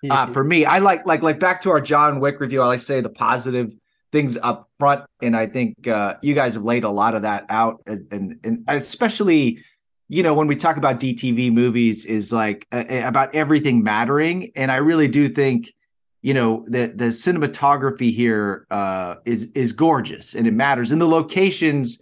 uh, 0.10 0.28
for 0.28 0.44
me. 0.44 0.66
I 0.66 0.80
like 0.80 1.06
like 1.06 1.22
like 1.22 1.40
back 1.40 1.62
to 1.62 1.72
our 1.72 1.82
John 1.82 2.20
Wick 2.20 2.40
review. 2.40 2.62
I 2.62 2.68
like 2.68 2.80
to 2.80 2.86
say 2.86 3.02
the 3.02 3.10
positive 3.10 3.74
things 4.12 4.38
up 4.42 4.70
front, 4.80 5.06
and 5.22 5.36
I 5.36 5.46
think 5.46 5.88
uh, 5.88 6.16
you 6.22 6.34
guys 6.34 6.56
have 6.56 6.64
laid 6.64 6.84
a 6.84 6.90
lot 6.90 7.16
of 7.16 7.22
that 7.24 7.46
out, 7.50 7.82
and 7.86 8.08
and, 8.12 8.40
and 8.44 8.64
especially 8.68 9.60
you 10.08 10.24
know 10.24 10.34
when 10.34 10.48
we 10.48 10.56
talk 10.56 10.78
about 10.78 11.00
DTV 11.00 11.52
movies 11.52 12.06
is 12.06 12.32
like 12.32 12.68
uh, 12.72 12.86
about 12.90 13.34
everything 13.36 13.84
mattering, 13.84 14.52
and 14.56 14.72
I 14.72 14.78
really 14.78 15.08
do 15.08 15.28
think 15.30 15.74
you 16.22 16.34
know 16.34 16.66
the 16.68 16.88
the 16.88 17.06
cinematography 17.06 18.14
here 18.14 18.66
uh, 18.72 19.16
is 19.26 19.46
is 19.56 19.72
gorgeous 19.72 20.36
and 20.36 20.48
it 20.48 20.54
matters, 20.54 20.92
and 20.92 21.02
the 21.02 21.08
locations 21.08 22.02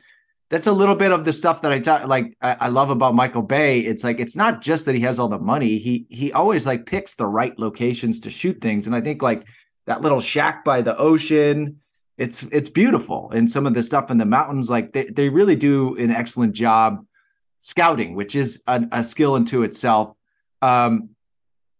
that's 0.53 0.67
a 0.67 0.71
little 0.71 0.93
bit 0.93 1.11
of 1.11 1.25
the 1.25 1.33
stuff 1.33 1.63
that 1.63 1.71
I 1.71 1.79
talk 1.79 2.07
like 2.07 2.37
I, 2.39 2.55
I 2.59 2.67
love 2.67 2.91
about 2.91 3.15
Michael 3.15 3.41
Bay. 3.41 3.79
It's 3.79 4.03
like 4.03 4.19
it's 4.19 4.35
not 4.35 4.61
just 4.61 4.85
that 4.85 4.93
he 4.93 5.01
has 5.01 5.17
all 5.17 5.27
the 5.27 5.39
money. 5.39 5.79
He 5.79 6.05
he 6.11 6.31
always 6.31 6.67
like 6.67 6.85
picks 6.85 7.15
the 7.15 7.25
right 7.25 7.57
locations 7.57 8.19
to 8.19 8.29
shoot 8.29 8.61
things. 8.61 8.85
And 8.85 8.95
I 8.95 9.01
think 9.01 9.23
like 9.23 9.47
that 9.87 10.01
little 10.01 10.19
shack 10.19 10.63
by 10.63 10.83
the 10.83 10.95
ocean, 10.95 11.81
it's 12.19 12.43
it's 12.43 12.69
beautiful. 12.69 13.31
And 13.31 13.49
some 13.49 13.65
of 13.65 13.73
the 13.73 13.81
stuff 13.81 14.11
in 14.11 14.19
the 14.19 14.25
mountains, 14.25 14.69
like 14.69 14.93
they, 14.93 15.05
they 15.05 15.27
really 15.27 15.55
do 15.55 15.97
an 15.97 16.11
excellent 16.11 16.53
job 16.53 17.03
scouting, 17.57 18.13
which 18.13 18.35
is 18.35 18.61
a, 18.67 18.83
a 18.91 19.03
skill 19.03 19.35
into 19.35 19.63
itself. 19.63 20.13
Um, 20.61 21.09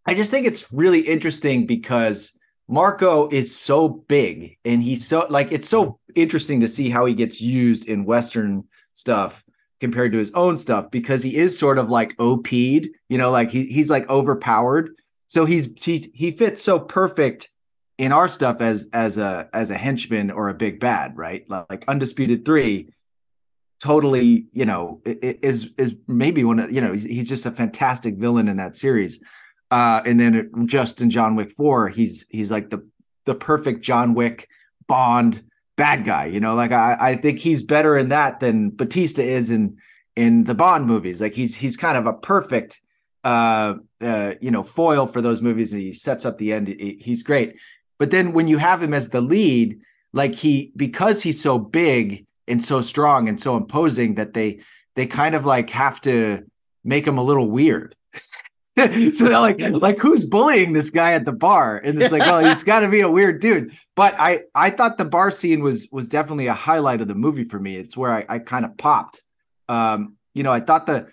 I 0.07 0.15
just 0.15 0.31
think 0.31 0.47
it's 0.47 0.73
really 0.73 1.01
interesting 1.01 1.67
because 1.67 2.35
Marko 2.67 3.29
is 3.29 3.55
so 3.55 3.87
big 3.87 4.57
and 4.65 4.81
he's 4.81 5.05
so 5.05 5.27
like 5.29 5.51
it's 5.51 5.69
so 5.69 5.99
interesting 6.15 6.59
to 6.61 6.67
see 6.67 6.89
how 6.89 7.05
he 7.05 7.13
gets 7.13 7.41
used 7.41 7.87
in 7.87 8.05
Western 8.05 8.63
stuff 8.93 9.43
compared 9.79 10.11
to 10.13 10.17
his 10.17 10.31
own 10.31 10.55
stuff 10.55 10.89
because 10.91 11.21
he 11.21 11.35
is 11.35 11.57
sort 11.57 11.77
of 11.77 11.89
like 11.89 12.15
OP'd, 12.19 12.47
you 12.49 13.17
know, 13.17 13.31
like 13.31 13.51
he, 13.51 13.65
he's 13.65 13.89
like 13.89 14.09
overpowered. 14.09 14.95
So 15.27 15.45
he's 15.45 15.69
he 15.81 16.11
he 16.13 16.31
fits 16.31 16.61
so 16.61 16.79
perfect 16.79 17.49
in 17.97 18.11
our 18.11 18.27
stuff 18.27 18.61
as 18.61 18.89
as 18.93 19.17
a 19.17 19.49
as 19.53 19.69
a 19.69 19.77
henchman 19.77 20.31
or 20.31 20.49
a 20.49 20.53
big 20.53 20.79
bad, 20.79 21.17
right? 21.17 21.43
Like 21.49 21.85
Undisputed 21.87 22.45
Three, 22.45 22.93
totally, 23.81 24.45
you 24.53 24.65
know, 24.65 25.01
is 25.05 25.71
is 25.77 25.95
maybe 26.07 26.43
one 26.43 26.59
of 26.59 26.71
you 26.71 26.81
know 26.81 26.91
he's, 26.91 27.03
he's 27.03 27.29
just 27.29 27.45
a 27.45 27.51
fantastic 27.51 28.15
villain 28.15 28.47
in 28.47 28.57
that 28.57 28.75
series. 28.75 29.19
Uh, 29.71 30.01
and 30.05 30.19
then 30.19 30.67
just 30.67 31.01
in 31.01 31.09
John 31.09 31.35
Wick 31.35 31.51
Four, 31.51 31.89
he's 31.89 32.25
he's 32.29 32.51
like 32.51 32.69
the 32.69 32.87
the 33.25 33.35
perfect 33.35 33.81
John 33.81 34.13
Wick 34.13 34.47
Bond 34.87 35.43
bad 35.75 36.03
guy. 36.03 36.25
You 36.25 36.39
know, 36.39 36.55
like 36.55 36.71
I 36.71 36.97
I 36.99 37.15
think 37.15 37.39
he's 37.39 37.63
better 37.63 37.97
in 37.97 38.09
that 38.09 38.39
than 38.39 38.69
Batista 38.69 39.21
is 39.21 39.51
in 39.51 39.77
in 40.15 40.43
the 40.43 40.55
Bond 40.55 40.85
movies. 40.85 41.21
Like 41.21 41.33
he's 41.33 41.55
he's 41.55 41.77
kind 41.77 41.97
of 41.97 42.05
a 42.05 42.13
perfect 42.13 42.81
uh 43.23 43.75
uh 44.01 44.33
you 44.41 44.51
know 44.51 44.63
foil 44.63 45.07
for 45.07 45.21
those 45.21 45.41
movies 45.41 45.71
and 45.71 45.81
he 45.81 45.93
sets 45.93 46.25
up 46.25 46.37
the 46.37 46.51
end 46.51 46.67
he's 46.67 47.23
great 47.23 47.55
but 47.97 48.11
then 48.11 48.33
when 48.33 48.47
you 48.49 48.57
have 48.57 48.83
him 48.83 48.93
as 48.93 49.09
the 49.09 49.21
lead 49.21 49.79
like 50.11 50.35
he 50.35 50.73
because 50.75 51.21
he's 51.21 51.41
so 51.41 51.57
big 51.57 52.25
and 52.47 52.61
so 52.61 52.81
strong 52.81 53.29
and 53.29 53.39
so 53.39 53.55
imposing 53.55 54.15
that 54.15 54.33
they 54.33 54.59
they 54.95 55.05
kind 55.05 55.35
of 55.35 55.45
like 55.45 55.69
have 55.69 56.01
to 56.01 56.43
make 56.83 57.07
him 57.07 57.17
a 57.17 57.23
little 57.23 57.49
weird 57.49 57.95
so 59.13 59.25
they're 59.25 59.39
like 59.39 59.59
like 59.59 59.99
who's 59.99 60.25
bullying 60.25 60.73
this 60.73 60.89
guy 60.89 61.13
at 61.13 61.25
the 61.25 61.31
bar? 61.31 61.77
And 61.77 62.01
it's 62.01 62.11
like 62.11 62.21
well, 62.21 62.43
he's 62.43 62.63
got 62.71 62.79
to 62.79 62.87
be 62.87 63.01
a 63.01 63.09
weird 63.09 63.39
dude. 63.39 63.73
But 63.95 64.15
i 64.17 64.41
i 64.55 64.69
thought 64.71 64.97
the 64.97 65.05
bar 65.05 65.29
scene 65.29 65.61
was 65.61 65.87
was 65.91 66.07
definitely 66.09 66.47
a 66.47 66.53
highlight 66.53 67.01
of 67.01 67.07
the 67.07 67.15
movie 67.15 67.43
for 67.43 67.59
me. 67.59 67.75
It's 67.75 67.95
where 67.95 68.11
i, 68.11 68.25
I 68.27 68.39
kind 68.39 68.65
of 68.65 68.75
popped. 68.77 69.21
Um 69.69 70.17
you 70.33 70.43
know 70.43 70.51
i 70.51 70.59
thought 70.59 70.85
the 70.87 71.07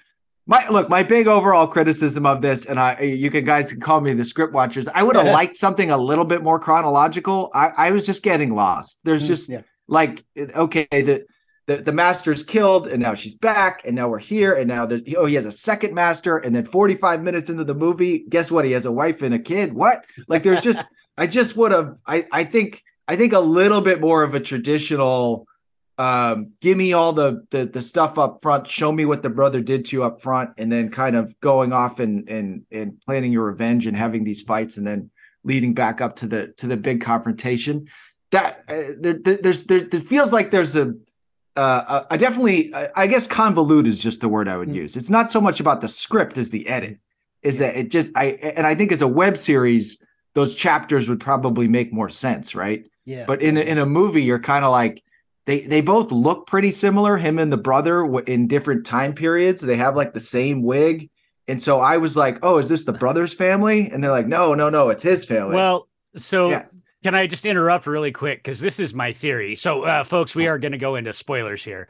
my 0.47 0.67
look 0.69 0.89
my 0.89 1.03
big 1.03 1.27
overall 1.27 1.67
criticism 1.67 2.27
of 2.27 2.43
this 2.43 2.67
and 2.67 2.81
i 2.81 3.01
you 3.01 3.31
can 3.31 3.45
guys 3.45 3.71
can 3.71 3.81
call 3.81 4.01
me 4.01 4.13
the 4.15 4.25
script 4.25 4.53
watchers 4.53 4.89
i 4.89 5.03
would 5.03 5.15
have 5.15 5.27
liked 5.27 5.55
something 5.55 5.91
a 5.91 5.97
little 5.97 6.25
bit 6.25 6.43
more 6.43 6.59
chronological. 6.59 7.51
I 7.55 7.69
i 7.77 7.91
was 7.91 8.07
just 8.07 8.23
getting 8.23 8.55
lost. 8.55 9.01
There's 9.05 9.27
just 9.27 9.51
yeah. 9.51 9.63
like 9.87 10.25
okay 10.37 10.87
the 10.91 11.27
the, 11.71 11.77
the 11.77 11.93
master's 11.93 12.43
killed 12.43 12.89
and 12.89 13.01
now 13.01 13.15
she's 13.15 13.37
back 13.37 13.83
and 13.85 13.95
now 13.95 14.09
we're 14.09 14.19
here 14.19 14.55
and 14.55 14.67
now 14.67 14.85
there's 14.85 15.03
oh 15.17 15.27
he 15.27 15.37
has 15.37 15.47
a 15.47 15.53
second 15.53 15.95
master 15.95 16.39
and 16.39 16.53
then 16.53 16.67
45 16.67 17.23
minutes 17.23 17.49
into 17.49 17.63
the 17.63 17.75
movie 17.75 18.25
guess 18.29 18.51
what? 18.51 18.65
He 18.65 18.73
has 18.73 18.87
a 18.87 18.93
wife 18.93 19.23
and 19.23 19.33
a 19.33 19.39
kid. 19.39 19.73
What? 19.73 20.05
Like 20.27 20.43
there's 20.43 20.63
just 20.63 20.83
i 21.17 21.29
just 21.29 21.57
would 21.57 21.71
have 21.71 21.95
i 22.09 22.27
i 22.33 22.43
think 22.43 22.83
i 23.07 23.15
think 23.15 23.33
a 23.33 23.39
little 23.39 23.81
bit 23.81 24.01
more 24.01 24.25
of 24.25 24.35
a 24.35 24.41
traditional 24.41 25.47
um 25.99 26.53
give 26.61 26.77
me 26.77 26.93
all 26.93 27.13
the, 27.13 27.47
the 27.51 27.67
the 27.67 27.83
stuff 27.83 28.19
up 28.19 28.43
front 28.43 28.67
show 28.67 28.91
me 28.91 29.05
what 29.05 29.23
the 29.23 29.31
brother 29.31 29.61
did 29.61 29.85
to 29.85 29.97
you 29.97 30.03
up 30.03 30.21
front 30.21 30.51
and 30.59 30.73
then 30.73 30.91
kind 30.91 31.15
of 31.15 31.39
going 31.39 31.73
off 31.73 32.01
and 32.01 32.29
and 32.29 32.65
and 32.73 33.01
planning 33.03 33.31
your 33.31 33.45
revenge 33.45 33.87
and 33.87 33.97
having 33.97 34.25
these 34.25 34.43
fights 34.43 34.77
and 34.77 34.85
then 34.85 35.09
leading 35.45 35.73
back 35.73 36.01
up 36.01 36.17
to 36.17 36.27
the 36.27 36.49
to 36.57 36.67
the 36.67 36.77
big 36.77 37.01
confrontation. 37.01 37.87
That 38.33 38.65
uh, 38.69 38.95
there, 38.99 39.19
there 39.23 39.37
there's 39.37 39.65
there 39.65 39.79
it 39.79 40.03
feels 40.03 40.33
like 40.33 40.51
there's 40.51 40.77
a 40.77 40.95
uh, 41.61 42.05
I 42.11 42.17
definitely, 42.17 42.75
I 42.75 42.89
I 42.97 43.07
guess 43.07 43.27
convoluted 43.27 43.93
is 43.93 44.03
just 44.03 44.21
the 44.21 44.29
word 44.29 44.49
I 44.49 44.57
would 44.57 44.69
Mm. 44.69 44.75
use. 44.75 44.97
It's 44.97 45.11
not 45.11 45.31
so 45.31 45.41
much 45.41 45.61
about 45.61 45.81
the 45.81 45.89
script 45.89 46.39
as 46.39 46.51
the 46.51 46.67
edit. 46.69 46.99
Is 47.43 47.59
that 47.59 47.77
it 47.77 47.91
just 47.91 48.11
I 48.15 48.27
and 48.57 48.67
I 48.67 48.75
think 48.75 48.93
as 48.93 49.03
a 49.03 49.09
web 49.09 49.37
series, 49.37 49.99
those 50.35 50.55
chapters 50.55 51.09
would 51.09 51.21
probably 51.21 51.69
make 51.69 51.93
more 51.93 52.09
sense, 52.09 52.55
right? 52.55 52.85
Yeah. 53.05 53.25
But 53.27 53.41
in 53.43 53.57
a, 53.57 53.61
in 53.61 53.79
a 53.79 53.87
movie, 53.87 54.23
you're 54.23 54.39
kind 54.39 54.65
of 54.65 54.71
like 54.71 55.03
they 55.47 55.61
they 55.61 55.81
both 55.81 56.13
look 56.13 56.47
pretty 56.47 56.71
similar. 56.71 57.17
Him 57.17 57.39
and 57.39 57.51
the 57.53 57.57
brother 57.57 58.05
in 58.27 58.47
different 58.47 58.85
time 58.87 59.15
periods. 59.15 59.63
They 59.63 59.77
have 59.77 59.97
like 59.97 60.13
the 60.13 60.21
same 60.21 60.63
wig, 60.63 61.09
and 61.49 61.63
so 61.63 61.81
I 61.81 61.97
was 61.97 62.17
like, 62.17 62.39
"Oh, 62.43 62.59
is 62.59 62.69
this 62.69 62.85
the 62.85 62.93
brother's 62.93 63.35
family?" 63.35 63.91
And 63.91 64.05
they're 64.05 64.11
like, 64.13 64.27
"No, 64.29 64.55
no, 64.55 64.69
no, 64.71 64.91
it's 64.91 65.03
his 65.03 65.25
family." 65.25 65.55
Well, 65.57 65.89
so 66.17 66.51
Yeah. 66.51 66.65
Can 67.03 67.15
I 67.15 67.27
just 67.27 67.47
interrupt 67.47 67.87
really 67.87 68.13
quick 68.13 68.39
because 68.43 68.61
this 68.61 68.79
is 68.79 68.93
my 68.93 69.13
theory. 69.13 69.55
So, 69.57 69.85
uh, 69.85 70.05
folks, 70.05 70.35
we 70.35 70.49
are 70.49 70.59
going 70.59 70.73
to 70.73 70.79
go 70.79 70.97
into 70.97 71.13
spoilers 71.13 71.65
here. 71.65 71.89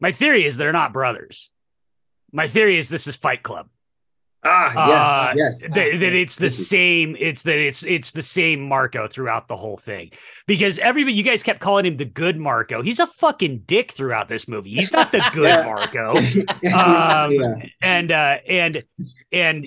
My 0.00 0.12
theory 0.12 0.44
is 0.44 0.56
they're 0.56 0.72
not 0.72 0.92
brothers. 0.92 1.50
My 2.32 2.46
theory 2.48 2.78
is 2.78 2.88
this 2.88 3.06
is 3.06 3.16
Fight 3.16 3.42
Club. 3.42 3.68
Ah, 4.44 5.30
Uh, 5.30 5.34
yes, 5.36 5.60
yes. 5.62 5.68
that, 5.70 6.00
that 6.00 6.12
it's 6.14 6.34
the 6.34 6.50
same 6.50 7.16
it's 7.20 7.42
that 7.44 7.58
it's 7.60 7.84
it's 7.84 8.10
the 8.10 8.22
same 8.22 8.60
marko 8.60 9.06
throughout 9.06 9.46
the 9.46 9.54
whole 9.54 9.76
thing 9.76 10.10
because 10.48 10.80
everybody 10.80 11.14
you 11.14 11.22
guys 11.22 11.44
kept 11.44 11.60
calling 11.60 11.86
him 11.86 11.96
the 11.96 12.04
good 12.04 12.36
marko 12.36 12.82
he's 12.82 12.98
a 12.98 13.06
fucking 13.06 13.62
dick 13.66 13.92
throughout 13.92 14.28
this 14.28 14.48
movie 14.48 14.70
he's 14.70 14.90
not 14.92 15.12
the 15.12 15.22
good 15.32 15.44
Yeah. 15.44 15.62
marko 15.64 16.16
um 16.74 17.32
Yeah. 17.32 17.66
and 17.82 18.10
uh 18.10 18.38
and 18.48 18.82
and 19.30 19.66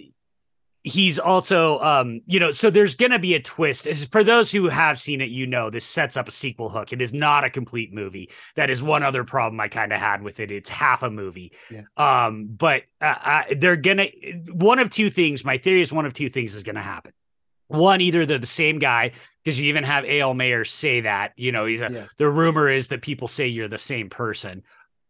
he's 0.85 1.17
also 1.17 1.79
um 1.79 2.21
you 2.27 2.39
know 2.39 2.51
so 2.51 2.69
there's 2.69 2.93
gonna 2.93 3.17
be 3.17 3.33
a 3.33 3.41
twist. 3.41 3.87
For 4.11 4.23
those 4.23 4.51
who 4.51 4.69
have 4.69 4.99
seen 4.99 5.19
it 5.19 5.29
you 5.29 5.47
know 5.47 5.71
this 5.71 5.83
sets 5.83 6.15
up 6.15 6.27
a 6.27 6.31
sequel 6.31 6.69
hook. 6.69 6.93
It 6.93 7.01
is 7.01 7.11
not 7.11 7.43
a 7.43 7.49
complete 7.49 7.91
movie. 7.91 8.29
That 8.55 8.69
is 8.69 8.83
one 8.83 9.01
other 9.01 9.23
problem 9.23 9.59
i 9.59 9.67
kind 9.67 9.91
of 9.91 9.99
had 9.99 10.21
with 10.21 10.39
it. 10.39 10.51
It's 10.51 10.69
half 10.69 11.01
a 11.01 11.09
movie. 11.09 11.51
Yeah. 11.71 11.81
um 11.97 12.45
but 12.45 12.83
uh, 13.01 13.15
uh, 13.25 13.43
they're 13.57 13.75
gonna 13.75 14.07
one 14.53 14.77
of 14.79 14.91
two 14.91 15.09
things 15.09 15.43
my 15.43 15.57
theory 15.57 15.81
is 15.81 15.91
one 15.91 16.05
of 16.05 16.13
two 16.13 16.29
things 16.29 16.53
is 16.53 16.63
gonna 16.63 16.83
happen. 16.83 17.13
One 17.67 17.99
either 17.99 18.27
they're 18.27 18.37
the 18.37 18.45
same 18.45 18.77
guy 18.77 19.13
because 19.43 19.59
you 19.59 19.65
even 19.69 19.83
have 19.85 20.03
Eyal 20.03 20.35
Meyer 20.37 20.63
say 20.65 21.01
that 21.01 21.33
you 21.35 21.51
know 21.51 21.65
he's 21.65 21.81
a, 21.81 21.89
Yeah. 21.91 22.05
the 22.17 22.29
rumor 22.29 22.69
is 22.69 22.89
that 22.89 23.01
people 23.01 23.27
say 23.27 23.47
you're 23.47 23.67
the 23.67 23.79
same 23.79 24.09
person. 24.11 24.61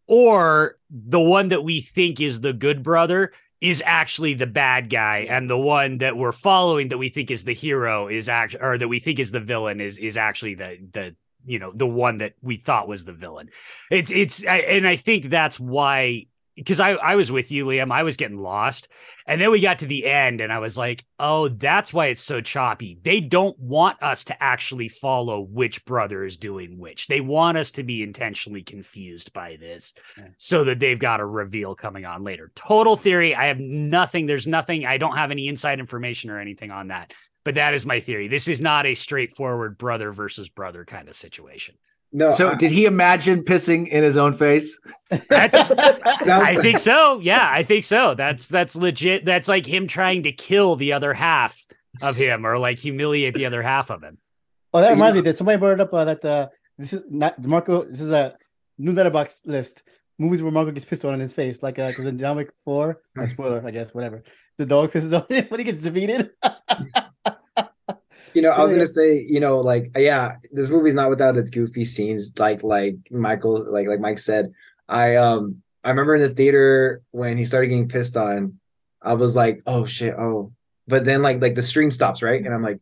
Or 0.07 0.77
the 0.89 1.19
one 1.19 1.49
that 1.49 1.63
we 1.63 1.81
think 1.81 2.21
is 2.21 2.39
the 2.39 2.53
good 2.53 2.83
brother 2.83 3.33
is 3.61 3.81
actually 3.85 4.33
the 4.33 4.47
bad 4.47 4.89
guy 4.89 5.27
and 5.29 5.49
the 5.49 5.57
one 5.57 5.99
that 5.99 6.17
we're 6.17 6.31
following 6.31 6.89
that 6.89 6.97
we 6.97 7.09
think 7.09 7.31
is 7.31 7.43
the 7.43 7.53
hero 7.53 8.07
is 8.07 8.27
act 8.27 8.55
or 8.59 8.77
that 8.77 8.87
we 8.87 8.99
think 8.99 9.19
is 9.19 9.31
the 9.31 9.39
villain 9.39 9.79
is 9.79 9.97
is 9.97 10.17
actually 10.17 10.55
the 10.55 10.77
the 10.91 11.15
you 11.45 11.59
know 11.59 11.71
the 11.73 11.87
one 11.87 12.17
that 12.17 12.33
we 12.41 12.57
thought 12.57 12.87
was 12.87 13.05
the 13.05 13.13
villain. 13.13 13.49
It's 13.89 14.11
it's 14.11 14.45
I, 14.45 14.57
and 14.57 14.87
i 14.87 14.95
think 14.95 15.29
that's 15.29 15.59
why 15.59 16.25
because 16.55 16.79
I, 16.79 16.91
I 16.91 17.15
was 17.15 17.31
with 17.31 17.51
you, 17.51 17.65
Liam. 17.65 17.91
I 17.91 18.03
was 18.03 18.17
getting 18.17 18.37
lost. 18.39 18.87
And 19.27 19.41
then 19.41 19.49
we 19.51 19.59
got 19.59 19.79
to 19.79 19.87
the 19.87 20.05
end, 20.05 20.39
and 20.39 20.53
I 20.53 20.59
was 20.59 20.77
like, 20.77 21.03
oh, 21.19 21.47
that's 21.47 21.91
why 21.91 22.07
it's 22.07 22.21
so 22.21 22.41
choppy. 22.41 22.99
They 23.01 23.19
don't 23.21 23.57
want 23.59 24.01
us 24.03 24.25
to 24.25 24.43
actually 24.43 24.87
follow 24.87 25.41
which 25.41 25.83
brother 25.83 26.23
is 26.23 26.37
doing 26.37 26.77
which. 26.77 27.07
They 27.07 27.21
want 27.21 27.57
us 27.57 27.71
to 27.71 27.83
be 27.83 28.03
intentionally 28.03 28.61
confused 28.61 29.33
by 29.33 29.57
this 29.59 29.93
Yeah. 30.15 30.27
so 30.37 30.63
that 30.65 30.79
they've 30.79 30.99
got 30.99 31.21
a 31.21 31.25
reveal 31.25 31.73
coming 31.73 32.05
on 32.05 32.23
later. 32.23 32.51
Total 32.53 32.95
theory. 32.95 33.33
I 33.33 33.45
have 33.45 33.59
nothing. 33.59 34.27
There's 34.27 34.45
nothing. 34.45 34.85
I 34.85 34.97
don't 34.97 35.17
have 35.17 35.31
any 35.31 35.47
inside 35.47 35.79
information 35.79 36.29
or 36.29 36.39
anything 36.39 36.69
on 36.69 36.89
that. 36.89 37.11
But 37.43 37.55
that 37.55 37.73
is 37.73 37.85
my 37.85 37.99
theory. 37.99 38.27
This 38.27 38.47
is 38.47 38.61
not 38.61 38.85
a 38.85 38.93
straightforward 38.95 39.77
brother 39.77 40.11
versus 40.11 40.49
brother 40.49 40.85
kind 40.85 41.07
of 41.09 41.15
situation. 41.15 41.75
No, 42.13 42.29
so 42.29 42.49
I- 42.49 42.55
did 42.55 42.71
he 42.71 42.85
imagine 42.85 43.43
pissing 43.43 43.87
in 43.89 44.03
his 44.03 44.15
own 44.17 44.33
face? 44.33 44.77
That's 45.29 45.67
that 45.69 46.01
I 46.29 46.55
think 46.57 46.79
so. 46.79 47.19
Yeah, 47.19 47.45
I 47.49 47.63
think 47.63 47.83
so. 47.83 48.13
That's 48.15 48.47
that's 48.47 48.75
legit. 48.75 49.25
That's 49.25 49.47
like 49.47 49.65
him 49.65 49.87
trying 49.87 50.23
to 50.23 50.31
kill 50.31 50.75
the 50.75 50.93
other 50.93 51.13
half 51.13 51.59
of 52.01 52.15
him 52.15 52.45
or 52.45 52.57
like 52.57 52.79
humiliate 52.79 53.33
the 53.33 53.45
other 53.45 53.61
half 53.61 53.89
of 53.89 54.01
him. 54.03 54.17
Oh, 54.73 54.79
that 54.81 54.89
You 54.89 54.93
reminds 54.95 55.15
know- 55.15 55.21
me 55.21 55.25
that 55.25 55.37
somebody 55.37 55.57
brought 55.57 55.73
it 55.73 55.81
up 55.81 55.93
uh, 55.93 56.05
that 56.05 56.25
uh, 56.25 56.47
this 56.77 56.93
is 56.93 57.01
not 57.09 57.41
Marko. 57.43 57.83
This 57.85 58.01
is 58.01 58.11
a 58.11 58.35
new 58.77 58.93
Letterboxd 58.93 59.41
list 59.45 59.83
movies 60.19 60.41
where 60.41 60.51
Marko 60.51 60.71
gets 60.71 60.85
pissed 60.85 61.03
on 61.05 61.13
in 61.13 61.19
his 61.19 61.33
face, 61.33 61.61
like 61.63 61.79
uh, 61.79 61.87
because 61.87 62.05
in 62.05 62.17
John 62.17 62.37
Wick 62.37 62.51
Four, 62.63 63.01
uh, 63.19 63.27
spoiler, 63.27 63.61
I 63.65 63.71
guess, 63.71 63.93
whatever. 63.93 64.23
The 64.57 64.65
dog 64.65 64.91
pisses 64.91 65.13
on 65.17 65.25
him 65.33 65.45
when 65.49 65.59
he 65.59 65.63
gets 65.65 65.83
defeated. 65.83 66.31
You 68.35 68.41
know, 68.41 68.49
I 68.49 68.61
was 68.61 68.73
gonna 68.73 68.85
say, 68.85 69.25
you 69.27 69.39
know, 69.39 69.59
like 69.59 69.91
yeah, 69.97 70.35
this 70.51 70.69
movie's 70.69 70.93
not 70.93 71.09
without 71.09 71.37
its 71.37 71.49
goofy 71.49 71.85
scenes, 71.85 72.37
like 72.37 72.63
like 72.63 72.97
Michael, 73.09 73.71
like 73.71 73.87
like 73.87 74.01
Mike 74.01 74.19
said. 74.19 74.51
I 74.89 75.15
um 75.15 75.63
I 75.85 75.89
remember 75.89 76.15
in 76.15 76.21
the 76.21 76.29
theater 76.29 77.01
when 77.11 77.37
he 77.37 77.45
started 77.45 77.67
getting 77.67 77.87
pissed 77.87 78.17
on, 78.17 78.59
I 79.01 79.13
was 79.13 79.35
like, 79.35 79.61
oh 79.65 79.85
shit, 79.85 80.13
oh. 80.17 80.51
But 80.85 81.05
then 81.05 81.21
like 81.21 81.41
like 81.41 81.55
the 81.55 81.61
stream 81.61 81.91
stops, 81.91 82.21
right? 82.21 82.43
And 82.43 82.53
I'm 82.53 82.61
like, 82.61 82.81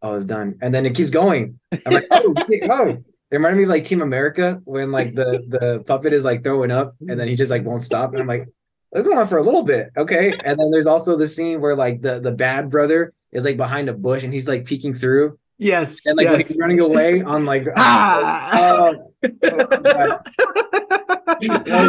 oh, 0.00 0.14
it's 0.14 0.24
done. 0.24 0.58
And 0.62 0.72
then 0.72 0.86
it 0.86 0.94
keeps 0.94 1.10
going. 1.10 1.60
I'm 1.84 1.92
like, 1.92 2.06
oh, 2.10 2.34
oh. 2.70 2.88
It 3.28 3.36
reminded 3.36 3.58
me 3.58 3.64
of 3.64 3.68
like 3.68 3.84
Team 3.84 4.00
America 4.00 4.62
when 4.64 4.92
like 4.92 5.14
the 5.14 5.44
the 5.46 5.84
puppet 5.86 6.14
is 6.14 6.24
like 6.24 6.42
throwing 6.42 6.70
up 6.70 6.94
and 7.06 7.20
then 7.20 7.28
he 7.28 7.36
just 7.36 7.50
like 7.50 7.64
won't 7.64 7.82
stop. 7.82 8.12
And 8.12 8.20
I'm 8.20 8.26
like, 8.26 8.48
let's 8.92 9.06
go 9.06 9.18
on 9.18 9.26
for 9.26 9.38
a 9.38 9.42
little 9.42 9.64
bit. 9.64 9.90
Okay. 9.96 10.32
And 10.44 10.58
then 10.58 10.70
there's 10.70 10.86
also 10.86 11.18
the 11.18 11.26
scene 11.26 11.60
where 11.60 11.76
like 11.76 12.00
the 12.00 12.20
the 12.20 12.32
bad 12.32 12.70
brother 12.70 13.12
is 13.32 13.44
like 13.44 13.56
behind 13.56 13.88
a 13.88 13.92
bush 13.92 14.22
and 14.24 14.32
he's 14.32 14.48
like 14.48 14.64
peeking 14.64 14.92
through 14.94 15.38
Yes. 15.58 16.04
and 16.06 16.16
like 16.16 16.28
when 16.28 16.40
he's 16.40 16.56
running 16.60 16.80
away 16.80 17.22
on 17.22 17.44
like 17.44 17.66
Ah. 17.76 18.92
oh, 18.92 19.12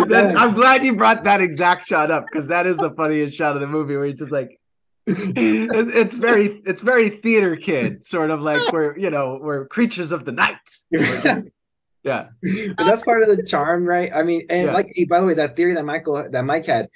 That- 0.10 0.34
I'm 0.38 0.54
glad 0.54 0.84
you 0.84 0.96
brought 0.96 1.24
that 1.26 1.42
exact 1.42 1.88
shot 1.88 2.12
up 2.12 2.24
because 2.32 2.48
that 2.50 2.66
is 2.68 2.78
the 2.78 2.92
funniest 2.92 3.36
shot 3.36 3.56
of 3.56 3.62
the 3.62 3.68
movie 3.68 3.96
where 3.96 4.06
he's 4.06 4.20
just 4.20 4.32
like 4.32 4.60
it's 5.08 6.16
very 6.16 6.62
it's 6.66 6.82
very 6.82 7.10
theater 7.10 7.56
kid 7.56 8.04
sort 8.06 8.30
of 8.30 8.42
like 8.42 8.60
we're 8.74 8.98
you 8.98 9.10
know 9.10 9.40
we're 9.42 9.66
creatures 9.68 10.12
of 10.12 10.26
the 10.26 10.32
night 10.34 10.58
just- 10.94 11.48
yeah 12.04 12.28
but 12.44 12.86
that's 12.86 13.04
part 13.04 13.22
of 13.24 13.30
the 13.36 13.44
charm, 13.46 13.86
right? 13.86 14.12
I 14.14 14.24
mean, 14.24 14.44
and 14.50 14.68
Yeah. 14.68 14.74
like 14.74 14.90
by 15.10 15.20
the 15.20 15.26
way, 15.26 15.34
that 15.36 15.56
theory 15.56 15.74
that 15.74 15.84
Michael 15.86 16.28
that 16.32 16.46
Mike 16.46 16.66
had, 16.66 16.88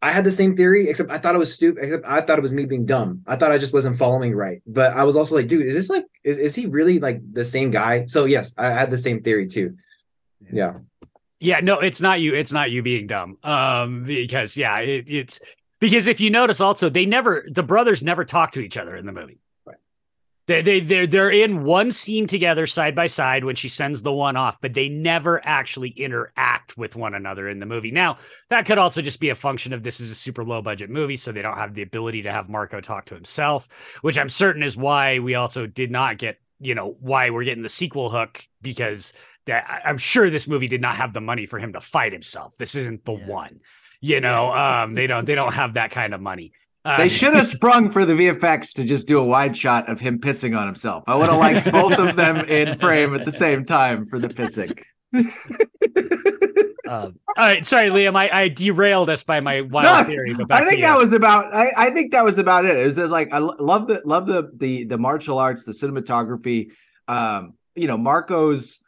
I 0.00 0.12
had 0.12 0.24
the 0.24 0.30
same 0.30 0.56
theory, 0.56 0.88
except 0.88 1.10
I 1.10 1.18
thought 1.18 1.34
it 1.34 1.38
was 1.38 1.52
stupid, 1.52 1.82
except 1.82 2.06
I 2.06 2.20
thought 2.20 2.38
it 2.38 2.42
was 2.42 2.52
me 2.52 2.66
being 2.66 2.86
dumb. 2.86 3.22
I 3.26 3.36
thought 3.36 3.50
I 3.50 3.58
just 3.58 3.72
wasn't 3.72 3.98
following 3.98 4.34
right. 4.34 4.62
But 4.66 4.92
I 4.92 5.04
was 5.04 5.16
also 5.16 5.34
like, 5.34 5.48
dude, 5.48 5.66
is 5.66 5.74
this 5.74 5.90
like 5.90 6.04
is, 6.22 6.38
is 6.38 6.54
he 6.54 6.66
really 6.66 7.00
like 7.00 7.20
the 7.32 7.44
same 7.44 7.70
guy? 7.70 8.06
So 8.06 8.24
yes, 8.24 8.54
I 8.56 8.70
had 8.70 8.90
the 8.90 8.98
same 8.98 9.22
theory 9.22 9.48
too. 9.48 9.76
Yeah. 10.52 10.74
Yeah, 11.40 11.60
no, 11.60 11.78
it's 11.80 12.00
not 12.00 12.20
you. 12.20 12.34
It's 12.34 12.52
not 12.52 12.70
you 12.70 12.82
being 12.82 13.06
dumb. 13.06 13.38
Um, 13.44 14.04
because 14.04 14.56
yeah, 14.56 14.78
it, 14.78 15.08
it's 15.08 15.40
because 15.80 16.06
if 16.06 16.20
you 16.20 16.30
notice 16.30 16.60
also, 16.60 16.88
they 16.88 17.06
never 17.06 17.44
the 17.48 17.62
brothers 17.62 18.02
never 18.02 18.24
talk 18.24 18.52
to 18.52 18.60
each 18.60 18.76
other 18.76 18.96
in 18.96 19.06
the 19.06 19.12
movie. 19.12 19.38
Right. 20.48 20.64
They 20.64 20.80
they 20.80 20.80
they're 20.80 21.06
they're 21.06 21.30
in 21.30 21.64
one 21.64 21.90
scene 21.90 22.26
together 22.26 22.66
side 22.66 22.94
by 22.94 23.06
side 23.06 23.44
when 23.44 23.56
she 23.56 23.68
sends 23.68 24.02
the 24.02 24.12
one 24.12 24.36
off, 24.36 24.60
but 24.60 24.74
they 24.74 24.88
never 24.88 25.40
actually 25.44 25.90
interact 25.90 26.76
with 26.78 26.96
one 26.96 27.14
another 27.14 27.48
in 27.48 27.58
the 27.58 27.66
movie. 27.66 27.90
Now, 27.90 28.18
that 28.48 28.64
could 28.66 28.78
also 28.78 29.02
just 29.02 29.20
be 29.20 29.28
a 29.28 29.34
function 29.34 29.72
of 29.72 29.82
this 29.82 30.00
is 30.00 30.10
a 30.10 30.14
super 30.14 30.44
low 30.44 30.62
budget 30.62 30.90
movie, 30.90 31.16
so 31.16 31.32
they 31.32 31.42
don't 31.42 31.58
have 31.58 31.74
the 31.74 31.82
ability 31.82 32.22
to 32.22 32.32
have 32.32 32.48
Marko 32.48 32.80
talk 32.80 33.04
to 33.06 33.14
himself, 33.14 33.68
which 34.00 34.18
I'm 34.18 34.28
certain 34.30 34.62
is 34.62 34.76
why 34.76 35.18
we 35.18 35.34
also 35.34 35.66
did 35.66 35.90
not 35.90 36.18
get, 36.18 36.38
you 36.60 36.74
know, 36.74 36.96
why 37.00 37.30
we're 37.30 37.44
getting 37.44 37.62
the 37.62 37.68
sequel 37.68 38.08
hook 38.10 38.42
because 38.62 39.12
that 39.46 39.82
I'm 39.84 39.98
sure 39.98 40.30
this 40.30 40.48
movie 40.48 40.68
did 40.68 40.80
not 40.80 40.96
have 40.96 41.12
the 41.12 41.20
money 41.20 41.46
for 41.46 41.58
him 41.58 41.72
to 41.74 41.80
fight 41.80 42.12
himself. 42.12 42.56
This 42.58 42.74
isn't 42.74 43.04
the 43.04 43.12
Yeah. 43.12 43.26
one. 43.26 43.60
You 44.00 44.20
know, 44.20 44.52
um, 44.52 44.94
they 44.94 45.06
don't 45.08 45.24
they 45.24 45.34
don't 45.34 45.54
have 45.54 45.74
that 45.74 45.90
kind 45.90 46.14
of 46.14 46.20
money. 46.20 46.52
Uh, 46.88 46.96
they 46.98 47.08
should 47.08 47.34
have 47.34 47.46
sprung 47.46 47.90
for 47.90 48.04
the 48.06 48.14
VFX 48.14 48.72
to 48.74 48.84
just 48.84 49.06
do 49.06 49.18
a 49.18 49.24
wide 49.24 49.56
shot 49.56 49.88
of 49.88 50.00
him 50.00 50.18
pissing 50.18 50.58
on 50.58 50.66
himself 50.66 51.04
I 51.06 51.14
would 51.16 51.28
have 51.28 51.38
liked 51.38 51.70
both 51.70 51.98
of 51.98 52.16
them 52.16 52.36
in 52.46 52.78
frame 52.78 53.14
at 53.14 53.24
the 53.24 53.32
same 53.32 53.64
time 53.64 54.04
for 54.04 54.18
the 54.18 54.28
pissing 54.28 54.82
Um, 56.88 57.18
all 57.36 57.44
right, 57.44 57.66
sorry, 57.66 57.90
Liam. 57.90 58.16
I, 58.16 58.44
I 58.44 58.48
derailed 58.48 59.10
us 59.10 59.22
by 59.22 59.40
my 59.40 59.60
wild 59.60 60.06
No, 60.06 60.10
theory, 60.10 60.32
but 60.32 60.50
I 60.50 60.64
think 60.64 60.80
that 60.80 60.94
you. 60.94 60.98
was 60.98 61.12
about. 61.12 61.54
I, 61.54 61.70
I 61.76 61.90
think 61.90 62.12
that 62.12 62.24
was 62.24 62.38
about 62.38 62.64
it. 62.64 62.76
It 62.78 62.84
was 62.84 62.96
like 62.96 63.30
I 63.30 63.38
love 63.38 63.88
the 63.88 64.00
love 64.06 64.26
the 64.26 64.50
the 64.56 64.84
the 64.84 64.96
martial 64.96 65.38
arts, 65.38 65.64
the 65.64 65.72
cinematography. 65.72 66.72
Um, 67.06 67.54
you 67.74 67.86
know, 67.86 67.98
Marko's. 67.98 68.80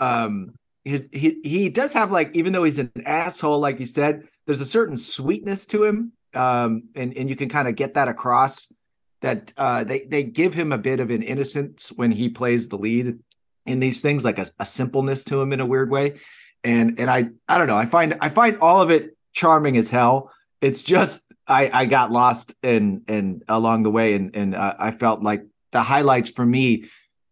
Um, 0.00 0.54
his, 0.84 1.08
he 1.12 1.40
he 1.44 1.68
does 1.70 1.92
have 1.92 2.10
like 2.10 2.34
even 2.34 2.52
though 2.52 2.64
he's 2.64 2.80
an 2.80 2.90
asshole, 3.06 3.60
like 3.60 3.78
you 3.78 3.86
said, 3.86 4.24
there's 4.46 4.60
a 4.60 4.66
certain 4.66 4.96
sweetness 4.96 5.66
to 5.66 5.84
him. 5.84 6.12
Um, 6.36 6.84
and 6.94 7.16
and 7.16 7.28
you 7.28 7.36
can 7.36 7.48
kind 7.48 7.68
of 7.68 7.76
get 7.76 7.94
that 7.94 8.08
across. 8.08 8.72
That 9.20 9.52
uh, 9.56 9.84
they 9.84 10.00
they 10.00 10.22
give 10.22 10.54
him 10.54 10.72
a 10.72 10.78
bit 10.78 11.00
of 11.00 11.10
an 11.10 11.22
innocence 11.22 11.90
when 11.90 12.10
he 12.10 12.28
plays 12.28 12.68
the 12.68 12.76
lead 12.76 13.18
in 13.66 13.80
these 13.80 14.00
things, 14.00 14.24
like 14.24 14.38
a, 14.38 14.46
a 14.58 14.66
simpleness 14.66 15.24
to 15.24 15.40
him 15.40 15.52
in 15.52 15.60
a 15.60 15.66
weird 15.66 15.90
way. 15.90 16.18
And 16.62 16.98
and 16.98 17.10
I 17.10 17.28
I 17.48 17.58
don't 17.58 17.66
know. 17.66 17.76
I 17.76 17.86
find 17.86 18.16
I 18.20 18.28
find 18.28 18.58
all 18.60 18.80
of 18.80 18.90
it 18.90 19.16
charming 19.32 19.76
as 19.76 19.88
hell. 19.88 20.30
It's 20.60 20.82
just 20.82 21.24
I 21.46 21.70
I 21.72 21.86
got 21.86 22.10
lost 22.10 22.54
and 22.62 23.02
and 23.08 23.42
along 23.48 23.82
the 23.82 23.90
way, 23.90 24.14
and 24.14 24.34
and 24.34 24.54
uh, 24.54 24.74
I 24.78 24.90
felt 24.90 25.22
like 25.22 25.44
the 25.72 25.82
highlights 25.82 26.30
for 26.30 26.44
me, 26.44 26.84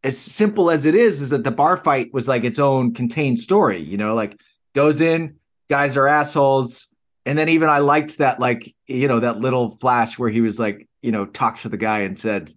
as 0.04 0.18
simple 0.18 0.70
as 0.70 0.84
it 0.84 0.94
is, 0.94 1.20
is 1.20 1.30
that 1.30 1.44
the 1.44 1.50
bar 1.50 1.76
fight 1.76 2.12
was 2.12 2.28
like 2.28 2.44
its 2.44 2.58
own 2.58 2.92
contained 2.92 3.38
story. 3.38 3.78
You 3.78 3.96
know, 3.96 4.14
like 4.14 4.38
goes 4.74 5.00
in, 5.00 5.36
guys 5.70 5.96
are 5.96 6.06
assholes, 6.06 6.88
and 7.24 7.38
then 7.38 7.48
even 7.48 7.68
I 7.68 7.78
liked 7.78 8.18
that 8.18 8.40
like 8.40 8.74
you 8.86 9.08
know 9.08 9.20
that 9.20 9.38
little 9.38 9.70
flash 9.70 10.18
where 10.18 10.30
he 10.30 10.40
was 10.40 10.58
like 10.58 10.88
you 11.02 11.12
know 11.12 11.26
talked 11.26 11.62
to 11.62 11.68
the 11.68 11.76
guy 11.76 12.00
and 12.00 12.18
said, 12.18 12.52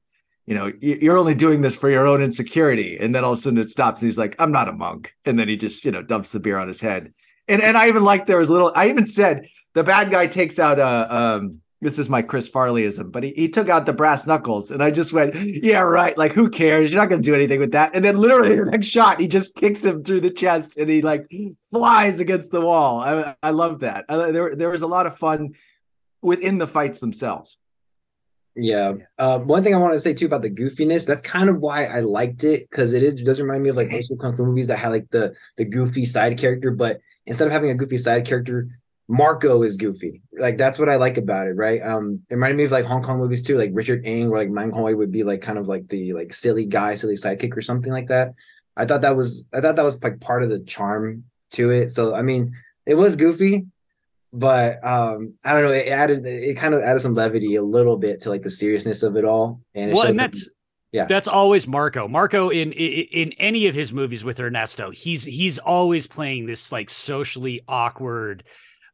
you 0.46 0.54
know, 0.54 0.72
you're 0.80 1.18
only 1.18 1.36
doing 1.36 1.62
this 1.62 1.76
for 1.76 1.90
your 1.90 2.06
own 2.06 2.22
insecurity. 2.22 2.98
And 3.00 3.16
then 3.16 3.24
all 3.24 3.34
of 3.34 3.40
a 3.40 3.42
sudden 3.42 3.60
it 3.60 3.70
stops. 3.70 4.02
And 4.02 4.08
he's 4.08 4.18
like, 4.18 4.36
I'm 4.38 4.52
not 4.52 4.70
a 4.70 4.74
monk. 4.74 5.14
And 5.26 5.40
then 5.40 5.48
he 5.48 5.58
just, 5.58 5.84
you 5.86 5.92
know, 5.92 6.04
dumps 6.04 6.32
the 6.32 6.40
beer 6.40 6.60
on 6.60 6.68
his 6.68 6.82
head. 6.82 7.14
And 7.48 7.62
and 7.62 7.78
I 7.78 7.88
even 7.88 8.04
like 8.04 8.26
there 8.26 8.38
was 8.38 8.50
little, 8.50 8.72
I 8.76 8.90
even 8.90 9.06
said 9.06 9.48
the 9.74 9.84
bad 9.84 10.12
guy 10.12 10.28
takes 10.28 10.60
out 10.60 10.80
a, 10.80 11.16
um, 11.16 11.62
this 11.86 12.00
is 12.00 12.10
my 12.10 12.22
Chris 12.22 12.50
Farleyism, 12.50 13.12
but 13.12 13.24
he, 13.24 13.32
he 13.36 13.48
took 13.48 13.70
out 13.70 13.86
the 13.86 13.94
brass 13.94 14.26
knuckles. 14.26 14.72
And 14.72 14.84
I 14.84 14.90
just 14.90 15.14
went, 15.14 15.36
yeah, 15.36 15.82
right. 15.82 16.18
Like, 16.18 16.34
who 16.34 16.50
cares? 16.50 16.92
You're 16.92 17.00
not 17.00 17.10
going 17.10 17.22
to 17.22 17.26
do 17.26 17.36
anything 17.36 17.60
with 17.60 17.72
that. 17.74 17.96
And 17.96 18.04
then 18.04 18.18
literally 18.18 18.56
the 18.56 18.66
next 18.66 18.88
shot, 18.88 19.22
he 19.22 19.28
just 19.28 19.56
kicks 19.56 19.86
him 19.86 20.04
through 20.04 20.22
the 20.22 20.32
chest 20.32 20.78
and 20.78 20.90
he 20.90 21.02
like 21.04 21.32
flies 21.70 22.20
against 22.20 22.52
the 22.52 22.62
wall. 22.62 23.00
I, 23.00 23.36
I 23.42 23.52
love 23.52 23.80
that. 23.82 24.06
I, 24.10 24.32
there, 24.32 24.56
there 24.56 24.70
was 24.70 24.82
a 24.82 24.88
lot 24.88 25.06
of 25.06 25.16
fun 25.16 25.54
within 26.22 26.58
the 26.58 26.68
fights 26.68 27.00
themselves. 27.00 27.58
Yeah. 28.56 28.94
Uh, 29.20 29.40
one 29.40 29.64
thing 29.64 29.76
I 29.76 29.78
want 29.78 29.94
to 29.94 30.00
say 30.00 30.14
too 30.14 30.26
about 30.26 30.42
the 30.42 30.50
goofiness, 30.50 31.06
that's 31.06 31.22
kind 31.22 31.50
of 31.50 31.60
why 31.60 31.86
I 31.86 32.00
liked 32.00 32.44
it 32.44 32.70
because 32.70 32.94
it 32.94 33.04
is 33.04 33.20
it 33.20 33.26
does 33.26 33.40
remind 33.40 33.64
me 33.64 33.70
of 33.70 33.76
like 33.76 33.92
most 33.92 34.12
kung 34.20 34.36
fu 34.36 34.46
movies 34.46 34.70
that 34.70 34.80
had 34.80 34.90
like 34.90 35.10
the 35.12 35.36
the 35.58 35.66
goofy 35.66 36.06
side 36.06 36.38
character, 36.40 36.72
but 36.72 37.00
instead 37.26 37.48
of 37.48 37.54
having 37.54 37.70
a 37.70 37.76
goofy 37.76 37.98
side 37.98 38.26
character, 38.26 38.70
Marko 39.08 39.62
is 39.64 39.78
goofy. 39.78 40.22
Like 40.38 40.58
that's 40.58 40.80
what 40.80 40.90
I 40.90 40.96
like 40.96 41.18
about 41.18 41.48
it, 41.48 41.52
right? 41.52 41.82
Um, 41.82 42.22
it 42.30 42.36
reminded 42.36 42.58
me 42.58 42.64
of 42.64 42.72
like 42.72 42.86
Hong 42.86 43.04
Kong 43.04 43.20
movies 43.20 43.44
too, 43.44 43.58
like 43.58 43.70
Richard 43.74 44.06
Ng, 44.06 44.30
where 44.30 44.40
like 44.40 44.50
Mang 44.50 44.72
Hoi 44.72 44.96
would 44.96 45.12
be 45.12 45.24
like 45.24 45.42
kind 45.42 45.58
of 45.58 45.68
like 45.68 45.88
the 45.90 46.14
like 46.14 46.34
silly 46.34 46.66
guy, 46.66 46.96
silly 46.96 47.16
sidekick 47.16 47.56
or 47.56 47.62
something 47.62 47.92
like 47.92 48.08
that. 48.08 48.34
I 48.76 48.86
thought 48.86 49.02
that 49.02 49.16
was 49.16 49.46
I 49.54 49.62
thought 49.62 49.76
that 49.76 49.86
was 49.86 50.02
like 50.04 50.20
part 50.20 50.44
of 50.44 50.50
the 50.50 50.60
charm 50.60 51.26
to 51.52 51.70
it. 51.70 51.92
So 51.92 52.16
I 52.16 52.24
mean, 52.24 52.54
it 52.86 52.96
was 52.96 53.16
goofy, 53.16 53.68
but 54.34 54.84
um, 54.84 55.36
I 55.44 55.54
don't 55.54 55.64
know. 55.64 55.72
It 55.72 55.88
added 55.88 56.26
it 56.26 56.58
kind 56.58 56.74
of 56.74 56.82
added 56.82 57.00
some 57.00 57.14
levity 57.14 57.56
a 57.56 57.64
little 57.64 57.98
bit 57.98 58.22
to 58.22 58.30
like 58.30 58.42
the 58.42 58.50
seriousness 58.50 59.04
of 59.04 59.16
it 59.18 59.26
all. 59.26 59.62
And 59.76 59.92
it 59.92 59.94
well, 59.94 60.08
and 60.08 60.18
that, 60.18 60.32
that's 60.32 60.50
yeah, 60.92 61.06
that's 61.06 61.28
always 61.28 61.68
Marko. 61.68 62.08
Marko 62.08 62.50
in, 62.50 62.72
in 62.72 63.06
in 63.12 63.32
any 63.34 63.68
of 63.68 63.76
his 63.76 63.94
movies 63.94 64.24
with 64.24 64.40
Ernesto, 64.40 64.90
he's 64.90 65.24
he's 65.24 65.60
always 65.60 66.08
playing 66.08 66.48
this 66.48 66.72
like 66.72 66.90
socially 66.90 67.62
awkward 67.68 68.44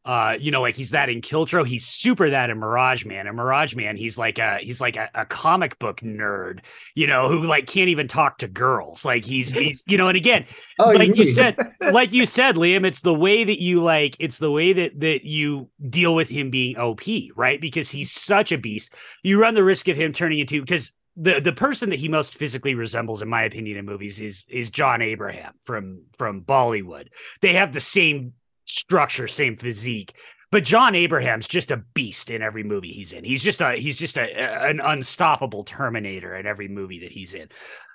uh, 0.04 0.36
you 0.40 0.50
know, 0.50 0.62
like 0.62 0.76
he's 0.76 0.92
that 0.92 1.10
in 1.10 1.22
Kiltro. 1.22 1.66
He's 1.66 1.86
super 1.86 2.32
that 2.32 2.50
in 2.50 2.58
Mirage 2.58 3.06
Man. 3.06 3.28
And 3.28 3.38
Mirage 3.38 3.76
Man, 3.76 3.96
he's 3.96 4.18
like 4.18 4.40
a 4.40 4.58
he's 4.60 4.82
like 4.82 4.96
a, 4.96 5.10
a, 5.14 5.26
comic 5.26 5.78
book 5.78 6.02
nerd, 6.02 6.62
you 6.96 7.06
know, 7.06 7.28
who 7.28 7.46
like 7.46 7.68
can't 7.68 7.90
even 7.90 8.08
talk 8.08 8.40
to 8.40 8.48
girls. 8.48 9.06
Like 9.06 9.24
he's 9.24 9.52
he's 9.52 9.84
you 9.86 9.98
know, 9.98 10.08
and 10.08 10.18
again, 10.18 10.46
oh, 10.80 10.90
like 10.90 11.16
you 11.16 11.28
said, 11.28 11.56
like 11.92 12.14
you 12.14 12.26
said, 12.26 12.56
Liam, 12.56 12.84
it's 12.84 13.02
the 13.02 13.14
way 13.14 13.44
that 13.44 13.62
you 13.62 13.84
like, 13.84 14.16
it's 14.20 14.40
the 14.40 14.52
way 14.52 14.74
that 14.74 15.00
that 15.02 15.24
you 15.24 15.70
deal 15.88 16.16
with 16.16 16.30
him 16.30 16.50
being 16.50 16.78
OP, 16.78 17.02
right? 17.36 17.62
Because 17.62 17.92
he's 17.92 18.12
such 18.12 18.52
a 18.52 18.58
beast. 18.58 18.92
You 19.22 19.40
run 19.40 19.54
the 19.54 19.64
risk 19.64 19.88
of 19.88 19.98
him 19.98 20.14
turning 20.14 20.40
into 20.40 20.62
because 20.62 20.94
the 21.16 21.40
the 21.40 21.54
person 21.54 21.92
that 21.92 22.00
he 22.00 22.10
most 22.10 22.34
physically 22.34 22.74
resembles, 22.74 23.22
in 23.22 23.30
my 23.30 23.44
opinion, 23.44 23.78
in 23.78 23.86
movies 23.86 24.20
is 24.20 24.46
is 24.50 24.72
John 24.72 25.04
Abraham 25.04 25.54
from 25.62 26.06
from 26.18 26.42
Bollywood. 26.42 27.10
They 27.42 27.54
have 27.54 27.74
the 27.74 27.80
same 27.80 28.34
structure, 28.72 29.28
same 29.28 29.58
physique. 29.58 30.16
But 30.52 30.66
John 30.66 30.96
Abraham's 30.96 31.48
just 31.48 31.72
a 31.72 31.78
beast 31.94 32.30
in 32.30 32.42
every 32.42 32.64
movie 32.64 32.92
he's 32.92 33.14
in. 33.14 33.24
He's 33.24 33.42
just 33.42 33.62
a 33.62 33.74
he's 33.74 33.98
just 33.98 34.18
a, 34.18 34.68
an 34.68 34.82
unstoppable 34.82 35.64
Terminator 35.64 36.36
in 36.36 36.46
every 36.46 36.68
movie 36.68 37.00
that 37.00 37.12
he's 37.12 37.34
in. 37.34 37.48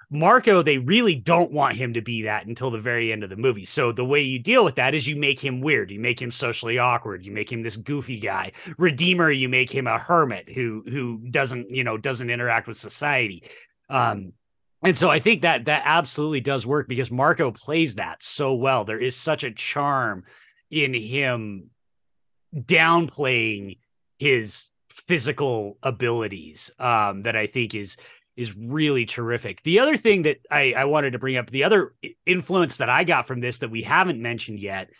Marko, 0.08 0.62
they 0.62 0.78
really 0.78 1.16
don't 1.16 1.50
want 1.50 1.76
him 1.76 1.94
to 1.94 2.00
be 2.00 2.22
that 2.22 2.46
until 2.46 2.70
the 2.70 2.80
very 2.80 3.12
end 3.12 3.24
of 3.24 3.30
the 3.30 3.36
movie. 3.36 3.64
So 3.64 3.90
the 3.90 4.04
way 4.04 4.22
you 4.22 4.38
deal 4.38 4.64
with 4.64 4.76
that 4.76 4.94
is 4.94 5.06
you 5.06 5.16
make 5.16 5.40
him 5.40 5.60
weird. 5.60 5.90
You 5.90 5.98
make 5.98 6.22
him 6.22 6.30
socially 6.30 6.78
awkward. 6.78 7.26
You 7.26 7.32
make 7.32 7.50
him 7.50 7.62
this 7.62 7.76
goofy 7.76 8.20
guy. 8.20 8.52
Redeemer, 8.78 9.30
you 9.30 9.48
make 9.48 9.70
him 9.70 9.86
a 9.86 9.98
hermit 9.98 10.48
who 10.48 10.84
who 10.86 11.18
doesn't, 11.30 11.70
you 11.70 11.84
know, 11.84 11.98
doesn't 11.98 12.30
interact 12.30 12.68
with 12.68 12.76
society. 12.76 13.42
Um, 13.90 14.32
and 14.82 14.96
so 14.96 15.10
I 15.10 15.18
think 15.18 15.42
that 15.42 15.64
that 15.64 15.82
absolutely 15.84 16.40
does 16.40 16.66
work 16.66 16.86
because 16.88 17.10
Marko 17.10 17.50
plays 17.50 17.96
that 17.96 18.22
so 18.22 18.54
well. 18.54 18.84
There 18.84 19.00
is 19.00 19.16
such 19.16 19.42
a 19.42 19.50
charm 19.50 20.24
in 20.70 20.94
him 20.94 21.70
downplaying 22.54 23.78
his 24.18 24.70
physical 24.90 25.78
abilities 25.82 26.70
um, 26.78 27.22
that 27.22 27.36
I 27.36 27.46
think 27.46 27.74
is 27.74 27.96
is 28.36 28.54
really 28.54 29.06
terrific. 29.06 29.62
The 29.62 29.80
other 29.80 29.96
thing 29.96 30.22
that 30.22 30.38
I, 30.50 30.74
I 30.76 30.84
wanted 30.84 31.12
to 31.12 31.18
bring 31.18 31.38
up, 31.38 31.48
the 31.48 31.64
other 31.64 31.94
influence 32.26 32.76
that 32.76 32.90
I 32.90 33.04
got 33.04 33.26
from 33.26 33.40
this 33.40 33.58
that 33.60 33.70
we 33.70 33.82
haven't 33.82 34.20
mentioned 34.20 34.60
yet 34.60 34.90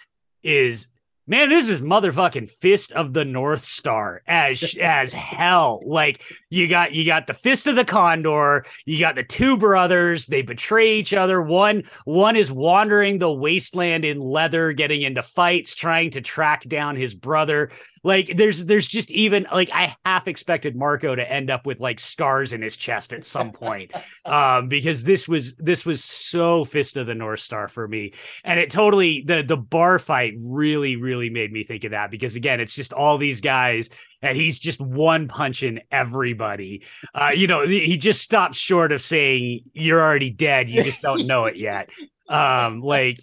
is 0.43 0.89
man, 1.27 1.49
this 1.49 1.69
is 1.69 1.81
motherfucking 1.83 2.49
fist 2.49 2.93
of 2.93 3.13
the 3.13 3.25
North 3.25 3.65
Star 3.65 4.23
as 4.27 4.77
as 4.81 5.13
hell. 5.13 5.81
Like 5.85 6.23
you 6.51 6.69
got 6.69 6.93
you 6.93 7.05
got 7.05 7.27
the 7.27 7.35
fist 7.35 7.67
of 7.67 7.77
the 7.77 7.85
Condor, 7.85 8.65
you 8.85 9.01
got 9.01 9.15
the 9.15 9.23
two 9.23 9.57
brothers. 9.57 10.27
They 10.27 10.43
betray 10.43 10.99
each 10.99 11.13
other. 11.13 11.43
One 11.43 11.85
one 12.05 12.37
is 12.37 12.53
wandering 12.53 13.19
the 13.19 13.33
wasteland 13.33 14.05
in 14.05 14.21
leather, 14.21 14.73
getting 14.73 15.03
into 15.03 15.23
fights, 15.23 15.75
trying 15.75 16.11
to 16.13 16.21
track 16.21 16.63
down 16.65 16.97
his 16.97 17.15
brother. 17.15 17.71
Like 18.07 18.37
there's 18.37 18.65
there's 18.67 18.87
just 18.87 19.11
even 19.11 19.49
like 19.53 19.69
I 19.73 19.97
half 20.05 20.29
expected 20.29 20.77
Marko 20.77 21.17
to 21.17 21.33
end 21.33 21.51
up 21.51 21.67
with 21.67 21.81
like 21.81 21.99
scars 21.99 22.53
in 22.53 22.63
his 22.63 22.77
chest 22.77 23.13
at 23.13 23.25
some 23.25 23.51
point. 23.51 23.93
um 24.25 24.69
because 24.69 25.03
this 25.03 25.27
was 25.27 25.57
this 25.57 25.85
was 25.85 26.05
so 26.05 26.65
fist 26.65 26.97
of 26.97 27.09
the 27.09 27.17
North 27.17 27.41
Star 27.41 27.67
for 27.67 27.89
me. 27.89 28.13
And 28.45 28.61
it 28.61 28.71
totally 28.71 29.25
the 29.27 29.43
the 29.43 29.57
bar 29.57 29.99
fight 29.99 30.35
really 30.41 30.95
really 30.95 31.31
made 31.31 31.51
me 31.51 31.65
think 31.65 31.83
of 31.83 31.91
that 31.91 32.13
because 32.13 32.37
again 32.37 32.61
it's 32.61 32.77
just 32.77 32.93
all 32.93 33.19
these 33.19 33.41
guys 33.41 33.91
and 34.23 34.39
he's 34.39 34.61
just 34.61 34.81
one 34.81 35.27
punching 35.27 35.81
everybody. 35.91 36.85
Uh, 37.13 37.33
you 37.35 37.49
know, 37.49 37.67
he 37.67 37.97
just 37.97 38.23
stops 38.23 38.57
short 38.57 38.93
of 38.93 39.03
saying 39.03 39.61
you're 39.73 40.01
already 40.01 40.31
dead. 40.31 40.71
You 40.71 40.83
just 40.85 41.03
don't 41.03 41.27
know 41.27 41.45
it 41.45 41.57
yet. 41.57 41.91
Um, 42.29 42.81
like 42.81 43.21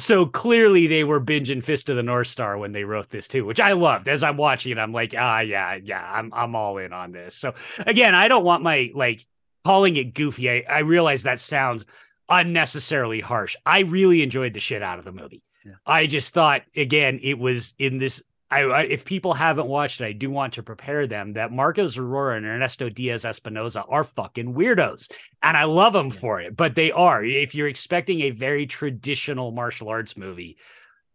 so 0.00 0.26
clearly 0.26 0.86
they 0.86 1.04
were 1.04 1.20
binging 1.20 1.62
Fist 1.62 1.88
of 1.88 1.96
the 1.96 2.02
North 2.02 2.26
Star 2.28 2.58
when 2.58 2.72
they 2.72 2.84
wrote 2.84 3.10
this 3.10 3.28
too, 3.28 3.44
which 3.44 3.60
I 3.60 3.72
loved. 3.72 4.08
As 4.08 4.22
I'm 4.22 4.36
watching 4.36 4.72
it, 4.72 4.78
I'm 4.78 4.92
like, 4.92 5.14
ah, 5.16 5.40
yeah, 5.40 5.78
yeah, 5.82 6.06
I'm 6.12 6.32
I'm 6.34 6.54
all 6.54 6.78
in 6.78 6.92
on 6.92 7.12
this. 7.12 7.34
So 7.34 7.54
again, 7.78 8.14
I 8.14 8.28
don't 8.28 8.44
want 8.44 8.62
my 8.62 8.90
like 8.94 9.26
calling 9.64 9.96
it 9.96 10.14
goofy. 10.14 10.50
I, 10.50 10.64
I 10.68 10.78
realize 10.80 11.22
that 11.22 11.40
sounds 11.40 11.84
unnecessarily 12.28 13.20
harsh. 13.20 13.56
I 13.64 13.80
really 13.80 14.22
enjoyed 14.22 14.54
the 14.54 14.60
shit 14.60 14.82
out 14.82 14.98
of 14.98 15.04
the 15.04 15.12
movie. 15.12 15.42
Yeah. 15.64 15.72
I 15.86 16.06
just 16.06 16.34
thought 16.34 16.62
again, 16.76 17.20
it 17.22 17.38
was 17.38 17.74
in 17.78 17.98
this 17.98 18.22
I, 18.50 18.62
I, 18.62 18.82
if 18.84 19.04
people 19.04 19.34
haven't 19.34 19.66
watched 19.66 20.00
it, 20.00 20.06
I 20.06 20.12
do 20.12 20.30
want 20.30 20.54
to 20.54 20.62
prepare 20.62 21.06
them 21.06 21.34
that 21.34 21.52
Marko 21.52 21.86
Zaror 21.86 22.36
and 22.36 22.46
Ernesto 22.46 22.88
Diaz 22.88 23.24
Espinoza 23.24 23.84
are 23.88 24.04
fucking 24.04 24.54
weirdos, 24.54 25.10
and 25.42 25.56
I 25.56 25.64
love 25.64 25.92
them 25.92 26.08
yeah. 26.08 26.14
for 26.14 26.40
it. 26.40 26.56
But 26.56 26.74
they 26.74 26.90
are. 26.90 27.22
If 27.22 27.54
you're 27.54 27.68
expecting 27.68 28.22
a 28.22 28.30
very 28.30 28.66
traditional 28.66 29.50
martial 29.50 29.88
arts 29.88 30.16
movie, 30.16 30.56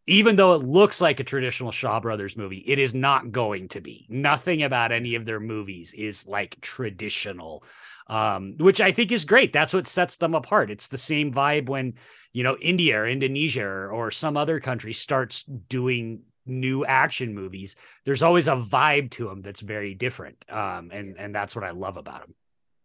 even 0.05 0.35
though 0.35 0.53
it 0.53 0.61
looks 0.61 1.01
like 1.01 1.19
a 1.19 1.23
traditional 1.23 1.71
Shaw 1.71 1.99
Brothers 1.99 2.37
movie, 2.37 2.63
it 2.67 2.77
is 2.77 2.93
not 2.93 3.31
going 3.31 3.69
to 3.69 3.81
be. 3.81 4.05
Nothing 4.09 4.61
about 4.61 4.91
any 4.91 5.15
of 5.15 5.25
their 5.25 5.39
movies 5.39 5.93
is 5.93 6.27
like 6.27 6.59
traditional, 6.61 7.63
um, 8.07 8.55
which 8.57 8.81
I 8.81 8.91
think 8.91 9.11
is 9.11 9.25
great. 9.25 9.53
That's 9.53 9.73
what 9.73 9.87
sets 9.87 10.17
them 10.17 10.35
apart. 10.35 10.69
It's 10.69 10.89
the 10.89 10.97
same 10.97 11.33
vibe 11.33 11.67
when 11.67 11.93
you 12.31 12.43
know 12.43 12.57
India 12.61 12.99
or 12.99 13.07
Indonesia 13.07 13.63
or, 13.63 13.91
or 13.91 14.11
some 14.11 14.37
other 14.37 14.59
country 14.59 14.93
starts 14.93 15.43
doing 15.43 16.21
new 16.45 16.85
action 16.85 17.33
movies 17.33 17.75
there's 18.05 18.23
always 18.23 18.47
a 18.47 18.55
vibe 18.55 19.09
to 19.09 19.27
them 19.27 19.41
that's 19.41 19.61
very 19.61 19.93
different 19.93 20.43
um 20.49 20.89
and 20.91 21.15
and 21.17 21.33
that's 21.33 21.55
what 21.55 21.63
i 21.63 21.71
love 21.71 21.97
about 21.97 22.21
them 22.21 22.35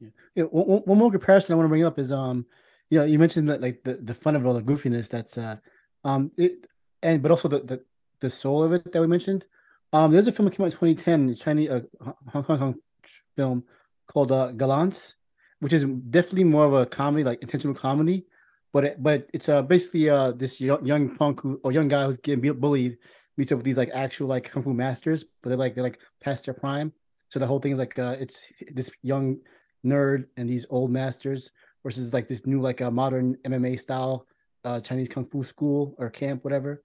yeah, 0.00 0.08
yeah 0.34 0.44
one, 0.44 0.82
one 0.84 0.98
more 0.98 1.10
comparison 1.10 1.52
i 1.52 1.56
want 1.56 1.64
to 1.64 1.70
bring 1.70 1.84
up 1.84 1.98
is 1.98 2.12
um 2.12 2.46
you 2.90 2.98
know 2.98 3.04
you 3.04 3.18
mentioned 3.18 3.48
that 3.48 3.60
like 3.60 3.82
the, 3.84 3.94
the 3.94 4.14
fun 4.14 4.36
of 4.36 4.46
all 4.46 4.54
the 4.54 4.62
goofiness 4.62 5.08
that's 5.08 5.38
uh 5.38 5.56
um 6.04 6.30
it 6.36 6.66
and 7.02 7.22
but 7.22 7.30
also 7.30 7.48
the, 7.48 7.60
the 7.60 7.80
the 8.20 8.30
soul 8.30 8.64
of 8.64 8.72
it 8.72 8.90
that 8.92 9.00
we 9.00 9.06
mentioned. 9.06 9.46
Um 9.92 10.12
there's 10.12 10.26
a 10.26 10.32
film 10.32 10.46
that 10.46 10.56
came 10.56 10.64
out 10.66 10.72
in 10.72 10.94
2010 10.96 11.34
chinese 11.36 11.70
uh, 11.70 11.80
hong 12.28 12.44
kong 12.44 12.74
film 13.36 13.64
called 14.06 14.32
uh 14.32 14.52
gallants 14.52 15.14
which 15.60 15.72
is 15.72 15.84
definitely 15.84 16.44
more 16.44 16.66
of 16.66 16.74
a 16.74 16.86
comedy 16.86 17.24
like 17.24 17.42
intentional 17.42 17.74
comedy 17.74 18.26
but 18.72 18.84
it, 18.84 19.02
but 19.02 19.28
it's 19.32 19.48
uh 19.48 19.62
basically 19.62 20.10
uh 20.10 20.32
this 20.32 20.60
young, 20.60 20.84
young 20.84 21.16
punk 21.16 21.40
who, 21.40 21.60
or 21.64 21.72
young 21.72 21.88
guy 21.88 22.04
who's 22.04 22.18
getting 22.18 22.60
bullied 22.60 22.98
meets 23.38 23.52
up 23.52 23.56
with 23.58 23.64
these 23.64 23.78
like 23.78 23.90
actual 23.94 24.26
like 24.26 24.50
kung 24.50 24.62
fu 24.62 24.74
masters, 24.74 25.24
but 25.42 25.48
they're 25.48 25.58
like 25.58 25.74
they're 25.74 25.84
like 25.84 26.00
past 26.20 26.44
their 26.44 26.54
prime. 26.54 26.92
So 27.30 27.38
the 27.38 27.46
whole 27.46 27.60
thing 27.60 27.72
is 27.72 27.78
like 27.78 27.98
uh, 27.98 28.16
it's 28.18 28.42
this 28.70 28.90
young 29.02 29.38
nerd 29.86 30.26
and 30.36 30.48
these 30.48 30.66
old 30.68 30.90
masters 30.90 31.50
versus 31.84 32.12
like 32.12 32.28
this 32.28 32.44
new 32.44 32.60
like 32.60 32.80
a 32.80 32.88
uh, 32.88 32.90
modern 32.90 33.36
MMA 33.44 33.80
style 33.80 34.26
uh, 34.64 34.80
Chinese 34.80 35.08
kung 35.08 35.24
fu 35.24 35.44
school 35.44 35.94
or 35.98 36.10
camp, 36.10 36.44
whatever. 36.44 36.82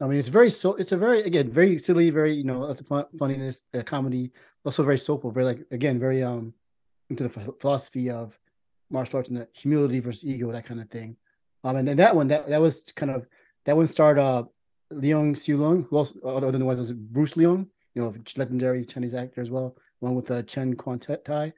I 0.00 0.06
mean, 0.06 0.18
it's 0.18 0.28
very 0.28 0.50
so. 0.50 0.74
It's 0.74 0.92
a 0.92 0.98
very 0.98 1.22
again 1.22 1.50
very 1.50 1.78
silly, 1.78 2.10
very 2.10 2.34
you 2.34 2.44
know, 2.44 2.60
lots 2.60 2.82
of 2.82 2.86
fun, 2.86 3.06
funniness, 3.18 3.62
uh, 3.72 3.82
comedy, 3.82 4.30
also 4.64 4.82
very 4.82 4.98
soulful, 4.98 5.30
very 5.30 5.46
like 5.46 5.60
again 5.70 5.98
very 5.98 6.22
um 6.22 6.52
into 7.08 7.22
the 7.22 7.54
philosophy 7.60 8.10
of 8.10 8.38
martial 8.90 9.16
arts 9.16 9.30
and 9.30 9.38
the 9.38 9.48
humility 9.54 10.00
versus 10.00 10.24
ego, 10.24 10.52
that 10.52 10.66
kind 10.66 10.80
of 10.80 10.90
thing. 10.90 11.16
Um, 11.64 11.76
and 11.76 11.88
then 11.88 11.96
that 11.96 12.14
one 12.14 12.28
that 12.28 12.48
that 12.50 12.60
was 12.60 12.82
kind 12.94 13.10
of 13.10 13.26
that 13.64 13.76
one 13.76 13.86
starred 13.86 14.18
uh 14.18 14.44
Leung 14.92 15.36
Siu 15.36 15.56
Lung, 15.56 15.86
who 15.88 15.96
also 15.96 16.18
other 16.24 16.50
than 16.50 16.60
the 16.60 16.66
ones 16.66 16.92
Bruce 16.92 17.34
Leung, 17.34 17.66
you 17.94 18.02
know, 18.02 18.14
legendary 18.36 18.84
Chinese 18.84 19.14
actor 19.14 19.40
as 19.40 19.50
well, 19.50 19.76
along 20.02 20.16
with 20.16 20.30
uh, 20.30 20.42
Chen 20.42 20.74
Kuan 20.74 20.98
Tai. 20.98 21.52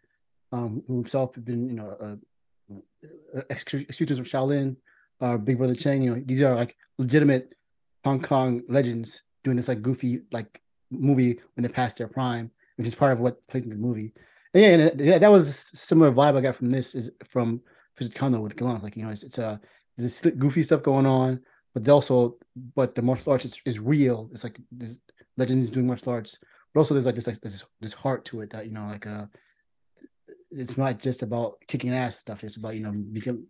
um, 0.53 0.83
who 0.87 0.97
himself 0.97 1.35
had 1.35 1.45
been, 1.45 1.69
you 1.69 1.75
know, 1.75 1.89
uh, 1.91 3.41
executions 3.51 4.19
of 4.19 4.27
Shaolin, 4.27 4.77
uh, 5.21 5.37
Big 5.37 5.59
Brother 5.59 5.75
Cheng. 5.75 6.03
You 6.03 6.15
know, 6.15 6.23
these 6.25 6.43
are 6.43 6.55
like 6.55 6.77
legitimate 6.99 7.55
Hong 8.05 8.21
Kong 8.21 8.63
legends 8.69 9.23
doing 9.45 9.57
this 9.57 9.69
like 9.69 9.83
goofy 9.83 10.23
like 10.33 10.61
movie 10.91 11.39
when 11.55 11.63
they 11.63 11.69
passed 11.69 11.99
their 11.99 12.09
prime, 12.09 12.51
which 12.77 12.87
is 12.87 12.95
part 12.95 13.13
of 13.13 13.21
what 13.21 13.47
plays 13.49 13.65
in 13.65 13.71
the 13.71 13.77
movie. 13.77 14.13
And 14.55 14.63
yeah, 14.63 15.15
and 15.15 15.23
that 15.23 15.31
was 15.31 15.71
similar 15.75 16.13
vibe 16.13 16.37
I 16.37 16.41
got 16.41 16.57
from 16.57 16.71
this 16.71 16.95
is 16.95 17.11
from 17.25 17.61
Fist 17.97 18.15
Kondo 18.15 18.41
with 18.41 18.57
Galant. 18.57 18.83
Like 18.83 18.97
you 18.97 19.05
know, 19.05 19.11
it's, 19.11 19.23
it's 19.23 19.39
a 19.39 19.47
uh, 19.47 19.57
there's 19.97 20.21
this 20.21 20.33
goofy 20.35 20.63
stuff 20.63 20.83
going 20.83 21.07
on, 21.07 21.41
but 21.75 21.89
also 21.89 22.37
but 22.75 22.95
the 22.95 23.03
martial 23.03 23.33
arts 23.33 23.45
is, 23.45 23.61
is 23.65 23.79
real. 23.79 24.29
It's 24.33 24.45
like 24.45 24.59
this 24.71 24.99
legends 25.37 25.71
doing 25.71 25.87
martial 25.87 26.13
arts, 26.13 26.39
but 26.73 26.81
also 26.81 26.95
there's 26.95 27.07
like 27.07 27.15
this 27.15 27.27
like 27.27 27.41
this 27.41 27.65
this 27.81 27.95
heart 27.95 28.25
to 28.27 28.41
it 28.41 28.51
that 28.51 28.67
you 28.67 28.73
know 28.73 28.87
like 28.87 29.07
uh 29.07 29.27
it's 30.51 30.77
not 30.77 30.99
just 30.99 31.23
about 31.23 31.59
kicking 31.67 31.93
ass 31.93 32.19
stuff. 32.19 32.43
It's 32.45 32.57
about 32.57 32.75
you 32.75 32.83
know 32.83 32.93
become 32.93 33.47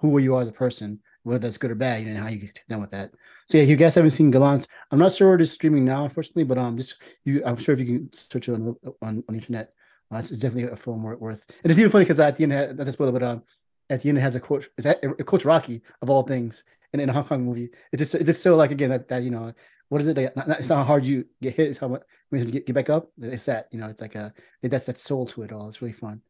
who 0.00 0.18
you 0.18 0.34
are 0.34 0.42
as 0.42 0.48
a 0.48 0.52
person, 0.52 1.00
whether 1.22 1.38
that's 1.38 1.58
good 1.58 1.70
or 1.70 1.74
bad, 1.74 2.02
you 2.02 2.12
know, 2.12 2.20
how 2.20 2.28
you 2.28 2.38
get 2.38 2.60
done 2.68 2.80
with 2.80 2.90
that. 2.90 3.12
So 3.48 3.58
yeah, 3.58 3.64
you 3.64 3.76
guys 3.76 3.94
haven't 3.94 4.12
seen 4.12 4.30
Gallants. 4.30 4.66
I'm 4.90 4.98
not 4.98 5.12
sure 5.12 5.34
it 5.34 5.42
is 5.42 5.52
streaming 5.52 5.84
now, 5.84 6.04
unfortunately, 6.04 6.44
but 6.44 6.58
um, 6.58 6.76
just 6.76 6.96
you, 7.24 7.42
I'm 7.44 7.58
sure 7.58 7.74
if 7.74 7.80
you 7.80 7.86
can 7.86 8.10
search 8.14 8.48
it 8.48 8.54
on 8.54 8.76
on, 8.84 8.96
on 9.02 9.24
the 9.28 9.34
internet, 9.34 9.72
uh, 10.12 10.18
it's, 10.18 10.30
it's, 10.30 10.40
definitely 10.40 10.72
a 10.72 10.76
film 10.76 11.02
worth. 11.02 11.44
And 11.62 11.70
it's 11.70 11.78
even 11.78 11.92
funny 11.92 12.04
because 12.04 12.20
at 12.20 12.36
the 12.36 12.44
end, 12.44 12.78
to 12.78 12.92
spoil 12.92 13.08
it, 13.08 13.12
but 13.12 13.22
um, 13.22 13.42
at 13.88 14.02
the 14.02 14.08
end 14.08 14.18
it 14.18 14.22
has 14.22 14.34
a 14.34 14.40
quote. 14.40 14.68
Is 14.78 14.84
that 14.84 15.02
a 15.04 15.24
Coach 15.24 15.44
Rocky 15.44 15.82
of 16.00 16.08
all 16.08 16.22
things, 16.22 16.64
and 16.92 17.02
in 17.02 17.08
a 17.08 17.12
Hong 17.12 17.24
Kong 17.24 17.44
movie, 17.44 17.70
it's 17.92 18.00
just 18.00 18.14
it's 18.14 18.24
just 18.24 18.42
so 18.42 18.56
like 18.56 18.70
again 18.70 18.90
that, 18.90 19.08
that 19.08 19.22
you 19.22 19.30
know 19.30 19.52
what 19.90 20.00
is 20.00 20.08
it? 20.08 20.14
That, 20.14 20.36
not, 20.36 20.60
it's 20.60 20.68
not 20.68 20.78
how 20.78 20.84
hard 20.84 21.04
you 21.04 21.26
get 21.42 21.56
hit; 21.56 21.68
it's 21.70 21.78
how 21.78 21.88
much 21.88 22.02
you 22.30 22.44
get, 22.44 22.64
get 22.64 22.74
back 22.74 22.90
up. 22.90 23.10
It's 23.20 23.44
that 23.44 23.68
you 23.72 23.80
know, 23.80 23.88
it's 23.88 24.00
like 24.00 24.14
a 24.14 24.32
that's 24.62 24.86
that 24.86 24.98
soul 24.98 25.26
to 25.26 25.42
it 25.42 25.52
all. 25.52 25.68
It's 25.68 25.82
really 25.82 25.92
fun. 25.92 26.22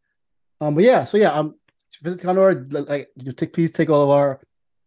Um, 0.61 0.75
but 0.75 0.85
yeah, 0.85 1.05
so 1.05 1.19
yeah, 1.19 1.33
um, 1.33 1.55
visit 2.03 2.23
Condor. 2.23 2.67
Like, 2.71 3.09
you 3.17 3.33
take 3.33 3.53
please 3.53 3.71
take 3.71 3.91
all 3.91 4.03
of 4.03 4.11
our 4.11 4.41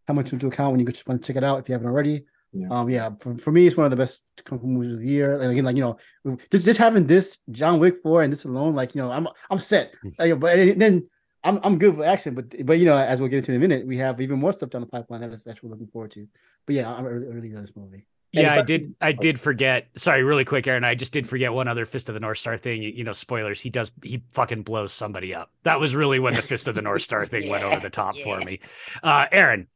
how 0.08 0.14
much 0.14 0.32
into 0.32 0.48
account 0.48 0.72
when 0.72 0.80
you 0.80 0.86
want 1.06 1.22
to 1.22 1.26
check 1.26 1.36
it 1.36 1.44
out 1.44 1.60
if 1.60 1.68
you 1.68 1.72
haven't 1.72 1.88
already. 1.88 2.26
Yeah. 2.52 2.68
Um, 2.70 2.90
yeah, 2.90 3.10
for, 3.18 3.38
for 3.38 3.52
me, 3.52 3.66
it's 3.66 3.76
one 3.76 3.84
of 3.84 3.90
the 3.90 3.96
best 3.96 4.22
kung 4.44 4.60
fu 4.60 4.66
movies 4.66 4.94
of 4.94 5.00
the 5.00 5.06
year. 5.06 5.40
And 5.40 5.50
again, 5.52 5.64
like 5.64 5.76
you 5.76 5.82
know, 5.82 6.38
just 6.50 6.64
just 6.64 6.78
having 6.78 7.06
this 7.06 7.38
John 7.52 7.78
Wick 7.78 7.96
four 8.02 8.22
and 8.22 8.32
this 8.32 8.44
alone, 8.44 8.74
like 8.74 8.96
you 8.96 9.02
know, 9.02 9.10
I'm 9.10 9.28
I'm 9.50 9.60
set. 9.60 9.92
Hmm. 10.02 10.08
Like, 10.18 10.40
but 10.40 10.78
then 10.78 11.08
I'm 11.44 11.60
I'm 11.62 11.78
good 11.78 11.96
for 11.96 12.04
action, 12.04 12.34
but 12.34 12.66
but 12.66 12.78
you 12.78 12.86
know, 12.86 12.96
as 12.96 13.20
we'll 13.20 13.28
get 13.28 13.38
into 13.38 13.52
in 13.52 13.56
a 13.56 13.60
minute, 13.60 13.86
we 13.86 13.98
have 13.98 14.20
even 14.20 14.38
more 14.38 14.52
stuff 14.52 14.70
down 14.70 14.80
the 14.80 14.86
pipeline 14.86 15.20
that's, 15.20 15.44
that's 15.44 15.62
we're 15.62 15.70
looking 15.70 15.86
forward 15.86 16.10
to. 16.12 16.26
But 16.66 16.74
yeah, 16.74 16.92
I'm 16.92 17.04
really, 17.04 17.28
really 17.28 17.48
this 17.48 17.76
movie. 17.76 18.06
Yeah, 18.32 18.54
I 18.54 18.62
did. 18.62 18.94
I 19.00 19.12
did 19.12 19.40
forget. 19.40 19.88
Sorry, 19.96 20.24
really 20.24 20.44
quick, 20.44 20.66
Aaron. 20.66 20.82
I 20.82 20.94
just 20.94 21.12
did 21.12 21.26
forget 21.26 21.52
one 21.52 21.68
other 21.68 21.86
Fist 21.86 22.08
of 22.08 22.14
the 22.14 22.20
North 22.20 22.38
Star 22.38 22.56
thing. 22.56 22.82
You 22.82 23.04
know, 23.04 23.12
spoilers. 23.12 23.60
He 23.60 23.70
does. 23.70 23.92
He 24.02 24.22
fucking 24.32 24.62
blows 24.62 24.92
somebody 24.92 25.34
up. 25.34 25.50
That 25.62 25.78
was 25.78 25.94
really 25.94 26.18
when 26.18 26.34
the 26.34 26.42
Fist 26.42 26.66
of 26.66 26.74
the 26.74 26.82
North 26.82 27.02
Star 27.02 27.26
thing 27.26 27.42
yeah, 27.46 27.50
went 27.50 27.64
over 27.64 27.80
the 27.80 27.90
top 27.90 28.16
yeah. 28.16 28.24
for 28.24 28.44
me. 28.44 28.60
Uh, 29.02 29.26
Aaron, 29.30 29.68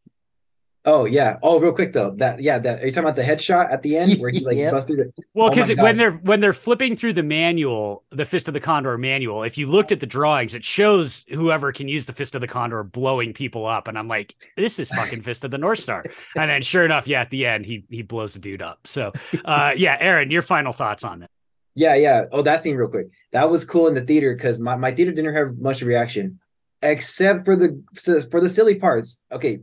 Oh 0.91 1.05
yeah. 1.05 1.37
Oh, 1.43 1.61
real 1.61 1.73
quick 1.73 1.93
though. 1.93 2.13
That 2.13 2.41
yeah. 2.41 2.59
That 2.59 2.83
are 2.83 2.87
you 2.87 2.91
talking 2.91 3.05
about 3.05 3.17
the 3.17 3.23
headshot 3.23 3.71
at 3.71 3.83
the 3.83 3.99
end 3.99 4.19
where 4.19 4.31
he 4.31 4.41
like 4.41 4.57
yep. 4.57 4.73
busts 4.73 4.89
through 4.89 4.97
the? 4.97 5.13
Well, 5.35 5.51
because 5.51 5.71
oh 5.71 5.75
when 5.75 5.99
they're 5.99 6.13
when 6.13 6.41
they're 6.41 6.55
flipping 6.55 6.97
through 6.97 7.13
the 7.13 7.23
manual, 7.23 8.05
the 8.09 8.25
Fist 8.25 8.49
of 8.49 8.55
the 8.55 8.61
Condor 8.61 8.97
manual, 8.97 9.43
if 9.43 9.59
you 9.59 9.67
looked 9.67 9.93
at 9.93 10.01
the 10.01 10.07
drawings, 10.07 10.55
it 10.55 10.65
shows 10.65 11.27
whoever 11.29 11.73
can 11.73 11.89
use 11.89 12.07
the 12.07 12.15
Fist 12.15 12.35
of 12.35 12.41
the 12.41 12.49
Condor 12.49 12.83
blowing 12.85 13.35
people 13.35 13.67
up, 13.67 13.87
and 13.87 13.99
I'm 13.99 14.09
like, 14.09 14.35
this 14.57 14.79
is 14.79 14.89
fucking 14.89 15.21
Fist 15.21 15.45
of 15.45 15.51
the 15.51 15.59
North 15.59 15.79
Star. 15.79 16.07
and 16.37 16.51
then 16.51 16.63
sure 16.63 16.87
enough, 16.87 17.07
yeah, 17.07 17.21
at 17.21 17.29
the 17.29 17.45
end, 17.45 17.67
he 17.67 17.85
he 17.91 18.01
blows 18.01 18.35
a 18.35 18.39
dude 18.39 18.63
up. 18.63 18.87
So, 18.87 19.13
uh, 19.45 19.75
yeah, 19.77 19.99
Aaron, 20.01 20.31
your 20.31 20.43
final 20.43 20.73
thoughts 20.73 21.05
on 21.05 21.23
it? 21.23 21.31
Yeah, 21.75 21.97
yeah. 21.97 22.25
Oh, 22.33 22.41
that 22.41 22.63
scene 22.63 22.77
real 22.77 22.89
quick. 22.89 23.09
That 23.33 23.51
was 23.51 23.67
cool 23.67 23.89
in 23.89 23.95
the 23.95 24.01
theater 24.01 24.35
because 24.35 24.59
my, 24.59 24.77
my 24.77 24.93
theater 24.93 25.13
didn't 25.13 25.35
have 25.35 25.59
much 25.59 25.83
reaction, 25.83 26.41
except 26.81 27.45
for 27.45 27.57
the 27.57 27.83
for 28.31 28.41
the 28.41 28.49
silly 28.49 28.77
parts. 28.77 29.23
Okay, 29.31 29.61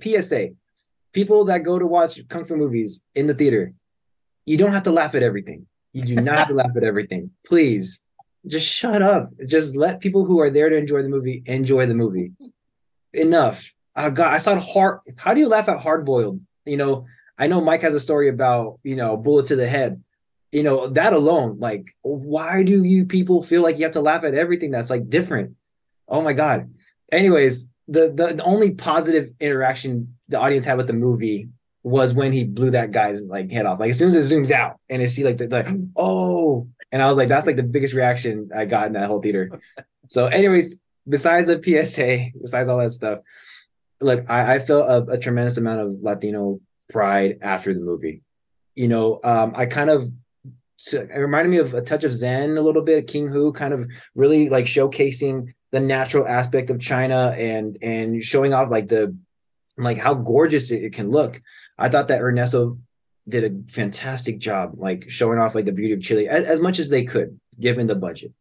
PSA 0.00 0.50
people 1.12 1.44
that 1.46 1.62
go 1.62 1.78
to 1.78 1.86
watch 1.86 2.20
kung 2.28 2.44
fu 2.44 2.56
movies 2.56 3.04
in 3.14 3.26
the 3.26 3.34
theater, 3.34 3.72
you 4.44 4.56
don't 4.56 4.72
have 4.72 4.84
to 4.84 4.92
laugh 4.92 5.14
at 5.14 5.22
everything. 5.22 5.66
You 5.92 6.02
do 6.02 6.16
not 6.16 6.38
have 6.38 6.48
to 6.48 6.54
laugh 6.54 6.76
at 6.76 6.84
everything. 6.84 7.30
Please, 7.46 8.04
just 8.46 8.66
shut 8.66 9.02
up. 9.02 9.30
Just 9.46 9.76
let 9.76 10.00
people 10.00 10.24
who 10.24 10.40
are 10.40 10.50
there 10.50 10.68
to 10.68 10.76
enjoy 10.76 11.02
the 11.02 11.08
movie 11.08 11.42
enjoy 11.46 11.86
the 11.86 11.94
movie. 11.94 12.32
Enough. 13.12 13.74
Oh 13.96 14.10
God, 14.10 14.32
I 14.32 14.38
saw 14.38 14.56
hard. 14.56 15.00
How 15.16 15.34
do 15.34 15.40
you 15.40 15.48
laugh 15.48 15.68
at 15.68 15.80
hard 15.80 16.04
boiled? 16.04 16.40
You 16.64 16.76
know, 16.76 17.06
I 17.38 17.46
know 17.46 17.60
Mike 17.60 17.82
has 17.82 17.94
a 17.94 18.00
story 18.00 18.28
about 18.28 18.78
you 18.84 18.96
know 18.96 19.16
bullet 19.16 19.46
to 19.46 19.56
the 19.56 19.66
head. 19.66 20.02
You 20.52 20.62
know 20.62 20.86
that 20.88 21.12
alone. 21.12 21.58
Like, 21.58 21.96
why 22.02 22.62
do 22.62 22.84
you 22.84 23.06
people 23.06 23.42
feel 23.42 23.62
like 23.62 23.78
you 23.78 23.84
have 23.84 23.92
to 23.92 24.00
laugh 24.00 24.24
at 24.24 24.34
everything 24.34 24.70
that's 24.70 24.90
like 24.90 25.08
different? 25.08 25.56
Oh 26.06 26.22
my 26.22 26.32
God. 26.32 26.70
Anyways, 27.10 27.72
the 27.88 28.12
the, 28.14 28.34
the 28.34 28.44
only 28.44 28.72
positive 28.72 29.32
interaction 29.40 30.14
the 30.28 30.38
audience 30.38 30.64
had 30.64 30.76
with 30.76 30.86
the 30.86 30.92
movie 30.92 31.48
was 31.82 32.14
when 32.14 32.32
he 32.32 32.44
blew 32.44 32.70
that 32.70 32.90
guy's 32.90 33.26
like 33.26 33.50
head 33.50 33.66
off. 33.66 33.80
Like 33.80 33.90
as 33.90 33.98
soon 33.98 34.08
as 34.08 34.14
it 34.14 34.34
zooms 34.34 34.50
out 34.50 34.78
and 34.88 35.02
it's 35.02 35.14
see 35.14 35.24
like 35.24 35.38
the, 35.38 35.48
like 35.48 35.68
oh, 35.96 36.68
and 36.92 37.02
I 37.02 37.08
was 37.08 37.16
like, 37.16 37.28
that's 37.28 37.46
like 37.46 37.56
the 37.56 37.62
biggest 37.62 37.94
reaction 37.94 38.50
I 38.54 38.64
got 38.64 38.86
in 38.86 38.92
that 38.94 39.08
whole 39.08 39.20
theater. 39.20 39.60
so, 40.06 40.26
anyways, 40.26 40.80
besides 41.08 41.46
the 41.46 41.62
PSA, 41.62 42.38
besides 42.40 42.68
all 42.68 42.78
that 42.78 42.90
stuff, 42.90 43.20
look, 44.00 44.28
I, 44.30 44.54
I 44.54 44.58
felt 44.58 44.88
a, 44.88 45.12
a, 45.12 45.18
tremendous 45.18 45.58
amount 45.58 45.80
of 45.80 45.96
Latino 46.02 46.60
pride 46.88 47.38
after 47.42 47.74
the 47.74 47.80
movie. 47.80 48.22
You 48.74 48.88
know, 48.88 49.20
um, 49.24 49.52
I 49.56 49.66
kind 49.66 49.90
of 49.90 50.10
it 50.92 51.18
reminded 51.18 51.50
me 51.50 51.56
of 51.58 51.74
a 51.74 51.82
touch 51.82 52.04
of 52.04 52.12
Zen 52.12 52.56
a 52.56 52.62
little 52.62 52.82
bit, 52.82 53.08
King 53.08 53.28
Hu, 53.28 53.52
kind 53.52 53.74
of 53.74 53.90
really 54.14 54.48
like 54.48 54.64
showcasing 54.64 55.54
the 55.70 55.80
natural 55.80 56.26
aspect 56.26 56.70
of 56.70 56.80
China 56.80 57.34
and 57.36 57.78
and 57.82 58.22
showing 58.22 58.54
off 58.54 58.70
like 58.70 58.88
the 58.88 59.16
like 59.76 59.98
how 59.98 60.14
gorgeous 60.14 60.70
it, 60.70 60.84
it 60.84 60.92
can 60.92 61.10
look. 61.10 61.40
I 61.78 61.88
thought 61.88 62.08
that 62.08 62.22
Ernesto 62.22 62.78
did 63.28 63.44
a 63.44 63.72
fantastic 63.72 64.38
job, 64.38 64.72
like 64.76 65.10
showing 65.10 65.38
off 65.38 65.54
like 65.54 65.66
the 65.66 65.72
beauty 65.72 65.94
of 65.94 66.00
Chile 66.00 66.28
as, 66.28 66.46
as 66.46 66.60
much 66.60 66.78
as 66.78 66.90
they 66.90 67.04
could, 67.04 67.38
given 67.60 67.86
the 67.86 67.94
budget. 67.94 68.32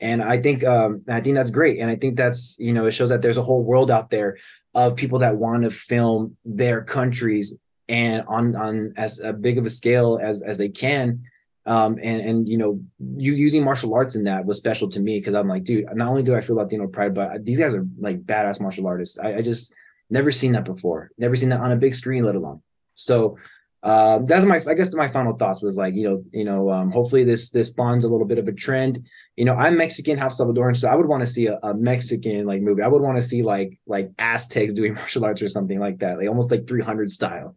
And 0.00 0.22
I 0.22 0.40
think 0.40 0.64
um, 0.64 1.02
I 1.08 1.20
think 1.20 1.36
that's 1.36 1.50
great. 1.50 1.78
And 1.78 1.90
I 1.90 1.96
think 1.96 2.16
that's 2.16 2.56
you 2.58 2.72
know 2.72 2.86
it 2.86 2.92
shows 2.92 3.08
that 3.08 3.22
there's 3.22 3.38
a 3.38 3.42
whole 3.42 3.62
world 3.62 3.90
out 3.90 4.10
there 4.10 4.38
of 4.74 4.96
people 4.96 5.20
that 5.20 5.36
want 5.36 5.64
to 5.64 5.70
film 5.70 6.36
their 6.44 6.82
countries 6.82 7.58
and 7.88 8.24
on 8.28 8.54
on 8.54 8.94
as 8.96 9.18
a 9.18 9.32
big 9.32 9.58
of 9.58 9.66
a 9.66 9.70
scale 9.70 10.18
as 10.22 10.42
as 10.42 10.58
they 10.58 10.68
can 10.68 11.24
um, 11.66 11.98
and 12.02 12.20
and 12.22 12.48
you 12.48 12.56
know, 12.56 12.80
you 12.98 13.32
using 13.32 13.64
martial 13.64 13.94
arts 13.94 14.16
in 14.16 14.24
that 14.24 14.46
was 14.46 14.58
special 14.58 14.88
to 14.90 15.00
me 15.00 15.18
because 15.18 15.34
I'm 15.34 15.48
like, 15.48 15.64
dude, 15.64 15.86
not 15.94 16.08
only 16.08 16.22
do 16.22 16.34
I 16.34 16.40
feel 16.40 16.56
Latino 16.56 16.86
pride, 16.86 17.14
but 17.14 17.44
these 17.44 17.58
guys 17.58 17.74
are 17.74 17.86
like 17.98 18.24
badass 18.24 18.60
martial 18.60 18.86
artists. 18.86 19.18
I, 19.18 19.36
I 19.36 19.42
just 19.42 19.74
never 20.08 20.30
seen 20.30 20.52
that 20.52 20.64
before, 20.64 21.10
never 21.18 21.36
seen 21.36 21.50
that 21.50 21.60
on 21.60 21.72
a 21.72 21.76
big 21.76 21.94
screen, 21.94 22.24
let 22.24 22.34
alone. 22.34 22.62
So 22.94 23.36
uh, 23.82 24.18
that's 24.26 24.44
my, 24.44 24.60
I 24.68 24.74
guess 24.74 24.94
my 24.94 25.08
final 25.08 25.34
thoughts 25.34 25.62
was 25.62 25.78
like, 25.78 25.94
you 25.94 26.04
know, 26.04 26.22
you 26.32 26.44
know, 26.44 26.70
um, 26.70 26.90
hopefully 26.90 27.24
this 27.24 27.50
this 27.50 27.68
spawns 27.68 28.04
a 28.04 28.08
little 28.08 28.26
bit 28.26 28.38
of 28.38 28.46
a 28.46 28.52
trend. 28.52 29.06
You 29.36 29.46
know, 29.46 29.54
I'm 29.54 29.76
Mexican, 29.76 30.18
half 30.18 30.32
Salvadoran, 30.32 30.76
so 30.76 30.88
I 30.88 30.94
would 30.94 31.06
want 31.06 31.22
to 31.22 31.26
see 31.26 31.46
a, 31.46 31.58
a 31.62 31.72
Mexican 31.72 32.44
like 32.46 32.60
movie. 32.60 32.82
I 32.82 32.88
would 32.88 33.00
want 33.00 33.16
to 33.16 33.22
see 33.22 33.42
like 33.42 33.78
like 33.86 34.10
Aztecs 34.18 34.74
doing 34.74 34.94
martial 34.94 35.24
arts 35.24 35.40
or 35.40 35.48
something 35.48 35.78
like 35.78 35.98
that, 36.00 36.18
like 36.18 36.28
almost 36.28 36.50
like 36.50 36.66
300 36.68 37.10
style. 37.10 37.56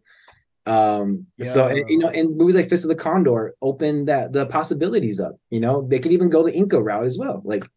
Um, 0.66 1.26
yeah. 1.36 1.44
so 1.44 1.66
and, 1.66 1.88
you 1.88 1.98
know, 1.98 2.08
and 2.08 2.36
movies 2.36 2.56
like 2.56 2.68
Fist 2.68 2.84
of 2.84 2.88
the 2.88 2.94
Condor 2.94 3.54
open 3.60 4.06
that 4.06 4.32
the 4.32 4.46
possibilities 4.46 5.20
up. 5.20 5.36
You 5.50 5.60
know, 5.60 5.86
they 5.86 5.98
could 5.98 6.12
even 6.12 6.30
go 6.30 6.42
the 6.42 6.54
Inca 6.54 6.82
route 6.82 7.04
as 7.04 7.18
well. 7.18 7.42
Like, 7.44 7.68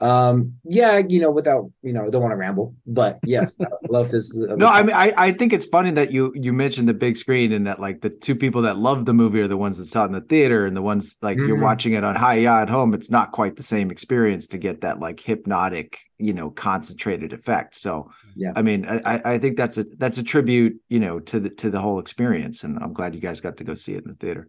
um, 0.00 0.54
yeah, 0.64 0.98
you 0.98 1.20
know, 1.20 1.30
without 1.30 1.70
you 1.82 1.92
know, 1.92 2.10
don't 2.10 2.20
want 2.20 2.32
to 2.32 2.36
ramble, 2.36 2.74
but 2.86 3.18
yes, 3.24 3.56
I 3.60 3.66
love 3.88 4.10
this. 4.10 4.36
no, 4.36 4.66
I 4.66 4.82
mean, 4.82 4.94
I 4.94 5.14
I 5.16 5.32
think 5.32 5.52
it's 5.52 5.66
funny 5.66 5.90
that 5.92 6.12
you 6.12 6.32
you 6.34 6.52
mentioned 6.52 6.88
the 6.88 6.94
big 6.94 7.16
screen 7.16 7.52
and 7.52 7.66
that 7.66 7.80
like 7.80 8.00
the 8.00 8.10
two 8.10 8.34
people 8.34 8.62
that 8.62 8.76
love 8.76 9.06
the 9.06 9.14
movie 9.14 9.40
are 9.40 9.48
the 9.48 9.56
ones 9.56 9.78
that 9.78 9.86
saw 9.86 10.02
it 10.02 10.06
in 10.06 10.12
the 10.12 10.20
theater 10.20 10.66
and 10.66 10.76
the 10.76 10.82
ones 10.82 11.16
like 11.22 11.38
mm-hmm. 11.38 11.46
you're 11.46 11.60
watching 11.60 11.94
it 11.94 12.04
on 12.04 12.14
Hi-YAH 12.14 12.62
at 12.62 12.68
home. 12.68 12.92
It's 12.92 13.10
not 13.10 13.32
quite 13.32 13.56
the 13.56 13.62
same 13.62 13.90
experience 13.90 14.48
to 14.48 14.58
get 14.58 14.82
that 14.82 15.00
like 15.00 15.20
hypnotic 15.20 16.00
you 16.18 16.32
know 16.32 16.50
concentrated 16.50 17.32
effect. 17.32 17.74
So 17.74 18.10
yeah. 18.34 18.52
I 18.56 18.62
mean 18.62 18.86
i 18.86 19.20
i 19.24 19.38
think 19.38 19.56
that's 19.56 19.78
a 19.78 19.84
that's 19.84 20.18
a 20.18 20.22
tribute 20.22 20.80
you 20.88 21.00
know 21.00 21.20
to 21.20 21.40
the 21.40 21.50
to 21.50 21.70
the 21.70 21.80
whole 21.80 21.98
experience 21.98 22.64
and 22.64 22.78
i'm 22.78 22.92
glad 22.92 23.14
you 23.14 23.20
guys 23.20 23.40
got 23.40 23.58
to 23.58 23.64
go 23.64 23.74
see 23.74 23.94
it 23.94 24.04
in 24.04 24.10
the 24.10 24.16
theater. 24.16 24.48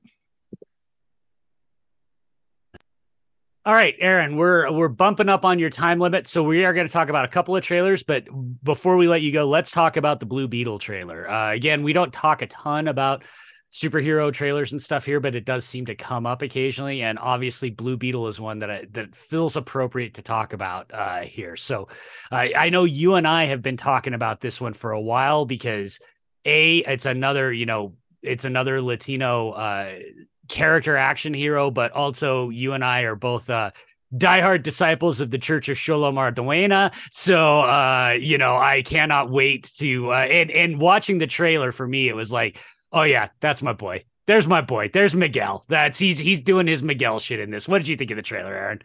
All 3.65 3.73
right 3.73 3.95
aaron 3.99 4.37
we're 4.37 4.71
we're 4.71 4.87
bumping 4.87 5.27
up 5.27 5.43
on 5.43 5.59
your 5.59 5.69
time 5.69 5.99
limit 5.99 6.27
so 6.27 6.41
we 6.41 6.63
are 6.63 6.73
going 6.73 6.87
to 6.87 6.93
talk 6.93 7.09
about 7.09 7.25
a 7.25 7.29
couple 7.29 7.55
of 7.55 7.63
trailers 7.63 8.01
but 8.01 8.25
before 8.63 8.95
we 8.95 9.09
let 9.09 9.21
you 9.21 9.33
go 9.33 9.47
let's 9.47 9.71
talk 9.71 9.97
about 9.97 10.19
the 10.21 10.25
blue 10.25 10.47
beetle 10.47 10.79
trailer. 10.79 11.29
Uh, 11.29 11.51
again 11.51 11.83
we 11.83 11.91
don't 11.91 12.13
talk 12.13 12.41
a 12.41 12.47
ton 12.47 12.87
about 12.87 13.23
superhero 13.71 14.31
trailers 14.31 14.71
and 14.71 14.81
stuff 14.81 15.05
here, 15.05 15.19
but 15.19 15.35
it 15.35 15.45
does 15.45 15.65
seem 15.65 15.85
to 15.85 15.95
come 15.95 16.25
up 16.25 16.41
occasionally. 16.41 17.01
And 17.01 17.19
obviously, 17.19 17.69
Blue 17.69 17.97
Beetle 17.97 18.27
is 18.27 18.39
one 18.39 18.59
that 18.59 18.71
I, 18.71 18.85
that 18.91 19.15
feels 19.15 19.57
appropriate 19.57 20.15
to 20.15 20.21
talk 20.21 20.53
about 20.53 20.91
uh, 20.93 21.21
here. 21.21 21.55
So 21.55 21.89
I, 22.31 22.53
I 22.57 22.69
know 22.69 22.85
you 22.85 23.15
and 23.15 23.27
I 23.27 23.45
have 23.45 23.61
been 23.61 23.77
talking 23.77 24.13
about 24.13 24.41
this 24.41 24.61
one 24.61 24.73
for 24.73 24.91
a 24.91 25.01
while 25.01 25.45
because 25.45 25.99
a 26.45 26.77
it's 26.77 27.05
another 27.05 27.51
you 27.51 27.65
know 27.65 27.93
it's 28.21 28.45
another 28.45 28.81
Latino 28.81 29.51
uh, 29.51 29.99
character 30.47 30.95
action 30.95 31.33
hero, 31.33 31.69
but 31.69 31.91
also 31.91 32.49
you 32.49 32.73
and 32.73 32.83
I 32.83 33.01
are 33.01 33.15
both 33.15 33.49
uh, 33.49 33.71
diehard 34.15 34.63
disciples 34.63 35.19
of 35.19 35.31
the 35.31 35.37
Church 35.37 35.69
of 35.69 35.77
Xolo 35.77 36.11
Maridueña. 36.13 36.93
So, 37.11 37.61
uh, 37.61 38.15
you 38.19 38.37
know, 38.37 38.55
I 38.55 38.81
cannot 38.81 39.29
wait 39.29 39.71
to, 39.79 40.13
uh, 40.13 40.15
and, 40.15 40.51
and 40.51 40.79
watching 40.79 41.17
the 41.17 41.27
trailer 41.27 41.71
for 41.71 41.87
me, 41.87 42.07
it 42.07 42.15
was 42.15 42.31
like, 42.31 42.59
oh 42.91 43.03
yeah, 43.03 43.29
that's 43.39 43.61
my 43.61 43.73
boy. 43.73 44.03
There's 44.25 44.47
my 44.47 44.61
boy. 44.61 44.89
There's 44.91 45.15
Miguel. 45.15 45.63
That's 45.69 45.97
he's, 45.97 46.19
he's 46.19 46.41
doing 46.41 46.67
his 46.67 46.83
Miguel 46.83 47.19
shit 47.19 47.39
in 47.39 47.49
this. 47.49 47.67
What 47.67 47.77
did 47.77 47.87
you 47.87 47.95
think 47.95 48.11
of 48.11 48.17
the 48.17 48.23
trailer, 48.23 48.53
Aaron? 48.53 48.81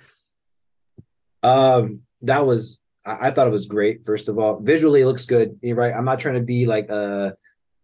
Um, 1.42 2.02
that 2.22 2.46
was, 2.46 2.78
I, 3.04 3.28
I 3.28 3.30
thought 3.32 3.48
it 3.48 3.52
was 3.52 3.66
great. 3.66 4.06
First 4.06 4.28
of 4.28 4.38
all, 4.38 4.60
visually 4.60 5.00
it 5.00 5.06
looks 5.06 5.24
good. 5.24 5.58
You're 5.60 5.76
right. 5.76 5.92
I'm 5.92 6.04
not 6.04 6.20
trying 6.20 6.36
to 6.36 6.42
be 6.42 6.66
like 6.66 6.88
a, 6.90 7.34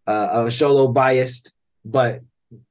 a, 0.06 0.12
a 0.12 0.44
Xolo 0.46 0.94
biased, 0.94 1.52
but 1.84 2.20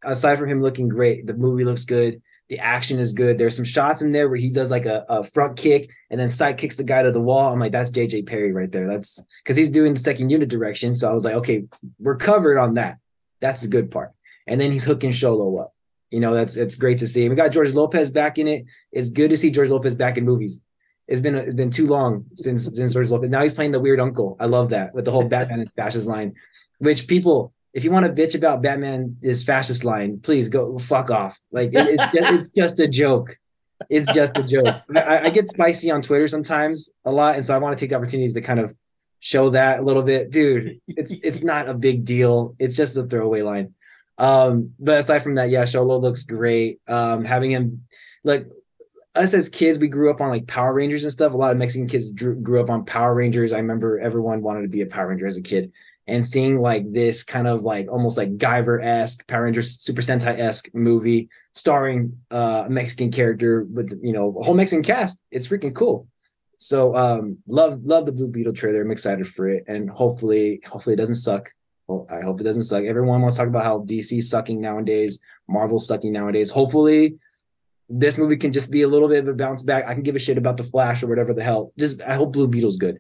aside 0.04 0.38
from 0.40 0.48
him 0.48 0.62
looking 0.62 0.88
great, 0.88 1.28
the 1.28 1.34
movie 1.34 1.66
looks 1.66 1.84
good 1.84 2.22
the 2.50 2.60
action 2.60 3.00
is 3.00 3.14
good. 3.14 3.38
There's 3.38 3.56
some 3.56 3.66
shots 3.66 4.02
in 4.02 4.12
there 4.12 4.30
where 4.30 4.38
he 4.38 4.50
does 4.50 4.72
like 4.72 4.86
a, 4.86 5.06
a 5.10 5.24
front 5.24 5.58
kick 5.58 5.90
and 6.10 6.20
then 6.20 6.30
side 6.30 6.58
kicks 6.58 6.78
the 6.78 6.84
guy 6.84 7.04
to 7.04 7.12
the 7.12 7.20
wall. 7.20 7.52
I'm 7.52 7.60
like, 7.60 7.74
that's 7.74 7.92
JJ 7.92 8.26
Perry 8.26 8.54
right 8.54 8.72
there. 8.72 8.88
That's 8.88 9.22
because 9.44 9.58
he's 9.58 9.70
doing 9.70 9.94
the 9.94 10.00
second 10.00 10.30
unit 10.30 10.50
direction. 10.50 10.94
So 10.94 11.10
I 11.10 11.14
was 11.14 11.26
like, 11.26 11.36
okay, 11.36 11.66
we're 12.00 12.16
covered 12.16 12.58
on 12.58 12.76
that. 12.76 13.00
That's 13.40 13.62
the 13.62 13.68
good 13.68 13.92
part. 13.92 14.12
And 14.46 14.60
then 14.60 14.72
he's 14.72 14.84
hooking 14.84 15.12
Xolo 15.12 15.62
up. 15.62 15.74
You 16.10 16.22
know, 16.22 16.34
that's 16.34 16.56
it's 16.56 16.76
great 16.76 17.00
to 17.00 17.08
see. 17.08 17.28
we 17.28 17.36
got 17.36 17.52
George 17.52 17.74
Lopez 17.74 18.12
back 18.12 18.38
in 18.38 18.48
it. 18.48 18.66
It's 18.92 19.10
good 19.10 19.30
to 19.30 19.38
see 19.38 19.52
George 19.52 19.70
Lopez 19.70 19.96
back 19.96 20.18
in 20.18 20.26
movies. 20.26 20.62
It's 21.08 21.22
been 21.22 21.36
it's 21.36 21.54
been 21.54 21.70
too 21.70 21.88
long 21.88 22.26
since 22.36 22.64
since 22.76 22.94
George 22.94 23.10
Lopez. 23.10 23.30
Now 23.30 23.44
he's 23.44 23.54
playing 23.54 23.72
the 23.72 23.80
weird 23.80 24.00
uncle. 24.00 24.38
I 24.40 24.46
love 24.46 24.70
that 24.70 24.94
with 24.94 25.06
the 25.06 25.12
whole 25.12 25.26
Batman 25.28 25.60
and 25.60 25.72
fascist 25.74 26.08
line, 26.08 26.36
which 26.80 27.08
people 27.08 27.54
if 27.74 27.84
you 27.84 27.92
want 27.92 28.06
to 28.06 28.12
bitch 28.12 28.36
about 28.36 28.62
Batman 28.62 29.18
is 29.22 29.44
fascist 29.44 29.86
line, 29.86 30.20
please 30.20 30.50
go 30.50 30.78
fuck 30.78 31.12
off. 31.12 31.40
Like 31.52 31.70
it, 31.74 32.00
it's, 32.00 32.14
just, 32.14 32.34
it's 32.34 32.50
just 32.50 32.80
a 32.80 32.88
joke. 32.88 33.38
It's 33.90 34.12
just 34.12 34.36
a 34.36 34.44
joke. 34.44 34.82
I, 34.96 35.26
I, 35.26 35.30
get 35.30 35.46
spicy 35.46 35.92
on 35.92 36.02
Twitter 36.02 36.28
sometimes 36.28 36.90
a 37.06 37.12
lot, 37.12 37.36
and 37.36 37.46
so 37.46 37.54
I 37.54 37.60
want 37.60 37.78
to 37.78 37.80
take 37.80 37.92
the 37.92 37.96
opportunity 37.96 38.34
to 38.34 38.42
kind 38.42 38.60
of 38.60 38.74
show 39.20 39.50
that 39.50 39.80
a 39.80 39.84
little 39.84 40.04
bit, 40.04 40.32
dude. 40.32 40.80
It's 40.88 41.12
it's 41.24 41.44
not 41.44 41.70
a 41.70 41.74
big 41.74 42.06
deal. 42.06 42.56
It's 42.60 42.76
just 42.76 42.98
a 42.98 43.04
throwaway 43.04 43.42
line. 43.42 43.74
Um, 44.18 44.74
but 44.80 45.00
aside 45.00 45.20
from 45.20 45.36
that, 45.36 45.50
yeah, 45.50 45.64
Xolo 45.64 46.02
looks 46.02 46.24
great. 46.24 46.82
Um, 46.88 47.24
having 47.24 47.52
him 47.52 47.86
like 48.24 48.48
us 49.16 49.34
as 49.34 49.50
kids, 49.50 49.80
we 49.80 49.88
grew 49.88 50.10
up 50.10 50.22
on 50.22 50.30
like 50.30 50.48
Power 50.48 50.74
Rangers 50.74 51.04
and 51.04 51.12
stuff. 51.12 51.34
A 51.34 51.38
lot 51.38 51.52
of 51.52 51.58
Mexican 51.58 51.88
kids 51.88 52.12
drew, 52.12 52.36
grew 52.36 52.62
up 52.62 52.70
on 52.70 52.86
Power 52.86 53.14
Rangers. 53.14 53.54
I 53.54 53.58
remember 53.58 54.00
everyone 54.00 54.42
wanted 54.42 54.64
to 54.64 54.68
be 54.70 54.82
a 54.82 54.88
Power 54.88 55.08
Ranger 55.08 55.28
as 55.28 55.38
a 55.38 55.42
kid 55.42 55.72
and 56.08 56.26
seeing 56.26 56.62
like 56.62 56.92
this 56.92 57.24
kind 57.24 57.48
of 57.48 57.64
like 57.64 57.92
almost 57.92 58.18
like 58.18 58.38
Guyver 58.38 58.82
esque 58.82 59.28
Power 59.28 59.44
Rangers 59.44 59.80
Super 59.80 60.02
Sentai 60.02 60.40
esque 60.40 60.74
movie 60.74 61.30
starring 61.54 62.20
uh, 62.32 62.64
a 62.68 62.70
Mexican 62.70 63.12
character 63.12 63.64
with 63.64 64.00
you 64.02 64.14
know 64.14 64.36
a 64.40 64.44
whole 64.44 64.56
Mexican 64.56 64.84
cast. 64.84 65.22
It's 65.32 65.48
freaking 65.48 65.76
cool. 65.76 66.08
So 66.58 66.96
um, 66.96 67.38
love 67.48 67.84
love 67.84 68.06
the 68.06 68.12
Blue 68.12 68.28
Beetle 68.28 68.54
trailer. 68.54 68.82
I'm 68.82 68.92
excited 68.92 69.28
for 69.28 69.48
it, 69.48 69.66
and 69.68 69.90
hopefully 69.90 70.62
hopefully 70.68 70.96
it 70.96 70.98
doesn't 70.98 71.16
suck. 71.16 71.52
Well, 71.88 72.08
I 72.10 72.22
hope 72.22 72.42
it 72.42 72.44
doesn't 72.44 72.64
suck. 72.64 72.84
Everyone 72.84 73.22
wants 73.22 73.38
to 73.38 73.42
talk 73.42 73.50
about 73.50 73.64
how 73.64 73.80
DC 73.80 74.22
sucking 74.24 74.60
nowadays, 74.60 75.22
Marvel 75.48 75.80
sucking 75.80 76.12
nowadays. 76.12 76.50
Hopefully 76.50 77.20
this 77.90 78.18
movie 78.18 78.38
can 78.38 78.52
just 78.52 78.72
be 78.72 78.82
a 78.82 78.88
little 78.88 79.08
bit 79.08 79.20
of 79.20 79.28
a 79.28 79.34
bounce 79.34 79.64
back. 79.64 79.86
I 79.88 79.94
can 79.94 80.04
give 80.04 80.16
a 80.16 80.20
shit 80.20 80.38
about 80.38 80.58
the 80.58 80.64
Flash 80.64 81.04
or 81.04 81.08
whatever 81.08 81.34
the 81.34 81.44
hell. 81.44 81.72
Just 81.80 82.02
I 82.02 82.16
hope 82.16 82.34
Blue 82.34 82.48
Beetle's 82.48 82.78
good. 82.78 83.00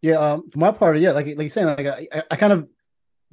Yeah, 0.00 0.14
um, 0.14 0.48
for 0.50 0.60
my 0.60 0.70
part, 0.70 0.98
yeah, 0.98 1.10
like 1.10 1.26
like 1.26 1.38
you're 1.38 1.48
saying, 1.48 1.66
like 1.66 1.86
I, 1.86 2.22
I 2.30 2.36
kind 2.36 2.52
of 2.52 2.68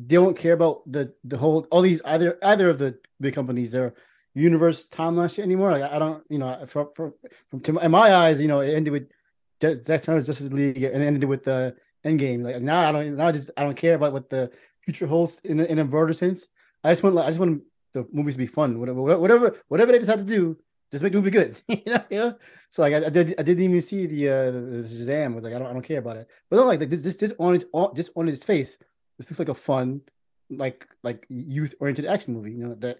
don't 0.03 0.35
care 0.35 0.53
about 0.53 0.91
the 0.91 1.13
the 1.23 1.37
whole 1.37 1.67
all 1.71 1.81
these 1.81 2.01
either 2.03 2.39
either 2.41 2.69
of 2.69 2.79
the 2.79 2.97
big 3.21 3.35
companies 3.35 3.71
their 3.71 3.93
universe 4.35 4.85
timeline 4.85 5.39
anymore. 5.39 5.71
Like 5.71 5.91
I 5.91 5.97
don't, 5.97 6.23
you 6.29 6.37
know, 6.37 6.65
from 6.67 6.89
from, 6.95 7.13
from 7.49 7.59
to, 7.61 7.79
in 7.79 7.91
my 7.91 8.13
eyes, 8.13 8.41
you 8.41 8.47
know, 8.47 8.59
it 8.59 8.73
ended 8.73 8.93
with 8.93 9.85
Zack 9.85 10.03
Snyder's 10.03 10.27
Justice 10.27 10.51
League 10.51 10.83
and 10.83 11.01
ended 11.01 11.23
with 11.23 11.45
the 11.45 11.75
Endgame. 12.05 12.43
Like 12.43 12.61
now, 12.61 12.87
I 12.87 12.91
don't 12.91 13.17
now 13.17 13.27
I 13.27 13.31
just 13.31 13.49
I 13.57 13.63
don't 13.63 13.75
care 13.75 13.95
about 13.95 14.13
what 14.13 14.29
the 14.29 14.51
future 14.81 15.07
holds 15.07 15.39
in 15.43 15.59
in 15.59 15.79
a 15.79 15.85
broader 15.85 16.13
sense. 16.13 16.47
I 16.83 16.91
just 16.91 17.01
want 17.01 17.15
like 17.15 17.25
I 17.25 17.29
just 17.29 17.39
want 17.39 17.63
the 17.93 18.05
movies 18.11 18.35
to 18.35 18.39
be 18.39 18.47
fun. 18.47 18.79
Whatever 18.79 19.01
whatever 19.01 19.55
whatever 19.69 19.91
they 19.91 19.99
decide 19.99 20.19
to 20.19 20.25
do, 20.25 20.57
just 20.91 21.01
make 21.03 21.13
the 21.13 21.17
movie 21.17 21.31
good. 21.31 21.57
you 21.67 21.81
know, 21.87 22.03
know? 22.11 22.35
So 22.69 22.81
like 22.81 22.93
I, 22.93 23.05
I, 23.07 23.09
did 23.09 23.35
I 23.39 23.43
didn't 23.43 23.63
even 23.63 23.81
see 23.81 24.05
the 24.05 24.29
uh 24.29 24.51
the, 24.51 24.87
Shazam. 24.87 25.33
Was 25.33 25.43
like 25.43 25.53
I 25.53 25.59
don't 25.59 25.67
I 25.67 25.73
don't 25.73 25.81
care 25.81 25.99
about 25.99 26.17
it. 26.17 26.27
But 26.49 26.57
then 26.57 26.67
like 26.67 26.79
this 26.89 27.15
this 27.15 27.33
on 27.39 27.55
its 27.55 27.65
on 27.71 27.95
just 27.95 28.11
on 28.15 28.27
its 28.27 28.43
face, 28.43 28.77
this 29.17 29.29
looks 29.29 29.39
like 29.39 29.49
a 29.49 29.55
fun, 29.55 30.01
like 30.49 30.87
like 31.01 31.25
youth 31.29 31.73
oriented 31.79 32.05
action 32.05 32.33
movie. 32.33 32.51
You 32.51 32.67
know 32.67 32.75
that 32.75 32.99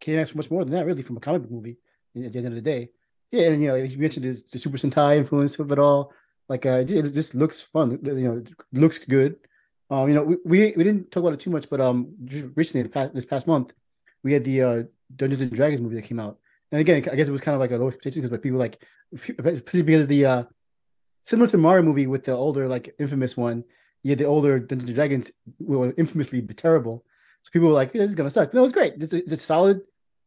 can't 0.00 0.20
ask 0.20 0.34
much 0.34 0.50
more 0.50 0.64
than 0.64 0.74
that 0.74 0.86
really 0.86 1.02
from 1.02 1.16
a 1.16 1.20
comic 1.20 1.42
book 1.42 1.50
movie. 1.50 1.76
At 2.16 2.32
the 2.32 2.38
end 2.38 2.46
of 2.46 2.54
the 2.54 2.62
day, 2.62 2.88
yeah. 3.30 3.48
And 3.48 3.62
you 3.62 3.68
know 3.68 3.74
you 3.74 3.98
mentioned 3.98 4.24
this, 4.24 4.42
the 4.44 4.58
Super 4.58 4.78
Sentai 4.78 5.18
influence 5.18 5.58
of 5.58 5.70
it 5.70 5.78
all. 5.78 6.12
Like 6.48 6.64
uh, 6.64 6.84
it 6.88 7.12
just 7.12 7.34
looks 7.34 7.60
fun. 7.60 7.98
You 8.02 8.14
know, 8.14 8.44
looks 8.72 8.98
good. 8.98 9.36
Um, 9.90 10.08
you 10.08 10.14
know, 10.14 10.22
we, 10.22 10.36
we, 10.44 10.74
we 10.76 10.84
didn't 10.84 11.10
talk 11.10 11.22
about 11.22 11.34
it 11.34 11.40
too 11.40 11.50
much, 11.50 11.68
but 11.70 11.80
um, 11.80 12.08
recently, 12.54 12.88
past, 12.88 13.14
this 13.14 13.24
past 13.24 13.46
month, 13.46 13.72
we 14.24 14.32
had 14.32 14.44
the 14.44 14.62
uh, 14.62 14.82
Dungeons 15.14 15.42
and 15.42 15.52
Dragons 15.52 15.80
movie 15.80 15.94
that 15.94 16.02
came 16.02 16.18
out, 16.18 16.38
and 16.72 16.80
again, 16.80 16.96
I 17.10 17.14
guess 17.14 17.28
it 17.28 17.32
was 17.32 17.40
kind 17.40 17.54
of 17.54 17.60
like 17.60 17.70
a 17.70 17.76
low 17.76 17.88
expectation 17.88 18.22
because 18.22 18.38
people 18.40 18.58
like, 18.58 18.82
because 19.12 20.00
of 20.00 20.08
the 20.08 20.24
uh, 20.24 20.44
similar 21.20 21.46
to 21.46 21.52
the 21.52 21.58
Mario 21.58 21.82
movie 21.82 22.06
with 22.06 22.24
the 22.24 22.32
older 22.32 22.66
like 22.66 22.94
infamous 22.98 23.36
one, 23.36 23.64
had 24.04 24.18
the 24.18 24.24
older 24.24 24.58
Dungeons 24.58 24.90
and 24.90 24.96
Dragons 24.96 25.30
were 25.58 25.92
infamously 25.96 26.40
terrible. 26.42 27.04
So 27.46 27.52
people 27.52 27.68
were 27.68 27.74
like, 27.74 27.92
"This 27.92 28.08
is 28.08 28.16
gonna 28.16 28.28
suck." 28.28 28.52
No, 28.52 28.64
it's 28.64 28.72
great. 28.72 28.94
It's 29.00 29.12
a, 29.12 29.22
a 29.24 29.36
solid, 29.36 29.82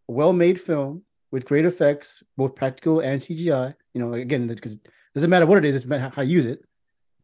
well-made 0.07 0.61
film 0.61 1.03
with 1.31 1.43
great 1.43 1.65
effects, 1.65 2.23
both 2.37 2.55
practical 2.55 3.01
and 3.01 3.21
CGI. 3.21 3.75
You 3.93 3.99
know, 4.01 4.13
again, 4.13 4.47
because 4.47 4.75
it 4.75 4.87
doesn't 5.13 5.29
matter 5.29 5.45
what 5.45 5.57
it 5.57 5.65
is; 5.65 5.75
it's 5.75 5.83
about 5.83 6.13
how 6.13 6.21
you 6.21 6.33
use 6.33 6.45
it. 6.45 6.63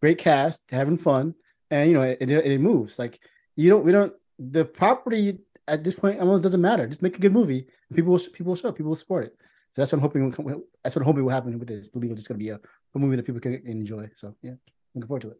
Great 0.01 0.17
cast, 0.17 0.63
having 0.69 0.97
fun, 0.97 1.33
and 1.71 1.89
you 1.89 1.95
know, 1.95 2.01
it, 2.01 2.17
it, 2.19 2.29
it 2.29 2.59
moves. 2.59 2.99
Like 2.99 3.21
you 3.55 3.69
don't, 3.69 3.85
we 3.85 3.93
don't. 3.93 4.11
The 4.37 4.65
property 4.65 5.39
at 5.65 5.85
this 5.85 5.95
point 5.95 6.19
almost 6.19 6.43
doesn't 6.43 6.59
matter. 6.59 6.87
Just 6.87 7.01
make 7.01 7.15
a 7.15 7.21
good 7.21 7.31
movie. 7.31 7.65
People 7.93 8.11
will 8.11 8.19
people 8.19 8.47
will 8.47 8.57
show 8.57 8.67
up. 8.67 8.75
People 8.75 8.89
will 8.89 8.97
support 8.97 9.27
it. 9.27 9.37
So 9.71 9.81
that's 9.81 9.93
what 9.93 9.99
I'm 9.99 10.01
hoping. 10.01 10.29
Will, 10.43 10.63
that's 10.83 10.93
what 10.93 11.03
I'm 11.03 11.05
hoping 11.05 11.23
will 11.23 11.31
happen 11.31 11.57
with 11.57 11.69
this. 11.69 11.87
Believe 11.87 12.11
it's 12.11 12.19
just 12.19 12.27
going 12.27 12.37
to 12.37 12.43
be 12.43 12.49
a, 12.49 12.59
a 12.95 12.99
movie 12.99 13.15
that 13.15 13.23
people 13.23 13.39
can 13.39 13.61
enjoy. 13.65 14.09
So 14.17 14.35
yeah, 14.41 14.55
looking 14.93 15.07
forward 15.07 15.21
to 15.21 15.29
it. 15.31 15.39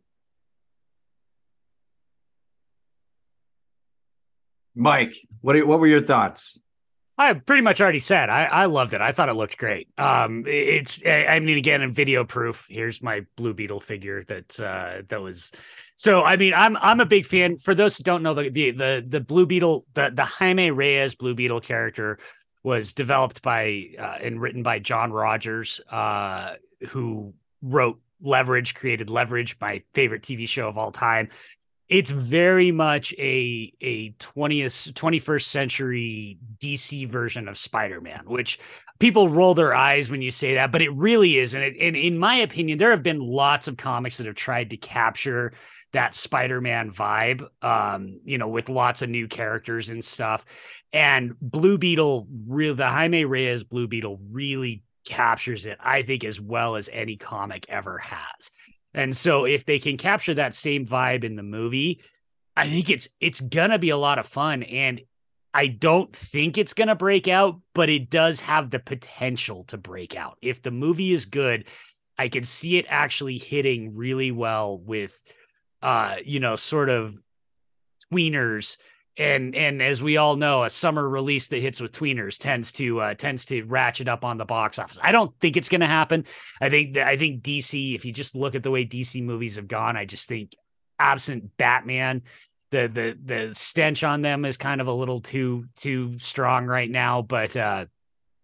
Mike, 4.76 5.15
what 5.41 5.56
are, 5.56 5.65
what 5.65 5.80
were 5.80 5.88
your 5.88 6.02
thoughts? 6.02 6.60
I 7.18 7.34
pretty 7.34 7.61
much 7.61 7.80
already 7.80 7.99
said 7.99 8.30
I, 8.30 8.45
I 8.45 8.65
loved 8.65 8.93
it. 8.93 8.99
I 8.99 9.14
thought 9.14 9.30
it 9.30 9.35
looked 9.35 9.57
great. 9.57 9.88
Um, 9.97 10.43
it's 10.45 11.02
I 11.06 11.39
mean 11.39 11.57
again 11.57 11.81
in 11.81 11.93
video 11.93 12.26
proof. 12.26 12.68
Here's 12.69 13.02
my 13.02 13.26
Blue 13.38 13.53
Beetle 13.53 13.80
figure 13.80 14.22
that 14.23 14.60
uh, 14.60 15.03
that 15.07 15.22
was. 15.22 15.53
So 15.93 16.23
I 16.23 16.35
mean 16.35 16.53
I'm 16.53 16.76
I'm 16.77 16.99
a 16.99 17.06
big 17.06 17.26
fan. 17.26 17.57
For 17.57 17.73
those 17.73 17.97
who 17.97 18.03
don't 18.03 18.22
know 18.22 18.34
the 18.34 18.49
the 18.49 18.72
the, 18.72 19.06
the 19.07 19.22
Blue 19.22 19.45
Beetle 19.45 19.85
the 19.93 20.11
the 20.14 20.26
Jaime 20.26 20.72
Reyes 20.72 21.15
Blue 21.15 21.35
Beetle 21.35 21.61
character 21.61 22.19
was 22.64 22.91
developed 22.91 23.41
by 23.41 23.91
uh, 23.97 24.18
and 24.22 24.41
written 24.41 24.61
by 24.61 24.80
John 24.80 25.14
Rogers, 25.14 25.80
uh, 25.89 26.56
who 26.89 27.34
wrote 27.61 28.02
Leverage, 28.22 28.76
created 28.76 29.10
Leverage, 29.10 29.56
my 29.61 29.84
favorite 29.93 30.23
TV 30.23 30.49
show 30.49 30.68
of 30.68 30.77
all 30.77 30.91
time 30.91 31.30
it's 31.88 32.12
very 32.12 32.72
much 32.72 33.14
a 33.14 33.72
a 33.82 34.12
20th 34.14 34.94
21st 34.94 35.44
century 35.44 36.38
DC 36.57 37.07
version 37.07 37.48
of 37.48 37.57
Spider-Man, 37.57 38.24
which 38.26 38.60
people 38.99 39.30
roll 39.30 39.53
their 39.53 39.76
eyes 39.76 40.10
when 40.10 40.22
you 40.22 40.32
say 40.32 40.56
that, 40.56 40.72
but 40.72 40.82
it 40.82 40.94
really 40.95 41.38
is. 41.38 41.53
And, 41.53 41.64
it, 41.64 41.76
and 41.80 41.95
in 41.95 42.18
my 42.18 42.36
opinion, 42.36 42.78
there 42.78 42.91
have 42.91 43.03
been 43.03 43.20
lots 43.20 43.68
of 43.68 43.78
comics 43.78 44.18
that 44.18 44.26
have 44.26 44.36
tried 44.36 44.70
to 44.72 44.78
capture 44.78 45.53
that 45.91 46.16
Spider-Man 46.16 46.91
vibe, 46.91 47.45
um, 47.62 48.20
you 48.26 48.38
know, 48.38 48.48
with 48.48 48.68
lots 48.68 49.02
of 49.02 49.10
new 49.10 49.28
characters 49.28 49.90
and 49.90 50.03
stuff. 50.03 50.45
And 50.91 51.36
Blue 51.40 51.78
Beetle, 51.78 52.28
real 52.48 52.76
the 52.76 52.88
Jaime 52.88 53.26
Reyes 53.26 53.64
Blue 53.64 53.88
Beetle 53.88 54.20
really 54.32 54.84
captures 55.06 55.66
it, 55.66 55.78
I 55.80 56.02
think, 56.02 56.24
as 56.24 56.41
well 56.41 56.76
as 56.76 56.90
any 56.91 57.16
comic 57.16 57.66
ever 57.70 57.99
has. 57.99 58.52
And 58.95 59.15
so 59.15 59.45
if 59.45 59.65
they 59.65 59.77
can 59.77 59.97
capture 59.97 60.34
that 60.35 60.55
same 60.55 60.88
vibe 60.88 61.23
in 61.23 61.35
the 61.35 61.43
movie, 61.43 62.01
I 62.55 62.67
think 62.67 62.89
it's 62.89 63.09
it's 63.19 63.41
gonna 63.41 63.77
be 63.77 63.89
a 63.89 63.97
lot 63.97 64.17
of 64.17 64.26
fun. 64.26 64.63
And 64.63 65.01
I 65.53 65.67
don't 65.67 66.15
think 66.15 66.57
it's 66.57 66.73
gonna 66.73 66.95
break 66.95 67.27
out, 67.27 67.59
but 67.73 67.89
it 67.89 68.09
does 68.09 68.39
have 68.39 68.69
the 68.69 68.80
potential 68.80 69.65
to 69.65 69.77
break 69.77 70.15
out. 70.15 70.38
If 70.41 70.61
the 70.61 70.72
movie 70.72 71.11
is 71.11 71.26
good, 71.26 71.65
I 72.17 72.30
can 72.30 72.45
see 72.45 72.77
it 72.77 72.85
actually 72.88 73.38
hitting 73.38 73.95
really 73.95 74.31
well 74.31 74.77
with 74.80 75.22
uh, 75.81 76.15
you 76.26 76.39
know, 76.39 76.55
sort 76.55 76.89
of 76.89 77.22
tweeners 78.11 78.77
and 79.18 79.56
and 79.56 79.82
as 79.82 80.04
we 80.04 80.18
all 80.18 80.36
know 80.36 80.64
a 80.64 80.70
summer 80.70 81.08
release 81.08 81.48
that 81.48 81.62
hits 81.62 81.80
with 81.80 81.92
tweeners 81.92 82.38
tends 82.38 82.72
to 82.74 83.00
uh, 83.00 83.14
tends 83.14 83.46
to 83.46 83.64
ratchet 83.64 84.08
up 84.08 84.26
on 84.26 84.38
the 84.38 84.46
box 84.46 84.78
office 84.78 85.00
i 85.02 85.12
don't 85.12 85.34
think 85.40 85.56
it's 85.58 85.70
going 85.70 85.82
to 85.82 85.88
happen 85.88 86.26
i 86.62 86.70
think 86.70 86.98
i 86.98 87.16
think 87.16 87.42
dc 87.42 87.96
if 87.96 88.06
you 88.06 88.12
just 88.12 88.36
look 88.36 88.56
at 88.56 88.64
the 88.64 88.72
way 88.72 88.86
dc 88.86 89.22
movies 89.24 89.56
have 89.56 89.68
gone 89.68 89.96
i 89.96 90.06
just 90.06 90.28
think 90.28 90.52
absent 91.00 91.56
batman 91.58 92.22
the 92.72 92.88
the 92.88 93.18
the 93.24 93.54
stench 93.54 94.04
on 94.04 94.22
them 94.22 94.44
is 94.44 94.58
kind 94.58 94.82
of 94.82 94.88
a 94.88 94.94
little 94.94 95.20
too 95.20 95.66
too 95.78 96.18
strong 96.20 96.66
right 96.66 96.90
now 96.90 97.22
but 97.22 97.56
uh 97.56 97.86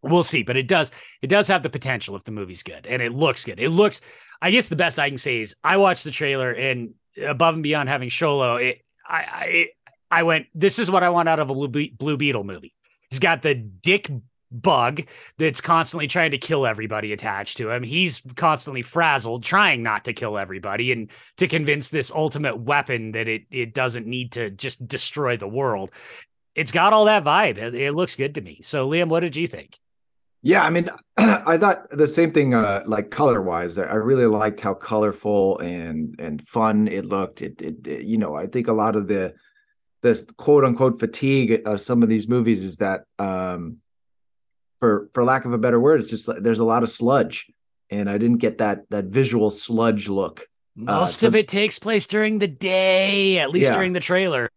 we'll 0.02 0.24
see. 0.24 0.44
But 0.44 0.58
it 0.58 0.68
does 0.68 0.92
it 1.22 1.28
does 1.28 1.48
have 1.48 1.64
the 1.64 1.70
potential 1.70 2.16
if 2.16 2.24
the 2.24 2.32
movie's 2.32 2.64
good 2.64 2.86
and 2.86 3.02
it 3.02 3.14
looks 3.14 3.46
good. 3.46 3.60
It 3.60 3.70
looks. 3.70 4.02
I 4.42 4.52
guess 4.52 4.70
the 4.70 4.76
best 4.76 4.98
I 4.98 5.10
can 5.10 5.18
say 5.18 5.42
is 5.42 5.56
I 5.64 5.78
watched 5.78 6.04
the 6.04 6.12
trailer 6.12 6.52
and 6.52 6.94
above 7.26 7.56
and 7.56 7.64
beyond 7.64 7.90
having 7.90 8.10
Xolo, 8.10 8.62
it 8.62 8.82
I 9.08 9.18
I 9.18 9.68
I 10.12 10.24
went. 10.24 10.48
This 10.54 10.80
is 10.80 10.92
what 10.92 11.04
I 11.04 11.10
want 11.10 11.30
out 11.30 11.40
of 11.40 11.50
a 11.50 11.54
Blue 11.56 12.18
Beetle 12.18 12.44
movie. 12.44 12.74
He's 13.10 13.20
got 13.20 13.42
the 13.42 13.56
dick 13.56 14.10
bug 14.52 15.04
that's 15.38 15.62
constantly 15.62 16.08
trying 16.08 16.32
to 16.32 16.38
kill 16.38 16.66
everybody 16.66 17.14
attached 17.14 17.58
to 17.58 17.72
him. 17.72 17.84
He's 17.84 18.22
constantly 18.36 18.82
frazzled, 18.82 19.44
trying 19.44 19.82
not 19.82 20.06
to 20.06 20.14
kill 20.14 20.38
everybody 20.38 20.92
and 20.92 21.10
to 21.38 21.48
convince 21.48 21.90
this 21.90 22.12
ultimate 22.12 22.58
weapon 22.60 23.14
that 23.14 23.28
it 23.28 23.44
it 23.50 23.74
doesn't 23.74 24.06
need 24.06 24.34
to 24.34 24.50
just 24.50 24.86
destroy 24.88 25.38
the 25.38 25.48
world. 25.48 25.92
It's 26.54 26.72
got 26.72 26.92
all 26.92 27.06
that 27.06 27.24
vibe. 27.24 27.58
It, 27.58 27.76
it 27.76 27.94
looks 27.94 28.18
good 28.18 28.36
to 28.36 28.42
me. 28.42 28.60
So, 28.62 28.90
Liam, 28.90 29.08
what 29.08 29.22
did 29.22 29.38
you 29.38 29.48
think? 29.48 29.80
Yeah, 30.44 30.64
I 30.64 30.70
mean, 30.70 30.90
I 31.18 31.58
thought 31.58 31.90
the 31.92 32.08
same 32.08 32.34
thing. 32.34 32.54
Uh, 32.54 32.84
like 32.86 33.10
color 33.10 33.42
wise, 33.42 33.78
I 33.78 33.94
really 33.94 34.26
liked 34.26 34.60
how 34.60 34.74
colorful 34.74 35.60
and 35.60 36.20
and 36.20 36.46
fun 36.46 36.88
it 36.88 37.06
looked. 37.06 37.42
It, 37.42 37.62
it, 37.62 37.88
it, 37.88 38.06
you 38.06 38.18
know, 38.18 38.36
I 38.36 38.48
think 38.48 38.68
a 38.68 38.74
lot 38.74 38.96
of 38.96 39.08
the 39.08 39.34
the 40.02 40.34
quote 40.38 40.66
unquote 40.66 41.00
fatigue 41.00 41.62
of 41.66 41.82
some 41.82 42.04
of 42.04 42.10
these 42.10 42.28
movies 42.28 42.64
is 42.64 42.78
that 42.78 43.04
um, 43.20 43.78
for 44.80 45.10
for 45.14 45.24
lack 45.24 45.46
of 45.46 45.54
a 45.54 45.58
better 45.58 45.80
word, 45.80 46.02
it's 46.02 46.10
just 46.10 46.30
there's 46.42 46.60
a 46.60 46.66
lot 46.66 46.84
of 46.84 46.90
sludge, 46.90 47.48
and 47.90 48.10
I 48.10 48.18
didn't 48.18 48.38
get 48.38 48.58
that 48.58 48.90
that 48.90 49.06
visual 49.06 49.52
sludge 49.52 50.10
look. 50.10 50.48
Most 50.76 50.90
uh, 50.90 51.08
so, 51.08 51.28
of 51.28 51.36
it 51.36 51.48
takes 51.48 51.80
place 51.80 52.08
during 52.08 52.40
the 52.40 52.48
day, 52.48 53.40
at 53.40 53.52
least 53.52 53.70
yeah. 53.70 53.76
during 53.76 53.94
the 53.94 54.00
trailer. 54.00 54.50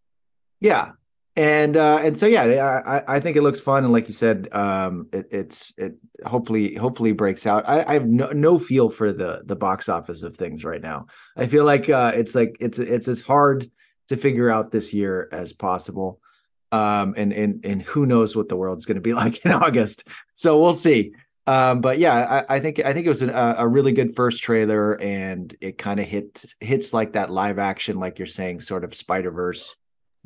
Yeah, 0.60 0.92
and 1.36 1.76
uh, 1.76 1.98
and 2.00 2.18
so 2.18 2.26
yeah, 2.26 2.80
I 2.86 3.16
I 3.16 3.20
think 3.20 3.36
it 3.36 3.42
looks 3.42 3.60
fun, 3.60 3.84
and 3.84 3.92
like 3.92 4.06
you 4.08 4.14
said, 4.14 4.48
um, 4.52 5.08
it, 5.12 5.26
it's 5.30 5.74
it 5.76 5.96
hopefully 6.24 6.74
hopefully 6.74 7.12
breaks 7.12 7.46
out. 7.46 7.68
I, 7.68 7.84
I 7.86 7.92
have 7.94 8.06
no 8.06 8.28
no 8.28 8.58
feel 8.58 8.88
for 8.88 9.12
the 9.12 9.42
the 9.44 9.56
box 9.56 9.90
office 9.90 10.22
of 10.22 10.36
things 10.36 10.64
right 10.64 10.80
now. 10.80 11.06
I 11.36 11.48
feel 11.48 11.64
like 11.64 11.90
uh, 11.90 12.12
it's 12.14 12.34
like 12.34 12.56
it's 12.60 12.78
it's 12.78 13.08
as 13.08 13.20
hard 13.20 13.68
to 14.08 14.16
figure 14.16 14.50
out 14.50 14.70
this 14.70 14.92
year 14.92 15.28
as 15.32 15.52
possible. 15.52 16.20
Um, 16.72 17.14
and 17.16 17.32
and 17.32 17.64
and 17.64 17.82
who 17.82 18.04
knows 18.04 18.34
what 18.34 18.48
the 18.48 18.56
world's 18.56 18.84
going 18.84 18.96
to 18.96 19.00
be 19.00 19.14
like 19.22 19.44
in 19.44 19.52
August. 19.52 20.08
So 20.34 20.60
we'll 20.60 20.74
see. 20.74 21.12
Um, 21.46 21.82
but 21.82 21.98
yeah, 21.98 22.44
I, 22.48 22.54
I, 22.54 22.60
think 22.60 22.80
I 22.84 22.94
think 22.94 23.04
it 23.04 23.10
was 23.10 23.20
an, 23.20 23.30
a 23.30 23.68
really 23.68 23.92
good 23.92 24.16
first 24.16 24.42
trailer, 24.42 24.98
and 25.00 25.54
it 25.60 25.76
kind 25.76 26.00
of 26.00 26.06
hits 26.06 26.54
hits 26.60 26.94
like 26.94 27.12
that 27.12 27.30
live 27.30 27.58
action, 27.58 27.98
like 27.98 28.18
you're 28.18 28.26
saying, 28.26 28.60
sort 28.60 28.82
of 28.82 28.94
Spider 28.94 29.30
Verse 29.30 29.76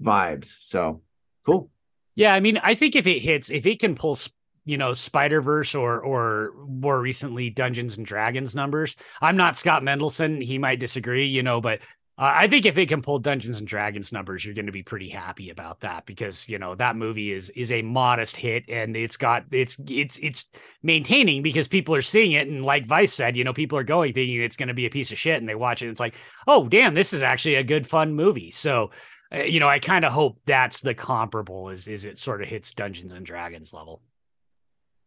vibes. 0.01 0.57
So 0.61 1.03
cool. 1.45 1.71
Yeah, 2.15 2.35
I 2.35 2.41
mean, 2.41 2.59
I 2.59 2.75
think 2.75 2.95
if 2.95 3.07
it 3.07 3.19
hits, 3.19 3.51
if 3.51 3.67
it 3.67 3.81
can 3.81 3.97
pull, 3.97 4.17
you 4.65 4.77
know, 4.77 4.93
Spider 4.93 5.43
Verse 5.43 5.75
or 5.75 6.01
or 6.01 6.53
more 6.69 7.01
recently 7.01 7.51
Dungeons 7.51 7.97
and 7.97 8.07
Dragons 8.07 8.55
numbers, 8.55 8.95
I'm 9.21 9.37
not 9.37 9.57
Scott 9.57 9.83
Mendelson. 9.83 10.43
He 10.43 10.59
might 10.59 10.79
disagree, 10.79 11.27
you 11.27 11.43
know, 11.43 11.61
but 11.61 11.81
uh, 12.19 12.33
I 12.35 12.49
think 12.49 12.67
if 12.67 12.77
it 12.77 12.89
can 12.89 13.01
pull 13.01 13.21
Dungeons 13.21 13.59
and 13.59 13.69
Dragons 13.69 14.13
numbers, 14.13 14.45
you're 14.45 14.55
going 14.55 14.67
to 14.67 14.73
be 14.73 14.83
pretty 14.83 15.09
happy 15.09 15.51
about 15.51 15.81
that 15.81 16.05
because 16.05 16.49
you 16.49 16.59
know 16.59 16.75
that 16.75 16.97
movie 16.97 17.33
is 17.33 17.49
is 17.51 17.71
a 17.71 17.83
modest 17.83 18.35
hit 18.37 18.65
and 18.69 18.97
it's 18.97 19.17
got 19.17 19.45
it's 19.53 19.81
it's 19.89 20.19
it's 20.19 20.51
maintaining 20.83 21.43
because 21.43 21.69
people 21.69 21.95
are 21.95 22.03
seeing 22.03 22.33
it 22.33 22.49
and 22.49 22.65
like 22.65 22.87
Vice 22.87 23.13
said, 23.13 23.37
you 23.37 23.45
know, 23.45 23.53
people 23.53 23.79
are 23.79 23.85
going 23.85 24.13
thinking 24.13 24.43
it's 24.43 24.57
going 24.57 24.69
to 24.69 24.75
be 24.75 24.87
a 24.87 24.91
piece 24.91 25.13
of 25.13 25.19
shit 25.19 25.39
and 25.39 25.47
they 25.47 25.55
watch 25.55 25.81
it 25.81 25.87
and 25.87 25.93
it's 25.93 26.01
like, 26.01 26.17
oh 26.49 26.69
damn, 26.69 26.95
this 26.95 27.13
is 27.13 27.23
actually 27.23 27.55
a 27.55 27.63
good 27.63 27.87
fun 27.87 28.15
movie. 28.15 28.51
So, 28.51 28.91
uh, 29.33 29.43
you 29.43 29.61
know, 29.61 29.69
I 29.69 29.79
kind 29.79 30.05
of 30.05 30.11
hope 30.11 30.41
that's 30.45 30.81
the 30.81 30.95
comparable 30.95 31.69
is 31.69 31.87
is 31.87 32.05
it 32.05 32.19
sort 32.19 32.43
of 32.43 32.49
hits 32.49 32.73
Dungeons 32.73 33.13
and 33.13 33.25
Dragons 33.25 33.73
level. 33.73 34.03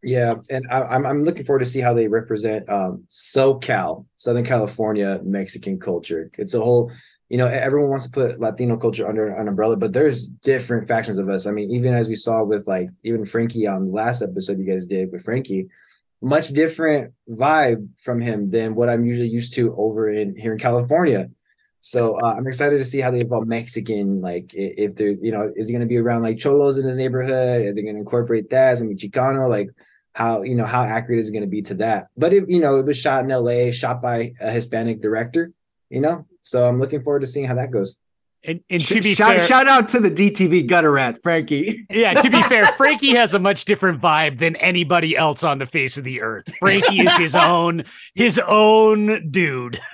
Yeah, 0.03 0.35
and 0.49 0.65
I, 0.71 0.95
am 0.95 1.05
I'm 1.05 1.23
looking 1.23 1.45
forward 1.45 1.59
to 1.59 1.65
see 1.65 1.79
how 1.79 1.93
they 1.93 2.07
represent 2.07 2.67
um, 2.69 3.03
SoCal, 3.09 4.05
Southern 4.17 4.43
California 4.43 5.19
Mexican 5.23 5.79
culture. 5.79 6.31
It's 6.39 6.55
a 6.55 6.59
whole, 6.59 6.91
you 7.29 7.37
know, 7.37 7.45
everyone 7.45 7.91
wants 7.91 8.05
to 8.05 8.11
put 8.11 8.39
Latino 8.39 8.77
culture 8.77 9.07
under 9.07 9.27
an 9.27 9.47
umbrella, 9.47 9.77
but 9.77 9.93
there's 9.93 10.27
different 10.27 10.87
factions 10.87 11.19
of 11.19 11.29
us. 11.29 11.45
I 11.45 11.51
mean, 11.51 11.69
even 11.69 11.93
as 11.93 12.09
we 12.09 12.15
saw 12.15 12.43
with 12.43 12.67
like 12.67 12.89
even 13.03 13.25
Frankie 13.25 13.67
on 13.67 13.85
the 13.85 13.91
last 13.91 14.23
episode 14.23 14.57
you 14.57 14.65
guys 14.65 14.87
did 14.87 15.11
with 15.11 15.23
Frankie, 15.23 15.67
much 16.19 16.49
different 16.49 17.13
vibe 17.29 17.87
from 17.99 18.21
him 18.21 18.49
than 18.49 18.73
what 18.73 18.89
I'm 18.89 19.05
usually 19.05 19.29
used 19.29 19.53
to 19.55 19.75
over 19.75 20.09
in 20.09 20.35
here 20.35 20.53
in 20.53 20.59
California. 20.59 21.29
So 21.79 22.17
uh, 22.21 22.35
I'm 22.37 22.47
excited 22.47 22.77
to 22.77 22.85
see 22.85 23.01
how 23.01 23.11
they 23.11 23.21
evolve 23.21 23.47
Mexican. 23.47 24.21
Like 24.21 24.51
if 24.53 24.95
there's, 24.95 25.17
you 25.21 25.31
know, 25.31 25.51
is 25.55 25.67
he 25.67 25.73
going 25.73 25.81
to 25.81 25.87
be 25.87 25.97
around 25.97 26.21
like 26.23 26.37
cholos 26.37 26.77
in 26.77 26.87
his 26.87 26.97
neighborhood? 26.97 27.65
Are 27.65 27.73
they 27.73 27.81
going 27.81 27.95
to 27.95 28.01
incorporate 28.01 28.49
that? 28.49 28.73
Is 28.73 28.81
it 28.81 28.97
Chicano? 28.97 29.49
Like 29.49 29.69
how 30.13 30.41
you 30.41 30.55
know 30.55 30.65
how 30.65 30.83
accurate 30.83 31.19
is 31.19 31.29
it 31.29 31.33
going 31.33 31.41
to 31.43 31.47
be 31.47 31.61
to 31.61 31.75
that 31.75 32.07
but 32.17 32.33
it 32.33 32.49
you 32.49 32.59
know 32.59 32.77
it 32.77 32.85
was 32.85 32.97
shot 32.97 33.23
in 33.23 33.29
la 33.29 33.71
shot 33.71 34.01
by 34.01 34.33
a 34.39 34.51
hispanic 34.51 35.01
director 35.01 35.51
you 35.89 36.01
know 36.01 36.25
so 36.41 36.67
i'm 36.67 36.79
looking 36.79 37.01
forward 37.01 37.21
to 37.21 37.27
seeing 37.27 37.47
how 37.47 37.55
that 37.55 37.71
goes 37.71 37.97
and, 38.43 38.59
and 38.71 38.81
to 38.81 39.01
be 39.01 39.13
shout, 39.13 39.37
fair, 39.37 39.47
shout 39.47 39.67
out 39.67 39.87
to 39.89 39.99
the 39.99 40.09
DTV 40.09 40.65
gutter 40.65 40.91
rat, 40.91 41.21
Frankie. 41.21 41.85
Yeah, 41.91 42.13
to 42.19 42.29
be 42.29 42.41
fair, 42.43 42.65
Frankie 42.77 43.11
has 43.11 43.35
a 43.35 43.39
much 43.39 43.65
different 43.65 44.01
vibe 44.01 44.39
than 44.39 44.55
anybody 44.55 45.15
else 45.15 45.43
on 45.43 45.59
the 45.59 45.67
face 45.67 45.97
of 45.97 46.03
the 46.03 46.21
earth. 46.21 46.51
Frankie 46.55 47.01
is 47.01 47.15
his 47.17 47.35
own 47.35 47.83
his 48.15 48.39
own 48.39 49.29
dude. 49.29 49.79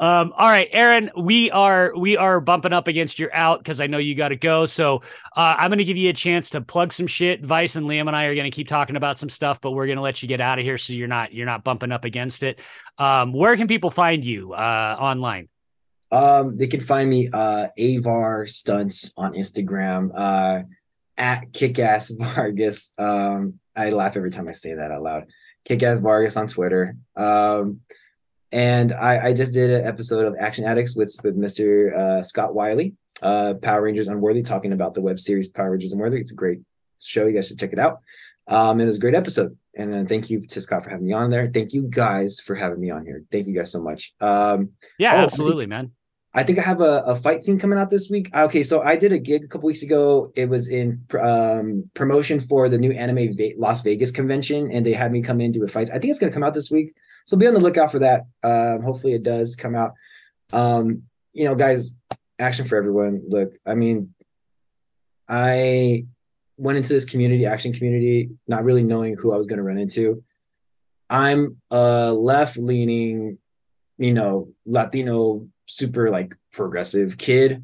Um, 0.00 0.32
all 0.36 0.46
right, 0.46 0.68
Aaron, 0.70 1.10
we 1.16 1.50
are 1.50 1.92
we 1.98 2.16
are 2.16 2.40
bumping 2.40 2.72
up 2.72 2.86
against 2.86 3.18
your 3.18 3.34
out 3.34 3.58
because 3.58 3.80
I 3.80 3.88
know 3.88 3.98
you 3.98 4.14
got 4.14 4.28
to 4.28 4.36
go. 4.36 4.64
So 4.64 5.02
uh, 5.36 5.56
I'm 5.58 5.70
going 5.70 5.78
to 5.78 5.84
give 5.84 5.96
you 5.96 6.08
a 6.10 6.12
chance 6.12 6.50
to 6.50 6.60
plug 6.60 6.92
some 6.92 7.08
shit. 7.08 7.44
Vice 7.44 7.74
and 7.74 7.86
Liam 7.86 8.06
and 8.06 8.14
I 8.14 8.26
are 8.26 8.34
going 8.36 8.48
to 8.48 8.54
keep 8.54 8.68
talking 8.68 8.94
about 8.94 9.18
some 9.18 9.28
stuff, 9.28 9.60
but 9.60 9.72
we're 9.72 9.86
going 9.86 9.96
to 9.96 10.02
let 10.02 10.22
you 10.22 10.28
get 10.28 10.40
out 10.40 10.60
of 10.60 10.64
here 10.64 10.78
so 10.78 10.92
you're 10.92 11.08
not 11.08 11.34
you're 11.34 11.46
not 11.46 11.64
bumping 11.64 11.90
up 11.90 12.04
against 12.04 12.44
it. 12.44 12.60
Um, 12.96 13.32
where 13.32 13.56
can 13.56 13.66
people 13.66 13.90
find 13.90 14.24
you 14.24 14.52
uh, 14.52 14.96
online? 15.00 15.48
Um, 16.12 16.56
they 16.56 16.68
can 16.68 16.80
find 16.80 17.10
me 17.10 17.28
uh, 17.32 17.68
Avar 17.76 18.46
Stunts 18.46 19.12
on 19.16 19.32
Instagram 19.32 20.12
uh, 20.14 20.62
at 21.16 21.52
Kickass 21.52 22.12
Vargas. 22.34 22.92
Um, 22.96 23.58
I 23.74 23.90
laugh 23.90 24.16
every 24.16 24.30
time 24.30 24.46
I 24.46 24.52
say 24.52 24.74
that 24.74 24.92
out 24.92 25.02
loud. 25.02 25.26
Kickass 25.68 26.00
Vargas 26.00 26.36
on 26.36 26.46
Twitter. 26.46 26.96
Um, 27.16 27.80
and 28.52 28.92
I, 28.92 29.28
I 29.28 29.32
just 29.32 29.52
did 29.52 29.70
an 29.70 29.86
episode 29.86 30.26
of 30.26 30.34
Action 30.38 30.64
Addicts 30.64 30.96
with 30.96 31.14
with 31.22 31.36
Mr. 31.36 31.96
Uh, 31.96 32.22
Scott 32.22 32.54
Wiley, 32.54 32.94
uh, 33.22 33.54
Power 33.54 33.82
Rangers 33.82 34.08
Unworthy, 34.08 34.42
talking 34.42 34.72
about 34.72 34.94
the 34.94 35.00
web 35.00 35.18
series 35.18 35.48
Power 35.48 35.72
Rangers 35.72 35.92
Unworthy. 35.92 36.20
It's 36.20 36.32
a 36.32 36.36
great 36.36 36.60
show. 37.00 37.26
You 37.26 37.32
guys 37.32 37.48
should 37.48 37.58
check 37.58 37.72
it 37.72 37.78
out. 37.78 38.00
Um, 38.46 38.80
it 38.80 38.86
was 38.86 38.96
a 38.96 39.00
great 39.00 39.14
episode. 39.14 39.56
And 39.76 39.92
then 39.92 40.06
thank 40.06 40.30
you 40.30 40.40
to 40.40 40.60
Scott 40.60 40.82
for 40.82 40.90
having 40.90 41.06
me 41.06 41.12
on 41.12 41.30
there. 41.30 41.48
Thank 41.52 41.72
you 41.72 41.82
guys 41.82 42.40
for 42.40 42.56
having 42.56 42.80
me 42.80 42.90
on 42.90 43.04
here. 43.04 43.22
Thank 43.30 43.46
you 43.46 43.54
guys 43.54 43.70
so 43.70 43.80
much. 43.80 44.14
Um, 44.20 44.70
yeah, 44.98 45.14
oh, 45.14 45.18
absolutely, 45.18 45.66
man. 45.66 45.92
I 46.34 46.42
think 46.42 46.58
I 46.58 46.62
have 46.62 46.80
a, 46.80 47.02
a, 47.06 47.16
fight 47.16 47.42
scene 47.42 47.58
coming 47.58 47.78
out 47.78 47.88
this 47.88 48.10
week. 48.10 48.34
Okay, 48.36 48.62
so 48.62 48.82
I 48.82 48.96
did 48.96 49.12
a 49.12 49.18
gig 49.18 49.44
a 49.44 49.48
couple 49.48 49.66
weeks 49.66 49.82
ago. 49.82 50.30
It 50.36 50.48
was 50.48 50.68
in 50.68 51.04
um, 51.18 51.84
promotion 51.94 52.38
for 52.38 52.68
the 52.68 52.78
new 52.78 52.92
Anime 52.92 53.34
Las 53.56 53.80
Vegas 53.82 54.10
convention, 54.10 54.70
and 54.70 54.84
they 54.84 54.92
had 54.92 55.10
me 55.10 55.22
come 55.22 55.40
in 55.40 55.52
to 55.52 55.60
do 55.60 55.64
a 55.64 55.68
fight. 55.68 55.88
I 55.88 55.98
think 55.98 56.10
it's 56.10 56.18
going 56.18 56.30
to 56.30 56.34
come 56.34 56.44
out 56.44 56.54
this 56.54 56.70
week. 56.70 56.94
So 57.28 57.36
be 57.36 57.46
on 57.46 57.52
the 57.52 57.60
lookout 57.60 57.92
for 57.92 57.98
that. 57.98 58.24
Um, 58.42 58.80
hopefully 58.80 59.12
it 59.12 59.22
does 59.22 59.54
come 59.54 59.74
out. 59.74 59.92
Um, 60.50 61.02
you 61.34 61.44
know, 61.44 61.54
guys, 61.54 61.98
action 62.38 62.64
for 62.64 62.78
everyone. 62.78 63.20
Look, 63.28 63.52
I 63.66 63.74
mean, 63.74 64.14
I 65.28 66.06
went 66.56 66.78
into 66.78 66.88
this 66.88 67.04
community, 67.04 67.44
action 67.44 67.74
community, 67.74 68.30
not 68.46 68.64
really 68.64 68.82
knowing 68.82 69.14
who 69.18 69.34
I 69.34 69.36
was 69.36 69.46
going 69.46 69.58
to 69.58 69.62
run 69.62 69.76
into. 69.76 70.24
I'm 71.10 71.60
a 71.70 72.14
left 72.14 72.56
leaning, 72.56 73.36
you 73.98 74.14
know, 74.14 74.48
Latino, 74.64 75.48
super 75.66 76.10
like 76.10 76.34
progressive 76.50 77.18
kid 77.18 77.62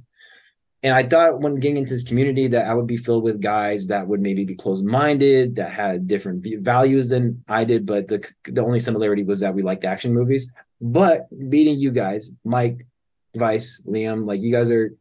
and 0.85 0.95
I 0.95 1.03
thought 1.03 1.41
when 1.41 1.55
getting 1.55 1.79
into 1.79 1.95
this 1.95 2.03
community 2.03 2.47
that 2.49 2.69
I 2.69 2.75
would 2.75 2.87
be 2.87 2.99
filled 2.99 3.25
with 3.25 3.41
guys 3.41 3.87
that 3.87 4.07
would 4.07 4.21
maybe 4.21 4.45
be 4.45 4.55
closed 4.55 4.85
minded, 4.85 5.57
that 5.57 5.71
had 5.71 6.07
different 6.07 6.45
values 6.63 7.09
than 7.09 7.43
I 7.49 7.65
did. 7.65 7.87
But 7.87 8.09
the 8.09 8.23
the 8.45 8.63
only 8.63 8.81
similarity 8.81 9.25
was 9.25 9.41
that 9.41 9.55
we 9.55 9.63
liked 9.63 9.87
action 9.87 10.13
movies. 10.13 10.53
But 10.83 11.27
meeting 11.33 11.79
you 11.79 11.91
guys, 11.91 12.37
Mike, 12.45 12.87
Vice, 13.35 13.83
Liam, 13.89 14.27
like 14.27 14.43
you 14.43 14.53
guys 14.53 14.71
are 14.71 14.95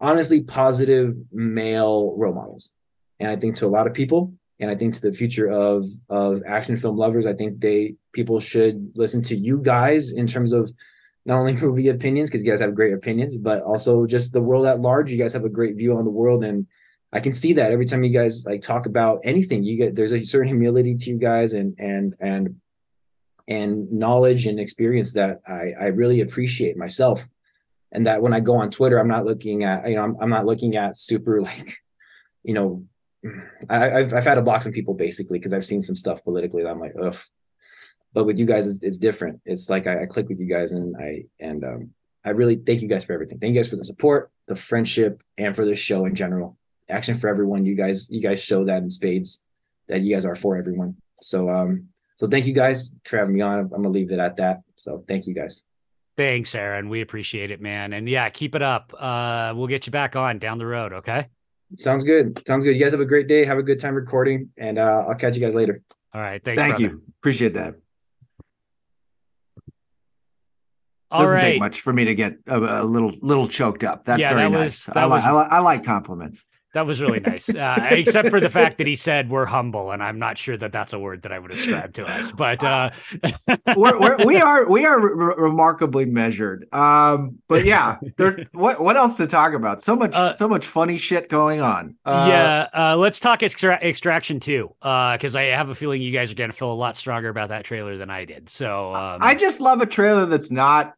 honestly 0.00 0.42
positive 0.42 1.14
male 1.30 2.16
role 2.16 2.34
models. 2.34 2.72
And 3.20 3.30
I 3.30 3.36
think 3.36 3.54
to 3.56 3.66
a 3.66 3.74
lot 3.76 3.86
of 3.86 3.94
people, 3.94 4.32
and 4.58 4.68
I 4.68 4.74
think 4.74 4.94
to 4.94 5.00
the 5.00 5.12
future 5.12 5.48
of 5.48 5.86
of 6.08 6.42
action 6.44 6.76
film 6.76 6.96
lovers, 6.96 7.24
I 7.24 7.34
think 7.34 7.60
they 7.60 7.94
people 8.12 8.40
should 8.40 8.90
listen 8.96 9.22
to 9.24 9.36
you 9.36 9.60
guys 9.62 10.10
in 10.10 10.26
terms 10.26 10.52
of 10.52 10.72
not 11.28 11.38
only 11.38 11.52
movie 11.60 11.88
opinions 11.88 12.30
because 12.30 12.42
you 12.42 12.50
guys 12.50 12.60
have 12.60 12.74
great 12.74 12.94
opinions, 12.94 13.36
but 13.36 13.62
also 13.62 14.06
just 14.06 14.32
the 14.32 14.42
world 14.42 14.66
at 14.66 14.80
large. 14.80 15.12
You 15.12 15.18
guys 15.18 15.34
have 15.34 15.44
a 15.44 15.50
great 15.50 15.76
view 15.76 15.96
on 15.96 16.04
the 16.04 16.10
world, 16.10 16.42
and 16.42 16.66
I 17.12 17.20
can 17.20 17.32
see 17.32 17.52
that 17.52 17.70
every 17.70 17.84
time 17.84 18.02
you 18.02 18.12
guys 18.12 18.44
like 18.46 18.62
talk 18.62 18.86
about 18.86 19.20
anything. 19.22 19.62
You 19.62 19.76
get 19.76 19.94
there's 19.94 20.12
a 20.12 20.24
certain 20.24 20.48
humility 20.48 20.96
to 20.96 21.10
you 21.10 21.18
guys, 21.18 21.52
and 21.52 21.74
and 21.78 22.14
and 22.18 22.56
and 23.46 23.92
knowledge 23.92 24.46
and 24.46 24.58
experience 24.58 25.12
that 25.12 25.40
I 25.46 25.74
I 25.78 25.86
really 25.88 26.20
appreciate 26.20 26.76
myself. 26.76 27.28
And 27.92 28.06
that 28.06 28.20
when 28.20 28.34
I 28.34 28.40
go 28.40 28.56
on 28.56 28.70
Twitter, 28.70 28.98
I'm 28.98 29.08
not 29.08 29.24
looking 29.24 29.64
at 29.64 29.88
you 29.88 29.96
know 29.96 30.02
I'm, 30.02 30.16
I'm 30.20 30.30
not 30.30 30.46
looking 30.46 30.76
at 30.76 30.96
super 30.96 31.42
like 31.50 31.76
you 32.42 32.54
know, 32.54 32.84
I, 33.68 33.90
I've 33.90 34.14
I've 34.14 34.24
had 34.24 34.36
to 34.36 34.42
block 34.42 34.62
some 34.62 34.72
people 34.72 34.94
basically 34.94 35.38
because 35.38 35.52
I've 35.52 35.64
seen 35.64 35.82
some 35.82 35.96
stuff 35.96 36.24
politically 36.24 36.62
that 36.62 36.70
I'm 36.70 36.80
like, 36.80 36.94
ugh. 37.00 37.16
But 38.12 38.24
with 38.24 38.38
you 38.38 38.46
guys, 38.46 38.66
it's, 38.66 38.78
it's 38.82 38.98
different. 38.98 39.40
It's 39.44 39.68
like 39.68 39.86
I, 39.86 40.02
I 40.02 40.06
click 40.06 40.28
with 40.28 40.40
you 40.40 40.46
guys, 40.46 40.72
and 40.72 40.96
I 40.96 41.24
and 41.38 41.64
um, 41.64 41.90
I 42.24 42.30
really 42.30 42.56
thank 42.56 42.82
you 42.82 42.88
guys 42.88 43.04
for 43.04 43.12
everything. 43.12 43.38
Thank 43.38 43.54
you 43.54 43.60
guys 43.60 43.68
for 43.68 43.76
the 43.76 43.84
support, 43.84 44.30
the 44.46 44.56
friendship, 44.56 45.22
and 45.36 45.54
for 45.54 45.64
the 45.64 45.76
show 45.76 46.04
in 46.04 46.14
general. 46.14 46.56
Action 46.88 47.18
for 47.18 47.28
everyone. 47.28 47.66
You 47.66 47.74
guys, 47.74 48.10
you 48.10 48.22
guys 48.22 48.42
show 48.42 48.64
that 48.64 48.82
in 48.82 48.90
spades 48.90 49.44
that 49.88 50.00
you 50.00 50.14
guys 50.14 50.24
are 50.24 50.34
for 50.34 50.56
everyone. 50.56 50.96
So 51.20 51.50
um, 51.50 51.88
so 52.16 52.26
thank 52.26 52.46
you 52.46 52.52
guys 52.52 52.94
for 53.04 53.18
having 53.18 53.34
me 53.34 53.40
on. 53.40 53.58
I'm 53.58 53.68
gonna 53.68 53.88
leave 53.90 54.10
it 54.10 54.18
at 54.18 54.36
that. 54.36 54.60
So 54.76 55.04
thank 55.06 55.26
you 55.26 55.34
guys. 55.34 55.64
Thanks, 56.16 56.54
Aaron. 56.54 56.88
We 56.88 57.00
appreciate 57.00 57.52
it, 57.52 57.60
man. 57.60 57.92
And 57.92 58.08
yeah, 58.08 58.28
keep 58.30 58.56
it 58.56 58.62
up. 58.62 58.92
Uh, 58.98 59.52
we'll 59.54 59.68
get 59.68 59.86
you 59.86 59.92
back 59.92 60.16
on 60.16 60.38
down 60.38 60.58
the 60.58 60.66
road. 60.66 60.92
Okay. 60.92 61.28
Sounds 61.76 62.02
good. 62.02 62.44
Sounds 62.46 62.64
good. 62.64 62.74
You 62.74 62.82
guys 62.82 62.92
have 62.92 63.00
a 63.00 63.06
great 63.06 63.28
day. 63.28 63.44
Have 63.44 63.58
a 63.58 63.62
good 63.62 63.78
time 63.78 63.94
recording, 63.94 64.50
and 64.56 64.78
uh, 64.78 65.04
I'll 65.06 65.14
catch 65.14 65.36
you 65.36 65.40
guys 65.40 65.54
later. 65.54 65.82
All 66.12 66.20
right. 66.20 66.42
Thanks. 66.42 66.60
Thank 66.60 66.78
brother. 66.78 66.94
you. 66.94 67.02
Appreciate 67.20 67.54
that. 67.54 67.74
All 71.10 71.20
Doesn't 71.22 71.36
right. 71.36 71.40
take 71.42 71.60
much 71.60 71.80
for 71.80 71.92
me 71.92 72.04
to 72.04 72.14
get 72.14 72.34
a, 72.46 72.82
a 72.82 72.84
little 72.84 73.12
little 73.22 73.48
choked 73.48 73.82
up. 73.84 74.04
That's 74.04 74.20
Yeah, 74.20 74.30
very 74.34 74.42
that 74.42 74.50
nice. 74.58 74.86
was- 74.86 74.88
I, 74.96 75.00
that 75.00 75.06
li- 75.06 75.10
was- 75.12 75.24
I, 75.24 75.32
li- 75.32 75.48
I 75.50 75.58
like 75.60 75.84
compliments. 75.84 76.46
That 76.74 76.84
was 76.86 77.00
really 77.00 77.18
nice, 77.20 77.48
uh, 77.48 77.88
except 77.92 78.28
for 78.28 78.40
the 78.40 78.50
fact 78.50 78.76
that 78.76 78.86
he 78.86 78.94
said 78.94 79.30
we're 79.30 79.46
humble, 79.46 79.90
and 79.90 80.02
I'm 80.02 80.18
not 80.18 80.36
sure 80.36 80.54
that 80.58 80.70
that's 80.70 80.92
a 80.92 80.98
word 80.98 81.22
that 81.22 81.32
I 81.32 81.38
would 81.38 81.50
ascribe 81.50 81.94
to 81.94 82.04
us. 82.04 82.30
But 82.30 82.62
uh, 82.62 82.90
we're, 83.76 83.98
we're, 83.98 84.26
we 84.26 84.36
are 84.38 84.68
we 84.70 84.84
are 84.84 85.00
re- 85.00 85.34
remarkably 85.38 86.04
measured. 86.04 86.66
Um, 86.72 87.38
but 87.48 87.64
yeah, 87.64 87.96
there, 88.18 88.44
what 88.52 88.82
what 88.82 88.98
else 88.98 89.16
to 89.16 89.26
talk 89.26 89.54
about? 89.54 89.80
So 89.80 89.96
much 89.96 90.14
Uh, 90.14 90.34
so 90.34 90.46
much 90.46 90.66
funny 90.66 90.98
shit 90.98 91.30
going 91.30 91.62
on. 91.62 91.96
Uh, 92.04 92.26
yeah, 92.28 92.66
uh, 92.74 92.96
let's 92.98 93.18
talk 93.18 93.42
extra- 93.42 93.80
extraction 93.82 94.38
too, 94.38 94.70
because 94.80 95.34
I 95.36 95.44
have 95.44 95.70
a 95.70 95.74
feeling 95.74 96.02
you 96.02 96.12
guys 96.12 96.30
are 96.30 96.34
going 96.36 96.50
to 96.50 96.56
feel 96.56 96.70
a 96.70 96.74
lot 96.74 96.98
stronger 96.98 97.30
about 97.30 97.48
that 97.48 97.64
trailer 97.64 97.96
than 97.96 98.10
I 98.10 98.26
did. 98.26 98.50
So 98.50 98.92
um, 98.94 99.20
I 99.22 99.34
just 99.34 99.62
love 99.62 99.80
a 99.80 99.86
trailer 99.86 100.26
that's 100.26 100.50
not. 100.50 100.94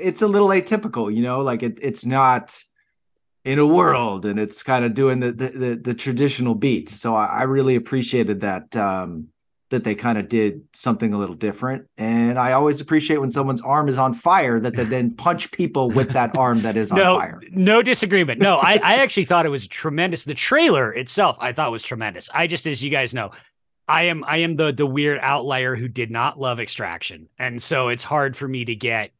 It's 0.00 0.22
a 0.22 0.28
little 0.28 0.48
atypical, 0.48 1.14
you 1.14 1.22
know, 1.22 1.40
like 1.40 1.62
it, 1.62 1.78
it's 1.82 2.04
not 2.06 2.62
in 3.44 3.58
a 3.58 3.66
world, 3.66 4.24
and 4.24 4.38
it's 4.38 4.62
kind 4.62 4.84
of 4.84 4.94
doing 4.94 5.20
the 5.20 5.32
the, 5.32 5.48
the, 5.48 5.76
the 5.76 5.94
traditional 5.94 6.54
beats. 6.54 6.94
So 6.94 7.14
I, 7.14 7.26
I 7.26 7.42
really 7.42 7.76
appreciated 7.76 8.40
that 8.40 8.76
um, 8.76 9.28
that 9.70 9.84
they 9.84 9.94
kind 9.94 10.18
of 10.18 10.28
did 10.28 10.62
something 10.72 11.12
a 11.12 11.18
little 11.18 11.34
different. 11.34 11.86
And 11.98 12.38
I 12.38 12.52
always 12.52 12.80
appreciate 12.80 13.18
when 13.18 13.32
someone's 13.32 13.60
arm 13.60 13.88
is 13.88 13.98
on 13.98 14.14
fire 14.14 14.60
that 14.60 14.76
they 14.76 14.84
then 14.84 15.14
punch 15.14 15.50
people 15.50 15.90
with 15.90 16.10
that 16.10 16.36
arm 16.36 16.62
that 16.62 16.76
is 16.76 16.92
on 16.92 16.98
no, 16.98 17.18
fire. 17.18 17.40
no 17.50 17.82
disagreement. 17.82 18.40
No, 18.40 18.58
I, 18.58 18.74
I 18.74 18.94
actually 18.96 19.24
thought 19.24 19.46
it 19.46 19.50
was 19.50 19.66
tremendous. 19.66 20.24
The 20.24 20.34
trailer 20.34 20.92
itself, 20.92 21.36
I 21.40 21.52
thought 21.52 21.72
was 21.72 21.82
tremendous. 21.82 22.30
I 22.32 22.46
just, 22.46 22.66
as 22.66 22.82
you 22.82 22.90
guys 22.90 23.12
know, 23.12 23.30
I 23.86 24.04
am 24.04 24.24
I 24.24 24.38
am 24.38 24.56
the 24.56 24.72
the 24.72 24.86
weird 24.86 25.18
outlier 25.20 25.76
who 25.76 25.88
did 25.88 26.10
not 26.10 26.40
love 26.40 26.58
Extraction, 26.58 27.28
and 27.38 27.60
so 27.60 27.88
it's 27.88 28.02
hard 28.02 28.34
for 28.34 28.48
me 28.48 28.64
to 28.64 28.74
get 28.74 29.12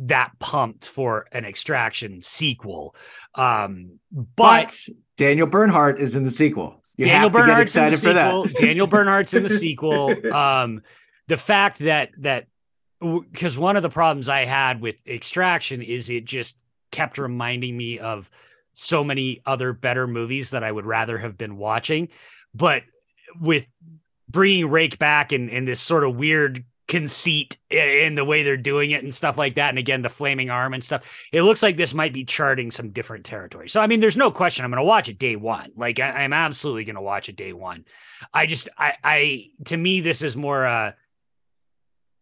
that 0.00 0.32
pumped 0.38 0.86
for 0.88 1.26
an 1.32 1.44
Extraction 1.44 2.22
sequel. 2.22 2.94
Um, 3.34 3.98
but, 4.12 4.26
But 4.36 4.88
Daniel 5.16 5.46
Bernhardt 5.46 6.00
is 6.00 6.16
in 6.16 6.24
the 6.24 6.30
sequel. 6.30 6.82
You 6.96 7.06
Daniel 7.06 7.30
have 7.30 7.32
to 7.32 7.38
get 7.38 7.46
Bernhardt's 7.46 7.76
in 7.76 7.84
the 7.84 7.90
for 7.92 7.96
sequel. 7.96 8.42
that. 8.44 8.54
Daniel 8.60 8.86
Bernhardt's 8.86 9.34
in 9.34 9.42
the 9.42 9.48
sequel. 9.48 10.14
Um, 10.32 10.82
the 11.28 11.36
fact 11.36 11.78
that 11.80 12.10
that 12.18 12.46
because 13.00 13.56
one 13.56 13.76
of 13.76 13.82
the 13.82 13.88
problems 13.88 14.28
I 14.28 14.44
had 14.44 14.80
with 14.80 14.96
Extraction 15.06 15.80
is 15.80 16.10
it 16.10 16.24
just 16.24 16.58
kept 16.90 17.18
reminding 17.18 17.76
me 17.76 17.98
of 17.98 18.30
so 18.72 19.02
many 19.04 19.40
other 19.46 19.72
better 19.72 20.06
movies 20.06 20.50
that 20.50 20.64
I 20.64 20.70
would 20.70 20.84
rather 20.86 21.16
have 21.18 21.38
been 21.38 21.56
watching, 21.56 22.08
but 22.54 22.82
with 23.40 23.66
bringing 24.28 24.68
Rake 24.68 24.98
back 24.98 25.32
and 25.32 25.50
and 25.50 25.66
this 25.66 25.80
sort 25.80 26.04
of 26.04 26.16
weird 26.16 26.64
conceit 26.90 27.56
in 27.70 28.16
the 28.16 28.24
way 28.24 28.42
they're 28.42 28.56
doing 28.56 28.90
it 28.90 29.04
and 29.04 29.14
stuff 29.14 29.38
like 29.38 29.54
that. 29.54 29.68
And 29.68 29.78
again 29.78 30.02
the 30.02 30.08
flaming 30.08 30.50
arm 30.50 30.74
and 30.74 30.82
stuff. 30.82 31.24
It 31.32 31.42
looks 31.42 31.62
like 31.62 31.76
this 31.76 31.94
might 31.94 32.12
be 32.12 32.24
charting 32.24 32.72
some 32.72 32.90
different 32.90 33.24
territory. 33.24 33.68
So 33.68 33.80
i 33.80 33.86
mean 33.86 34.00
there's 34.00 34.16
no 34.16 34.32
question 34.32 34.64
i'm 34.64 34.72
going 34.72 34.82
to 34.82 34.84
watch 34.84 35.08
it 35.08 35.18
day 35.18 35.36
one. 35.36 35.70
Like 35.76 36.00
I, 36.00 36.10
i'm 36.10 36.32
absolutely 36.32 36.84
going 36.84 36.96
to 36.96 37.00
watch 37.00 37.28
it 37.28 37.36
day 37.36 37.52
one. 37.52 37.84
I 38.34 38.46
just 38.46 38.68
i 38.76 38.94
i 39.04 39.44
to 39.66 39.76
me 39.76 40.00
this 40.00 40.22
is 40.22 40.34
more 40.34 40.66
uh 40.66 40.92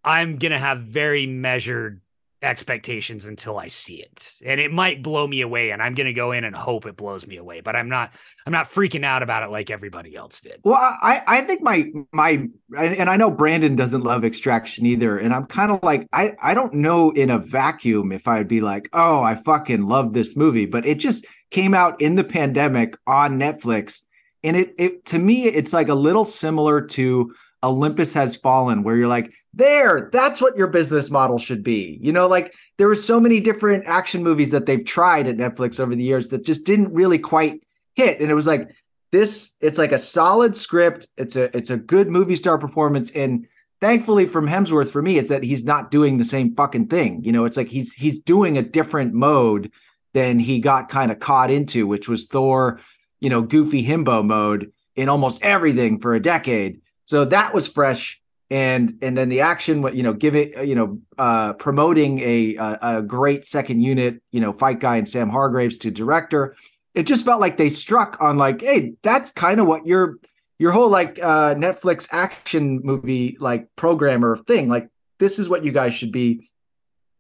i'm 0.04 0.36
going 0.36 0.52
to 0.52 0.58
have 0.58 0.80
very 0.80 1.26
measured 1.26 2.02
expectations 2.43 3.27
until 3.27 3.59
i 3.59 3.69
see 3.69 3.97
it. 3.97 4.32
And 4.44 4.60
it 4.60 4.73
might 4.73 5.02
blow 5.02 5.27
me 5.27 5.40
away 5.40 5.70
and 5.70 5.82
i'm 5.82 5.94
going 5.94 6.06
to 6.06 6.12
go 6.12 6.32
in 6.32 6.44
and 6.44 6.55
hope 6.55 6.86
it 6.86 6.97
blows 6.97 7.27
me 7.27 7.36
away 7.36 7.60
but 7.60 7.74
i'm 7.74 7.89
not 7.89 8.12
i'm 8.47 8.52
not 8.52 8.66
freaking 8.66 9.05
out 9.05 9.23
about 9.23 9.43
it 9.43 9.51
like 9.51 9.70
everybody 9.70 10.15
else 10.16 10.40
did. 10.40 10.60
Well, 10.62 10.77
I 10.77 11.23
I 11.27 11.40
think 11.43 11.62
my 11.62 11.90
my 12.12 12.48
and 12.78 13.10
I 13.10 13.16
know 13.16 13.31
Brandon 13.31 13.77
doesn't 13.77 14.02
love 14.02 14.24
Extraction 14.24 14.86
either, 14.86 15.19
and 15.19 15.32
I'm 15.32 15.44
kind 15.44 15.73
of 15.73 15.82
like 15.82 16.06
I 16.12 16.32
I 16.43 16.55
don't 16.55 16.74
know 16.74 17.10
in 17.10 17.31
a 17.31 17.39
vacuum 17.39 18.12
if 18.12 18.28
I'd 18.28 18.48
be 18.48 18.60
like, 18.60 18.89
oh, 18.93 19.23
I 19.23 19.35
fucking 19.36 19.86
love 19.86 20.12
this 20.12 20.36
movie, 20.36 20.66
but 20.66 20.86
it 20.86 20.97
just 20.97 21.27
came 21.51 21.74
out 21.74 22.01
in 22.01 22.16
the 22.16 22.24
pandemic 22.24 22.97
on 23.06 23.39
Netflix, 23.39 24.02
and 24.43 24.56
it 24.56 24.74
it 24.78 25.05
to 25.06 25.19
me 25.19 25.47
it's 25.47 25.73
like 25.73 25.89
a 25.89 25.94
little 25.94 26.24
similar 26.24 26.81
to 26.82 27.35
Olympus 27.62 28.12
Has 28.14 28.36
Fallen, 28.36 28.82
where 28.82 28.97
you're 28.97 29.09
like, 29.09 29.32
there, 29.52 30.10
that's 30.12 30.40
what 30.40 30.56
your 30.56 30.68
business 30.68 31.10
model 31.10 31.39
should 31.39 31.62
be. 31.62 31.98
You 32.01 32.12
know, 32.12 32.28
like 32.28 32.55
there 32.76 32.86
were 32.89 32.94
so 32.94 33.20
many 33.20 33.40
different 33.40 33.85
action 33.86 34.22
movies 34.22 34.51
that 34.52 34.66
they've 34.66 34.85
tried 34.85 35.26
at 35.26 35.36
Netflix 35.36 35.80
over 35.80 35.94
the 35.94 36.05
years 36.05 36.28
that 36.28 36.44
just 36.44 36.64
didn't 36.64 36.94
really 36.94 37.18
quite 37.18 37.62
hit, 37.94 38.20
and 38.20 38.30
it 38.30 38.35
was 38.35 38.47
like 38.47 38.70
this 39.10 39.52
it's 39.60 39.78
like 39.78 39.93
a 39.93 39.98
solid 39.98 40.55
script 40.55 41.06
it's 41.16 41.36
a 41.36 41.55
it's 41.56 41.70
a 41.70 41.76
good 41.76 42.09
movie 42.09 42.36
star 42.36 42.59
performance 42.59 43.10
and 43.12 43.47
thankfully 43.80 44.26
from 44.26 44.47
hemsworth 44.47 44.90
for 44.90 45.01
me 45.01 45.18
it's 45.18 45.30
that 45.30 45.43
he's 45.43 45.64
not 45.64 45.90
doing 45.90 46.18
the 46.18 46.24
same 46.24 46.55
fucking 46.55 46.86
thing 46.86 47.22
you 47.24 47.32
know 47.32 47.44
it's 47.44 47.56
like 47.56 47.68
he's 47.68 47.93
he's 47.94 48.20
doing 48.20 48.59
a 48.59 48.62
different 48.62 49.14
mode 49.14 49.70
than 50.12 50.39
he 50.39 50.59
got 50.60 50.89
kind 50.89 51.10
of 51.10 51.20
caught 51.20 51.51
into 51.51 51.86
which 51.86 52.09
was 52.09 52.26
thor 52.26 52.80
you 53.20 53.30
know 53.30 53.40
goofy 53.40 53.85
himbo 53.85 54.24
mode 54.24 54.70
in 54.94 55.09
almost 55.09 55.43
everything 55.43 55.98
for 55.98 56.14
a 56.14 56.20
decade 56.20 56.80
so 57.09 57.24
that 57.24 57.55
was 57.55 57.66
fresh. 57.66 58.20
And 58.51 58.98
and 59.02 59.16
then 59.16 59.28
the 59.30 59.40
action 59.40 59.82
you 59.94 60.02
know 60.02 60.14
give 60.14 60.35
it 60.35 60.66
you 60.66 60.74
know 60.74 61.01
uh 61.18 61.52
promoting 61.55 62.18
a, 62.20 62.56
a 62.56 62.78
a 62.80 63.02
great 63.02 63.44
second 63.44 63.82
unit 63.82 64.22
you 64.32 64.40
know 64.40 64.55
fight 64.55 64.80
guy 64.80 64.97
and 64.97 65.06
sam 65.06 65.28
hargraves 65.28 65.76
to 65.78 65.90
director 65.90 66.56
it 66.94 67.02
just 67.02 67.26
felt 67.26 67.43
like 67.43 67.59
they 67.59 67.68
struck 67.68 68.16
on 68.22 68.39
like 68.39 68.62
hey 68.62 68.94
that's 69.02 69.32
kind 69.32 69.60
of 69.60 69.66
what 69.66 69.85
your 69.85 70.16
your 70.59 70.72
whole 70.72 70.89
like 70.89 71.18
uh 71.22 71.55
netflix 71.56 72.09
action 72.10 72.80
movie 72.82 73.36
like 73.39 73.68
programmer 73.76 74.35
thing. 74.35 74.70
Like 74.70 74.89
this 75.18 75.39
is 75.39 75.47
what 75.47 75.62
you 75.62 75.72
guys 75.72 75.93
should 75.93 76.12
be 76.12 76.48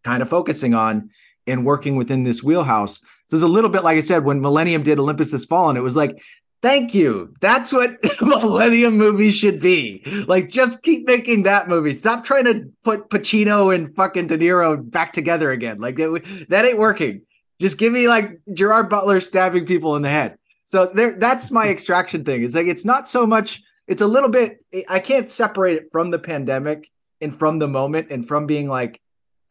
kind 0.04 0.22
of 0.22 0.30
focusing 0.30 0.72
on 0.72 1.10
and 1.46 1.66
working 1.66 1.96
within 1.96 2.22
this 2.22 2.42
wheelhouse. 2.42 3.00
So 3.26 3.36
it's 3.36 3.42
a 3.42 3.46
little 3.46 3.68
bit 3.68 3.84
like 3.84 3.98
i 3.98 4.00
said 4.00 4.24
when 4.24 4.40
millennium 4.40 4.82
did 4.82 4.98
olympus 4.98 5.32
has 5.32 5.44
fallen 5.44 5.76
it 5.76 5.82
was 5.82 5.94
like 5.94 6.16
thank 6.62 6.94
you 6.94 7.32
that's 7.40 7.72
what 7.72 7.96
millennium 8.20 8.96
movies 8.96 9.34
should 9.34 9.60
be 9.60 10.02
like 10.26 10.48
just 10.48 10.82
keep 10.82 11.06
making 11.06 11.44
that 11.44 11.68
movie 11.68 11.92
stop 11.92 12.24
trying 12.24 12.44
to 12.44 12.68
put 12.82 13.08
pacino 13.10 13.74
and 13.74 13.94
fucking 13.94 14.26
de 14.26 14.36
niro 14.38 14.90
back 14.90 15.12
together 15.12 15.50
again 15.50 15.78
like 15.78 15.96
that, 15.96 16.46
that 16.48 16.64
ain't 16.64 16.78
working 16.78 17.22
just 17.60 17.78
give 17.78 17.92
me 17.92 18.08
like 18.08 18.40
Gerard 18.52 18.88
Butler 18.88 19.20
stabbing 19.20 19.66
people 19.66 19.96
in 19.96 20.02
the 20.02 20.08
head. 20.08 20.38
So 20.64 20.90
there, 20.94 21.18
that's 21.18 21.50
my 21.50 21.68
extraction 21.68 22.24
thing. 22.24 22.44
It's 22.44 22.54
like 22.54 22.66
it's 22.66 22.84
not 22.84 23.08
so 23.08 23.26
much. 23.26 23.62
It's 23.86 24.02
a 24.02 24.06
little 24.06 24.28
bit. 24.28 24.64
I 24.88 25.00
can't 25.00 25.30
separate 25.30 25.76
it 25.76 25.88
from 25.92 26.10
the 26.10 26.18
pandemic 26.18 26.90
and 27.20 27.34
from 27.34 27.58
the 27.58 27.68
moment 27.68 28.08
and 28.10 28.26
from 28.26 28.46
being 28.46 28.68
like, 28.68 29.00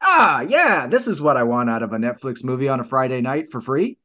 ah, 0.00 0.42
yeah, 0.42 0.86
this 0.86 1.08
is 1.08 1.20
what 1.20 1.36
I 1.36 1.42
want 1.42 1.70
out 1.70 1.82
of 1.82 1.92
a 1.92 1.96
Netflix 1.96 2.44
movie 2.44 2.68
on 2.68 2.80
a 2.80 2.84
Friday 2.84 3.20
night 3.20 3.50
for 3.50 3.60
free. 3.60 3.98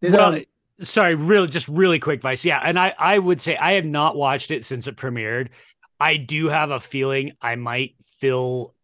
There's, 0.00 0.14
well, 0.14 0.34
um, 0.34 0.42
sorry, 0.82 1.14
real 1.14 1.46
just 1.46 1.68
really 1.68 1.98
quick, 1.98 2.20
Vice. 2.22 2.44
Yeah, 2.44 2.60
and 2.62 2.78
I 2.78 2.94
I 2.98 3.18
would 3.18 3.40
say 3.40 3.56
I 3.56 3.72
have 3.72 3.84
not 3.84 4.16
watched 4.16 4.50
it 4.50 4.64
since 4.64 4.86
it 4.86 4.96
premiered. 4.96 5.48
I 5.98 6.16
do 6.16 6.48
have 6.48 6.70
a 6.70 6.80
feeling 6.80 7.32
I 7.40 7.56
might 7.56 7.94
feel 8.04 8.74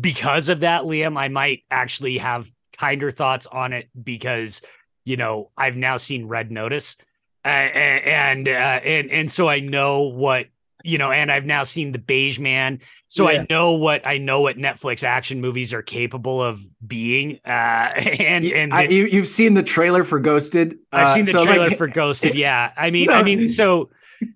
because 0.00 0.48
of 0.48 0.60
that, 0.60 0.82
Liam. 0.82 1.18
I 1.18 1.28
might 1.28 1.62
actually 1.70 2.18
have 2.18 2.50
kinder 2.76 3.10
thoughts 3.10 3.46
on 3.46 3.72
it 3.72 3.88
because 4.02 4.60
you 5.04 5.16
know 5.16 5.50
I've 5.56 5.76
now 5.76 5.96
seen 5.96 6.26
Red 6.26 6.50
Notice, 6.50 6.96
uh, 7.44 7.48
and 7.48 8.48
uh, 8.48 8.50
and 8.50 9.10
and 9.10 9.30
so 9.30 9.48
I 9.48 9.60
know 9.60 10.02
what 10.02 10.46
you 10.84 10.98
know, 10.98 11.10
and 11.10 11.30
I've 11.30 11.44
now 11.46 11.62
seen 11.64 11.92
the 11.92 11.98
Beige 11.98 12.38
Man, 12.38 12.80
so 13.08 13.30
Yeah. 13.30 13.40
I 13.42 13.46
know 13.50 13.72
what 13.72 14.06
I 14.06 14.18
know 14.18 14.40
what 14.40 14.56
Netflix 14.56 15.04
action 15.04 15.40
movies 15.40 15.72
are 15.72 15.82
capable 15.82 16.42
of 16.42 16.60
being. 16.86 17.40
Uh, 17.44 17.48
and 17.50 18.44
and 18.44 18.72
I, 18.72 18.86
the- 18.86 18.94
you, 18.94 19.06
you've 19.06 19.28
seen 19.28 19.54
the 19.54 19.62
trailer 19.62 20.04
for 20.04 20.18
Ghosted. 20.18 20.78
I've 20.92 21.08
Uh, 21.08 21.14
seen 21.14 21.24
the 21.24 21.32
so, 21.32 21.44
trailer 21.44 21.68
like, 21.68 21.78
for 21.78 21.86
Ghosted. 22.00 22.34
Yeah, 22.34 22.72
I 22.76 22.90
mean, 22.90 23.06
No. 23.06 23.14
I 23.14 23.22
mean, 23.22 23.48
so 23.48 23.90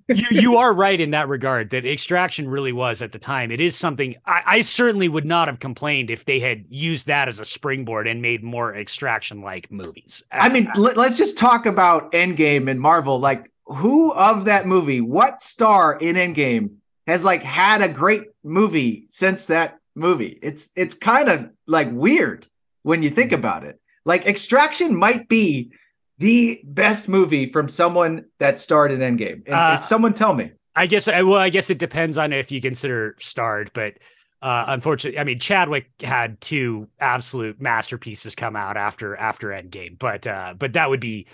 you 0.09 0.25
you 0.31 0.57
are 0.57 0.73
right 0.73 0.99
in 0.99 1.11
that 1.11 1.29
regard 1.29 1.69
that 1.71 1.85
extraction 1.85 2.49
really 2.49 2.73
was 2.73 3.03
at 3.03 3.13
the 3.13 3.19
time 3.19 3.51
it 3.51 3.61
is 3.61 3.77
something 3.77 4.15
I, 4.25 4.43
I 4.47 4.61
certainly 4.63 5.11
would 5.11 5.27
not 5.27 5.47
have 5.47 5.61
complained 5.61 6.09
if 6.11 6.25
they 6.25 6.41
had 6.41 6.65
used 6.71 7.07
that 7.09 7.29
as 7.29 7.39
a 7.39 7.45
springboard 7.45 8.09
and 8.09 8.23
made 8.23 8.43
more 8.43 8.75
extraction 8.75 9.43
like 9.43 9.71
movies 9.71 10.25
I 10.33 10.49
mean, 10.49 10.71
let, 10.77 10.97
us 10.97 11.19
just 11.19 11.37
talk 11.37 11.67
about 11.67 12.13
Endgame 12.13 12.71
and 12.71 12.81
Marvel. 12.81 13.21
Like, 13.21 13.51
who 13.67 14.13
of 14.13 14.47
that 14.47 14.67
movie, 14.67 15.01
what 15.01 15.43
star 15.43 15.99
in 15.99 16.17
Endgame 16.17 16.77
has 17.07 17.25
like 17.25 17.43
had 17.43 17.83
a 17.83 17.89
great 17.89 18.25
movie 18.43 19.07
since 19.09 19.47
that 19.47 19.79
movie? 19.95 20.39
It's 20.43 20.71
it's 20.77 20.95
kind 20.95 21.29
of 21.29 21.51
like 21.67 21.89
weird 21.91 22.47
when 22.83 23.03
you 23.03 23.11
think 23.11 23.33
about 23.33 23.65
it. 23.65 23.81
Like, 24.05 24.27
Extraction 24.27 24.95
might 24.95 25.29
be 25.29 25.73
the 26.19 26.61
best 26.65 27.09
movie 27.09 27.47
from 27.47 27.69
someone 27.69 28.27
that 28.39 28.59
starred 28.59 28.93
in 28.93 29.01
Endgame. 29.01 29.43
And, 29.47 29.55
Uh, 29.55 29.81
someone 29.81 30.13
tell 30.13 30.35
me. 30.35 30.53
I 30.77 30.87
guess 30.87 31.09
I 31.09 31.23
well, 31.23 31.39
I 31.39 31.51
guess 31.51 31.71
it 31.71 31.79
depends 31.79 32.19
on 32.19 32.33
if 32.33 32.51
you 32.53 32.61
consider 32.61 33.17
starred, 33.21 33.71
but 33.75 33.95
uh, 34.43 34.65
unfortunately, 34.69 35.19
I 35.19 35.25
mean 35.25 35.39
Chadwick 35.39 35.87
had 36.03 36.41
two 36.41 36.89
absolute 37.01 37.61
masterpieces 37.61 38.35
come 38.35 38.57
out 38.57 38.77
after 38.77 39.17
after 39.17 39.49
Endgame, 39.49 39.99
but 39.99 40.27
uh, 40.27 40.55
but 40.59 40.73
that 40.75 40.91
would 40.91 41.01
be 41.01 41.27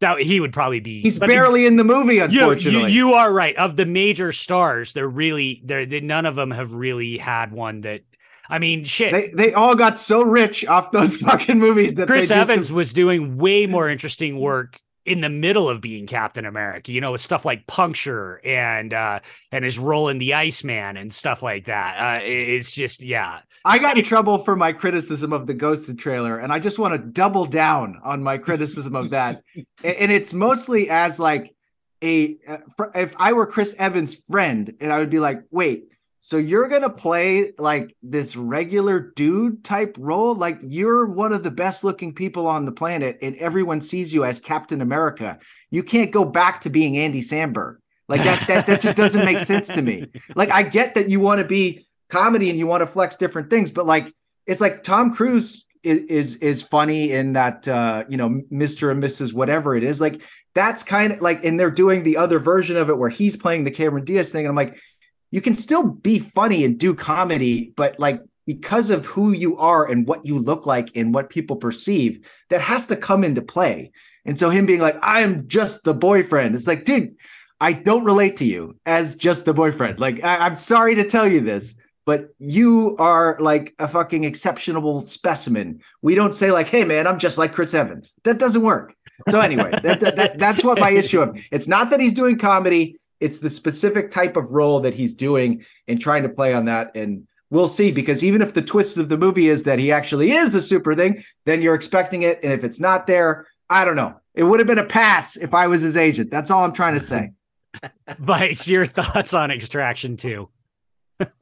that 0.00 0.20
he 0.20 0.40
would 0.40 0.52
probably 0.52 0.80
be. 0.80 1.00
He's 1.00 1.18
barely 1.18 1.66
in 1.66 1.76
the 1.76 1.84
movie, 1.84 2.16
You, 2.16 2.28
you, 2.28 2.40
unfortunately. 2.40 2.92
you 2.92 3.12
are 3.14 3.32
right. 3.32 3.56
Of 3.56 3.76
the 3.76 3.86
major 3.86 4.32
stars, 4.32 4.92
they're 4.92 5.08
really 5.08 5.60
they're 5.64 5.86
they, 5.86 6.00
none 6.00 6.26
of 6.26 6.34
them 6.34 6.50
have 6.50 6.72
really 6.72 7.18
had 7.18 7.52
one 7.52 7.82
that. 7.82 8.02
I 8.50 8.58
mean, 8.58 8.84
shit. 8.84 9.12
they 9.12 9.30
they 9.34 9.52
all 9.52 9.74
got 9.74 9.98
so 9.98 10.22
rich 10.22 10.64
off 10.66 10.90
those 10.90 11.16
fucking 11.18 11.58
movies 11.58 11.96
that 11.96 12.06
Chris 12.06 12.28
just 12.28 12.38
Evans 12.38 12.72
was 12.72 12.92
doing 12.94 13.36
way 13.36 13.66
more 13.66 13.90
interesting 13.90 14.38
work 14.38 14.80
in 15.08 15.20
the 15.20 15.30
middle 15.30 15.68
of 15.68 15.80
being 15.80 16.06
Captain 16.06 16.44
America, 16.44 16.92
you 16.92 17.00
know, 17.00 17.12
with 17.12 17.20
stuff 17.20 17.44
like 17.44 17.66
puncture 17.66 18.40
and 18.44 18.92
uh 18.92 19.20
and 19.50 19.64
his 19.64 19.78
role 19.78 20.08
in 20.08 20.18
the 20.18 20.34
Iceman 20.34 20.96
and 20.96 21.12
stuff 21.12 21.42
like 21.42 21.64
that. 21.64 22.20
Uh 22.20 22.24
it's 22.24 22.72
just 22.72 23.02
yeah. 23.02 23.40
I 23.64 23.78
got 23.78 23.98
in 23.98 24.04
trouble 24.04 24.38
for 24.38 24.54
my 24.56 24.72
criticism 24.72 25.32
of 25.32 25.46
the 25.46 25.54
Ghosted 25.54 25.98
trailer, 25.98 26.38
and 26.38 26.52
I 26.52 26.58
just 26.58 26.78
want 26.78 26.92
to 26.92 26.98
double 26.98 27.46
down 27.46 28.00
on 28.04 28.22
my 28.22 28.38
criticism 28.38 28.94
of 28.94 29.10
that. 29.10 29.42
And 29.84 30.10
it's 30.10 30.34
mostly 30.34 30.90
as 30.90 31.20
like 31.20 31.54
a 32.02 32.36
uh, 32.46 32.58
if 32.94 33.14
I 33.16 33.32
were 33.32 33.46
Chris 33.46 33.74
Evans' 33.78 34.14
friend, 34.14 34.74
and 34.80 34.92
I 34.92 34.98
would 34.98 35.10
be 35.10 35.20
like, 35.20 35.42
wait. 35.50 35.84
So 36.20 36.36
you're 36.36 36.68
gonna 36.68 36.90
play 36.90 37.52
like 37.58 37.94
this 38.02 38.36
regular 38.36 39.12
dude 39.14 39.64
type 39.64 39.96
role? 39.98 40.34
Like 40.34 40.58
you're 40.62 41.06
one 41.06 41.32
of 41.32 41.42
the 41.42 41.50
best 41.50 41.84
looking 41.84 42.12
people 42.12 42.46
on 42.46 42.64
the 42.64 42.72
planet, 42.72 43.18
and 43.22 43.36
everyone 43.36 43.80
sees 43.80 44.12
you 44.12 44.24
as 44.24 44.40
Captain 44.40 44.80
America. 44.80 45.38
You 45.70 45.82
can't 45.82 46.10
go 46.10 46.24
back 46.24 46.60
to 46.62 46.70
being 46.70 46.98
Andy 46.98 47.20
Samberg. 47.20 47.76
Like 48.08 48.22
that, 48.24 48.48
that, 48.48 48.66
that 48.66 48.80
just 48.80 48.96
doesn't 48.96 49.24
make 49.24 49.38
sense 49.40 49.68
to 49.68 49.82
me. 49.82 50.06
Like 50.34 50.50
I 50.50 50.62
get 50.62 50.94
that 50.94 51.08
you 51.08 51.20
want 51.20 51.40
to 51.40 51.44
be 51.44 51.84
comedy 52.08 52.48
and 52.50 52.58
you 52.58 52.66
want 52.66 52.80
to 52.80 52.86
flex 52.86 53.16
different 53.16 53.50
things, 53.50 53.70
but 53.70 53.86
like 53.86 54.12
it's 54.46 54.60
like 54.60 54.82
Tom 54.82 55.14
Cruise 55.14 55.66
is 55.84 56.04
is, 56.06 56.36
is 56.36 56.62
funny 56.62 57.12
in 57.12 57.34
that 57.34 57.68
uh, 57.68 58.04
you 58.08 58.16
know 58.16 58.40
Mr. 58.50 58.90
and 58.90 59.02
Mrs. 59.02 59.32
whatever 59.32 59.76
it 59.76 59.84
is. 59.84 60.00
Like 60.00 60.22
that's 60.54 60.82
kind 60.82 61.12
of 61.12 61.20
like, 61.20 61.44
and 61.44 61.58
they're 61.58 61.70
doing 61.70 62.02
the 62.02 62.16
other 62.16 62.40
version 62.40 62.76
of 62.76 62.90
it 62.90 62.98
where 62.98 63.10
he's 63.10 63.36
playing 63.36 63.62
the 63.62 63.70
Cameron 63.70 64.04
Diaz 64.04 64.32
thing. 64.32 64.40
And 64.40 64.48
I'm 64.48 64.56
like, 64.56 64.80
you 65.30 65.40
can 65.40 65.54
still 65.54 65.82
be 65.84 66.18
funny 66.18 66.64
and 66.64 66.78
do 66.78 66.94
comedy, 66.94 67.72
but 67.76 67.98
like 67.98 68.20
because 68.46 68.88
of 68.90 69.04
who 69.04 69.32
you 69.32 69.56
are 69.58 69.86
and 69.90 70.06
what 70.08 70.24
you 70.24 70.38
look 70.38 70.66
like 70.66 70.90
and 70.96 71.12
what 71.12 71.28
people 71.28 71.56
perceive, 71.56 72.26
that 72.48 72.60
has 72.62 72.86
to 72.86 72.96
come 72.96 73.22
into 73.22 73.42
play. 73.42 73.90
And 74.24 74.38
so 74.38 74.48
him 74.50 74.64
being 74.66 74.80
like, 74.80 74.96
I'm 75.02 75.46
just 75.48 75.84
the 75.84 75.92
boyfriend. 75.94 76.54
It's 76.54 76.66
like, 76.66 76.84
dude, 76.84 77.14
I 77.60 77.72
don't 77.74 78.04
relate 78.04 78.36
to 78.38 78.44
you 78.46 78.76
as 78.86 79.16
just 79.16 79.44
the 79.44 79.52
boyfriend. 79.52 80.00
Like, 80.00 80.24
I, 80.24 80.38
I'm 80.38 80.56
sorry 80.56 80.94
to 80.94 81.04
tell 81.04 81.26
you 81.28 81.40
this, 81.40 81.76
but 82.06 82.28
you 82.38 82.96
are 82.98 83.36
like 83.38 83.74
a 83.78 83.86
fucking 83.88 84.24
exceptional 84.24 85.00
specimen. 85.02 85.80
We 86.00 86.14
don't 86.14 86.34
say 86.34 86.52
like, 86.52 86.68
"Hey, 86.68 86.84
man, 86.84 87.06
I'm 87.06 87.18
just 87.18 87.36
like 87.36 87.52
Chris 87.52 87.74
Evans." 87.74 88.14
That 88.24 88.38
doesn't 88.38 88.62
work. 88.62 88.94
So 89.28 89.40
anyway, 89.40 89.72
that, 89.82 90.00
that, 90.00 90.16
that- 90.16 90.38
that's 90.38 90.64
what 90.64 90.78
my 90.80 90.90
issue 90.90 91.20
of. 91.20 91.38
It's 91.50 91.68
not 91.68 91.90
that 91.90 92.00
he's 92.00 92.14
doing 92.14 92.38
comedy; 92.38 92.96
it's 93.20 93.38
the 93.38 93.50
specific 93.50 94.10
type 94.10 94.36
of 94.36 94.52
role 94.52 94.80
that 94.80 94.94
he's 94.94 95.14
doing 95.14 95.64
and 95.86 96.00
trying 96.00 96.22
to 96.22 96.28
play 96.28 96.54
on 96.54 96.66
that. 96.66 96.94
And 96.94 97.26
we'll 97.50 97.68
see 97.68 97.90
because 97.90 98.22
even 98.22 98.42
if 98.42 98.54
the 98.54 98.62
twist 98.62 98.98
of 98.98 99.08
the 99.08 99.18
movie 99.18 99.48
is 99.48 99.64
that 99.64 99.78
he 99.78 99.90
actually 99.92 100.32
is 100.32 100.54
a 100.54 100.62
super 100.62 100.94
thing, 100.94 101.22
then 101.46 101.62
you're 101.62 101.74
expecting 101.74 102.22
it. 102.22 102.40
And 102.42 102.52
if 102.52 102.64
it's 102.64 102.80
not 102.80 103.06
there, 103.06 103.46
I 103.70 103.84
don't 103.84 103.96
know. 103.96 104.20
It 104.34 104.44
would 104.44 104.60
have 104.60 104.66
been 104.66 104.78
a 104.78 104.86
pass 104.86 105.36
if 105.36 105.54
I 105.54 105.66
was 105.66 105.82
his 105.82 105.96
agent. 105.96 106.30
That's 106.30 106.50
all 106.50 106.64
I'm 106.64 106.72
trying 106.72 106.94
to 106.94 107.00
say. 107.00 107.32
Vice, 108.18 108.66
your 108.68 108.86
thoughts 108.86 109.34
on 109.34 109.50
extraction 109.50 110.16
too. 110.16 110.48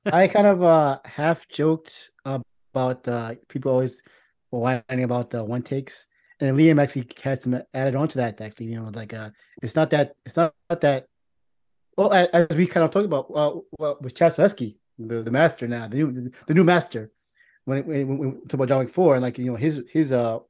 I 0.06 0.28
kind 0.28 0.46
of 0.46 0.62
uh 0.62 1.00
half 1.04 1.46
joked 1.48 2.10
about 2.24 3.06
uh 3.06 3.34
people 3.48 3.72
always 3.72 4.00
whining 4.50 5.04
about 5.04 5.30
the 5.30 5.44
one 5.44 5.62
takes, 5.62 6.06
and 6.40 6.56
Liam 6.56 6.80
actually 6.80 7.08
had 7.22 7.42
some 7.42 7.62
added 7.74 7.94
on 7.94 8.08
to 8.08 8.18
that. 8.18 8.40
Actually, 8.40 8.66
you 8.66 8.80
know, 8.80 8.90
like 8.92 9.12
uh, 9.12 9.30
it's 9.62 9.76
not 9.76 9.90
that 9.90 10.14
it's 10.24 10.36
not 10.36 10.54
that. 10.68 11.06
Well, 11.96 12.12
as 12.12 12.56
we 12.56 12.66
kind 12.66 12.84
of 12.84 12.90
talked 12.90 13.06
about 13.06 13.30
uh, 13.34 13.60
well, 13.78 13.98
with 14.00 14.14
Stahelski, 14.14 14.76
the, 14.98 15.22
the 15.22 15.30
master 15.30 15.66
now, 15.66 15.88
the 15.88 15.96
new 15.96 16.30
the 16.46 16.54
new 16.54 16.64
master. 16.64 17.10
When 17.64 17.86
when, 17.86 18.18
when 18.18 18.18
we 18.18 18.30
talk 18.42 18.54
about 18.54 18.68
John 18.68 18.78
Wick 18.80 18.90
four, 18.90 19.14
and 19.14 19.22
like 19.22 19.38
you 19.38 19.46
know 19.46 19.56
his 19.56 19.82
his 19.90 20.12
uh 20.12 20.40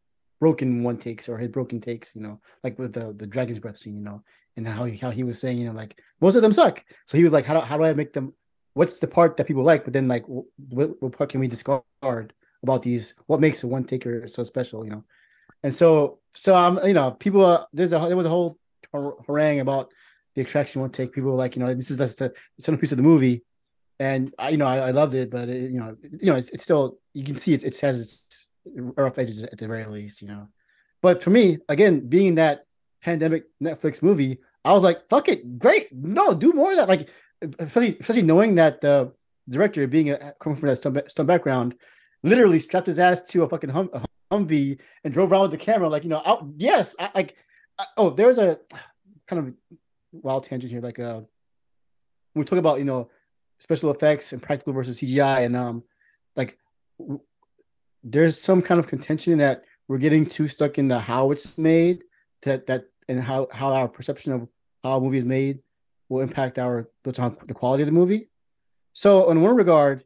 broken 0.41 0.83
one 0.83 0.99
takes 0.99 1.29
or 1.29 1.39
his 1.39 1.49
broken 1.49 1.81
takes, 1.81 2.15
you 2.15 2.21
know, 2.21 2.41
like 2.65 2.79
with 2.79 2.93
the 2.93 3.15
the 3.17 3.27
dragon's 3.27 3.61
breath 3.61 3.79
scene, 3.79 3.97
you 3.97 4.03
know, 4.03 4.23
and 4.57 4.67
how 4.67 4.85
he, 4.85 4.97
how 4.97 5.11
he 5.11 5.23
was 5.23 5.39
saying, 5.39 5.59
you 5.59 5.67
know, 5.67 5.73
like 5.73 6.01
most 6.21 6.35
of 6.35 6.43
them 6.43 6.53
suck. 6.53 6.83
So 7.07 7.17
he 7.17 7.25
was 7.25 7.33
like, 7.33 7.47
how 7.47 7.55
do, 7.55 7.61
how 7.61 7.79
do 7.79 7.85
I 7.85 7.95
make 7.95 8.13
them? 8.13 8.35
What's 8.75 8.99
the 8.99 9.07
part 9.07 9.37
that 9.37 9.47
people 9.47 9.63
like? 9.63 9.85
But 9.85 9.93
then 9.93 10.09
like, 10.09 10.25
what, 10.27 11.01
what 11.01 11.13
part 11.17 11.31
can 11.31 11.41
we 11.41 11.49
discard 11.49 11.85
about 12.63 12.83
these? 12.83 13.15
What 13.27 13.41
makes 13.41 13.63
a 13.63 13.69
one 13.69 13.85
taker 13.85 14.27
so 14.29 14.45
special? 14.45 14.85
You 14.85 14.91
know, 14.91 15.05
and 15.63 15.75
so 15.75 16.19
so 16.35 16.55
I'm 16.55 16.79
um 16.79 16.87
you 16.87 16.95
know 16.95 17.13
people 17.13 17.47
uh, 17.47 17.65
there's 17.73 17.93
a 17.93 18.01
there 18.01 18.17
was 18.17 18.27
a 18.27 18.31
whole 18.31 18.59
har- 18.93 19.17
harangue 19.27 19.61
about 19.61 19.93
the 20.37 20.43
extraction 20.43 20.81
one 20.81 20.91
take. 20.91 21.13
People 21.13 21.35
like, 21.35 21.57
you 21.57 21.63
know, 21.63 21.75
this 21.75 21.91
is 21.91 21.97
that's 21.97 22.15
the 22.15 22.33
centerpiece 22.61 22.93
of 22.93 22.99
the 22.99 23.03
movie, 23.03 23.43
and 23.99 24.33
I 24.39 24.51
you 24.51 24.59
know 24.59 24.67
I, 24.67 24.79
I 24.79 24.91
loved 24.93 25.15
it, 25.15 25.31
but 25.31 25.49
it, 25.49 25.71
you 25.73 25.81
know 25.81 25.97
you 26.03 26.27
know 26.31 26.37
it's, 26.37 26.51
it's 26.51 26.63
still 26.63 26.99
you 27.13 27.25
can 27.25 27.37
see 27.37 27.55
it 27.55 27.65
it 27.65 27.77
has 27.79 27.99
its 27.99 28.47
rough 28.65 29.19
edges 29.19 29.43
at 29.43 29.59
the 29.59 29.67
very 29.67 29.87
least, 29.87 30.23
you 30.23 30.29
know. 30.29 30.49
But 31.03 31.23
for 31.23 31.31
me, 31.31 31.59
again, 31.69 32.09
being 32.09 32.37
that 32.37 32.65
pandemic 33.03 33.45
Netflix 33.63 34.03
movie, 34.03 34.39
I 34.65 34.73
was 34.73 34.83
like, 34.83 35.09
fuck 35.09 35.29
it, 35.29 35.59
great, 35.59 35.93
no, 35.93 36.35
do 36.35 36.53
more 36.53 36.71
of 36.71 36.77
that. 36.77 36.89
Like, 36.89 37.09
especially 37.43 37.97
especially 38.01 38.23
knowing 38.23 38.57
that 38.57 38.81
the 38.81 39.13
director, 39.49 39.87
being 39.87 40.11
a, 40.11 40.35
coming 40.41 40.57
from 40.57 40.69
that 40.69 40.77
stunt, 40.77 41.11
stunt 41.11 41.27
background, 41.27 41.75
literally 42.23 42.59
strapped 42.59 42.89
his 42.89 42.99
ass 42.99 43.23
to 43.23 43.45
a 43.45 43.49
fucking 43.49 43.71
hum, 43.71 43.91
a 43.93 44.03
Humvee 44.33 44.79
and 45.05 45.15
drove 45.15 45.31
around 45.31 45.43
with 45.43 45.51
the 45.53 45.57
camera, 45.57 45.89
like 45.89 46.03
you 46.03 46.11
know, 46.11 46.23
out, 46.25 46.47
yes, 46.57 46.97
I, 46.99 47.11
like, 47.15 47.37
I, 47.79 47.85
oh, 47.97 48.11
there's 48.11 48.39
a 48.39 48.59
kind 49.29 49.47
of 49.47 49.77
wild 50.23 50.45
tangent 50.45 50.73
here, 50.73 50.81
like 50.81 50.99
uh, 50.99 51.21
we 52.35 52.45
talk 52.45 52.59
about 52.59 52.79
you 52.79 52.85
know 52.85 53.11
special 53.59 53.91
effects 53.91 54.33
and 54.33 54.43
practical 54.43 54.73
versus 54.73 54.99
CGI, 54.99 55.45
and 55.45 55.57
um, 55.57 55.83
like 56.35 56.59
w- 56.99 57.21
there's 58.03 58.41
some 58.41 58.63
kind 58.63 58.79
of 58.79 58.87
contention 58.87 59.39
that 59.39 59.65
we're 59.89 59.99
getting 59.99 60.27
too 60.27 60.49
stuck 60.49 60.79
in 60.79 60.89
the 60.89 60.99
how 60.99 61.31
it's 61.31 61.57
made 61.59 62.05
that 62.43 62.67
that 62.67 62.87
and 63.09 63.23
how 63.23 63.49
how 63.53 63.73
our 63.73 63.89
perception 63.89 64.33
of 64.33 64.49
how 64.83 64.99
a 64.99 65.01
movie 65.01 65.19
is 65.19 65.25
made 65.25 65.61
will 66.09 66.21
impact 66.21 66.59
our 66.59 66.89
the, 67.05 67.13
the 67.47 67.55
quality 67.55 67.83
of 67.83 67.87
the 67.87 67.93
movie. 67.93 68.29
So 68.93 69.31
in 69.31 69.43
one 69.43 69.57
regard, 69.57 70.05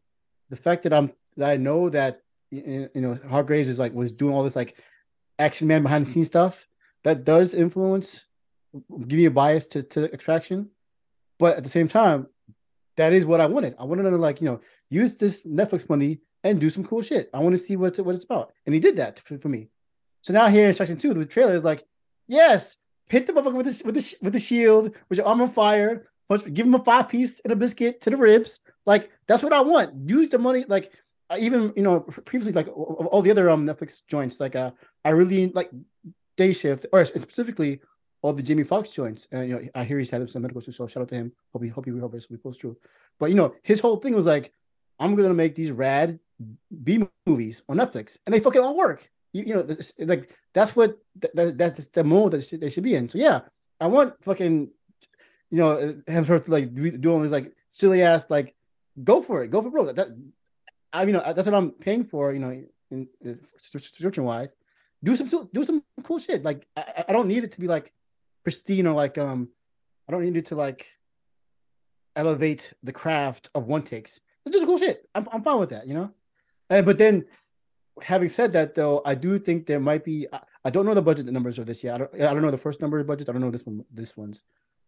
the 0.48 0.56
fact 0.56 0.82
that 0.84 0.92
I'm 0.92 1.12
that 1.36 1.50
I 1.50 1.56
know 1.56 1.90
that 1.90 2.22
you 2.50 2.88
know 2.94 3.18
Hargraves 3.28 3.68
is 3.68 3.78
like 3.78 3.92
was 3.92 4.12
doing 4.12 4.34
all 4.34 4.42
this 4.42 4.56
like 4.56 4.76
action 5.38 5.68
man 5.68 5.82
behind 5.82 6.06
the 6.06 6.10
scenes 6.10 6.26
stuff 6.26 6.66
that 7.04 7.24
does 7.24 7.54
influence 7.54 8.24
give 9.06 9.18
you 9.18 9.28
a 9.28 9.32
bias 9.32 9.66
to, 9.66 9.82
to 9.82 10.12
extraction. 10.12 10.70
But 11.38 11.56
at 11.56 11.62
the 11.62 11.70
same 11.70 11.88
time 11.88 12.26
that 12.96 13.12
is 13.12 13.24
what 13.24 13.40
i 13.40 13.46
wanted. 13.46 13.74
I 13.78 13.84
wanted 13.84 14.10
to 14.10 14.16
like 14.16 14.40
you 14.40 14.46
know 14.46 14.60
use 14.90 15.14
this 15.14 15.42
netflix 15.46 15.88
money 15.88 16.20
and 16.44 16.60
do 16.60 16.70
some 16.70 16.84
cool 16.84 17.02
shit. 17.02 17.30
I 17.32 17.38
want 17.40 17.54
to 17.54 17.58
see 17.58 17.76
what 17.76 17.88
it's, 17.88 18.00
what 18.00 18.14
it's 18.14 18.24
about. 18.24 18.52
And 18.66 18.74
he 18.74 18.80
did 18.80 18.96
that 18.96 19.20
for, 19.20 19.38
for 19.38 19.48
me. 19.48 19.68
So 20.22 20.32
now 20.32 20.48
here 20.48 20.64
in 20.64 20.70
Extraction 20.70 20.98
two 20.98 21.14
the 21.14 21.24
trailer 21.24 21.56
is 21.56 21.64
like 21.64 21.84
yes 22.28 22.76
hit 23.08 23.26
the 23.26 23.32
motherfucker 23.32 23.54
with 23.54 23.66
the, 23.66 23.82
with 23.84 23.94
the, 23.94 24.16
with 24.22 24.32
the 24.32 24.38
shield 24.38 24.92
with 25.08 25.18
your 25.18 25.26
arm 25.26 25.40
on 25.40 25.50
fire 25.50 26.06
punch, 26.28 26.44
give 26.54 26.66
him 26.66 26.74
a 26.74 26.84
five 26.84 27.08
piece 27.08 27.40
and 27.40 27.52
a 27.52 27.56
biscuit 27.56 28.00
to 28.02 28.10
the 28.10 28.16
ribs. 28.16 28.60
Like 28.86 29.10
that's 29.26 29.42
what 29.42 29.52
i 29.52 29.60
want. 29.60 30.08
Use 30.08 30.28
the 30.28 30.38
money 30.38 30.64
like 30.68 30.92
even 31.38 31.72
you 31.76 31.82
know 31.82 32.00
previously 32.00 32.52
like 32.52 32.68
all 32.68 33.22
the 33.22 33.30
other 33.30 33.48
um 33.48 33.66
Netflix 33.66 34.02
joints 34.08 34.40
like 34.40 34.56
uh 34.56 34.72
I 35.04 35.10
really 35.10 35.48
like 35.48 35.70
Day 36.36 36.52
Shift 36.52 36.86
or 36.92 37.04
specifically 37.04 37.80
all 38.22 38.32
the 38.32 38.42
Jamie 38.42 38.64
Foxx 38.64 38.90
joints 38.90 39.26
and 39.32 39.48
you 39.48 39.54
know 39.54 39.68
I 39.74 39.84
hear 39.84 39.98
he's 39.98 40.10
had 40.10 40.28
some 40.30 40.42
medical 40.42 40.60
issues 40.60 40.76
so 40.76 40.86
shout 40.86 41.02
out 41.02 41.08
to 41.08 41.14
him 41.14 41.32
hope 41.52 41.62
he 41.62 41.68
hope 41.68 41.84
he 41.84 41.90
recovers 41.90 42.28
we 42.30 42.36
post 42.36 42.60
through 42.60 42.76
but 43.18 43.30
you 43.30 43.36
know 43.36 43.54
his 43.62 43.80
whole 43.80 43.96
thing 43.96 44.14
was 44.14 44.26
like 44.26 44.52
I'm 44.98 45.14
gonna 45.14 45.34
make 45.34 45.54
these 45.54 45.70
rad 45.70 46.18
B 46.84 47.06
movies 47.26 47.62
on 47.68 47.78
Netflix 47.78 48.18
and 48.26 48.34
they 48.34 48.40
fucking 48.40 48.60
all 48.60 48.76
work 48.76 49.10
you, 49.32 49.44
you 49.44 49.54
know 49.54 49.66
it's, 49.68 49.92
like 49.98 50.30
that's 50.52 50.74
what 50.74 50.98
that, 51.34 51.56
that's 51.56 51.86
the 51.88 52.04
mode 52.04 52.32
that 52.32 52.60
they 52.60 52.70
should 52.70 52.84
be 52.84 52.94
in 52.94 53.08
so 53.08 53.18
yeah 53.18 53.40
I 53.80 53.86
want 53.86 54.22
fucking 54.22 54.70
you 55.50 55.58
know, 55.58 55.76
him 55.76 56.04
Hemsworth 56.06 56.48
like 56.48 56.74
doing 56.74 57.22
this 57.22 57.32
like 57.32 57.52
silly 57.68 58.02
ass 58.02 58.30
like, 58.30 58.54
go 59.02 59.20
for 59.20 59.42
it, 59.42 59.50
go 59.50 59.62
for 59.62 59.70
broke. 59.70 59.94
That, 59.96 60.08
I 60.92 61.04
mean, 61.04 61.14
that's 61.14 61.46
what 61.46 61.54
I'm 61.54 61.72
paying 61.72 62.04
for. 62.04 62.32
You 62.32 62.38
know, 62.38 62.50
in, 62.90 63.08
in 63.20 63.40
subscription 63.58 64.24
wise, 64.24 64.50
do 65.02 65.16
some 65.16 65.48
do 65.52 65.64
some 65.64 65.82
cool 66.02 66.18
shit. 66.18 66.42
Like 66.42 66.66
I, 66.76 67.04
I 67.08 67.12
don't 67.12 67.28
need 67.28 67.44
it 67.44 67.52
to 67.52 67.60
be 67.60 67.66
like 67.66 67.92
pristine 68.42 68.86
or 68.86 68.94
like 68.94 69.18
um, 69.18 69.48
I 70.08 70.12
don't 70.12 70.24
need 70.24 70.36
it 70.36 70.46
to 70.46 70.54
like 70.54 70.86
elevate 72.16 72.72
the 72.82 72.92
craft 72.92 73.50
of 73.54 73.66
one 73.66 73.82
takes. 73.82 74.20
Let's 74.44 74.58
do 74.58 74.66
cool 74.66 74.78
shit. 74.78 75.08
I'm 75.14 75.28
I'm 75.32 75.42
fine 75.42 75.58
with 75.58 75.70
that. 75.70 75.86
You 75.86 75.94
know, 75.94 76.10
and 76.68 76.86
but 76.86 76.98
then 76.98 77.24
having 78.02 78.28
said 78.28 78.52
that 78.52 78.74
though, 78.74 79.02
I 79.04 79.14
do 79.14 79.38
think 79.38 79.66
there 79.66 79.80
might 79.80 80.04
be. 80.04 80.26
I, 80.32 80.40
I 80.64 80.70
don't 80.70 80.84
know 80.84 80.94
the 80.94 81.02
budget 81.02 81.26
numbers 81.26 81.58
of 81.58 81.66
this 81.66 81.82
yet. 81.84 81.94
I 81.94 81.98
don't. 81.98 82.14
I 82.14 82.32
don't 82.32 82.42
know 82.42 82.50
the 82.50 82.58
first 82.58 82.80
number 82.80 82.98
of 82.98 83.06
budgets. 83.06 83.28
I 83.28 83.32
don't 83.32 83.42
know 83.42 83.50
this 83.50 83.66
one. 83.66 83.84
This 83.92 84.16
one's. 84.16 84.42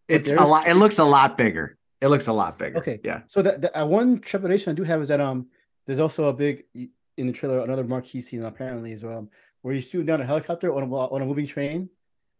It's 0.09 0.31
a 0.31 0.45
lot. 0.45 0.67
It 0.67 0.75
looks 0.75 0.99
a 0.99 1.05
lot 1.05 1.39
bigger. 1.39 1.79
It 2.01 2.09
looks 2.09 2.27
a 2.27 2.33
lot 2.33 2.59
bigger. 2.59 2.79
Okay. 2.79 3.01
Yeah. 3.05 3.23
So 3.29 3.43
that, 3.43 3.63
that 3.63 3.81
uh, 3.81 3.87
one 3.87 4.21
trepidation 4.21 4.73
I 4.73 4.75
do 4.75 4.83
have 4.83 5.01
is 5.01 5.09
that 5.09 5.21
um, 5.21 5.47
there's 5.87 6.01
also 6.01 6.25
a 6.25 6.33
big 6.33 6.65
in 6.75 7.27
the 7.27 7.33
trailer 7.33 7.61
another 7.61 7.85
marquee 7.85 8.21
scene 8.21 8.43
apparently 8.43 8.93
as 8.93 9.05
well 9.05 9.29
where 9.63 9.75
he's 9.75 9.89
shooting 9.89 10.07
down 10.07 10.21
a 10.21 10.27
helicopter 10.27 10.75
on 10.75 10.83
a 10.83 10.95
on 10.95 11.23
a 11.23 11.25
moving 11.25 11.47
train, 11.47 11.89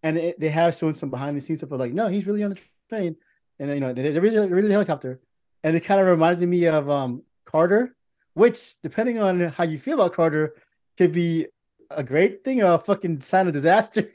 and 0.03 0.19
it, 0.19 0.41
they 0.41 0.49
have 0.49 0.77
shown 0.77 0.95
some 0.95 1.11
behind 1.11 1.37
the 1.37 1.41
scenes 1.41 1.61
stuff 1.61 1.71
of 1.71 1.81
like, 1.81 1.93
no, 1.93 2.09
he's 2.09 2.27
really 2.27 2.43
on 2.43 2.51
the 2.51 2.59
train, 2.89 3.17
and 3.59 3.71
you 3.71 3.81
know 3.81 3.93
they're 3.93 4.21
really, 4.21 4.49
really 4.49 4.69
the 4.69 4.75
helicopter, 4.75 5.21
and 5.63 5.77
it 5.77 5.81
kind 5.81 6.01
of 6.01 6.07
reminded 6.07 6.49
me 6.49 6.67
of 6.67 6.91
um 6.91 7.23
Carter, 7.45 7.95
which 8.35 8.77
depending 8.83 9.19
on 9.19 9.41
how 9.41 9.65
you 9.65 9.79
feel 9.79 9.95
about 10.01 10.15
Carter, 10.15 10.55
could 10.97 11.13
be 11.13 11.47
a 11.91 12.03
great 12.03 12.45
thing 12.45 12.63
or 12.63 12.75
a 12.75 12.79
fucking 12.79 13.21
sign 13.21 13.47
of 13.47 13.53
disaster, 13.53 14.11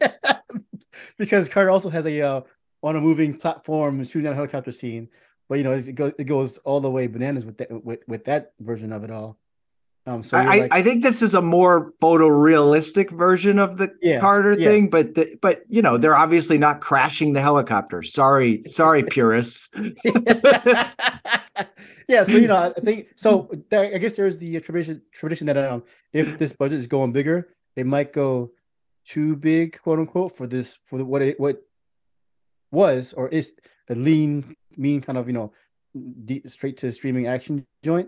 because 1.17 1.49
Carter 1.49 1.69
also 1.69 1.89
has 1.89 2.05
a 2.05 2.21
uh, 2.21 2.41
on 2.83 2.95
a 2.95 3.01
moving 3.01 3.37
platform 3.37 4.03
shooting 4.03 4.23
down 4.23 4.33
a 4.33 4.35
helicopter 4.35 4.71
scene, 4.71 5.09
but 5.47 5.57
you 5.57 5.63
know 5.63 5.71
it 5.71 5.95
goes 5.95 6.13
it 6.17 6.25
goes 6.25 6.57
all 6.59 6.81
the 6.81 6.89
way 6.89 7.07
bananas 7.07 7.45
with 7.45 7.57
that 7.57 7.83
with, 7.83 7.99
with 8.07 8.25
that 8.25 8.53
version 8.59 8.91
of 8.91 9.03
it 9.03 9.11
all. 9.11 9.37
Um, 10.07 10.23
so 10.23 10.37
I, 10.37 10.59
like, 10.59 10.73
I 10.73 10.81
think 10.81 11.03
this 11.03 11.21
is 11.21 11.33
a 11.33 11.41
more 11.41 11.91
photorealistic 12.01 13.11
version 13.11 13.59
of 13.59 13.77
the 13.77 13.93
yeah, 14.01 14.21
Carter 14.21 14.57
yeah. 14.57 14.65
thing, 14.65 14.89
but 14.89 15.15
the, 15.15 15.37
but 15.41 15.63
you 15.67 15.81
know 15.81 15.97
they're 15.97 16.15
obviously 16.15 16.57
not 16.57 16.79
crashing 16.79 17.33
the 17.33 17.41
helicopter. 17.41 18.01
Sorry, 18.03 18.63
sorry, 18.63 19.03
purists. 19.09 19.67
yeah, 22.07 22.23
so 22.23 22.37
you 22.37 22.47
know 22.47 22.73
I 22.77 22.79
think 22.79 23.07
so. 23.17 23.51
I 23.73 23.97
guess 23.97 24.15
there's 24.15 24.37
the 24.37 24.61
tradition 24.61 25.01
tradition 25.13 25.47
that 25.47 25.57
um 25.57 25.83
if 26.13 26.39
this 26.39 26.53
budget 26.53 26.79
is 26.79 26.87
going 26.87 27.11
bigger, 27.11 27.49
it 27.75 27.85
might 27.85 28.13
go 28.13 28.51
too 29.03 29.35
big, 29.35 29.77
quote 29.81 29.99
unquote, 29.99 30.37
for 30.37 30.47
this 30.47 30.79
for 30.85 30.99
the, 30.99 31.05
what 31.05 31.21
it 31.21 31.37
what 31.37 31.61
was 32.71 33.11
or 33.11 33.27
is 33.27 33.51
a 33.89 33.95
lean, 33.95 34.55
mean 34.77 35.01
kind 35.01 35.17
of 35.17 35.27
you 35.27 35.33
know 35.33 35.51
deep, 36.23 36.49
straight 36.49 36.77
to 36.77 36.93
streaming 36.93 37.27
action 37.27 37.65
joint. 37.83 38.07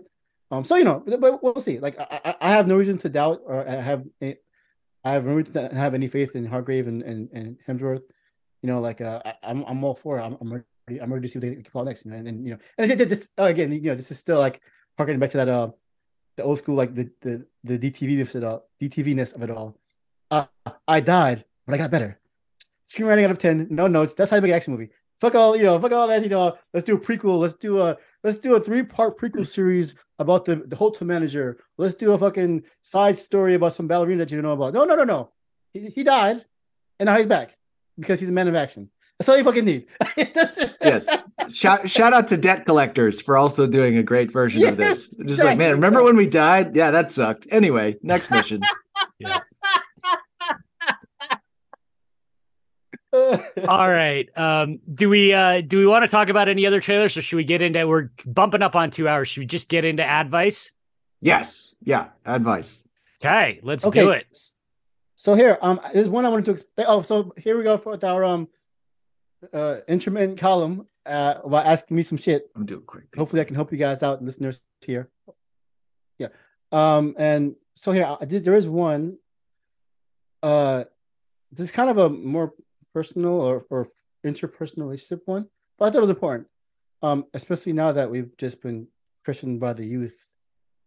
Um, 0.50 0.64
so 0.64 0.76
you 0.76 0.84
know, 0.84 1.02
but 1.06 1.42
we'll 1.42 1.60
see. 1.60 1.78
Like 1.78 1.98
I, 1.98 2.34
I 2.40 2.50
have 2.52 2.66
no 2.66 2.76
reason 2.76 2.98
to 2.98 3.08
doubt 3.08 3.40
or 3.44 3.66
I 3.68 3.76
have 3.76 4.04
I 4.22 4.36
have 5.04 5.24
no 5.24 5.34
reason 5.34 5.52
to 5.54 5.74
have 5.74 5.94
any 5.94 6.08
faith 6.08 6.34
in 6.34 6.44
Hargrave 6.44 6.88
and 6.88 7.02
and, 7.02 7.28
and 7.32 7.56
Hemsworth. 7.66 8.02
You 8.62 8.66
know, 8.66 8.80
like 8.80 9.00
uh, 9.00 9.22
I, 9.24 9.30
am 9.42 9.60
I'm, 9.62 9.64
I'm 9.64 9.84
all 9.84 9.94
for 9.94 10.18
it. 10.18 10.22
I'm, 10.22 10.36
I'm 10.40 10.52
ready. 10.52 11.00
I'm 11.00 11.12
ready 11.12 11.26
to 11.26 11.32
see 11.32 11.38
what 11.38 11.48
they 11.48 11.54
can 11.54 11.64
call 11.64 11.84
next. 11.84 12.04
And, 12.04 12.26
and 12.26 12.44
you 12.44 12.52
know, 12.52 12.58
and 12.78 13.08
just 13.08 13.28
oh, 13.38 13.46
again, 13.46 13.72
you 13.72 13.80
know, 13.80 13.94
this 13.94 14.10
is 14.10 14.18
still 14.18 14.38
like 14.38 14.60
harkening 14.98 15.20
back 15.20 15.30
to 15.30 15.38
that 15.38 15.48
uh 15.48 15.70
the 16.36 16.42
old 16.42 16.58
school 16.58 16.74
like 16.74 16.94
the 16.94 17.10
the 17.20 17.46
the 17.64 17.78
DTV 17.78 18.20
of 18.20 18.34
it 18.34 18.44
all, 18.44 18.68
DTV-ness 18.82 19.32
of 19.32 19.42
it 19.42 19.50
all. 19.50 19.76
Uh, 20.30 20.46
I 20.88 21.00
died, 21.00 21.44
but 21.66 21.74
I 21.74 21.78
got 21.78 21.90
better. 21.90 22.18
Screenwriting 22.86 23.24
out 23.24 23.30
of 23.30 23.38
ten, 23.38 23.68
no 23.70 23.86
notes. 23.86 24.14
That's 24.14 24.30
how 24.30 24.36
you 24.36 24.42
make 24.42 24.50
an 24.50 24.56
action 24.56 24.72
movie. 24.72 24.90
Fuck 25.20 25.34
all, 25.34 25.54
you 25.54 25.64
know, 25.64 25.78
fuck 25.78 25.92
all 25.92 26.08
that. 26.08 26.22
You 26.22 26.30
know, 26.30 26.56
let's 26.72 26.86
do 26.86 26.96
a 26.96 27.00
prequel. 27.00 27.38
Let's 27.38 27.54
do 27.54 27.80
a 27.80 27.96
let's 28.24 28.38
do 28.38 28.54
a 28.54 28.60
three 28.60 28.82
part 28.82 29.18
prequel 29.18 29.38
hmm. 29.38 29.42
series 29.44 29.94
about 30.18 30.44
the, 30.44 30.56
the 30.56 30.76
hotel 30.76 31.06
manager. 31.06 31.58
Let's 31.78 31.94
do 31.94 32.12
a 32.12 32.18
fucking 32.18 32.64
side 32.82 33.18
story 33.18 33.54
about 33.54 33.74
some 33.74 33.88
ballerina 33.88 34.24
that 34.24 34.30
you 34.30 34.40
don't 34.40 34.44
know 34.44 34.52
about. 34.52 34.74
No, 34.74 34.84
no, 34.84 34.94
no, 34.94 35.04
no. 35.04 35.30
He, 35.72 35.88
he 35.88 36.02
died 36.02 36.44
and 36.98 37.06
now 37.06 37.16
he's 37.16 37.26
back 37.26 37.56
because 37.98 38.20
he's 38.20 38.28
a 38.28 38.32
man 38.32 38.48
of 38.48 38.54
action. 38.54 38.90
That's 39.18 39.28
all 39.28 39.36
you 39.36 39.44
fucking 39.44 39.66
need. 39.66 39.86
yes. 40.16 41.22
Shout 41.52 41.90
shout 41.90 42.14
out 42.14 42.28
to 42.28 42.38
debt 42.38 42.64
collectors 42.64 43.20
for 43.20 43.36
also 43.36 43.66
doing 43.66 43.98
a 43.98 44.02
great 44.02 44.32
version 44.32 44.62
yes, 44.62 44.70
of 44.70 44.76
this. 44.78 45.02
Just 45.08 45.20
exactly. 45.20 45.44
like, 45.44 45.58
man, 45.58 45.72
remember 45.72 46.02
when 46.02 46.16
we 46.16 46.26
died? 46.26 46.74
Yeah, 46.74 46.90
that 46.90 47.10
sucked. 47.10 47.46
Anyway, 47.50 47.96
next 48.02 48.30
mission. 48.30 48.62
yes. 49.18 49.59
All 53.12 53.38
right. 53.66 54.28
Um, 54.38 54.80
do 54.92 55.08
we 55.08 55.32
uh 55.32 55.62
do 55.62 55.78
we 55.78 55.86
want 55.86 56.04
to 56.04 56.08
talk 56.08 56.28
about 56.28 56.48
any 56.48 56.66
other 56.66 56.80
trailers 56.80 57.16
or 57.16 57.22
should 57.22 57.36
we 57.36 57.44
get 57.44 57.62
into 57.62 57.86
we're 57.86 58.10
bumping 58.24 58.62
up 58.62 58.76
on 58.76 58.90
two 58.90 59.08
hours? 59.08 59.28
Should 59.28 59.40
we 59.40 59.46
just 59.46 59.68
get 59.68 59.84
into 59.84 60.04
advice? 60.04 60.72
Yes. 61.20 61.74
Yeah, 61.82 62.08
advice. 62.24 62.82
Okay, 63.22 63.60
let's 63.62 63.84
okay. 63.84 64.00
do 64.00 64.10
it. 64.10 64.26
So 65.16 65.34
here, 65.34 65.58
um, 65.60 65.80
there's 65.92 66.08
one 66.08 66.24
I 66.24 66.30
wanted 66.30 66.46
to 66.46 66.50
explain. 66.52 66.86
Oh, 66.88 67.02
so 67.02 67.34
here 67.36 67.58
we 67.58 67.64
go 67.64 67.76
for 67.78 67.98
our 68.04 68.24
um 68.24 68.48
uh 69.52 69.78
intermittent 69.88 70.38
column 70.38 70.86
uh 71.04 71.34
about 71.44 71.66
asking 71.66 71.96
me 71.96 72.02
some 72.02 72.18
shit. 72.18 72.50
I'm 72.54 72.66
doing 72.66 72.82
quick. 72.82 73.14
Hopefully 73.16 73.42
I 73.42 73.44
can 73.44 73.56
help 73.56 73.72
you 73.72 73.78
guys 73.78 74.02
out, 74.02 74.22
listeners 74.22 74.60
here. 74.82 75.10
Yeah. 76.18 76.28
Um, 76.72 77.16
and 77.18 77.56
so 77.74 77.90
here 77.92 78.16
I 78.20 78.24
did 78.24 78.44
there 78.44 78.54
is 78.54 78.68
one 78.68 79.18
uh 80.42 80.84
this 81.52 81.64
is 81.64 81.70
kind 81.72 81.90
of 81.90 81.98
a 81.98 82.08
more 82.08 82.54
personal 82.94 83.40
or, 83.40 83.64
or 83.70 83.88
interpersonal 84.24 84.82
relationship 84.82 85.22
one, 85.26 85.46
but 85.78 85.86
I 85.86 85.90
thought 85.90 85.98
it 85.98 86.02
was 86.02 86.10
important, 86.10 86.48
um, 87.02 87.24
especially 87.34 87.72
now 87.72 87.92
that 87.92 88.10
we've 88.10 88.36
just 88.36 88.62
been 88.62 88.88
christened 89.24 89.60
by 89.60 89.72
the 89.72 89.84
youth 89.84 90.16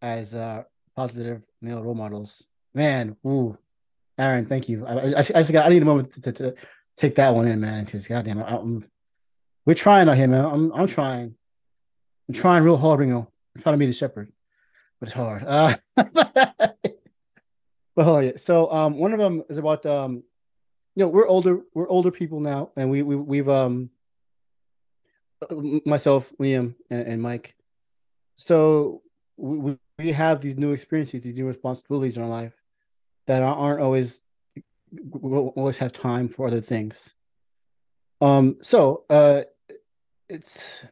as 0.02 0.34
uh, 0.34 0.64
positive 0.96 1.42
male 1.62 1.84
role 1.84 1.96
models. 1.96 2.44
Man, 2.74 3.16
ooh, 3.26 3.58
Aaron, 4.18 4.46
thank 4.46 4.70
you. 4.70 4.86
I, 4.86 4.94
I, 4.94 5.20
I, 5.20 5.26
I, 5.36 5.44
got, 5.44 5.66
I 5.66 5.70
need 5.70 5.82
a 5.82 5.86
moment 5.86 6.14
to, 6.14 6.22
to, 6.22 6.32
to, 6.32 6.56
take 6.96 7.16
that 7.16 7.34
one 7.34 7.48
in, 7.48 7.60
man, 7.60 7.86
because 7.86 8.06
goddamn, 8.06 8.44
I, 8.44 8.56
I'm, 8.58 8.86
we're 9.66 9.74
trying 9.74 10.08
out 10.10 10.18
here, 10.18 10.28
man. 10.28 10.46
I'm, 10.46 10.72
I'm 10.74 10.88
trying. 10.88 11.36
I'm 12.28 12.36
trying 12.36 12.64
real 12.64 12.78
hard, 12.78 13.00
Ringo. 13.00 13.32
I'm 13.56 13.62
trying 13.62 13.74
to 13.74 13.78
meet 13.78 13.90
a 13.90 13.94
shepherd, 13.94 14.32
but 15.00 15.10
it's 15.10 15.16
hard. 15.16 15.44
Uh, 15.44 15.76
but 15.96 16.76
hold 17.98 18.26
on. 18.26 18.38
So, 18.38 18.72
um, 18.72 18.98
one 18.98 19.14
of 19.14 19.20
them 19.20 19.44
is 19.50 19.58
about 19.58 19.86
um, 19.86 20.24
you 20.96 21.04
know 21.04 21.08
we're 21.08 21.28
older 21.28 21.62
we're 21.74 21.90
older 21.90 22.12
people 22.12 22.40
now 22.40 22.72
and 22.76 22.90
we, 22.90 23.02
we 23.02 23.16
we've 23.16 23.50
um 23.50 23.90
myself 25.86 26.32
liam 26.40 26.76
and, 26.90 27.08
and 27.08 27.22
mike. 27.22 27.56
So 28.36 29.02
we, 29.38 29.78
we 29.98 30.12
have 30.12 30.42
these 30.42 30.58
new 30.58 30.72
experiences 30.72 31.24
these 31.24 31.36
new 31.36 31.48
responsibilities 31.48 32.18
in 32.18 32.24
our 32.24 32.30
life 32.30 32.54
that 33.28 33.42
aren't 33.42 33.82
always 33.82 34.22
we'll 34.92 35.48
always 35.50 35.78
have 35.78 35.94
time 35.94 36.30
for 36.30 36.48
other 36.48 36.62
things. 36.62 37.14
Um 38.22 38.58
so 38.62 39.06
uh 39.10 39.44
it's 40.30 40.84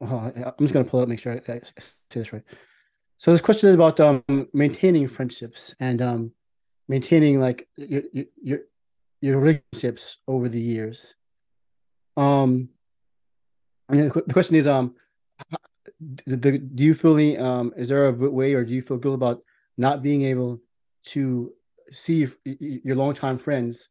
well, 0.00 0.32
i'm 0.36 0.52
just 0.60 0.72
gonna 0.72 0.84
pull 0.84 1.00
it 1.00 1.04
up 1.04 1.08
make 1.08 1.20
sure 1.20 1.32
i, 1.32 1.52
I 1.52 1.58
say 1.58 2.20
this 2.20 2.32
right. 2.32 2.42
So 3.18 3.32
this 3.32 3.40
question 3.40 3.68
is 3.70 3.74
about 3.74 3.98
um 3.98 4.22
maintaining 4.52 5.08
friendships 5.08 5.74
and 5.80 6.00
um 6.00 6.32
maintaining 6.88 7.40
like 7.40 7.68
your 7.76 8.02
your 8.40 8.60
your 9.26 9.40
relationships 9.40 10.18
over 10.26 10.48
the 10.48 10.60
years. 10.60 11.14
Um, 12.16 12.70
and 13.88 14.10
the 14.10 14.32
question 14.32 14.56
is, 14.56 14.66
um, 14.66 14.94
do 16.26 16.84
you 16.88 16.94
feel 16.94 17.14
any, 17.14 17.36
um, 17.38 17.72
is 17.76 17.88
there 17.88 18.06
a 18.06 18.12
way, 18.12 18.54
or 18.54 18.64
do 18.64 18.72
you 18.72 18.82
feel 18.82 18.98
good 18.98 19.14
about 19.14 19.42
not 19.76 20.02
being 20.02 20.22
able 20.22 20.60
to 21.12 21.52
see 21.92 22.28
your 22.44 22.96
longtime 22.96 23.38
friends? 23.38 23.88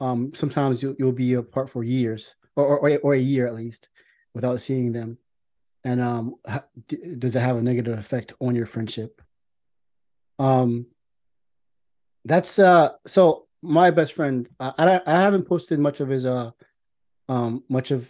Um, 0.00 0.32
sometimes 0.34 0.82
you'll, 0.82 0.96
you'll 0.98 1.12
be 1.12 1.34
apart 1.34 1.70
for 1.70 1.82
years, 1.84 2.34
or, 2.56 2.78
or 2.78 2.98
or 3.04 3.14
a 3.14 3.18
year 3.18 3.46
at 3.46 3.54
least, 3.54 3.88
without 4.34 4.60
seeing 4.60 4.92
them. 4.92 5.18
And 5.84 6.00
um, 6.00 6.36
does 7.18 7.36
it 7.36 7.40
have 7.40 7.56
a 7.56 7.62
negative 7.62 7.98
effect 7.98 8.32
on 8.40 8.54
your 8.54 8.66
friendship? 8.66 9.20
Um, 10.38 10.86
that's 12.24 12.58
uh, 12.58 12.92
so 13.06 13.46
my 13.64 13.90
best 13.90 14.12
friend. 14.12 14.48
I 14.60 15.00
I 15.06 15.20
haven't 15.20 15.48
posted 15.48 15.78
much 15.78 16.00
of 16.00 16.08
his 16.08 16.26
uh 16.26 16.50
um 17.28 17.64
much 17.68 17.90
of 17.90 18.08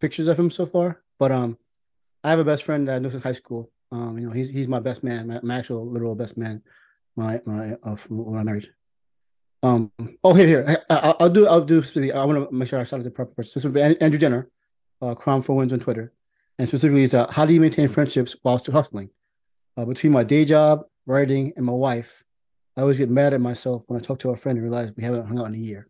pictures 0.00 0.28
of 0.28 0.38
him 0.38 0.50
so 0.50 0.66
far, 0.66 1.02
but 1.18 1.32
um 1.32 1.58
I 2.24 2.30
have 2.30 2.38
a 2.38 2.44
best 2.44 2.62
friend 2.62 2.88
that 2.88 2.96
I 2.96 2.98
knew 2.98 3.10
high 3.18 3.32
school. 3.32 3.70
Um, 3.92 4.18
you 4.18 4.26
know, 4.26 4.32
he's 4.32 4.48
he's 4.48 4.66
my 4.66 4.80
best 4.80 5.04
man, 5.04 5.26
my, 5.28 5.40
my 5.42 5.58
actual 5.58 5.86
literal 5.86 6.14
best 6.14 6.36
man. 6.36 6.62
My 7.16 7.40
my 7.44 7.74
uh, 7.82 7.96
when 8.08 8.40
I 8.40 8.42
married. 8.42 8.70
Um. 9.62 9.92
Oh, 10.24 10.34
here, 10.34 10.46
here. 10.46 10.84
I, 10.90 11.14
will 11.20 11.28
do. 11.28 11.46
I'll 11.46 11.60
do. 11.60 11.82
I 12.12 12.24
want 12.24 12.48
to 12.48 12.54
make 12.54 12.68
sure 12.68 12.80
I 12.80 12.84
started 12.84 13.04
the 13.04 13.10
proper 13.10 13.34
person. 13.34 13.50
Specifically, 13.50 14.00
Andrew 14.00 14.18
Jenner, 14.18 14.50
uh, 15.00 15.14
Crown 15.14 15.42
for 15.42 15.54
Wins 15.54 15.72
on 15.72 15.80
Twitter, 15.80 16.12
and 16.58 16.66
specifically 16.66 17.02
is 17.02 17.14
uh, 17.14 17.30
how 17.30 17.46
do 17.46 17.52
you 17.52 17.60
maintain 17.60 17.88
friendships 17.88 18.34
while 18.42 18.58
still 18.58 18.74
hustling? 18.74 19.10
Uh, 19.76 19.84
between 19.84 20.12
my 20.12 20.24
day 20.24 20.44
job, 20.44 20.84
writing, 21.06 21.52
and 21.56 21.66
my 21.66 21.72
wife, 21.72 22.23
I 22.76 22.80
always 22.80 22.98
get 22.98 23.10
mad 23.10 23.34
at 23.34 23.40
myself 23.40 23.82
when 23.86 24.00
I 24.00 24.02
talk 24.02 24.18
to 24.20 24.30
a 24.30 24.36
friend 24.36 24.58
and 24.58 24.64
realize 24.64 24.92
we 24.96 25.04
haven't 25.04 25.26
hung 25.26 25.38
out 25.38 25.46
in 25.46 25.54
a 25.54 25.58
year. 25.58 25.88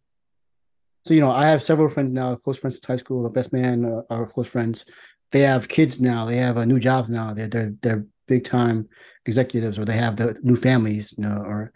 So 1.05 1.15
you 1.15 1.20
know, 1.20 1.31
I 1.31 1.48
have 1.48 1.62
several 1.62 1.89
friends 1.89 2.12
now, 2.12 2.35
close 2.36 2.59
friends 2.59 2.77
since 2.77 2.86
high 2.86 2.97
school. 2.97 3.23
The 3.23 3.28
best 3.28 3.52
man 3.52 3.85
uh, 3.85 4.02
are 4.11 4.27
close 4.27 4.48
friends. 4.48 4.85
They 5.32 5.40
have 5.40 5.69
kids 5.69 6.01
now. 6.01 6.24
They 6.24 6.36
have 6.36 6.56
uh, 6.56 6.65
new 6.65 6.78
jobs 6.78 7.11
now. 7.11 7.35
They're 7.35 7.48
they're 7.48 7.74
they're 7.81 8.06
big 8.27 8.44
time 8.44 8.89
executives, 9.27 9.78
or 9.78 9.85
they 9.85 9.97
have 9.97 10.16
the 10.16 10.39
new 10.43 10.56
families. 10.56 11.15
You 11.16 11.24
know, 11.24 11.43
or 11.44 11.73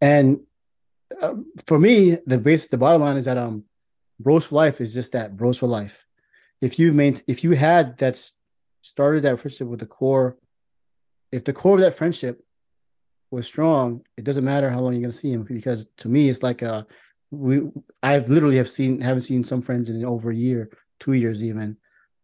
and 0.00 0.40
uh, 1.20 1.34
for 1.66 1.78
me, 1.78 2.18
the 2.26 2.38
base, 2.38 2.66
the 2.66 2.78
bottom 2.78 3.02
line 3.02 3.16
is 3.16 3.26
that 3.26 3.38
um, 3.38 3.64
bros 4.18 4.46
for 4.46 4.56
life 4.56 4.80
is 4.80 4.94
just 4.94 5.12
that 5.12 5.36
bros 5.36 5.58
for 5.58 5.66
life. 5.66 6.04
If 6.60 6.78
you 6.78 6.92
main, 6.92 7.20
if 7.26 7.44
you 7.44 7.52
had 7.52 7.98
that 7.98 8.22
started 8.82 9.22
that 9.22 9.40
friendship 9.40 9.68
with 9.68 9.80
the 9.80 9.86
core, 9.86 10.36
if 11.30 11.44
the 11.44 11.52
core 11.52 11.74
of 11.74 11.80
that 11.80 11.96
friendship 11.96 12.42
was 13.30 13.46
strong, 13.46 14.02
it 14.16 14.24
doesn't 14.24 14.44
matter 14.44 14.70
how 14.70 14.80
long 14.80 14.92
you're 14.92 15.02
gonna 15.02 15.12
see 15.12 15.32
him 15.32 15.42
because 15.42 15.86
to 15.98 16.08
me 16.08 16.28
it's 16.28 16.42
like 16.42 16.62
a 16.62 16.86
we 17.30 17.62
I've 18.02 18.30
literally 18.30 18.56
have 18.56 18.70
seen 18.70 19.00
haven't 19.00 19.22
seen 19.22 19.44
some 19.44 19.62
friends 19.62 19.88
in 19.88 20.04
over 20.04 20.30
a 20.30 20.36
year, 20.36 20.70
two 21.00 21.12
years 21.12 21.42
even, 21.42 21.76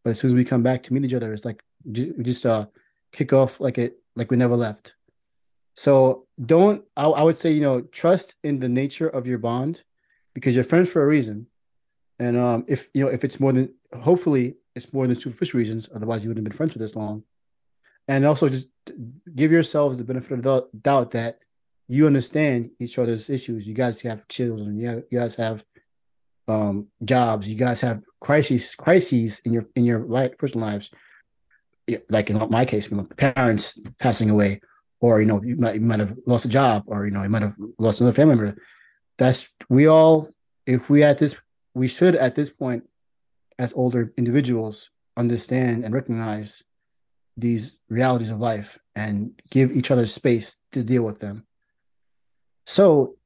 but 0.05 0.11
as 0.11 0.21
soon 0.21 0.31
as 0.31 0.35
we 0.35 0.45
come 0.45 0.63
back 0.63 0.83
to 0.85 0.93
meet 0.93 1.05
each 1.05 1.15
other, 1.15 1.33
it's 1.33 1.45
like 1.45 1.63
we 1.85 2.23
just 2.23 2.47
uh 2.47 2.67
kick 3.11 3.33
off 3.33 3.61
like 3.61 3.79
it 3.79 3.99
like 4.15 4.31
we 4.31 4.37
never 4.37 4.57
left. 4.57 4.95
So 5.77 6.27
don't 6.45 6.85
I, 6.97 7.07
I 7.07 7.23
would 7.23 7.39
say 7.39 7.53
you 7.53 7.61
know 7.61 7.81
trust 7.81 8.37
in 8.45 8.61
the 8.61 8.69
nature 8.69 9.09
of 9.09 9.27
your 9.27 9.39
bond 9.39 9.83
because 10.35 10.55
you're 10.55 10.65
friends 10.65 10.89
for 10.89 11.03
a 11.03 11.07
reason, 11.07 11.49
and 12.19 12.37
um 12.37 12.65
if 12.69 12.89
you 12.95 13.05
know 13.05 13.11
if 13.11 13.25
it's 13.25 13.41
more 13.41 13.53
than 13.53 13.75
hopefully 14.01 14.57
it's 14.75 14.93
more 14.93 15.07
than 15.07 15.17
superficial 15.17 15.59
reasons, 15.59 15.89
otherwise 15.95 16.23
you 16.23 16.31
wouldn't 16.31 16.47
have 16.47 16.51
been 16.53 16.57
friends 16.57 16.73
for 16.73 16.79
this 16.79 16.97
long 16.97 17.25
and 18.09 18.27
also 18.27 18.49
just 18.49 18.69
give 19.35 19.53
yourselves 19.53 19.97
the 19.97 20.05
benefit 20.05 20.33
of 20.33 20.43
the 20.43 20.69
doubt 20.81 21.13
that 21.13 21.39
you 21.89 22.07
understand 22.07 22.71
each 22.81 22.99
other's 22.99 23.29
issues. 23.31 23.67
You 23.67 23.75
guys 23.75 24.01
have 24.03 24.27
children. 24.29 24.79
You, 24.79 25.05
you 25.11 25.19
guys 25.19 25.37
have 25.37 25.65
um, 26.49 26.89
jobs. 27.05 27.49
You 27.49 27.57
guys 27.57 27.81
have 27.83 28.01
crises 28.21 28.75
crises 28.75 29.41
in 29.45 29.53
your 29.53 29.67
in 29.77 29.85
your 29.85 30.01
life, 30.01 30.37
personal 30.39 30.67
lives. 30.67 30.91
Like 32.09 32.31
in 32.31 32.39
my 32.51 32.65
case, 32.65 32.89
parents 33.17 33.79
passing 33.99 34.31
away, 34.31 34.61
or 35.01 35.21
you 35.21 35.27
know, 35.27 35.43
you 35.43 35.57
might 35.57 35.75
you 35.75 35.81
might 35.81 36.01
have 36.01 36.17
lost 36.27 36.45
a 36.45 36.49
job, 36.49 36.85
or 36.87 37.05
you 37.05 37.11
know, 37.11 37.23
you 37.23 37.29
might 37.29 37.43
have 37.43 37.57
lost 37.79 38.01
another 38.01 38.15
family 38.15 38.37
member. 38.37 38.57
That's 39.19 39.53
we 39.69 39.87
all. 39.87 40.31
If 40.65 40.89
we 40.89 41.03
at 41.03 41.19
this, 41.19 41.35
we 41.75 41.89
should 41.89 42.15
at 42.15 42.37
this 42.37 42.51
point, 42.51 42.85
as 43.59 43.73
older 43.73 44.13
individuals, 44.17 44.91
understand 45.17 45.85
and 45.85 45.93
recognize 45.93 46.63
these 47.37 47.79
realities 47.89 48.31
of 48.31 48.39
life 48.39 48.79
and 48.95 49.33
give 49.51 49.73
each 49.73 49.91
other 49.91 50.07
space 50.07 50.57
to 50.73 50.83
deal 50.83 51.03
with 51.03 51.21
them. 51.21 51.47
So 52.67 53.17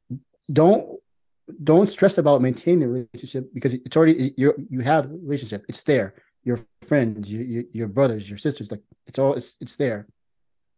don't 0.52 1.00
don't 1.62 1.88
stress 1.88 2.18
about 2.18 2.42
maintaining 2.42 2.80
the 2.80 2.88
relationship 2.88 3.52
because 3.54 3.74
it's 3.74 3.96
already 3.96 4.34
you 4.36 4.54
you 4.70 4.80
have 4.80 5.10
relationship. 5.10 5.64
It's 5.68 5.82
there. 5.82 6.14
Your 6.44 6.60
friends, 6.82 7.30
your, 7.30 7.42
your, 7.42 7.64
your 7.72 7.88
brothers, 7.88 8.28
your 8.28 8.38
sisters, 8.38 8.70
like 8.70 8.82
it's 9.06 9.18
all 9.18 9.34
it's 9.34 9.54
it's 9.60 9.76
there. 9.76 10.06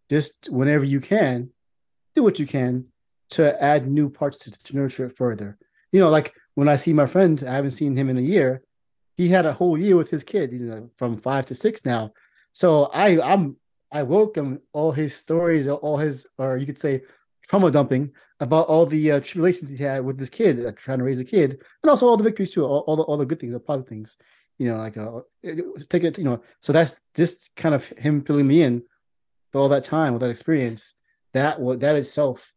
Just 0.09 0.49
whenever 0.51 0.85
you 0.85 1.01
can, 1.01 1.51
do 2.17 2.23
what 2.23 2.39
you 2.39 2.47
can 2.47 2.87
to 3.31 3.63
add 3.63 3.87
new 3.87 4.09
parts 4.09 4.39
to, 4.39 4.51
to 4.51 4.77
nurture 4.77 5.05
it 5.05 5.17
further. 5.17 5.59
You 5.93 6.01
know, 6.01 6.09
like 6.09 6.35
when 6.55 6.69
I 6.69 6.77
see 6.77 6.95
my 6.95 7.05
friend, 7.05 7.45
I 7.47 7.55
haven't 7.55 7.73
seen 7.73 7.97
him 7.97 8.09
in 8.09 8.17
a 8.17 8.23
year. 8.23 8.63
He 9.19 9.29
had 9.29 9.45
a 9.45 9.53
whole 9.53 9.77
year 9.77 9.97
with 9.97 10.09
his 10.09 10.25
kid, 10.25 10.53
you 10.53 10.61
know, 10.61 10.91
from 10.97 11.19
five 11.19 11.45
to 11.47 11.55
six 11.55 11.85
now 11.85 12.13
so 12.59 12.87
I 12.87 13.21
I'm 13.21 13.55
I 13.93 14.03
welcome 14.03 14.59
all 14.73 14.91
his 14.91 15.15
stories, 15.15 15.69
all 15.69 15.97
his 15.97 16.27
or 16.39 16.57
you 16.57 16.67
could 16.67 16.77
say 16.77 17.03
trauma 17.45 17.71
dumping 17.71 18.11
about 18.41 18.67
all 18.67 18.85
the 18.85 19.13
uh, 19.13 19.21
tribulations 19.21 19.71
he 19.71 19.85
had 19.85 20.05
with 20.05 20.19
this 20.19 20.29
kid, 20.29 20.77
trying 20.77 20.99
to 20.99 21.05
raise 21.05 21.21
a 21.21 21.25
kid, 21.25 21.63
and 21.83 21.89
also 21.89 22.09
all 22.09 22.17
the 22.17 22.25
victories 22.25 22.51
too, 22.51 22.65
all, 22.65 22.81
all 22.89 22.97
the 22.97 23.05
all 23.05 23.17
the 23.17 23.27
good 23.27 23.39
things, 23.39 23.53
the 23.53 23.61
positive 23.61 23.89
things. 23.89 24.17
You 24.59 24.71
know, 24.71 24.77
like 24.79 24.97
uh, 24.97 25.21
take 25.89 26.03
it, 26.03 26.19
you 26.19 26.25
know. 26.25 26.43
So 26.61 26.73
that's 26.73 26.97
just 27.15 27.49
kind 27.55 27.77
of 27.77 27.87
him 27.91 28.23
filling 28.23 28.49
me 28.49 28.63
in 28.63 28.83
for 29.53 29.61
all 29.61 29.69
that 29.69 29.85
time 29.85 30.13
with 30.13 30.23
that 30.23 30.31
experience. 30.31 30.95
That 31.35 31.61
will 31.61 31.77
that 31.77 31.95
itself 31.95 32.53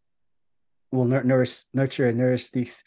will 0.91 1.05
nourish, 1.05 1.65
nurture, 1.75 2.07
and 2.07 2.17
nourish 2.17 2.49
these, 2.49 2.83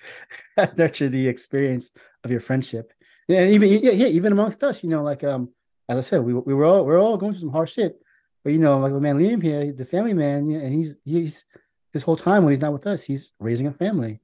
nurture 0.76 1.08
the 1.08 1.28
experience 1.28 1.92
of 2.24 2.32
your 2.32 2.40
friendship, 2.40 2.92
and 3.28 3.50
even 3.50 3.68
yeah, 3.68 4.08
even 4.08 4.32
amongst 4.32 4.64
us, 4.64 4.82
you 4.82 4.90
know, 4.90 5.04
like 5.04 5.22
um, 5.22 5.50
as 5.88 5.98
I 5.98 6.00
said, 6.00 6.22
we, 6.22 6.34
we 6.34 6.54
were 6.54 6.64
all 6.64 6.84
we're 6.84 7.00
all 7.00 7.16
going 7.16 7.32
through 7.32 7.40
some 7.40 7.52
hard 7.52 7.68
shit. 7.68 8.00
But 8.42 8.52
you 8.52 8.58
know, 8.58 8.78
like 8.78 8.92
my 8.92 8.98
man 8.98 9.18
Liam 9.18 9.42
here, 9.42 9.72
the 9.72 9.86
family 9.86 10.14
man, 10.14 10.50
and 10.50 10.74
he's 10.74 10.94
he's 11.04 11.44
this 11.92 12.02
whole 12.02 12.16
time 12.16 12.44
when 12.44 12.52
he's 12.52 12.60
not 12.60 12.72
with 12.72 12.86
us, 12.86 13.02
he's 13.02 13.32
raising 13.38 13.66
a 13.66 13.72
family. 13.72 14.20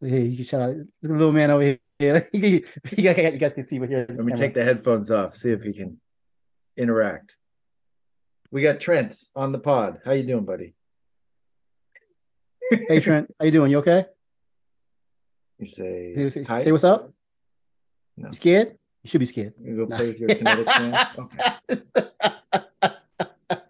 Hey, 0.00 0.22
you 0.24 0.36
can 0.36 0.44
shout 0.44 0.62
out 0.62 0.76
the 1.00 1.08
little 1.08 1.32
man 1.32 1.50
over 1.50 1.62
here. 1.98 2.28
you 2.32 2.64
guys 3.38 3.52
can 3.52 3.62
see 3.62 3.78
what 3.78 3.88
here. 3.88 4.06
Let 4.08 4.24
me 4.24 4.32
take 4.32 4.54
the 4.54 4.64
headphones 4.64 5.10
off, 5.10 5.36
see 5.36 5.52
if 5.52 5.62
he 5.62 5.72
can 5.72 6.00
interact. 6.76 7.36
We 8.50 8.62
got 8.62 8.80
Trent 8.80 9.14
on 9.36 9.52
the 9.52 9.58
pod. 9.58 10.00
How 10.04 10.12
you 10.12 10.24
doing, 10.24 10.44
buddy? 10.44 10.74
hey 12.88 13.00
Trent, 13.00 13.32
how 13.38 13.44
you 13.44 13.52
doing? 13.52 13.70
You 13.70 13.78
okay? 13.78 14.06
You 15.58 15.66
say, 15.66 16.28
say, 16.30 16.44
say 16.44 16.72
what's 16.72 16.82
up? 16.82 17.12
No. 18.16 18.28
You 18.28 18.34
scared? 18.34 18.76
You 19.02 19.10
should 19.10 19.20
be 19.20 19.26
scared. 19.26 19.54
You 19.60 19.76
go 19.76 19.86
play 19.86 20.08
with 20.08 20.20
your 20.20 20.28
kinetic 20.28 20.68
Okay. 21.18 21.82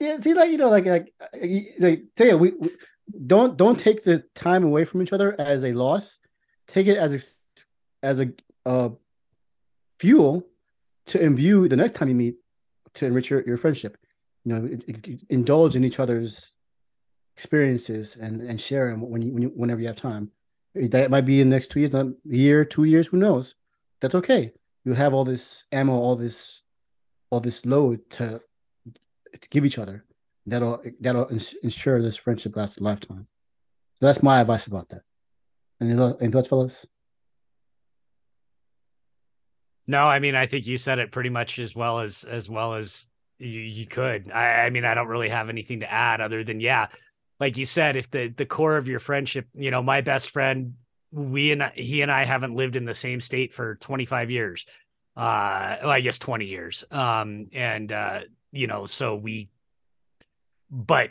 yeah, 0.00 0.20
see, 0.20 0.34
like 0.34 0.50
you 0.50 0.58
know, 0.58 0.70
like 0.70 0.86
like, 0.86 1.14
like 1.78 2.02
tell 2.16 2.26
you, 2.26 2.38
we, 2.38 2.50
we, 2.50 2.70
don't 3.26 3.56
don't 3.56 3.78
take 3.78 4.02
the 4.02 4.24
time 4.34 4.64
away 4.64 4.84
from 4.84 5.02
each 5.02 5.12
other 5.12 5.40
as 5.40 5.62
a 5.64 5.72
loss. 5.72 6.18
Take 6.66 6.88
it 6.88 6.96
as 6.96 7.12
a 7.14 7.20
as 8.02 8.20
a 8.20 8.32
uh, 8.66 8.90
fuel 9.98 10.44
to 11.06 11.20
imbue 11.20 11.68
the 11.68 11.76
next 11.76 11.94
time 11.94 12.08
you 12.08 12.14
meet 12.14 12.36
to 12.94 13.06
enrich 13.06 13.30
your, 13.30 13.42
your 13.46 13.56
friendship. 13.56 13.96
You 14.44 14.52
know, 14.52 14.78
indulge 15.28 15.76
in 15.76 15.84
each 15.84 16.00
other's 16.00 16.52
experiences 17.36 18.16
and 18.16 18.42
and 18.42 18.60
share 18.60 18.90
them 18.90 19.00
when 19.00 19.22
you, 19.22 19.32
when 19.32 19.42
you 19.42 19.48
whenever 19.54 19.80
you 19.80 19.86
have 19.86 19.96
time. 19.96 20.32
That 20.74 21.10
might 21.10 21.22
be 21.22 21.40
in 21.40 21.48
the 21.48 21.56
next 21.56 21.68
two 21.68 21.80
years, 21.80 21.92
not 21.92 22.06
a 22.06 22.12
year, 22.24 22.64
two 22.64 22.84
years, 22.84 23.08
who 23.08 23.16
knows? 23.16 23.54
That's 24.00 24.14
okay. 24.14 24.52
You 24.84 24.94
have 24.94 25.14
all 25.14 25.24
this 25.24 25.64
ammo, 25.72 25.92
all 25.92 26.16
this, 26.16 26.62
all 27.30 27.40
this 27.40 27.66
load 27.66 28.08
to, 28.10 28.40
to 29.32 29.48
give 29.50 29.64
each 29.64 29.78
other. 29.78 30.04
That'll 30.46 30.82
that'll 31.00 31.28
ensure 31.62 32.00
this 32.00 32.16
friendship 32.16 32.56
lasts 32.56 32.78
a 32.78 32.82
lifetime. 32.82 33.26
So 34.00 34.06
that's 34.06 34.22
my 34.22 34.40
advice 34.40 34.66
about 34.66 34.88
that. 34.88 35.02
Any, 35.80 35.92
any 35.92 36.32
thoughts, 36.32 36.48
fellas? 36.48 36.86
No, 39.86 40.04
I 40.04 40.20
mean 40.20 40.34
I 40.34 40.46
think 40.46 40.66
you 40.66 40.78
said 40.78 40.98
it 40.98 41.12
pretty 41.12 41.28
much 41.28 41.58
as 41.58 41.76
well 41.76 42.00
as 42.00 42.24
as 42.24 42.48
well 42.48 42.74
as 42.74 43.08
you, 43.38 43.60
you 43.60 43.86
could. 43.86 44.30
I, 44.30 44.66
I 44.66 44.70
mean 44.70 44.86
I 44.86 44.94
don't 44.94 45.08
really 45.08 45.28
have 45.28 45.50
anything 45.50 45.80
to 45.80 45.92
add 45.92 46.22
other 46.22 46.44
than 46.44 46.60
yeah, 46.60 46.86
like 47.40 47.56
you 47.56 47.66
said, 47.66 47.96
if 47.96 48.10
the 48.10 48.28
the 48.28 48.46
core 48.46 48.76
of 48.76 48.88
your 48.88 49.00
friendship, 49.00 49.46
you 49.54 49.70
know, 49.70 49.82
my 49.82 50.00
best 50.00 50.30
friend 50.30 50.74
we 51.10 51.52
and 51.52 51.62
he 51.74 52.02
and 52.02 52.10
I 52.10 52.24
haven't 52.24 52.54
lived 52.54 52.76
in 52.76 52.84
the 52.84 52.94
same 52.94 53.20
state 53.20 53.52
for 53.52 53.76
25 53.76 54.30
years. 54.30 54.66
Uh, 55.16 55.76
well, 55.82 55.90
I 55.90 56.00
guess 56.00 56.18
20 56.18 56.44
years. 56.44 56.84
Um, 56.90 57.48
and 57.52 57.90
uh, 57.90 58.20
you 58.52 58.66
know, 58.66 58.86
so 58.86 59.16
we, 59.16 59.50
but 60.70 61.10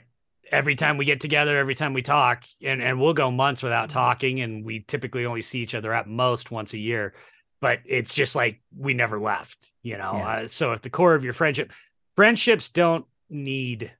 every 0.51 0.75
time 0.75 0.97
we 0.97 1.05
get 1.05 1.19
together, 1.19 1.57
every 1.57 1.75
time 1.75 1.93
we 1.93 2.01
talk, 2.01 2.45
and 2.63 2.81
and 2.81 2.99
we'll 2.99 3.13
go 3.13 3.31
months 3.31 3.63
without 3.63 3.89
mm-hmm. 3.89 3.99
talking, 3.99 4.41
and 4.41 4.63
we 4.63 4.81
typically 4.81 5.25
only 5.25 5.41
see 5.41 5.59
each 5.59 5.75
other 5.75 5.93
at 5.93 6.07
most 6.07 6.51
once 6.51 6.73
a 6.73 6.77
year. 6.77 7.13
But 7.59 7.79
it's 7.85 8.13
just 8.13 8.35
like 8.35 8.61
we 8.75 8.93
never 8.93 9.19
left, 9.19 9.71
you 9.81 9.97
know. 9.97 10.11
Yeah. 10.13 10.27
Uh, 10.27 10.47
so 10.47 10.73
at 10.73 10.83
the 10.83 10.91
core 10.91 11.15
of 11.15 11.23
your 11.23 11.33
friendship, 11.33 11.73
friendships 12.15 12.69
don't 12.69 13.05
need 13.29 13.91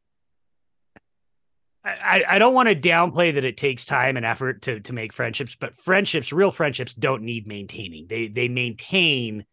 I, 1.88 2.24
I 2.28 2.40
don't 2.40 2.54
want 2.54 2.70
to 2.70 2.76
downplay 2.76 3.34
that 3.34 3.46
it 3.46 3.58
takes 3.58 3.86
time 3.86 4.18
and 4.18 4.26
effort 4.26 4.64
to 4.64 4.80
to 4.82 4.94
make 4.94 5.14
friendships, 5.14 5.56
but 5.56 5.76
friendships, 5.76 6.34
real 6.34 6.52
friendships, 6.52 6.94
don't 6.94 7.24
need 7.24 7.48
maintaining. 7.48 8.08
They 8.08 8.28
they 8.28 8.48
maintain 8.48 9.46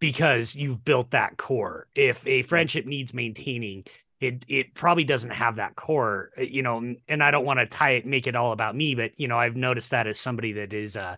because 0.00 0.54
you've 0.54 0.84
built 0.84 1.10
that 1.10 1.36
core. 1.36 1.86
If 1.94 2.26
a 2.26 2.42
friendship 2.42 2.86
needs 2.86 3.12
maintaining, 3.12 3.84
it 4.20 4.44
it 4.48 4.74
probably 4.74 5.04
doesn't 5.04 5.32
have 5.32 5.56
that 5.56 5.76
core, 5.76 6.30
uh, 6.38 6.42
you 6.42 6.62
know. 6.62 6.94
And 7.08 7.22
I 7.22 7.30
don't 7.30 7.44
want 7.44 7.60
to 7.60 7.66
tie 7.66 7.92
it, 7.92 8.06
make 8.06 8.26
it 8.26 8.36
all 8.36 8.52
about 8.52 8.76
me, 8.76 8.94
but 8.94 9.12
you 9.16 9.28
know, 9.28 9.38
I've 9.38 9.56
noticed 9.56 9.90
that 9.90 10.06
as 10.06 10.18
somebody 10.18 10.52
that 10.52 10.72
is 10.72 10.96
uh 10.96 11.16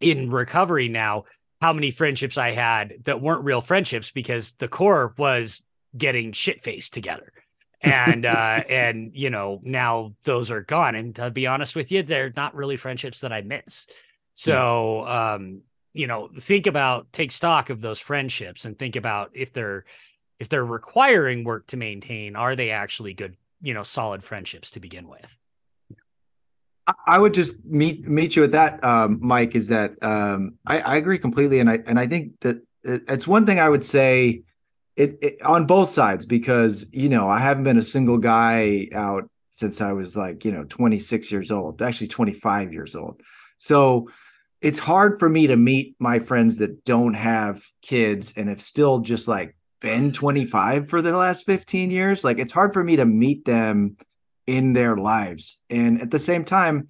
in 0.00 0.30
recovery 0.30 0.88
now, 0.88 1.24
how 1.60 1.72
many 1.72 1.90
friendships 1.90 2.38
I 2.38 2.52
had 2.52 2.94
that 3.04 3.20
weren't 3.20 3.44
real 3.44 3.60
friendships 3.60 4.12
because 4.12 4.52
the 4.52 4.68
core 4.68 5.14
was 5.18 5.62
getting 5.96 6.32
shit 6.32 6.60
faced 6.60 6.94
together 6.94 7.32
and 7.80 8.26
uh 8.26 8.62
and 8.68 9.12
you 9.14 9.30
know 9.30 9.60
now 9.62 10.14
those 10.24 10.50
are 10.50 10.62
gone. 10.62 10.94
And 10.94 11.14
to 11.16 11.30
be 11.30 11.46
honest 11.46 11.76
with 11.76 11.90
you 11.92 12.02
they're 12.02 12.32
not 12.36 12.54
really 12.54 12.76
friendships 12.76 13.20
that 13.20 13.32
i 13.32 13.40
miss. 13.42 13.86
So 14.32 15.06
um 15.06 15.62
you 15.92 16.06
know 16.06 16.28
think 16.38 16.66
about 16.66 17.12
take 17.12 17.32
stock 17.32 17.70
of 17.70 17.80
those 17.80 17.98
friendships 17.98 18.64
and 18.64 18.78
think 18.78 18.96
about 18.96 19.30
if 19.34 19.52
they're 19.52 19.84
if 20.38 20.48
they're 20.48 20.64
requiring 20.64 21.44
work 21.44 21.66
to 21.68 21.76
maintain 21.76 22.36
are 22.36 22.54
they 22.54 22.70
actually 22.70 23.14
good 23.14 23.36
you 23.60 23.74
know 23.74 23.82
solid 23.82 24.22
friendships 24.22 24.70
to 24.72 24.80
begin 24.80 25.08
with? 25.08 25.36
I 27.06 27.18
would 27.18 27.34
just 27.34 27.64
meet 27.64 28.06
meet 28.08 28.34
you 28.34 28.44
at 28.44 28.52
that, 28.52 28.82
um, 28.82 29.18
Mike. 29.20 29.54
Is 29.54 29.68
that 29.68 30.02
um, 30.02 30.54
I, 30.66 30.80
I 30.80 30.96
agree 30.96 31.18
completely, 31.18 31.60
and 31.60 31.68
I 31.68 31.80
and 31.86 31.98
I 31.98 32.06
think 32.06 32.40
that 32.40 32.62
it's 32.82 33.26
one 33.26 33.44
thing 33.44 33.60
I 33.60 33.68
would 33.68 33.84
say 33.84 34.42
it, 34.98 35.18
it 35.22 35.42
on 35.42 35.64
both 35.64 35.88
sides 35.88 36.26
because 36.26 36.84
you 36.92 37.08
know 37.08 37.28
I 37.28 37.38
haven't 37.38 37.64
been 37.64 37.78
a 37.78 37.82
single 37.82 38.18
guy 38.18 38.88
out 38.92 39.30
since 39.52 39.80
I 39.80 39.92
was 39.92 40.16
like 40.16 40.44
you 40.44 40.50
know 40.50 40.64
26 40.64 41.30
years 41.30 41.50
old, 41.52 41.80
actually 41.80 42.08
25 42.08 42.72
years 42.72 42.96
old. 42.96 43.22
So 43.58 44.10
it's 44.60 44.80
hard 44.80 45.20
for 45.20 45.28
me 45.28 45.46
to 45.46 45.56
meet 45.56 45.94
my 46.00 46.18
friends 46.18 46.58
that 46.58 46.84
don't 46.84 47.14
have 47.14 47.64
kids 47.80 48.34
and 48.36 48.48
have 48.48 48.60
still 48.60 48.98
just 48.98 49.28
like 49.28 49.56
been 49.80 50.10
25 50.10 50.88
for 50.88 51.00
the 51.00 51.16
last 51.16 51.46
15 51.46 51.92
years. 51.92 52.24
Like 52.24 52.40
it's 52.40 52.50
hard 52.50 52.72
for 52.72 52.82
me 52.82 52.96
to 52.96 53.04
meet 53.04 53.44
them 53.44 53.96
in 54.48 54.72
their 54.72 54.96
lives. 54.96 55.62
And 55.70 56.02
at 56.02 56.10
the 56.10 56.18
same 56.18 56.44
time, 56.44 56.88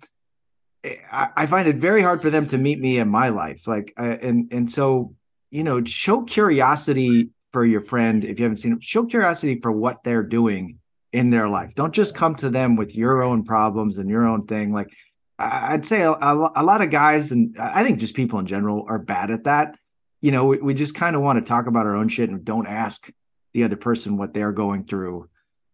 I, 0.82 1.28
I 1.36 1.46
find 1.46 1.68
it 1.68 1.76
very 1.76 2.00
hard 2.00 2.22
for 2.22 2.30
them 2.30 2.46
to 2.46 2.56
meet 2.56 2.80
me 2.80 2.96
in 2.96 3.10
my 3.10 3.28
life. 3.28 3.66
Like, 3.66 3.92
uh, 3.98 4.16
and 4.22 4.50
and 4.50 4.70
so 4.70 5.14
you 5.50 5.64
know, 5.64 5.84
show 5.84 6.22
curiosity 6.22 7.30
for 7.52 7.64
your 7.64 7.80
friend 7.80 8.24
if 8.24 8.38
you 8.38 8.44
haven't 8.44 8.58
seen 8.58 8.72
them. 8.72 8.80
Show 8.80 9.04
curiosity 9.04 9.60
for 9.60 9.72
what 9.72 10.04
they're 10.04 10.22
doing 10.22 10.78
in 11.12 11.30
their 11.30 11.48
life. 11.48 11.74
Don't 11.74 11.94
just 11.94 12.14
come 12.14 12.34
to 12.36 12.50
them 12.50 12.76
with 12.76 12.94
your 12.94 13.22
own 13.22 13.44
problems 13.44 13.98
and 13.98 14.10
your 14.10 14.26
own 14.26 14.42
thing. 14.42 14.72
Like, 14.72 14.90
I'd 15.38 15.86
say 15.86 16.02
a, 16.02 16.10
a 16.10 16.64
lot 16.64 16.82
of 16.82 16.90
guys, 16.90 17.32
and 17.32 17.56
I 17.58 17.84
think 17.84 18.00
just 18.00 18.16
people 18.16 18.38
in 18.40 18.46
general, 18.46 18.84
are 18.88 18.98
bad 18.98 19.30
at 19.30 19.44
that. 19.44 19.78
You 20.20 20.32
know, 20.32 20.46
we, 20.46 20.58
we 20.58 20.74
just 20.74 20.96
kind 20.96 21.14
of 21.14 21.22
want 21.22 21.38
to 21.38 21.48
talk 21.48 21.66
about 21.66 21.86
our 21.86 21.94
own 21.94 22.08
shit 22.08 22.28
and 22.28 22.44
don't 22.44 22.66
ask 22.66 23.08
the 23.54 23.64
other 23.64 23.76
person 23.76 24.16
what 24.16 24.34
they're 24.34 24.52
going 24.52 24.84
through 24.84 25.28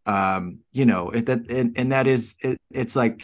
um 0.06 0.60
you 0.72 0.84
know 0.84 1.10
it, 1.10 1.26
that 1.26 1.50
and, 1.50 1.72
and 1.76 1.92
that 1.92 2.06
is 2.06 2.36
it, 2.42 2.60
it's 2.70 2.94
like 2.94 3.22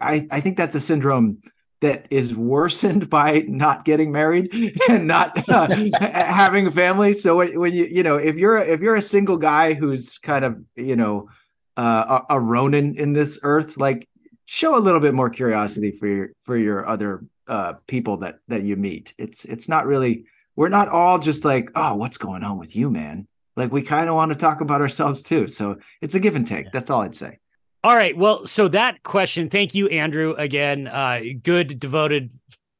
i 0.00 0.26
i 0.30 0.40
think 0.40 0.56
that's 0.56 0.76
a 0.76 0.80
syndrome 0.80 1.38
that 1.80 2.06
is 2.10 2.34
worsened 2.34 3.10
by 3.10 3.44
not 3.46 3.84
getting 3.84 4.12
married 4.12 4.52
and 4.88 5.06
not 5.06 5.48
uh, 5.48 5.68
having 6.00 6.66
a 6.66 6.70
family 6.70 7.14
so 7.14 7.36
when, 7.36 7.58
when 7.58 7.74
you 7.74 7.84
you 7.84 8.02
know 8.02 8.16
if 8.16 8.36
you're 8.36 8.58
if 8.58 8.80
you're 8.80 8.96
a 8.96 9.02
single 9.02 9.36
guy 9.36 9.74
who's 9.74 10.18
kind 10.18 10.44
of 10.44 10.60
you 10.74 10.96
know 10.96 11.28
uh, 11.76 12.20
a, 12.28 12.36
a 12.36 12.40
ronin 12.40 12.96
in 12.96 13.12
this 13.12 13.38
earth 13.42 13.76
like 13.76 14.08
show 14.46 14.78
a 14.78 14.80
little 14.80 15.00
bit 15.00 15.14
more 15.14 15.30
curiosity 15.30 15.90
for 15.90 16.06
your 16.06 16.30
for 16.42 16.56
your 16.56 16.88
other 16.88 17.24
uh 17.48 17.74
people 17.86 18.16
that 18.18 18.38
that 18.48 18.62
you 18.62 18.76
meet 18.76 19.14
it's 19.18 19.44
it's 19.44 19.68
not 19.68 19.86
really 19.86 20.24
we're 20.56 20.68
not 20.68 20.88
all 20.88 21.18
just 21.18 21.44
like 21.44 21.70
oh 21.74 21.94
what's 21.94 22.18
going 22.18 22.42
on 22.42 22.58
with 22.58 22.74
you 22.74 22.90
man 22.90 23.26
like 23.56 23.72
we 23.72 23.82
kind 23.82 24.08
of 24.08 24.14
want 24.14 24.32
to 24.32 24.38
talk 24.38 24.60
about 24.60 24.82
ourselves 24.82 25.22
too. 25.22 25.48
So 25.48 25.78
it's 26.02 26.14
a 26.14 26.20
give 26.20 26.36
and 26.36 26.46
take. 26.46 26.70
That's 26.72 26.90
all 26.90 27.00
I'd 27.00 27.14
say. 27.14 27.38
All 27.86 27.94
right. 27.94 28.16
Well, 28.16 28.48
so 28.48 28.66
that 28.66 29.04
question, 29.04 29.48
thank 29.48 29.72
you, 29.72 29.86
Andrew. 29.86 30.34
Again, 30.36 30.88
uh, 30.88 31.20
good 31.44 31.78
devoted 31.78 32.30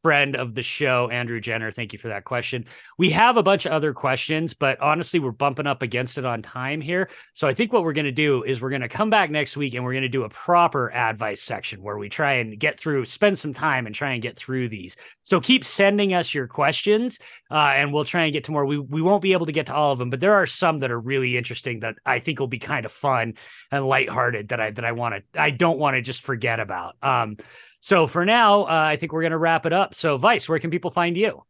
friend 0.06 0.36
of 0.36 0.54
the 0.54 0.62
show, 0.62 1.08
Andrew 1.10 1.40
Jenner. 1.40 1.72
Thank 1.72 1.92
you 1.92 1.98
for 1.98 2.06
that 2.06 2.22
question. 2.22 2.64
We 2.96 3.10
have 3.10 3.36
a 3.36 3.42
bunch 3.42 3.66
of 3.66 3.72
other 3.72 3.92
questions, 3.92 4.54
but 4.54 4.80
honestly, 4.80 5.18
we're 5.18 5.32
bumping 5.32 5.66
up 5.66 5.82
against 5.82 6.16
it 6.16 6.24
on 6.24 6.42
time 6.42 6.80
here. 6.80 7.10
So 7.34 7.48
I 7.48 7.54
think 7.54 7.72
what 7.72 7.82
we're 7.82 7.92
going 7.92 8.04
to 8.04 8.12
do 8.12 8.44
is 8.44 8.60
we're 8.60 8.70
going 8.70 8.82
to 8.82 8.88
come 8.88 9.10
back 9.10 9.32
next 9.32 9.56
week 9.56 9.74
and 9.74 9.82
we're 9.82 9.94
going 9.94 10.02
to 10.02 10.08
do 10.08 10.22
a 10.22 10.28
proper 10.28 10.92
advice 10.92 11.42
section 11.42 11.82
where 11.82 11.98
we 11.98 12.08
try 12.08 12.34
and 12.34 12.56
get 12.56 12.78
through, 12.78 13.04
spend 13.06 13.36
some 13.36 13.52
time 13.52 13.84
and 13.84 13.96
try 13.96 14.12
and 14.12 14.22
get 14.22 14.36
through 14.36 14.68
these. 14.68 14.94
So 15.24 15.40
keep 15.40 15.64
sending 15.64 16.14
us 16.14 16.32
your 16.32 16.46
questions, 16.46 17.18
uh, 17.50 17.72
and 17.74 17.92
we'll 17.92 18.04
try 18.04 18.22
and 18.26 18.32
get 18.32 18.44
to 18.44 18.52
more. 18.52 18.64
We 18.64 18.78
we 18.78 19.02
won't 19.02 19.22
be 19.22 19.32
able 19.32 19.46
to 19.46 19.52
get 19.52 19.66
to 19.66 19.74
all 19.74 19.90
of 19.90 19.98
them, 19.98 20.08
but 20.08 20.20
there 20.20 20.34
are 20.34 20.46
some 20.46 20.78
that 20.78 20.92
are 20.92 21.00
really 21.00 21.36
interesting 21.36 21.80
that 21.80 21.96
I 22.06 22.20
think 22.20 22.38
will 22.38 22.46
be 22.46 22.60
kind 22.60 22.86
of 22.86 22.92
fun 22.92 23.34
and 23.72 23.84
lighthearted 23.84 24.50
that 24.50 24.60
I 24.60 24.70
that 24.70 24.84
I 24.84 24.92
want 24.92 25.16
to 25.16 25.42
I 25.42 25.50
don't 25.50 25.80
want 25.80 25.96
to 25.96 26.00
just 26.00 26.22
forget 26.22 26.60
about. 26.60 26.94
Um, 27.02 27.38
so 27.86 28.08
for 28.08 28.24
now, 28.24 28.62
uh, 28.62 28.66
I 28.90 28.96
think 28.96 29.12
we're 29.12 29.20
going 29.20 29.30
to 29.30 29.38
wrap 29.38 29.64
it 29.64 29.72
up. 29.72 29.94
So, 29.94 30.16
Vice, 30.16 30.48
where 30.48 30.58
can 30.58 30.72
people 30.72 30.90
find 30.90 31.16
you? 31.16 31.44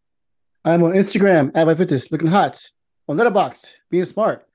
I'm 0.67 0.83
on 0.83 0.93
Instagram 0.93 1.51
at 1.55 1.67
my 1.67 1.75
fitness, 1.75 2.13
looking 2.13 2.29
hot. 2.29 2.63
On 3.09 3.17
Letterboxd, 3.17 3.77
being 3.89 4.05
smart. 4.05 4.47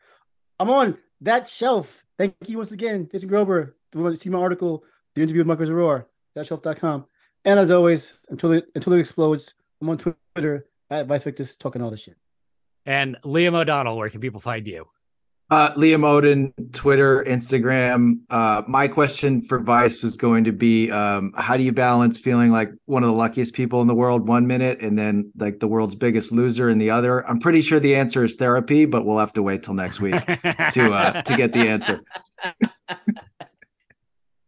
I'm 0.60 0.70
on 0.70 1.00
that 1.22 1.50
shelf. 1.50 2.04
Thank 2.20 2.36
you 2.46 2.58
once 2.58 2.72
again, 2.72 3.10
Jason 3.12 3.30
Gorber. 3.30 3.74
To 3.94 4.16
see 4.16 4.30
my 4.30 4.38
article, 4.38 4.84
the 5.16 5.24
interview 5.24 5.40
with 5.40 5.48
Marko 5.48 5.66
Zaror, 5.66 6.06
thatshelf.com. 6.38 7.06
And 7.46 7.60
as 7.60 7.72
always, 7.72 8.14
until 8.30 8.52
it 8.52 8.68
until 8.76 8.94
it 8.94 9.00
explodes, 9.00 9.56
I'm 9.82 9.90
on 9.90 9.98
Twitter 9.98 10.68
at 10.92 11.08
Vice 11.08 11.24
Victus 11.24 11.56
talking 11.56 11.82
all 11.82 11.90
this 11.90 12.02
shit. 12.02 12.18
And 12.86 13.18
Liam 13.24 13.56
O'Donnell, 13.56 13.98
where 13.98 14.12
can 14.12 14.22
people 14.22 14.40
find 14.40 14.68
you? 14.68 14.86
Uh, 15.52 15.74
Liam 15.74 16.06
Odin, 16.06 16.54
Twitter, 16.72 17.26
Instagram. 17.26 18.22
Uh, 18.30 18.62
my 18.70 18.88
question 18.88 19.42
for 19.42 19.60
Vice 19.60 20.02
was 20.02 20.16
going 20.16 20.46
to 20.46 20.54
be 20.54 20.90
um, 20.92 21.34
how 21.36 21.58
do 21.58 21.64
you 21.64 21.74
balance 21.74 22.18
feeling 22.18 22.54
like 22.54 22.72
one 22.86 23.04
of 23.04 23.10
the 23.10 23.16
luckiest 23.16 23.54
people 23.54 23.82
in 23.82 23.88
the 23.88 23.94
world 23.94 24.30
one 24.30 24.48
minute 24.48 24.82
and 24.82 24.98
then 24.98 25.30
like 25.36 25.60
the 25.60 25.68
world's 25.68 25.94
biggest 25.94 26.32
loser 26.32 26.70
in 26.70 26.78
the 26.78 26.90
other? 26.90 27.28
I'm 27.28 27.38
pretty 27.38 27.60
sure 27.60 27.82
the 27.82 27.96
answer 27.96 28.24
is 28.24 28.38
therapy, 28.38 28.86
but 28.86 29.06
we'll 29.06 29.18
have 29.18 29.34
to 29.34 29.44
wait 29.44 29.64
till 29.64 29.74
next 29.74 30.00
week 30.00 30.16
to 30.72 30.94
uh, 30.94 31.22
to 31.24 31.36
get 31.36 31.52
the 31.52 31.68
answer. 31.68 32.00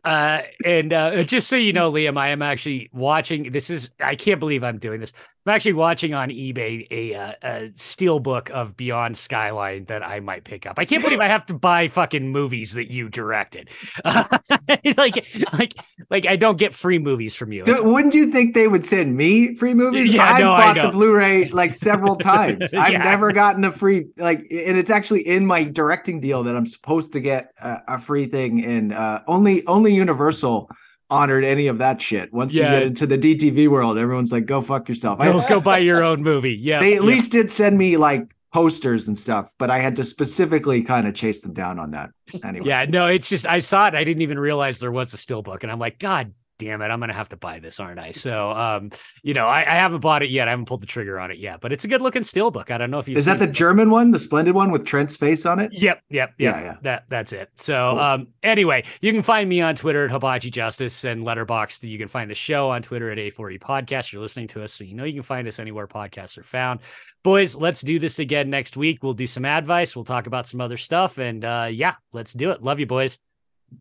Uh, 0.05 0.41
and 0.65 0.91
uh, 0.91 1.23
just 1.23 1.47
so 1.47 1.55
you 1.55 1.71
know, 1.71 1.89
Liam, 1.89 2.17
I 2.17 2.29
am 2.29 2.41
actually 2.41 2.89
watching. 2.91 3.51
This 3.53 3.69
is 3.69 3.89
I 4.01 4.15
can't 4.15 4.39
believe 4.39 4.61
I'm 4.61 4.77
doing 4.77 4.99
this. 4.99 5.13
I'm 5.45 5.53
actually 5.53 5.73
watching 5.73 6.13
on 6.13 6.29
eBay 6.29 6.87
a, 6.89 7.15
uh, 7.15 7.33
a 7.41 7.71
steel 7.75 8.19
book 8.19 8.49
of 8.51 8.77
Beyond 8.77 9.17
Skyline 9.17 9.83
that 9.85 10.01
I 10.01 10.21
might 10.21 10.45
pick 10.45 10.65
up. 10.65 10.79
I 10.79 10.85
can't 10.85 11.03
believe 11.03 11.19
I 11.19 11.27
have 11.27 11.45
to 11.47 11.53
buy 11.53 11.89
fucking 11.89 12.31
movies 12.31 12.73
that 12.75 12.89
you 12.89 13.09
directed. 13.09 13.69
like, 14.05 15.25
like, 15.51 15.73
like 16.09 16.25
I 16.27 16.37
don't 16.37 16.57
get 16.57 16.73
free 16.73 16.97
movies 16.97 17.35
from 17.35 17.51
you. 17.51 17.65
Dude, 17.65 17.79
wouldn't 17.81 18.13
you 18.13 18.31
think 18.31 18.53
they 18.53 18.69
would 18.69 18.85
send 18.85 19.17
me 19.17 19.53
free 19.55 19.73
movies? 19.73 20.13
Yeah, 20.13 20.31
I've 20.33 20.39
no, 20.39 20.45
bought 20.55 20.81
the 20.81 20.89
Blu-ray 20.89 21.49
like 21.49 21.73
several 21.73 22.15
times. 22.17 22.73
I've 22.73 22.93
Yeah. 22.93 23.03
never 23.03 23.33
gotten 23.33 23.65
a 23.65 23.71
free 23.73 24.05
like, 24.15 24.39
and 24.49 24.77
it's 24.77 24.89
actually 24.89 25.27
in 25.27 25.45
my 25.45 25.65
directing 25.65 26.21
deal 26.21 26.43
that 26.43 26.55
I'm 26.55 26.65
supposed 26.65 27.11
to 27.13 27.19
get 27.19 27.51
a, 27.61 27.79
a 27.89 27.97
free 27.97 28.27
thing. 28.27 28.63
And 28.63 28.93
uh, 28.93 29.21
only 29.27 29.65
only 29.67 29.93
Universal 29.93 30.69
honored 31.13 31.45
any 31.45 31.67
of 31.67 31.77
that 31.77 32.01
shit. 32.01 32.33
Once 32.33 32.53
Yeah. 32.53 32.63
you 32.73 32.79
get 32.79 32.87
into 32.87 33.05
the 33.05 33.17
DTV 33.17 33.67
world, 33.67 33.97
everyone's 33.97 34.31
like, 34.31 34.45
"Go 34.47 34.61
fuck 34.61 34.89
yourself." 34.89 35.19
I- 35.21 35.25
Go, 35.31 35.43
go 35.47 35.61
buy 35.61 35.77
your 35.77 36.03
own 36.03 36.23
movie. 36.23 36.55
Yeah, 36.59 36.79
they 36.79 36.95
at 36.95 37.01
yeah. 37.03 37.07
least 37.07 37.31
did 37.31 37.51
send 37.51 37.77
me 37.77 37.97
like 37.97 38.23
posters 38.51 39.07
and 39.07 39.17
stuff, 39.17 39.51
but 39.59 39.69
I 39.69 39.79
had 39.79 39.95
to 39.97 40.03
specifically 40.03 40.81
kind 40.83 41.07
of 41.07 41.13
chase 41.13 41.41
them 41.41 41.53
down 41.53 41.79
on 41.79 41.91
that. 41.91 42.09
Anyway, 42.43 42.67
Yeah, 42.67 42.85
no, 42.89 43.07
it's 43.07 43.29
just 43.29 43.45
I 43.47 43.59
saw 43.59 43.87
it. 43.87 43.95
I 43.95 44.03
didn't 44.03 44.21
even 44.23 44.39
realize 44.39 44.79
there 44.79 44.91
was 44.91 45.13
a 45.13 45.17
steelbook, 45.17 45.63
and 45.63 45.71
I'm 45.71 45.79
like, 45.79 45.99
God 45.99 46.33
damn 46.59 46.81
it, 46.81 46.85
I'm 46.85 46.99
gonna 46.99 47.13
have 47.13 47.29
to 47.29 47.37
buy 47.37 47.59
this, 47.59 47.79
aren't 47.79 47.99
I? 47.99 48.11
So, 48.11 48.51
um, 48.51 48.91
you 49.23 49.33
know, 49.33 49.47
I, 49.47 49.61
I 49.61 49.75
haven't 49.75 50.01
bought 50.01 50.23
it 50.23 50.29
yet. 50.29 50.47
I 50.47 50.51
haven't 50.51 50.65
pulled 50.65 50.81
the 50.81 50.87
trigger 50.87 51.19
on 51.19 51.31
it 51.31 51.37
yet, 51.37 51.61
but 51.61 51.71
it's 51.73 51.83
a 51.83 51.87
good 51.87 52.01
looking 52.01 52.21
steelbook. 52.21 52.71
I 52.71 52.77
don't 52.77 52.91
know 52.91 52.99
if 52.99 53.07
you 53.07 53.17
is 53.17 53.25
that 53.25 53.39
the 53.39 53.47
German 53.47 53.89
one, 53.89 54.11
the 54.11 54.19
splendid 54.19 54.55
one 54.55 54.71
with 54.71 54.85
Trent's 54.85 55.17
face 55.17 55.45
on 55.45 55.59
it? 55.59 55.71
Yep, 55.73 56.01
yep, 56.09 56.33
yep. 56.37 56.55
Yeah, 56.55 56.61
yeah. 56.61 56.75
That 56.81 57.05
that's 57.09 57.33
it. 57.33 57.49
So, 57.55 57.91
Cool. 57.91 57.99
um, 57.99 58.27
anyway, 58.43 58.83
you 59.01 59.11
can 59.11 59.21
find 59.23 59.47
me 59.49 59.61
on 59.61 59.75
Twitter 59.75 60.05
at 60.05 60.11
Hibachi 60.11 60.49
Justice 60.51 61.03
and 61.03 61.23
Letterboxd. 61.23 61.89
You 61.89 61.97
can 61.97 62.07
find 62.07 62.29
the 62.29 62.35
show 62.35 62.69
on 62.69 62.81
Twitter 62.81 63.11
at 63.11 63.17
A40 63.17 63.59
Podcast. 63.59 64.11
You're 64.11 64.21
listening 64.21 64.47
to 64.49 64.63
us, 64.63 64.73
so 64.73 64.83
you 64.83 64.95
know 64.95 65.03
you 65.03 65.13
can 65.13 65.23
find 65.23 65.47
us 65.47 65.59
anywhere 65.59 65.87
podcasts 65.87 66.37
are 66.37 66.43
found. 66.43 66.81
Boys, 67.23 67.55
let's 67.55 67.81
do 67.81 67.99
this 67.99 68.19
again 68.19 68.49
next 68.49 68.75
week. 68.75 69.01
We'll 69.01 69.13
do 69.13 69.27
some 69.27 69.45
advice. 69.45 69.95
We'll 69.95 70.05
talk 70.05 70.27
about 70.27 70.47
some 70.47 70.61
other 70.61 70.77
stuff, 70.77 71.17
and 71.17 71.43
uh, 71.45 71.69
yeah, 71.71 71.95
let's 72.11 72.33
do 72.33 72.51
it. 72.51 72.61
Love 72.61 72.79
you, 72.79 72.85
boys. 72.85 73.17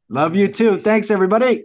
Love 0.09 0.35
you 0.37 0.49
too. 0.49 0.81
Thanks, 0.81 1.11
everybody. 1.11 1.65